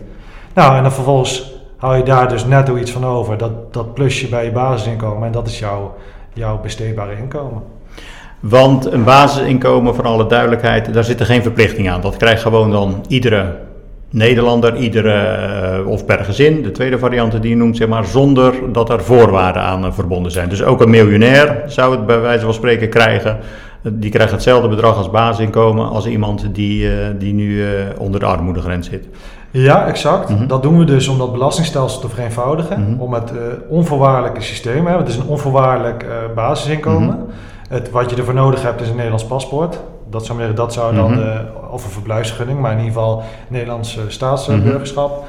Nou, 0.55 0.77
en 0.77 0.83
dan 0.83 0.93
vervolgens 0.93 1.53
hou 1.77 1.97
je 1.97 2.03
daar 2.03 2.29
dus 2.29 2.45
netto 2.45 2.77
iets 2.77 2.91
van 2.91 3.05
over. 3.05 3.39
Dat, 3.39 3.73
dat 3.73 3.95
plusje 3.95 4.29
bij 4.29 4.45
je 4.45 4.53
basisinkomen 4.53 5.27
en 5.27 5.33
dat 5.33 5.47
is 5.47 5.59
jouw, 5.59 5.95
jouw 6.33 6.61
besteedbare 6.61 7.17
inkomen. 7.17 7.63
Want 8.41 8.93
een 8.93 9.05
basisinkomen, 9.05 9.95
voor 9.95 10.05
alle 10.05 10.27
duidelijkheid, 10.27 10.95
daar 10.95 11.05
zit 11.05 11.21
er 11.21 11.27
geen 11.27 11.43
verplichting 11.43 11.91
aan. 11.91 12.01
Dat 12.01 12.17
krijgt 12.17 12.43
gewoon 12.43 12.71
dan 12.71 13.05
iedere 13.09 13.57
Nederlander, 14.13 14.77
iedere, 14.77 15.39
uh, 15.81 15.87
of 15.89 16.05
per 16.05 16.25
gezin, 16.25 16.63
de 16.63 16.71
tweede 16.71 16.99
variant 16.99 17.43
die 17.43 17.51
je 17.51 17.57
noemt, 17.57 17.77
zeg 17.77 17.89
maar, 17.89 18.05
zonder 18.05 18.55
dat 18.73 18.91
er 18.91 19.03
voorwaarden 19.03 19.63
aan 19.63 19.85
uh, 19.85 19.93
verbonden 19.93 20.33
zijn. 20.33 20.49
Dus 20.49 20.63
ook 20.63 20.81
een 20.81 20.91
miljonair 20.91 21.63
zou 21.67 21.97
het 21.97 22.07
bij 22.07 22.21
wijze 22.21 22.45
van 22.45 22.55
spreken 22.55 22.89
krijgen. 22.89 23.39
Die 23.83 24.11
krijgt 24.11 24.33
hetzelfde 24.33 24.69
bedrag 24.69 24.97
als 24.97 25.11
basisinkomen 25.11 25.89
als 25.89 26.07
iemand 26.07 26.55
die, 26.55 26.89
die 27.19 27.35
nu 27.35 27.65
onder 27.99 28.21
de 28.21 28.27
armoedegrens 28.27 28.89
zit. 28.89 29.07
Ja, 29.53 29.87
exact. 29.87 30.29
Mm 30.29 30.37
-hmm. 30.37 30.47
Dat 30.47 30.63
doen 30.63 30.79
we 30.79 30.85
dus 30.85 31.09
om 31.09 31.19
dat 31.19 31.33
belastingstelsel 31.33 32.01
te 32.01 32.09
vereenvoudigen. 32.09 32.81
Mm 32.81 32.87
-hmm. 32.87 33.01
Om 33.01 33.13
het 33.15 33.33
onvoorwaardelijke 33.69 34.41
systeem, 34.41 34.87
hè, 34.87 34.97
het 34.97 35.09
is 35.09 35.17
een 35.17 35.27
onvoorwaardelijk 35.27 36.07
basisinkomen. 36.35 37.03
Mm 37.03 37.09
-hmm. 37.09 37.27
het, 37.69 37.91
wat 37.91 38.11
je 38.11 38.17
ervoor 38.17 38.35
nodig 38.35 38.63
hebt 38.63 38.81
is 38.81 38.89
een 38.89 38.95
Nederlands 38.95 39.27
paspoort 39.27 39.79
dat 40.13 40.27
zou, 40.27 40.39
zeggen, 40.39 40.57
dat 40.57 40.73
zou 40.73 40.95
dan, 40.95 41.13
-hmm. 41.13 41.47
of 41.71 41.85
een 41.85 41.91
verblijfsgunning, 41.91 42.61
maar 42.61 42.73
in 42.73 42.79
ieder 42.79 42.93
geval 42.93 43.23
Nederlandse 43.49 44.01
staatsburgerschap. 44.09 45.25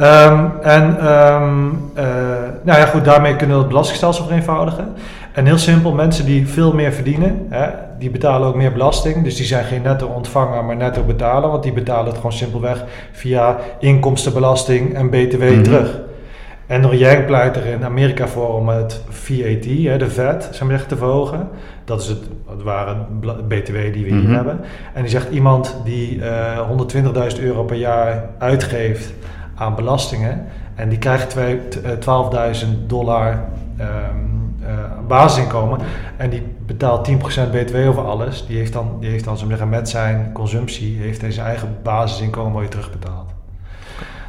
Um, 0.00 0.52
en 0.62 1.12
um, 1.12 1.90
uh, 1.96 2.04
nou 2.62 2.78
ja, 2.78 2.86
goed, 2.86 3.04
daarmee 3.04 3.36
kunnen 3.36 3.56
we 3.56 3.62
het 3.62 3.70
belastingstelsel 3.70 4.24
vereenvoudigen. 4.24 4.94
En 5.34 5.46
heel 5.46 5.58
simpel, 5.58 5.92
mensen 5.92 6.26
die 6.26 6.48
veel 6.48 6.74
meer 6.74 6.92
verdienen, 6.92 7.46
hè, 7.50 7.68
die 7.98 8.10
betalen 8.10 8.48
ook 8.48 8.54
meer 8.54 8.72
belasting. 8.72 9.24
Dus 9.24 9.36
die 9.36 9.46
zijn 9.46 9.64
geen 9.64 9.82
netto 9.82 10.06
ontvanger, 10.06 10.64
maar 10.64 10.76
netto 10.76 11.02
betalen. 11.02 11.50
Want 11.50 11.62
die 11.62 11.72
betalen 11.72 12.06
het 12.06 12.16
gewoon 12.16 12.32
simpelweg 12.32 12.84
via 13.12 13.58
inkomstenbelasting 13.78 14.94
en 14.94 15.10
BTW 15.10 15.42
mm 15.42 15.48
-hmm. 15.48 15.62
terug. 15.62 16.00
En 16.66 16.96
Yang 16.98 17.26
pleit 17.26 17.56
er 17.56 17.66
in 17.66 17.84
Amerika 17.84 18.28
voor 18.28 18.54
om 18.54 18.68
het 18.68 19.02
VAT, 19.08 19.64
hè, 19.64 19.98
de 19.98 20.10
VAT, 20.10 20.48
zeg 20.52 20.68
maar, 20.68 20.86
te 20.86 20.96
verhogen. 20.96 21.48
Dat 21.84 22.00
is 22.00 22.08
het, 22.08 22.22
het 22.50 22.62
ware 22.62 22.96
BTW 23.48 23.72
die 23.92 23.92
we 23.92 23.98
hier 23.98 24.12
mm 24.12 24.24
-hmm. 24.24 24.34
hebben. 24.34 24.60
En 24.92 25.02
die 25.02 25.10
zegt 25.10 25.30
iemand 25.30 25.76
die 25.84 26.16
uh, 26.16 27.34
120.000 27.36 27.42
euro 27.42 27.64
per 27.64 27.76
jaar 27.76 28.28
uitgeeft 28.38 29.12
aan 29.54 29.74
belastingen. 29.74 30.46
En 30.74 30.88
die 30.88 30.98
krijgt 30.98 31.36
12.000 31.36 31.40
dollar 32.86 33.44
um, 33.80 33.84
uh, 33.84 34.43
basisinkomen. 35.06 35.80
En 36.16 36.30
die 36.30 36.42
betaalt 36.66 37.10
10% 37.10 37.12
BTW 37.50 37.88
over 37.88 38.02
alles. 38.02 38.46
Die 38.46 38.56
heeft 38.56 38.72
dan, 38.72 38.96
die 39.00 39.10
heeft 39.10 39.24
dan 39.24 39.38
zo 39.38 39.48
zeggen, 39.48 39.68
met 39.68 39.88
zijn 39.88 40.32
consumptie, 40.32 40.98
heeft 41.00 41.20
hij 41.20 41.32
zijn 41.32 41.46
eigen 41.46 41.76
basisinkomen 41.82 42.60
weer 42.60 42.68
terugbetaald. 42.68 43.32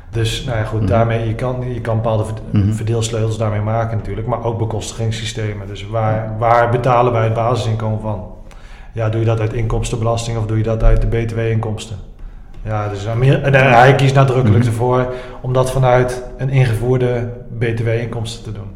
Dus 0.09 0.43
nou 0.43 0.57
ja, 0.57 0.63
goed, 0.63 0.79
-hmm. 0.79 0.87
daarmee, 0.87 1.27
je 1.27 1.35
kan, 1.35 1.73
je 1.73 1.81
kan 1.81 1.95
bepaalde 1.95 2.23
mhm. 2.51 2.71
verdeelsleutels 2.71 3.37
daarmee 3.37 3.61
maken 3.61 3.97
natuurlijk, 3.97 4.27
maar 4.27 4.43
ook 4.43 4.57
bekostigingssystemen. 4.57 5.67
Dus 5.67 5.87
waar, 5.87 6.35
waar 6.37 6.69
betalen 6.69 7.11
wij 7.11 7.23
het 7.23 7.33
basisinkomen 7.33 7.99
van? 7.99 8.33
Ja, 8.93 9.09
doe 9.09 9.19
je 9.19 9.25
dat 9.25 9.39
uit 9.39 9.53
inkomstenbelasting 9.53 10.37
of 10.37 10.45
doe 10.45 10.57
je 10.57 10.63
dat 10.63 10.83
uit 10.83 11.01
de 11.01 11.07
btw-inkomsten? 11.07 11.95
Ja, 12.61 12.87
dus 12.89 13.05
en 13.05 13.53
hij 13.53 13.95
kiest 13.95 14.15
nadrukkelijk 14.15 14.63
-hmm. 14.63 14.71
ervoor 14.71 15.13
om 15.41 15.53
dat 15.53 15.71
vanuit 15.71 16.23
een 16.37 16.49
ingevoerde 16.49 17.29
btw-inkomsten 17.57 18.43
te 18.43 18.51
doen. 18.51 18.74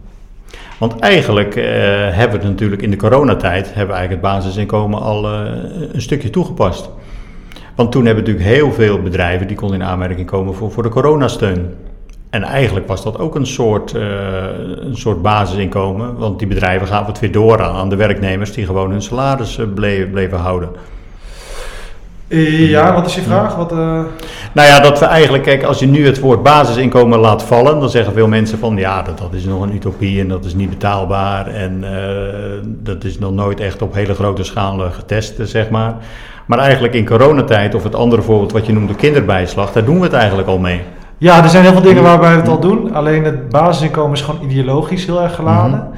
Want 0.80 1.00
eigenlijk 1.00 1.56
uh, 1.56 1.64
hebben 1.66 2.40
we 2.40 2.46
het 2.46 2.52
natuurlijk 2.52 2.82
in 2.82 2.92
de 2.92 2.98
coronatijd, 2.98 3.66
hebben 3.66 3.96
we 3.96 4.00
eigenlijk 4.00 4.12
het 4.12 4.34
basisinkomen 4.34 5.02
al 5.02 5.26
uh, 5.26 5.52
een 5.92 6.02
stukje 6.02 6.30
toegepast. 6.30 6.90
Want 7.76 7.92
toen 7.92 8.06
hebben 8.06 8.24
natuurlijk 8.24 8.56
heel 8.56 8.72
veel 8.72 9.02
bedrijven 9.02 9.48
die 9.48 9.56
konden 9.56 9.80
in 9.80 9.86
aanmerking 9.86 10.28
komen 10.28 10.56
voor, 10.56 10.72
voor 10.72 10.84
de 10.84 10.90
coronasteun. 10.90 11.74
En 12.30 12.44
eigenlijk 12.44 12.88
was 12.88 13.04
dat 13.04 13.20
ook 13.20 13.36
een 13.36 13.46
soort, 13.46 13.94
uh, 13.94 14.02
een 14.80 14.98
soort 14.98 15.22
basisinkomen, 15.22 16.18
want 16.18 16.40
die 16.40 16.48
bedrijven 16.48 16.88
gaven 16.88 17.08
het 17.08 17.20
weer 17.20 17.32
door 17.32 17.62
aan, 17.62 17.90
de 17.90 17.96
werknemers 17.96 18.54
die 18.54 18.66
gewoon 18.66 18.92
hun 18.92 19.02
salaris 19.02 19.60
bleven, 19.76 20.12
bleven 20.12 20.38
houden. 20.38 20.70
Ja, 22.30 22.94
wat 22.94 23.06
is 23.06 23.16
je 23.16 23.22
vraag? 23.22 23.56
Wat, 23.56 23.72
uh... 23.72 23.78
Nou 24.54 24.68
ja, 24.68 24.80
dat 24.80 25.00
we 25.00 25.06
eigenlijk, 25.06 25.44
kijk, 25.44 25.64
als 25.64 25.80
je 25.80 25.88
nu 25.88 26.06
het 26.06 26.20
woord 26.20 26.44
basisinkomen 26.44 27.20
laat 27.20 27.44
vallen, 27.44 27.80
dan 27.80 27.90
zeggen 27.90 28.14
veel 28.14 28.28
mensen 28.28 28.60
van 28.60 28.78
ja, 28.78 29.02
dat, 29.02 29.18
dat 29.18 29.34
is 29.34 29.46
nog 29.46 29.62
een 29.62 29.76
utopie 29.76 30.20
en 30.20 30.28
dat 30.28 30.46
is 30.46 30.54
niet 30.54 30.70
betaalbaar 30.70 31.48
en 31.48 31.84
dat 32.64 33.04
is 33.04 33.20
nog 33.20 33.32
nooit 33.32 33.60
echt 33.60 33.82
op 33.82 33.94
hele 33.94 34.14
grote 34.14 34.44
schaal 34.44 34.80
getest, 34.92 35.36
zeg 35.44 35.70
maar. 35.70 35.96
Maar 36.46 36.60
eigenlijk 36.60 36.94
in 36.94 37.06
coronatijd, 37.06 37.76
of 37.76 37.84
het 37.84 37.96
andere 37.96 38.22
voorbeeld 38.22 38.52
wat 38.52 38.66
je 38.66 38.74
noemde, 38.74 38.96
kinderbijslag, 38.96 39.72
daar 39.72 39.86
doen 39.86 39.98
we 39.98 40.04
het 40.04 40.14
eigenlijk 40.14 40.48
al 40.48 40.58
mee. 40.58 40.82
Ja, 41.18 41.44
er 41.44 41.50
zijn 41.50 41.64
heel 41.64 41.72
veel 41.72 41.82
dingen 41.82 42.04
waarbij 42.04 42.32
we 42.32 42.40
het 42.40 42.48
al 42.48 42.60
doen. 42.60 42.94
Alleen 42.94 43.24
het 43.24 43.50
basisinkomen 43.50 44.14
is 44.14 44.22
gewoon 44.22 44.50
ideologisch 44.50 45.06
heel 45.06 45.22
erg 45.22 45.36
geladen. 45.36 45.84
Mm 45.84 45.94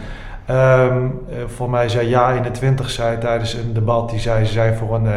-hmm. 0.45 0.57
um, 0.57 1.19
voor 1.47 1.69
mij 1.69 1.89
zei 1.89 2.09
Ja 2.09 2.29
in 2.29 2.43
de 2.43 2.51
20 2.51 2.89
zei 2.89 3.17
tijdens 3.17 3.53
een 3.53 3.73
debat, 3.73 4.09
die 4.09 4.19
zei 4.19 4.45
ze 4.45 4.51
zijn 4.51 4.75
voor 4.75 4.95
een, 4.95 5.05
uh, 5.05 5.11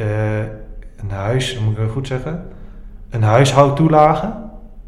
uh, 0.00 0.38
een 1.02 1.10
huis, 1.10 1.58
moet 1.58 1.78
ik 1.78 1.90
goed 1.90 2.06
zeggen, 2.06 2.44
een 3.10 3.22
huishoudtoelage. 3.22 4.32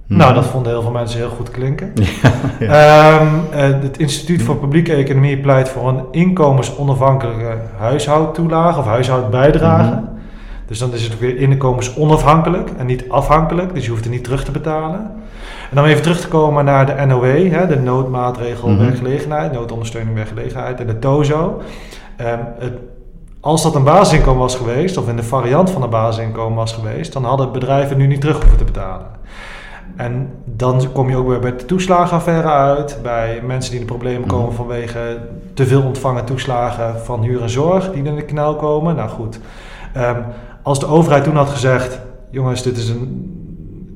Nou, 0.07 0.33
mhm. 0.33 0.35
dat 0.35 0.51
vonden 0.51 0.73
heel 0.73 0.83
veel 0.83 0.91
mensen 0.91 1.19
heel 1.19 1.29
goed 1.29 1.51
klinken. 1.51 1.93
Ja, 2.59 2.69
ja. 2.69 3.21
Um, 3.21 3.41
uh, 3.53 3.83
het 3.83 3.99
Instituut 3.99 4.43
voor 4.43 4.57
Publieke 4.57 4.95
Economie 4.95 5.39
pleit 5.39 5.69
voor 5.69 5.89
een 5.89 6.05
inkomensonafhankelijke 6.11 7.57
huishoudtoelage 7.79 8.79
of 8.79 8.87
huishoudbijdrage. 8.87 9.95
Mm. 9.95 10.09
Dus 10.67 10.79
dan 10.79 10.93
is 10.93 11.03
het 11.03 11.19
weer 11.19 11.37
inkomensonafhankelijk 11.37 12.71
en 12.79 12.87
niet 12.87 13.09
afhankelijk, 13.09 13.75
dus 13.75 13.85
je 13.85 13.91
hoeft 13.91 14.05
er 14.05 14.11
niet 14.11 14.25
terug 14.25 14.45
te 14.45 14.51
betalen. 14.51 15.01
En 15.71 15.77
dan 15.77 15.85
even 15.85 16.03
terug 16.03 16.21
te 16.21 16.29
komen 16.29 16.65
naar 16.65 16.87
de 16.87 17.07
NOW, 17.07 17.53
hè, 17.53 17.67
de 17.67 17.79
noodmaatregel 17.79 18.69
mm 18.69 18.77
-hmm. 18.77 18.85
werkgelegenheid, 18.85 19.53
noodondersteuning 19.53 20.15
werkgelegenheid 20.15 20.81
en 20.81 20.87
de 20.87 20.99
TOZO. 20.99 21.61
Um, 22.21 22.39
het, 22.59 22.73
als 23.43 23.63
dat 23.63 23.75
een 23.75 23.85
basisinkomen 23.85 24.41
was 24.41 24.57
geweest, 24.57 24.97
of 24.97 25.09
in 25.09 25.17
de 25.17 25.23
variant 25.23 25.71
van 25.71 25.83
een 25.83 25.91
basisinkomen 25.91 26.57
was 26.57 26.73
geweest, 26.73 27.13
dan 27.13 27.25
hadden 27.25 27.53
bedrijven 27.53 27.97
nu 27.97 28.07
niet 28.07 28.21
terug 28.21 28.39
hoeven 28.41 28.59
te 28.59 28.65
betalen. 28.65 29.07
En 29.97 30.31
dan 30.45 30.93
kom 30.93 31.09
je 31.09 31.17
ook 31.17 31.29
weer 31.29 31.39
bij 31.39 31.57
de 31.57 31.65
toeslagenaffaire 31.65 32.49
uit, 32.49 32.99
bij 33.03 33.41
mensen 33.47 33.71
die 33.71 33.81
in 33.81 33.87
de 33.87 33.93
problemen 33.93 34.29
komen 34.29 34.47
mhm. 34.47 34.57
vanwege 34.57 35.19
te 35.55 35.67
veel 35.67 35.83
ontvangen 35.83 36.25
toeslagen 36.25 37.01
van 37.01 37.23
huur 37.23 37.43
en 37.43 37.51
zorg 37.51 37.93
die 37.93 38.03
in 38.03 38.15
de 38.15 38.25
knel 38.25 38.57
komen. 38.57 38.97
Nou 38.97 39.09
goed, 39.09 39.39
um, 39.97 40.25
als 40.63 40.81
de 40.81 40.87
overheid 40.87 41.25
toen 41.25 41.37
had 41.37 41.49
gezegd, 41.49 42.01
jongens, 42.31 42.63
dit 42.63 42.77
is 42.77 42.89
een, 42.89 43.31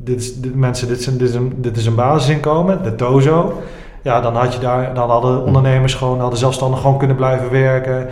dit 0.04 0.20
is, 0.20 0.40
dit, 0.40 0.54
mensen, 0.54 0.88
dit 0.88 0.98
is, 0.98 1.06
een, 1.06 1.18
dit 1.18 1.28
is 1.28 1.34
een, 1.34 1.52
dit 1.56 1.76
is 1.76 1.86
een 1.86 1.94
basisinkomen, 1.94 2.82
de 2.82 2.94
TOZO. 2.94 3.62
Ja, 4.06 4.20
dan, 4.20 4.36
had 4.36 4.54
je 4.54 4.60
daar, 4.60 4.94
dan 4.94 5.10
hadden 5.10 5.44
ondernemers 5.44 5.94
gewoon, 5.94 6.20
hadden 6.20 6.38
zelfstandig 6.38 6.80
gewoon 6.80 6.98
kunnen 6.98 7.16
blijven 7.16 7.50
werken. 7.50 8.08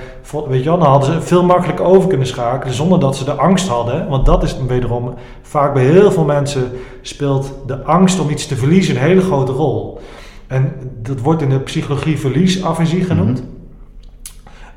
Weet 0.48 0.62
je 0.62 0.68
wel, 0.68 0.78
dan 0.78 0.88
hadden 0.88 1.12
ze 1.12 1.20
veel 1.20 1.44
makkelijker 1.44 1.84
over 1.84 2.08
kunnen 2.08 2.26
schakelen 2.26 2.74
zonder 2.74 3.00
dat 3.00 3.16
ze 3.16 3.24
de 3.24 3.32
angst 3.32 3.68
hadden. 3.68 4.08
Want 4.08 4.26
dat 4.26 4.42
is 4.42 4.56
wederom, 4.66 5.14
vaak 5.42 5.74
bij 5.74 5.82
heel 5.82 6.12
veel 6.12 6.24
mensen 6.24 6.72
speelt 7.02 7.54
de 7.66 7.82
angst 7.82 8.20
om 8.20 8.30
iets 8.30 8.46
te 8.46 8.56
verliezen 8.56 8.94
een 8.94 9.02
hele 9.02 9.20
grote 9.20 9.52
rol. 9.52 10.00
En 10.46 10.72
dat 11.02 11.20
wordt 11.20 11.42
in 11.42 11.48
de 11.48 11.60
psychologie 11.60 12.18
verliesafesie 12.18 13.04
genoemd. 13.04 13.42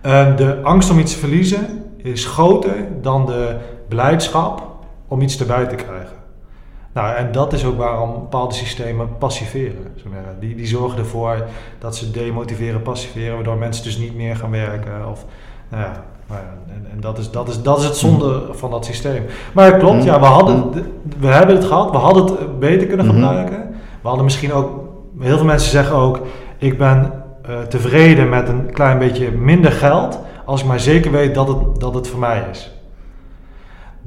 Eh, 0.01 0.35
de 0.35 0.59
angst 0.63 0.89
om 0.91 0.99
iets 0.99 1.13
te 1.13 1.19
verliezen 1.19 1.83
is 1.97 2.25
groter 2.25 2.87
dan 3.01 3.25
de 3.25 3.55
blijdschap 3.87 4.67
om 5.07 5.21
iets 5.21 5.39
erbij 5.39 5.65
te 5.65 5.75
krijgen. 5.75 6.26
Nou, 6.97 7.15
en 7.15 7.31
dat 7.31 7.53
is 7.53 7.65
ook 7.65 7.77
waarom 7.77 8.13
bepaalde 8.13 8.53
systemen 8.53 9.17
passiveren. 9.17 9.93
Die, 10.39 10.55
die 10.55 10.67
zorgen 10.67 10.99
ervoor 10.99 11.45
dat 11.79 11.95
ze 11.95 12.11
demotiveren, 12.11 12.81
passiveren, 12.81 13.33
waardoor 13.35 13.57
mensen 13.57 13.83
dus 13.83 13.97
niet 13.97 14.15
meer 14.15 14.35
gaan 14.35 14.51
werken. 14.51 15.09
Of, 15.11 15.25
nou 15.69 15.83
ja, 15.83 16.03
nou 16.27 16.41
ja, 16.41 16.73
en, 16.73 16.87
en 16.91 16.99
dat, 17.01 17.17
is, 17.17 17.31
dat, 17.31 17.47
is, 17.47 17.61
dat 17.61 17.77
is 17.79 17.83
het 17.85 17.95
zonde 17.95 18.41
van 18.51 18.71
dat 18.71 18.85
systeem. 18.85 19.25
Maar 19.53 19.71
het 19.71 19.77
klopt, 19.81 20.03
ja, 20.03 20.19
we, 20.19 20.25
hadden, 20.25 20.71
we 21.19 21.27
hebben 21.27 21.55
het 21.55 21.65
gehad, 21.65 21.91
we 21.91 21.97
hadden 21.97 22.25
het 22.25 22.59
beter 22.59 22.87
kunnen 22.87 23.05
Mhm. 23.05 23.15
gebruiken. 23.15 23.57
We 24.01 24.07
hadden 24.07 24.23
misschien 24.25 24.53
ook, 24.53 24.69
heel 25.19 25.37
veel 25.37 25.45
mensen 25.45 25.71
zeggen 25.71 25.95
ook, 25.95 26.19
ik 26.57 26.77
ben 26.77 27.11
eh, 27.41 27.59
tevreden 27.61 28.29
met 28.29 28.49
een 28.49 28.71
klein 28.71 28.99
beetje 28.99 29.31
minder 29.31 29.71
geld, 29.71 30.19
als 30.45 30.61
ik 30.61 30.67
maar 30.67 30.79
zeker 30.79 31.11
weet 31.11 31.35
dat 31.35 31.47
het, 31.47 31.79
dat 31.79 31.93
het 31.93 32.07
voor 32.07 32.19
mij 32.19 32.43
is. 32.51 32.71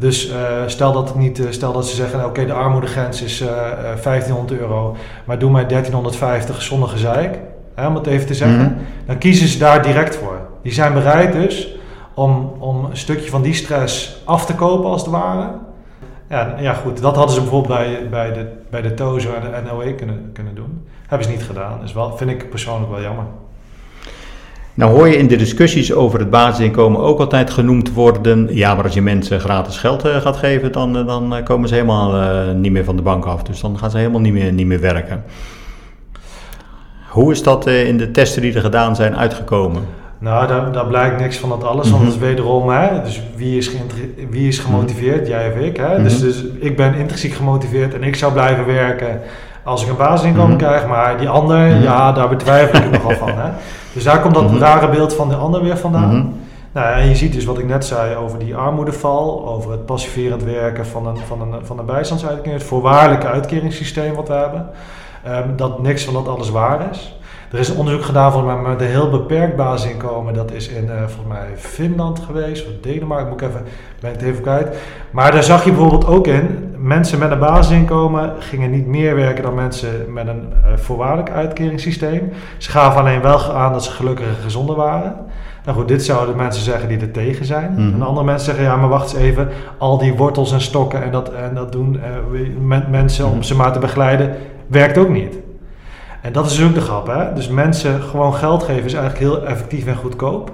Dus 0.01 0.29
eh, 0.31 0.37
stel 0.67 0.93
dat 0.93 1.09
het 1.09 1.17
niet, 1.17 1.39
eh, 1.39 1.47
stel 1.51 1.73
dat 1.73 1.87
ze 1.89 1.95
zeggen, 1.95 2.19
nou, 2.19 2.31
oké, 2.31 2.47
de 2.47 2.53
armoedegrens 2.53 3.23
is 3.23 3.41
eh, 3.41 3.49
eh, 3.49 3.99
1500 4.03 4.61
euro, 4.61 4.97
maar 5.25 5.39
doe 5.39 5.51
mij 5.51 5.67
1350 5.67 6.63
zonder 6.63 6.89
gezeik, 6.89 7.39
hè, 7.75 7.87
om 7.87 7.95
het 7.95 8.07
even 8.07 8.27
te 8.27 8.35
zeggen, 8.35 8.59
Mhm. 8.59 8.73
dan 9.07 9.19
kiezen 9.19 9.49
ze 9.49 9.59
daar 9.59 9.83
direct 9.83 10.17
voor. 10.17 10.39
Die 10.63 10.73
zijn 10.73 10.93
bereid 10.93 11.33
dus 11.33 11.75
om, 12.15 12.53
om 12.59 12.85
een 12.85 12.97
stukje 12.97 13.31
van 13.31 13.43
die 13.43 13.55
stress 13.55 14.23
af 14.25 14.47
te 14.47 14.55
kopen 14.55 14.91
als 14.91 15.03
het 15.03 15.11
ware. 15.11 15.49
Ja, 16.29 16.55
en 16.57 16.63
ja 16.63 16.73
goed, 16.73 17.01
dat 17.03 17.17
hadden 17.17 17.35
ze 17.35 17.41
bijvoorbeeld 17.41 17.79
bij, 17.79 18.09
bij, 18.11 18.33
de, 18.33 18.47
bij 18.71 18.83
de 18.83 18.95
TOZO 18.95 19.33
en 19.35 19.41
de 19.65 19.71
NOE 19.71 19.95
kunnen, 19.95 20.31
kunnen 20.33 20.55
doen. 20.55 20.87
Hebben 21.07 21.27
ze 21.29 21.33
niet 21.33 21.45
gedaan, 21.45 21.79
dus 21.81 21.93
wel, 21.93 22.17
vind 22.17 22.31
ik 22.31 22.51
persoonlijk 22.51 22.91
wel 22.93 23.03
jammer. 23.03 23.25
Nou 24.75 24.93
hoor 24.93 25.09
je 25.09 25.17
in 25.17 25.27
de 25.27 25.37
discussies 25.37 25.93
over 25.93 26.19
het 26.19 26.31
basisinkomen 26.31 27.01
ook 27.01 27.19
altijd 27.21 27.51
genoemd 27.51 27.93
worden, 27.93 28.49
ja, 28.51 28.75
maar 28.75 28.85
als 28.85 28.95
je 28.95 29.03
mensen 29.03 29.41
gratis 29.41 29.77
geld 29.79 30.05
eh, 30.05 30.17
gaat 30.17 30.37
geven, 30.37 30.73
dan, 30.73 30.97
eh, 30.99 31.07
dan 31.07 31.35
eh, 31.37 31.45
komen 31.45 31.69
ze 31.69 31.75
helemaal 31.75 32.35
niet 32.55 32.73
meer 32.73 32.85
van 32.85 32.97
de 32.97 33.03
bank 33.03 33.25
af. 33.25 33.43
Dus 33.43 33.61
dan 33.61 33.79
gaan 33.79 33.91
ze 33.91 33.99
helemaal 33.99 34.21
niet 34.21 34.33
meer, 34.33 34.53
niet 34.53 34.67
meer 34.67 34.81
werken. 34.81 35.25
Hoe 37.09 37.33
is 37.33 37.43
dat 37.43 37.67
in 37.67 37.97
de 37.99 38.11
testen 38.11 38.43
die 38.43 38.55
er 38.55 38.61
gedaan 38.61 38.97
zijn 38.97 39.17
uitgekomen? 39.17 39.83
Nou, 40.19 40.47
daar, 40.47 40.73
daar 40.73 40.87
blijkt 40.87 41.21
niks 41.21 41.37
van 41.37 41.49
dat 41.49 41.65
alles, 41.65 41.91
want 41.91 42.03
Mhm. 42.03 42.13
het 42.13 42.21
is 42.21 42.29
wederom, 42.29 42.69
hè, 42.69 43.03
dus 43.03 43.23
wie 43.37 43.57
is, 43.57 43.71
wie 44.31 44.49
is 44.49 44.59
gemotiveerd, 44.59 45.27
jij 45.27 45.49
of 45.53 45.57
ik. 45.59 45.77
Hè? 45.77 46.03
dus, 46.03 46.15
Mhm. 46.19 46.23
dus 46.27 46.45
ik 46.59 46.77
ben 46.77 46.95
intrinsiek 46.95 47.33
gemotiveerd 47.33 47.95
en 47.95 48.03
ik 48.03 48.17
zou 48.17 48.33
blijven 48.33 48.67
werken 48.67 49.21
als 49.65 49.83
ik 49.83 49.89
een 49.89 49.97
basisinkomen 49.97 50.57
Mhm. 50.57 50.59
krijg, 50.59 50.87
maar 50.87 51.19
die 51.19 51.29
ander, 51.29 51.59
Mhm. 51.59 51.83
ja, 51.83 52.13
daar 52.13 52.29
betwijfel 52.29 52.79
ik 52.79 52.91
nogal 52.91 53.17
van. 53.17 53.29
Hè? 53.29 53.49
Dus 53.95 54.05
daar 54.05 54.21
komt 54.21 54.35
dat 54.35 54.51
Mhm. 54.51 54.59
rare 54.59 54.89
beeld 54.89 55.15
van 55.15 55.29
de 55.29 55.35
ander 55.35 55.63
weer 55.63 55.77
vandaan. 55.77 56.35
Nou, 56.73 56.95
en 57.01 57.09
je 57.09 57.15
ziet 57.15 57.33
dus 57.33 57.45
wat 57.45 57.59
ik 57.59 57.67
net 57.67 57.85
zei 57.85 58.17
over 58.17 58.39
die 58.39 58.57
armoedeval, 58.57 59.47
over 59.49 59.71
het 59.71 59.87
passiverend 59.87 60.43
werken 60.45 60.87
van 60.87 61.07
een, 61.07 61.17
van 61.27 61.41
een, 61.41 61.55
van 61.67 61.79
een 61.79 61.85
bijstandsuitkering, 61.87 62.55
het 62.59 62.69
voorwaardelijke 62.69 63.27
uitkeringssysteem 63.27 64.15
wat 64.15 64.29
we 64.29 64.35
hebben, 64.35 64.67
ehm, 65.25 65.49
dat 65.57 65.83
niks 65.83 66.05
van 66.05 66.15
dat 66.15 66.29
alles 66.29 66.51
waar 66.51 66.81
is. 66.91 67.19
Er 67.53 67.59
is 67.59 67.69
een 67.69 67.77
onderzoek 67.77 68.05
gedaan 68.05 68.33
van 68.33 68.47
mij 68.47 68.57
met 68.57 68.81
een 68.81 68.87
heel 68.87 69.11
beperkt 69.11 69.57
basisinkomen. 69.57 70.35
Dat 70.35 70.53
is 70.53 70.69
in 70.69 70.91
eh, 70.91 70.97
volgens 70.97 71.27
mij 71.29 71.47
Finland 71.57 72.21
geweest, 72.27 72.67
of 72.67 72.73
Denemarken, 72.81 73.29
moet 73.29 73.41
ik 73.41 73.49
even, 73.49 73.63
ben 74.01 74.11
het 74.11 74.23
even 74.23 74.43
kwijt. 74.43 74.77
Maar 75.11 75.33
daar 75.33 75.43
zag 75.43 75.65
je 75.65 75.71
bijvoorbeeld 75.71 76.07
ook 76.07 76.27
in, 76.27 76.70
mensen 76.83 77.19
met 77.19 77.31
een 77.31 77.39
basisinkomen 77.39 78.33
gingen 78.39 78.71
niet 78.71 78.87
meer 78.87 79.15
werken 79.15 79.43
dan 79.43 79.55
mensen 79.55 80.13
met 80.13 80.27
een 80.27 80.53
eh, 80.65 80.71
voorwaardelijk 80.77 81.31
uitkeringssysteem. 81.31 82.33
Ze 82.59 82.71
gaven 82.71 83.01
alleen 83.01 83.21
wel 83.21 83.55
aan 83.55 83.73
dat 83.73 83.85
ze 83.85 83.91
gelukkiger 83.91 84.33
en 84.33 84.43
gezonder 84.43 84.77
waren. 84.77 85.15
Nou 85.65 85.79
goed, 85.79 85.89
dit 85.89 86.05
zouden 86.05 86.37
mensen 86.37 86.63
zeggen 86.63 86.89
die 86.89 86.99
er 87.01 87.11
tegen 87.11 87.45
zijn. 87.45 87.73
Mhm. 87.77 87.95
En 87.95 88.03
andere 88.03 88.27
mensen 88.27 88.45
zeggen, 88.47 88.65
ja, 88.65 88.77
maar 88.77 88.89
wacht 88.89 89.13
eens 89.13 89.23
even, 89.23 89.49
al 89.79 89.99
die 89.99 90.15
wortels 90.15 90.53
en 90.53 90.61
stokken 90.61 91.03
en 91.03 91.11
dat, 91.11 91.33
en 91.33 91.55
dat 91.55 91.73
doen 91.73 92.01
eh, 92.03 92.41
met 92.61 92.91
mensen 92.91 93.25
om 93.27 93.33
Mhm. 93.35 93.43
ze 93.43 93.57
maar 93.57 93.73
te 93.73 93.79
begeleiden, 93.79 94.35
werkt 94.67 94.99
ook 94.99 95.09
niet. 95.09 95.39
En 96.21 96.33
dat 96.33 96.47
is 96.47 96.57
dus 96.57 96.67
ook 96.67 96.75
de 96.75 96.81
grap, 96.81 97.07
hè? 97.07 97.33
Dus 97.35 97.49
mensen 97.49 98.03
gewoon 98.03 98.35
geld 98.35 98.63
geven 98.63 98.85
is 98.85 98.95
eigenlijk 98.95 99.25
heel 99.25 99.47
effectief 99.47 99.87
en 99.87 99.97
goedkoop. 99.97 100.53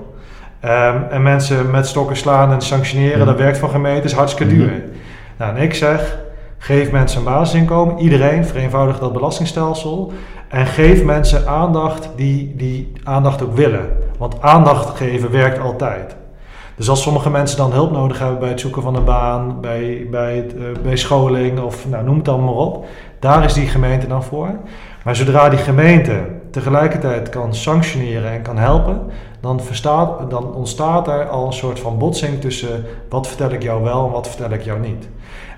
Ehm, 0.61 0.97
en 1.11 1.23
mensen 1.23 1.71
met 1.71 1.87
stokken 1.87 2.17
slaan 2.17 2.53
en 2.53 2.61
sanctioneren, 2.61 3.19
Mhm. 3.19 3.27
dat 3.27 3.37
werkt 3.39 3.59
van 3.59 3.71
gemeente, 3.71 4.05
is 4.07 4.13
hartstikke 4.13 4.55
duur. 4.55 4.71
Nou, 5.37 5.57
en 5.57 5.63
ik 5.63 5.75
zeg, 5.75 6.19
geef 6.59 6.91
mensen 6.91 7.19
een 7.19 7.25
basisinkomen, 7.25 7.99
iedereen, 7.99 8.45
vereenvoudig 8.45 8.99
dat 8.99 9.13
belastingstelsel. 9.13 10.13
En 10.49 10.67
geef 10.67 11.05
mensen 11.05 11.49
aandacht 11.49 12.09
die 12.17 12.57
die 12.57 12.93
aandacht 13.05 13.43
ook 13.43 13.57
willen. 13.57 13.89
Want 14.19 14.43
aandacht 14.43 14.97
geven 14.97 15.31
werkt 15.31 15.59
altijd. 15.59 16.17
Dus 16.77 16.89
als 16.89 17.03
sommige 17.03 17.31
mensen 17.31 17.57
dan 17.57 17.73
hulp 17.73 17.93
nodig 17.93 18.19
hebben 18.19 18.39
bij 18.39 18.49
het 18.49 18.61
zoeken 18.61 18.83
van 18.83 18.97
een 18.97 19.05
baan, 19.05 19.61
bij, 19.61 20.07
bij, 20.11 20.37
het, 20.37 20.55
eh, 20.57 20.83
bij 20.83 20.97
scholing 20.97 21.61
of 21.61 21.89
nou, 21.89 22.05
noem 22.05 22.17
het 22.17 22.25
dan 22.25 22.45
maar 22.45 22.55
op, 22.55 22.87
daar 23.19 23.45
is 23.45 23.53
die 23.53 23.67
gemeente 23.67 24.07
dan 24.07 24.23
voor. 24.23 24.51
Maar 25.05 25.17
zodra 25.17 25.49
die 25.49 25.59
gemeente 25.59 26.21
tegelijkertijd 26.51 27.29
kan 27.29 27.55
sanctioneren 27.55 28.31
en 28.31 28.43
kan 28.43 28.59
helpen, 28.59 29.01
dan, 29.47 29.61
verstaat, 29.61 30.31
dan 30.31 30.55
ontstaat 30.55 31.09
er 31.09 31.29
al 31.29 31.47
een 31.47 31.53
soort 31.53 31.81
van 31.81 31.99
botsing 31.99 32.41
tussen 32.41 32.85
wat 33.09 33.27
vertel 33.27 33.51
ik 33.51 33.63
jou 33.63 33.83
wel 33.83 34.07
en 34.07 34.13
wat 34.13 34.29
vertel 34.29 34.51
ik 34.51 34.63
jou 34.63 34.81
niet. 34.81 35.09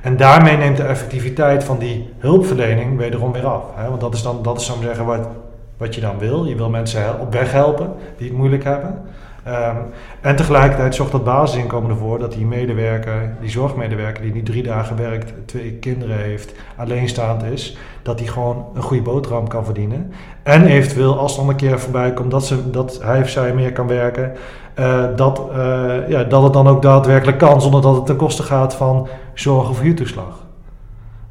En 0.03 0.16
daarmee 0.16 0.57
neemt 0.57 0.76
de 0.76 0.82
effectiviteit 0.82 1.64
van 1.64 1.78
die 1.78 2.09
hulpverlening 2.18 2.97
wederom 2.97 3.32
weer 3.32 3.47
af. 3.47 3.62
Hè? 3.74 3.89
Want 3.89 4.01
dat 4.01 4.14
is 4.14 4.22
dan, 4.22 4.43
dat 4.43 4.61
is, 4.61 4.68
maar 4.68 4.84
zeggen, 4.84 5.05
wat, 5.05 5.28
wat 5.76 5.95
je 5.95 6.01
dan 6.01 6.18
wil. 6.18 6.45
Je 6.45 6.55
wil 6.55 6.70
mensen 6.70 7.20
op 7.20 7.32
weg 7.32 7.53
helpen 7.53 7.93
die 8.16 8.28
het 8.28 8.36
moeilijk 8.36 8.64
hebben. 8.64 9.03
Ehm, 9.49 9.76
en 10.20 10.36
tegelijkertijd 10.36 10.94
zorgt 10.94 11.12
dat 11.12 11.24
basisinkomen 11.24 11.90
ervoor 11.90 12.18
dat 12.18 12.32
die 12.32 12.46
medewerker, 12.46 13.36
die 13.40 13.51
zorgmedewerker 13.51 14.22
die 14.22 14.32
nu 14.32 14.42
drie 14.42 14.62
dagen 14.62 14.96
werkt, 14.96 15.32
twee 15.46 15.72
kinderen 15.72 16.16
heeft, 16.16 16.55
alleenstaand 16.76 17.42
is, 17.42 17.76
dat 18.03 18.18
die 18.18 18.28
gewoon 18.28 18.64
een 18.74 18.82
goede 18.82 19.03
boterham 19.03 19.49
kan 19.49 19.64
verdienen. 19.64 20.12
En 20.42 20.66
eventueel, 20.66 21.18
als 21.18 21.32
er 21.32 21.40
dan 21.40 21.49
een 21.49 21.57
keer 21.57 21.80
voorbij 21.80 22.12
komt 22.12 22.30
dat, 22.30 22.46
ze, 22.46 22.70
dat 22.70 23.01
hij 23.03 23.20
of 23.20 23.28
zij 23.28 23.55
meer 23.55 23.72
kan 23.72 23.86
werken, 23.86 24.32
eh, 24.74 25.05
dat, 25.16 25.42
eh, 25.53 26.09
ja, 26.09 26.24
dat 26.24 26.42
het 26.42 26.53
dan 26.53 26.68
ook 26.68 26.82
daadwerkelijk 26.82 27.38
kan, 27.38 27.61
zonder 27.61 27.82
dat 27.82 27.96
het 27.96 28.07
ten 28.07 28.16
koste 28.16 28.42
gaat 28.42 28.74
van 28.74 29.09
zorg 29.34 29.68
of 29.68 29.80
huurtoeslag. 29.80 30.46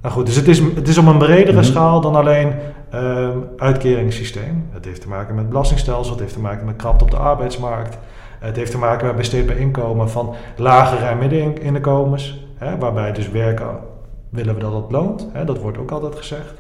Nou 0.02 0.14
goed, 0.14 0.26
dus 0.26 0.36
het 0.36 0.48
is, 0.48 0.60
het 0.60 0.88
is 0.88 0.98
op 0.98 1.06
een 1.06 1.18
bredere 1.18 1.58
Mhm. 1.58 1.66
schaal 1.66 2.02
dan 2.02 2.16
alleen 2.16 2.54
ehm 2.90 3.38
uitkeringssysteem. 3.58 4.68
Het 4.72 4.86
heeft 4.86 5.02
te 5.02 5.08
maken 5.08 5.36
met 5.36 5.50
belastingstelsel, 5.50 6.12
het 6.12 6.22
heeft 6.22 6.34
te 6.34 6.40
maken 6.40 6.66
met 6.66 6.76
krapte 6.76 7.04
op 7.04 7.12
de 7.12 7.18
arbeidsmarkt. 7.18 7.98
Het 8.40 8.56
heeft 8.56 8.72
te 8.72 8.78
maken 8.78 9.08
met 9.08 9.16
besteedbaar 9.16 9.58
inkomen 9.58 10.10
van 10.10 10.36
lagere 10.56 11.06
en 11.06 11.18
middeninkomens. 11.18 12.46
Hè, 12.56 12.78
waarbij 12.78 13.12
dus 13.12 13.30
werken 13.30 13.68
willen 14.30 14.54
we 14.54 14.60
dat 14.60 14.74
het 14.74 14.92
loont. 14.92 15.28
Hè, 15.34 15.46
dat 15.46 15.58
wordt 15.58 15.78
ook 15.78 15.92
altijd 15.92 16.16
gezegd. 16.16 16.54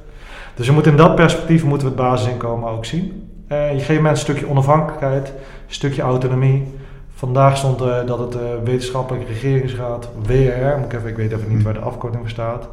Dus 0.56 0.68
we 0.68 0.74
moeten 0.74 0.92
in 0.92 0.98
dat 0.98 1.16
perspectief 1.16 1.64
moeten 1.64 1.88
we 1.88 1.94
het 1.94 2.04
basisinkomen 2.04 2.70
ook 2.70 2.86
zien. 2.86 3.30
Eh, 3.48 3.74
je 3.74 3.80
geeft 3.80 4.02
mensen 4.02 4.10
een 4.10 4.18
stukje 4.18 4.50
onafhankelijkheid, 4.50 5.28
een 5.28 5.74
stukje 5.74 6.02
autonomie. 6.02 6.74
Vandaag 7.14 7.58
stond 7.58 7.82
eh, 7.82 8.06
dat 8.06 8.20
het 8.20 8.36
eh, 8.36 8.42
wetenschappelijke 8.64 9.28
regeringsraad, 9.28 10.10
WRR, 10.26 10.78
moet 10.78 10.86
ik, 10.86 10.94
even, 10.94 11.10
ik 11.10 11.16
weet 11.16 11.32
even 11.32 11.56
niet 11.56 11.64
waar 11.64 11.74
de 11.74 11.80
afkorting 11.80 12.22
voor 12.22 12.32
staat. 12.32 12.70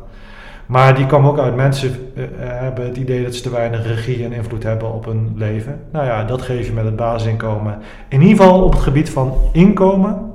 Maar 0.66 0.94
die 0.94 1.06
kwam 1.06 1.26
ook 1.26 1.38
uit 1.38 1.56
mensen 1.56 1.94
eh, 2.14 2.24
eh, 2.24 2.30
hebben 2.38 2.84
het 2.84 2.96
idee 2.96 3.22
dat 3.24 3.34
ze 3.34 3.42
te 3.42 3.50
weinig 3.50 3.86
regie 3.86 4.24
en 4.24 4.32
invloed 4.32 4.62
hebben 4.62 4.92
op 4.92 5.04
hun 5.04 5.32
leven. 5.36 5.80
Nou 5.92 6.06
ja, 6.06 6.24
dat 6.24 6.42
geef 6.42 6.66
je 6.66 6.72
met 6.72 6.84
het 6.84 6.96
basisinkomen. 6.96 7.78
In 8.08 8.22
ieder 8.22 8.36
geval 8.36 8.64
op 8.64 8.72
het 8.72 8.82
gebied 8.82 9.10
van 9.10 9.34
inkomen 9.52 10.30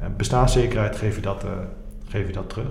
en 0.00 0.14
bestaanszekerheid 0.16 0.96
geef 0.96 1.14
je 1.14 1.22
dat, 1.22 1.44
eh, 1.44 1.50
geef 2.08 2.26
je 2.26 2.32
dat 2.32 2.48
terug. 2.48 2.70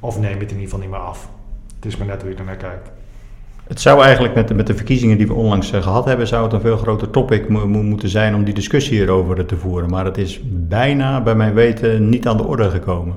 Of 0.00 0.20
neem 0.20 0.38
het 0.38 0.40
in 0.40 0.48
ieder 0.48 0.62
geval 0.62 0.78
niet 0.78 0.90
meer 0.90 0.98
af. 0.98 1.30
Het 1.76 1.84
is 1.84 1.96
maar 1.96 2.06
net 2.06 2.22
hoe 2.22 2.30
je 2.30 2.36
ernaar 2.36 2.56
kijkt. 2.56 2.90
Het 3.66 3.80
zou 3.80 4.02
eigenlijk 4.02 4.34
met 4.34 4.48
de, 4.48 4.54
met 4.54 4.66
de 4.66 4.74
verkiezingen 4.74 5.18
die 5.18 5.26
we 5.26 5.32
onlangs 5.32 5.72
eh, 5.72 5.82
gehad 5.82 6.04
hebben, 6.04 6.26
zou 6.26 6.44
het 6.44 6.52
een 6.52 6.60
veel 6.60 6.76
groter 6.76 7.10
topic 7.10 7.48
mo- 7.48 7.68
mo- 7.68 7.82
moeten 7.82 8.08
zijn 8.08 8.34
om 8.34 8.44
die 8.44 8.54
discussie 8.54 8.98
hierover 8.98 9.46
te 9.46 9.56
voeren. 9.56 9.90
Maar 9.90 10.04
het 10.04 10.18
is 10.18 10.40
bijna, 10.44 11.22
bij 11.22 11.34
mijn 11.34 11.54
weten, 11.54 12.08
niet 12.08 12.26
aan 12.28 12.36
de 12.36 12.44
orde 12.46 12.70
gekomen. 12.70 13.16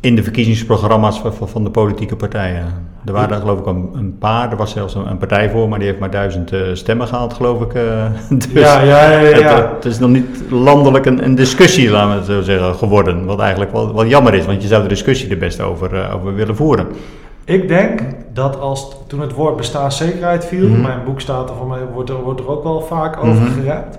In 0.00 0.16
de 0.16 0.22
verkiezingsprogramma's 0.22 1.22
van, 1.40 1.64
de 1.64 1.70
politieke 1.70 2.16
partijen. 2.16 2.64
Er 3.04 3.12
waren 3.12 3.30
er 3.34 3.40
geloof 3.40 3.58
ik 3.58 3.66
een, 3.66 3.90
een 3.94 4.16
paar, 4.18 4.50
er 4.50 4.56
was 4.56 4.70
zelfs 4.72 4.94
een, 4.94 5.10
een 5.10 5.18
partij 5.18 5.50
voor, 5.50 5.68
maar 5.68 5.78
die 5.78 5.88
heeft 5.88 6.00
maar 6.00 6.10
duizend 6.10 6.52
eh, 6.52 6.60
stemmen 6.72 7.06
gehaald, 7.08 7.32
geloof 7.32 7.60
ik. 7.62 7.74
eh. 7.74 8.04
dus 8.38 8.46
ja, 8.52 8.80
ja, 8.80 9.10
ja. 9.10 9.18
ja, 9.20 9.26
het, 9.26 9.38
ja. 9.40 9.72
het 9.74 9.84
is 9.84 9.98
nog 9.98 10.10
niet 10.10 10.42
landelijk 10.50 11.06
een, 11.06 11.24
een 11.24 11.34
discussie, 11.34 11.90
laten 11.90 12.08
we 12.10 12.14
het 12.16 12.24
zo 12.24 12.40
zeggen, 12.42 12.74
geworden. 12.74 13.24
Wat 13.24 13.38
eigenlijk 13.40 13.72
wel, 13.72 13.94
wel 13.94 14.06
jammer 14.06 14.34
is, 14.34 14.46
want 14.46 14.62
je 14.62 14.68
zou 14.68 14.82
de 14.82 14.88
discussie 14.88 15.30
er 15.30 15.38
best 15.38 15.60
over, 15.60 15.94
eh, 15.94 16.14
over 16.14 16.34
willen 16.34 16.56
voeren. 16.56 16.86
Ik 17.44 17.68
denk 17.68 18.00
dat 18.32 18.60
als 18.60 18.96
toen 19.06 19.20
het 19.20 19.32
woord 19.32 19.56
bestaanszekerheid 19.56 20.44
viel, 20.44 20.68
Mhm. 20.68 20.80
mijn 20.80 21.04
boek 21.04 21.20
staat 21.20 21.48
er 21.50 21.56
van 21.56 21.66
mij, 21.68 21.78
wordt 21.92 22.10
er, 22.10 22.22
wordt 22.22 22.40
er 22.40 22.48
ook 22.50 22.62
wel 22.62 22.80
vaak 22.80 23.16
over 23.24 23.42
Mhm. 23.42 23.52
gerept. 23.60 23.98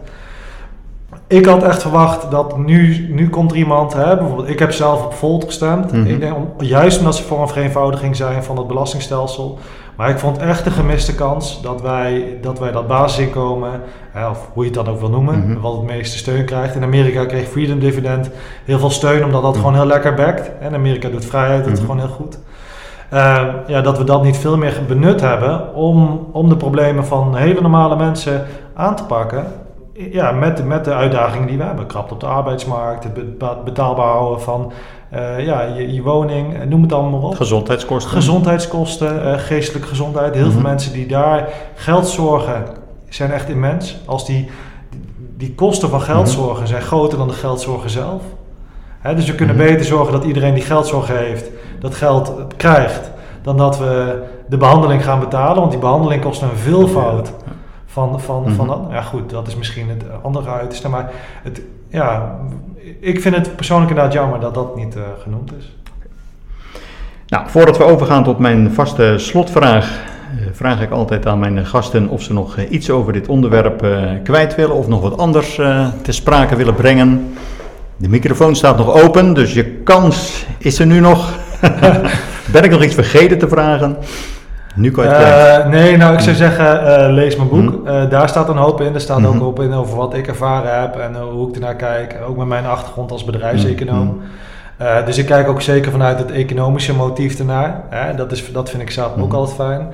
Ik 1.30 1.45
had 1.45 1.63
echt 1.63 1.82
verwacht 1.82 2.32
dat 2.32 2.57
nu, 2.57 3.07
nu 3.11 3.30
komt 3.30 3.51
er 3.51 3.57
iemand, 3.57 3.93
hè, 3.93 4.17
bijvoorbeeld, 4.17 4.49
ik 4.49 4.59
heb 4.59 4.71
zelf 4.71 5.05
op 5.05 5.13
Volt 5.13 5.43
gestemd. 5.43 5.91
Mhm. 5.91 6.05
Ik 6.05 6.19
denk, 6.19 6.36
om, 6.36 6.47
juist 6.57 6.99
omdat 6.99 7.15
ze 7.15 7.23
voor 7.23 7.41
een 7.41 7.47
vereenvoudiging 7.47 8.15
zijn 8.15 8.43
van 8.43 8.57
het 8.57 8.67
belastingstelsel. 8.67 9.57
Maar 9.95 10.09
ik 10.09 10.19
vond 10.19 10.38
echt 10.38 10.65
een 10.65 10.71
gemiste 10.71 11.15
kans 11.15 11.61
dat 11.61 11.82
wij 11.82 12.38
dat, 12.41 12.59
wij 12.59 12.71
dat 12.71 12.88
basisinkomen, 12.88 13.71
hè, 14.11 14.27
of 14.30 14.49
hoe 14.53 14.63
je 14.63 14.69
het 14.69 14.86
dan 14.86 14.93
ook 14.93 14.99
wil 14.99 15.09
noemen, 15.09 15.39
Mhm. 15.39 15.59
wat 15.59 15.73
het 15.73 15.82
meeste 15.84 16.17
steun 16.17 16.45
krijgt. 16.45 16.75
In 16.75 16.84
Amerika 16.84 17.25
kreeg 17.25 17.47
Freedom 17.47 17.80
Dividend 17.80 18.30
heel 18.65 18.80
veel 18.80 18.89
steun, 18.89 19.23
omdat 19.25 19.41
dat 19.41 19.51
Mhm. 19.51 19.59
gewoon 19.59 19.75
heel 19.75 19.86
lekker 19.86 20.13
backt. 20.13 20.51
En 20.59 20.73
Amerika 20.73 21.09
doet 21.09 21.25
vrijheid, 21.25 21.65
Mhm. 21.65 21.75
gewoon 21.75 21.99
heel 21.99 22.07
goed. 22.07 22.39
Uh, 23.13 23.41
ja, 23.67 23.82
dat 23.82 23.97
we 23.97 24.03
dat 24.03 24.23
niet 24.23 24.38
veel 24.38 24.57
meer 24.57 24.82
benut 24.88 25.21
hebben 25.21 25.73
om, 25.75 26.27
om 26.32 26.49
de 26.49 26.57
problemen 26.57 27.05
van 27.05 27.36
hele 27.36 27.61
normale 27.61 27.95
mensen 27.95 28.45
aan 28.73 28.95
te 28.95 29.03
pakken. 29.03 29.45
Ja, 30.11 30.31
met, 30.31 30.57
de- 30.57 30.63
met 30.63 30.85
de 30.85 30.93
uitdagingen 30.93 31.47
die 31.47 31.57
we 31.57 31.63
hebben. 31.63 31.85
Krapte 31.87 32.13
op 32.13 32.19
de 32.19 32.25
arbeidsmarkt, 32.25 33.03
het 33.03 33.37
be- 33.37 33.57
betaalbaar 33.65 34.11
houden 34.11 34.41
van 34.41 34.71
eh, 35.09 35.45
ja, 35.45 35.61
je, 35.61 35.93
je 35.93 36.01
woning, 36.01 36.53
eh, 36.59 36.67
noem 36.67 36.81
het 36.81 36.93
allemaal 36.93 37.21
op. 37.21 37.35
Gezondheidskosten. 37.35 38.11
Gezondheidskosten, 38.11 39.23
eh, 39.33 39.39
geestelijke 39.39 39.87
gezondheid. 39.87 40.33
Heel 40.35 40.43
veel 40.51 40.59
Mhm. 40.59 40.61
mensen 40.69 40.93
die 40.93 41.07
daar 41.07 41.49
geld 41.75 42.07
zorgen 42.07 42.63
zijn 43.09 43.31
echt 43.31 43.49
immens. 43.49 43.97
Als 44.05 44.25
die, 44.25 44.49
die 45.37 45.55
kosten 45.55 45.89
van 45.89 46.01
geldzorgen 46.01 46.67
zijn 46.67 46.81
groter 46.81 47.17
dan 47.17 47.27
de 47.27 47.33
geldzorgen 47.33 47.89
zelf. 47.89 48.21
Hè, 48.99 49.15
dus 49.15 49.25
we 49.25 49.35
kunnen 49.35 49.55
Mhm. 49.55 49.65
beter 49.65 49.85
zorgen 49.85 50.13
dat 50.13 50.23
iedereen 50.23 50.53
die 50.53 50.63
geldzorgen 50.63 51.17
heeft, 51.17 51.49
dat 51.79 51.95
geld 51.95 52.33
krijgt. 52.57 53.11
Dan 53.41 53.57
dat 53.57 53.77
we 53.79 54.21
de 54.49 54.57
behandeling 54.57 55.03
gaan 55.03 55.19
betalen. 55.19 55.57
Want 55.59 55.71
die 55.71 55.79
behandeling 55.79 56.21
kost 56.21 56.41
een 56.41 56.55
veelvoud 56.55 57.31
van, 57.91 58.21
van, 58.21 58.43
van 58.55 58.65
Mhm. 58.65 58.67
dat. 58.67 58.87
Ja 58.91 59.01
goed, 59.01 59.29
dat 59.29 59.47
is 59.47 59.55
misschien 59.55 59.89
het 59.89 60.03
andere 60.21 60.49
uiterste. 60.49 60.89
Maar 60.89 61.11
het, 61.43 61.61
ja, 61.87 62.35
ik 62.99 63.21
vind 63.21 63.35
het 63.35 63.55
persoonlijk 63.55 63.89
inderdaad 63.89 64.13
jammer 64.13 64.39
dat 64.39 64.53
dat 64.53 64.75
niet 64.75 64.95
eh, 64.95 65.01
genoemd 65.23 65.51
is. 65.57 65.75
Nou, 67.27 67.49
voordat 67.49 67.77
we 67.77 67.83
overgaan 67.83 68.23
tot 68.23 68.39
mijn 68.39 68.71
vaste 68.71 69.13
slotvraag, 69.17 70.03
eh, 70.39 70.45
vraag 70.51 70.81
ik 70.81 70.91
altijd 70.91 71.25
aan 71.25 71.39
mijn 71.39 71.65
gasten 71.65 72.07
of 72.09 72.21
ze 72.21 72.33
nog 72.33 72.57
eh, 72.57 72.71
iets 72.71 72.89
over 72.89 73.13
dit 73.13 73.27
onderwerp 73.27 73.85
kwijt 74.23 74.55
willen 74.55 74.75
of 74.75 74.87
nog 74.87 75.01
wat 75.01 75.17
anders 75.17 75.55
ter 76.01 76.13
sprake 76.13 76.55
willen 76.55 76.75
brengen. 76.75 77.33
De 77.97 78.09
microfoon 78.09 78.55
staat 78.55 78.77
nog 78.77 79.03
open, 79.03 79.33
dus 79.33 79.53
je 79.53 79.65
kans 79.83 80.45
is 80.57 80.79
er 80.79 80.85
nu 80.85 80.99
nog. 80.99 81.33
ben 82.53 82.63
ik 82.63 82.71
nog 82.71 82.83
iets 82.83 82.95
vergeten 82.95 83.37
te 83.37 83.47
vragen? 83.47 83.97
Nu 84.80 84.91
kan 84.91 85.03
je 85.03 85.09
het. 85.09 85.63
Eh, 85.63 85.69
nee, 85.69 85.97
nou 85.97 86.13
ik 86.13 86.19
zou 86.19 86.36
zeggen, 86.36 86.86
eh, 87.05 87.11
lees 87.13 87.36
mijn 87.36 87.49
boek. 87.49 87.61
Mhm. 87.84 87.88
Eh, 87.88 88.09
daar 88.09 88.30
staat 88.30 88.49
een 88.49 88.57
hoop 88.57 88.82
in. 88.82 88.93
Er 88.93 89.01
staat 89.01 89.19
Mhm. 89.19 89.36
ook 89.36 89.41
op 89.47 89.59
in 89.61 89.73
over 89.73 89.95
wat 89.97 90.13
ik 90.13 90.27
ervaren 90.27 90.82
heb 90.82 90.95
en 90.95 91.15
hoe 91.21 91.49
ik 91.49 91.55
ernaar 91.55 91.75
kijk. 91.75 92.17
Ook 92.27 92.38
met 92.38 92.47
mijn 92.47 92.65
achtergrond 92.65 93.11
als 93.11 93.23
bedrijfseconoom. 93.23 94.05
Mhm. 94.07 94.15
Eh, 94.77 95.05
dus 95.05 95.17
ik 95.17 95.25
kijk 95.25 95.47
ook 95.47 95.61
zeker 95.61 95.91
vanuit 95.91 96.19
het 96.19 96.32
economische 96.32 96.95
motief 96.95 97.39
ernaar. 97.39 97.82
Hè? 97.89 98.15
Dat, 98.15 98.32
is, 98.32 98.51
dat 98.51 98.69
vind 98.69 98.82
ik 98.82 98.91
zelf 98.91 99.11
ook 99.11 99.27
Mhm. 99.27 99.36
altijd 99.36 99.55
fijn. 99.55 99.88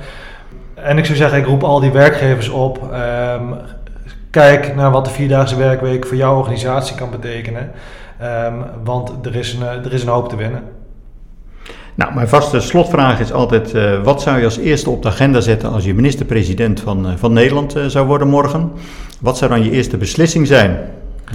En 0.73 0.97
ik 0.97 1.05
zou 1.05 1.17
zeggen, 1.17 1.37
ik 1.39 1.45
roep 1.45 1.63
al 1.63 1.79
die 1.79 1.91
werkgevers 1.91 2.49
op. 2.49 2.79
ehm, 2.93 3.43
kijk 4.29 4.75
naar 4.75 4.91
wat 4.91 5.05
de 5.05 5.11
vierdaagse 5.11 5.55
werkweek 5.55 6.05
voor 6.05 6.17
jouw 6.17 6.37
organisatie 6.37 6.95
kan 6.95 7.09
betekenen. 7.09 7.71
Ehm, 8.19 8.53
want 8.83 9.11
er 9.25 9.35
is, 9.35 9.53
een, 9.53 9.67
er 9.85 9.93
is 9.93 10.03
een 10.03 10.09
hoop 10.09 10.29
te 10.29 10.35
winnen. 10.35 10.61
Nou, 11.95 12.13
mijn 12.13 12.27
vaste 12.27 12.59
slotvraag 12.59 13.19
is 13.19 13.31
altijd: 13.31 13.73
eh, 13.73 14.03
wat 14.03 14.21
zou 14.21 14.37
je 14.37 14.45
als 14.45 14.57
eerste 14.57 14.89
op 14.89 15.01
de 15.01 15.07
agenda 15.07 15.41
zetten 15.41 15.71
als 15.71 15.85
je 15.85 15.93
minister-president 15.93 16.79
van, 16.79 17.07
eh, 17.07 17.11
van 17.15 17.33
Nederland 17.33 17.75
eh, 17.75 17.85
zou 17.85 18.07
worden 18.07 18.27
morgen? 18.27 18.71
Wat 19.19 19.37
zou 19.37 19.51
dan 19.51 19.63
je 19.63 19.71
eerste 19.71 19.97
beslissing 19.97 20.47
zijn? 20.47 20.79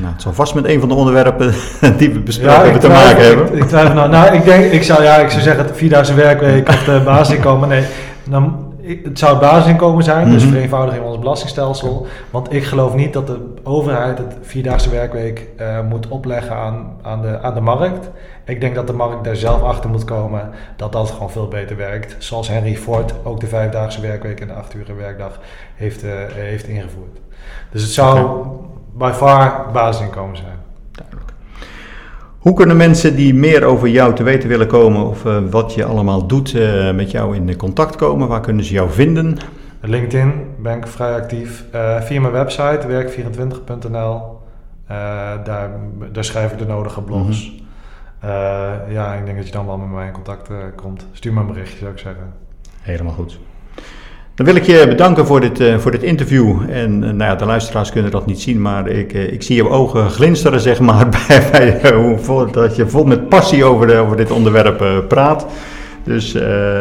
Nou, 0.00 0.12
het 0.12 0.22
zal 0.22 0.32
vast 0.32 0.54
met 0.54 0.64
een 0.64 0.80
van 0.80 0.88
de 0.88 0.94
onderwerpen 0.94 1.54
die 1.98 2.10
we 2.10 2.18
besproken 2.18 2.62
hebben 2.62 2.80
te 2.80 2.88
maken 2.88 3.24
hebben. 3.24 3.46
Ik, 3.46 3.62
ik 3.62 3.68
twijfel 3.68 3.94
nou. 3.94 4.10
Nou, 4.10 4.34
ik 4.34 4.44
denk, 4.44 4.72
ik 4.72 4.82
zou, 4.82 5.02
ja, 5.02 5.16
ik 5.16 5.30
zou 5.30 5.42
zeggen 5.42 5.64
het 5.64 5.76
vierdaagse 5.76 6.14
werkweek 6.14 6.68
of 6.68 6.84
de 6.84 7.00
basisinkomen. 7.04 7.68
Nee, 7.68 7.84
dan, 8.24 8.69
ik- 8.90 9.04
het 9.04 9.18
zou 9.18 9.30
het 9.32 9.40
basisinkomen 9.40 10.04
zijn, 10.04 10.30
dus 10.30 10.42
Mhm. 10.42 10.52
vereenvoudiging 10.52 11.02
van 11.02 11.10
ons 11.12 11.20
belastingstelsel. 11.20 12.06
Want 12.30 12.52
ik 12.52 12.64
geloof 12.64 12.94
niet 12.94 13.12
dat 13.12 13.26
de 13.26 13.52
overheid 13.62 14.18
het 14.18 14.36
vierdaagse 14.42 14.90
werkweek 14.90 15.46
eh, 15.56 15.80
moet 15.88 16.08
opleggen 16.08 16.56
aan, 16.56 16.92
aan, 17.02 17.22
de, 17.22 17.40
aan 17.40 17.54
de 17.54 17.60
markt. 17.60 18.10
Ik 18.44 18.60
denk 18.60 18.74
dat 18.74 18.86
de 18.86 18.92
markt 18.92 19.24
daar 19.24 19.36
zelf 19.36 19.62
achter 19.62 19.90
moet 19.90 20.04
komen 20.04 20.50
dat 20.76 20.92
dat 20.92 21.10
gewoon 21.10 21.30
veel 21.30 21.48
beter 21.48 21.76
werkt. 21.76 22.16
Zoals 22.18 22.48
Henry 22.48 22.76
Ford 22.76 23.14
ook 23.22 23.40
de 23.40 23.46
vijfdaagse 23.46 24.00
werkweek 24.00 24.40
en 24.40 24.46
de 24.46 24.52
acht 24.54 24.74
uur 24.74 24.96
werkdag 24.96 25.38
heeft, 25.74 26.04
eh, 26.04 26.10
heeft 26.28 26.66
ingevoerd. 26.68 27.18
Dus 27.70 27.82
het 27.82 27.90
zou 27.90 28.46
by 28.94 29.10
far 29.14 29.66
basisinkomen 29.72 30.36
zijn. 30.36 30.59
Hoe 32.40 32.54
kunnen 32.54 32.76
mensen 32.76 33.16
die 33.16 33.34
meer 33.34 33.64
over 33.64 33.88
jou 33.88 34.14
te 34.14 34.22
weten 34.22 34.48
willen 34.48 34.66
komen 34.66 35.06
of 35.06 35.24
eh, 35.24 35.38
wat 35.50 35.74
je 35.74 35.84
allemaal 35.84 36.26
doet 36.26 36.54
eh, 36.54 36.94
met 36.94 37.10
jou 37.10 37.36
in 37.36 37.56
contact 37.56 37.96
komen? 37.96 38.28
Waar 38.28 38.40
kunnen 38.40 38.64
ze 38.64 38.72
jou 38.72 38.90
vinden? 38.90 39.38
LinkedIn 39.80 40.32
ben 40.58 40.76
ik 40.76 40.86
vrij 40.86 41.14
actief. 41.14 41.64
Eh, 41.72 42.00
via 42.00 42.20
mijn 42.20 42.32
website 42.32 42.80
werk24.nl. 42.88 44.38
Eh, 44.86 44.96
daar, 45.44 45.70
daar 46.12 46.24
schrijf 46.24 46.52
ik 46.52 46.58
de 46.58 46.66
nodige 46.66 47.02
blogs. 47.02 47.52
Eh, 48.20 48.72
ja, 48.88 49.14
ik 49.14 49.24
denk 49.24 49.36
dat 49.36 49.46
je 49.46 49.52
dan 49.52 49.66
wel 49.66 49.76
met 49.76 49.90
mij 49.90 50.06
in 50.06 50.12
contact 50.12 50.50
komt. 50.74 51.06
Stuur 51.12 51.32
me 51.32 51.40
een 51.40 51.46
berichtje, 51.46 51.78
zou 51.78 51.92
ik 51.92 51.98
zeggen. 51.98 52.32
Helemaal 52.80 53.12
goed. 53.12 53.38
Dan 54.40 54.48
wil 54.48 54.58
ik 54.58 54.66
je 54.66 54.86
bedanken 54.88 55.26
voor 55.26 55.40
dit, 55.40 55.60
eh, 55.60 55.78
voor 55.78 55.90
dit 55.90 56.02
interview. 56.02 56.56
En 56.70 57.04
eh, 57.04 57.10
nou 57.10 57.30
ja, 57.30 57.34
de 57.34 57.44
luisteraars 57.44 57.90
kunnen 57.90 58.10
dat 58.10 58.26
niet 58.26 58.40
zien, 58.40 58.60
maar 58.60 58.88
ik, 58.88 59.12
eh, 59.12 59.32
ik 59.32 59.42
zie 59.42 59.56
je 59.56 59.68
ogen 59.68 60.10
glinsteren, 60.10 60.60
zeg 60.60 60.80
maar, 60.80 61.08
bij, 61.28 61.48
bij 61.52 61.92
hoe 61.92 62.50
dat 62.50 62.76
je 62.76 62.88
vol 62.88 63.04
met 63.04 63.28
passie 63.28 63.64
over, 63.64 63.86
de, 63.86 63.96
over 63.96 64.16
dit 64.16 64.30
onderwerp 64.30 65.04
praat. 65.08 65.46
Dus 66.04 66.34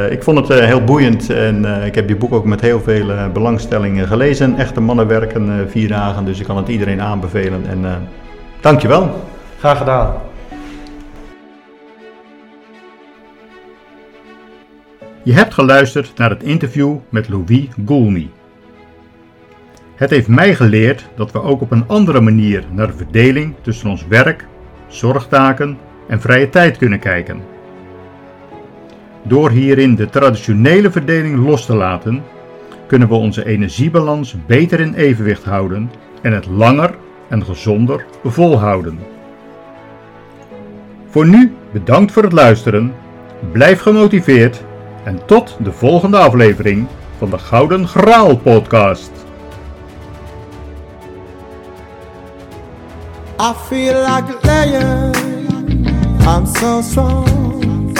ik 0.09 0.23
vond 0.23 0.47
het 0.47 0.59
heel 0.59 0.83
boeiend 0.83 1.29
en 1.29 1.65
ik 1.85 1.95
heb 1.95 2.09
je 2.09 2.15
boek 2.15 2.33
ook 2.33 2.45
met 2.45 2.61
heel 2.61 2.81
veel 2.81 3.07
belangstelling 3.33 4.07
gelezen. 4.07 4.57
Echte 4.57 4.81
mannenwerken, 4.81 5.49
eh, 5.49 5.55
vier 5.67 5.87
dagen, 5.87 6.25
dus 6.25 6.39
ik 6.39 6.45
kan 6.45 6.57
het 6.57 6.67
iedereen 6.67 7.01
aanbevelen. 7.01 7.65
En 7.67 7.85
dankjewel. 8.61 9.09
Graag 9.57 9.77
gedaan. 9.77 10.28
Je 15.29 15.35
hebt 15.35 15.53
geluisterd 15.53 16.17
naar 16.17 16.29
het 16.29 16.43
interview 16.43 16.95
met 17.09 17.29
Louis 17.29 17.67
Goulmy. 17.85 18.29
Het 19.95 20.09
heeft 20.09 20.27
mij 20.27 20.55
geleerd 20.55 21.09
dat 21.15 21.31
we 21.31 21.41
ook 21.41 21.61
op 21.61 21.71
een 21.71 21.87
andere 21.87 22.21
manier 22.21 22.63
naar 22.71 22.87
de 22.87 22.93
verdeling 22.93 23.55
tussen 23.61 23.89
ons 23.89 24.07
werk, 24.07 24.45
zorgtaken 24.87 25.77
en 26.07 26.21
vrije 26.21 26.49
tijd 26.49 26.77
kunnen 26.77 26.99
kijken. 26.99 27.41
Door 29.23 29.49
hierin 29.49 29.95
de 29.95 30.09
traditionele 30.09 30.91
verdeling 30.91 31.45
los 31.45 31.65
te 31.65 31.75
laten, 31.75 32.23
kunnen 32.87 33.07
we 33.07 33.15
onze 33.15 33.45
energiebalans 33.45 34.35
beter 34.47 34.79
in 34.79 34.93
evenwicht 34.93 35.43
houden 35.43 35.91
en 36.21 36.33
het 36.33 36.45
langer 36.45 36.95
en 37.27 37.45
gezonder 37.45 38.05
volhouden. 38.23 38.99
Voor 41.09 41.27
nu 41.27 41.53
bedankt 41.71 42.11
voor 42.11 42.23
het 42.23 42.33
luisteren, 42.33 42.93
blijf 43.51 43.81
gemotiveerd 43.81 44.67
en 45.03 45.25
tot 45.25 45.57
de 45.59 45.71
volgende 45.71 46.17
aflevering 46.17 46.87
van 47.17 47.29
de 47.29 47.37
Gouden 47.37 47.87
Graal 47.87 48.37
podcast. 48.37 49.11
I 53.39 53.53
feel 53.67 53.93
like 54.01 54.27
a 54.27 54.39
lion. 54.43 55.15
I'm 56.27 56.45
so 56.45 56.81
strong. 56.81 57.93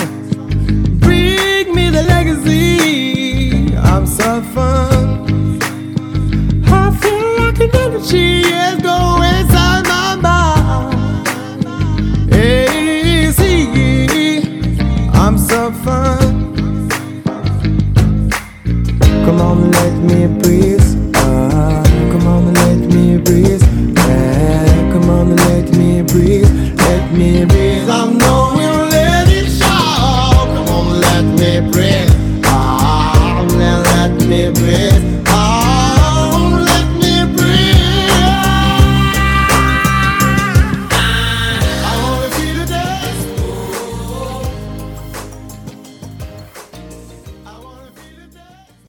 Bring 0.99 1.73
me 1.73 1.89
the 1.89 2.03
legacy. 2.03 3.73
I'm 3.77 4.05
so 4.05 4.41
fun. 4.53 5.27
I 6.65 6.91
feel 6.99 7.37
like 7.39 7.59
an 7.61 7.69
energy 7.71 8.41
is 8.41 8.81
going 8.81 9.23
inside 9.39 9.87
my 9.87 10.15
mind. 10.21 10.93
See, 13.33 14.41
I'm 15.13 15.37
so 15.37 15.71
fun. 15.71 16.38
как 19.79 19.93
не 20.11 20.27
быстро 20.27 20.88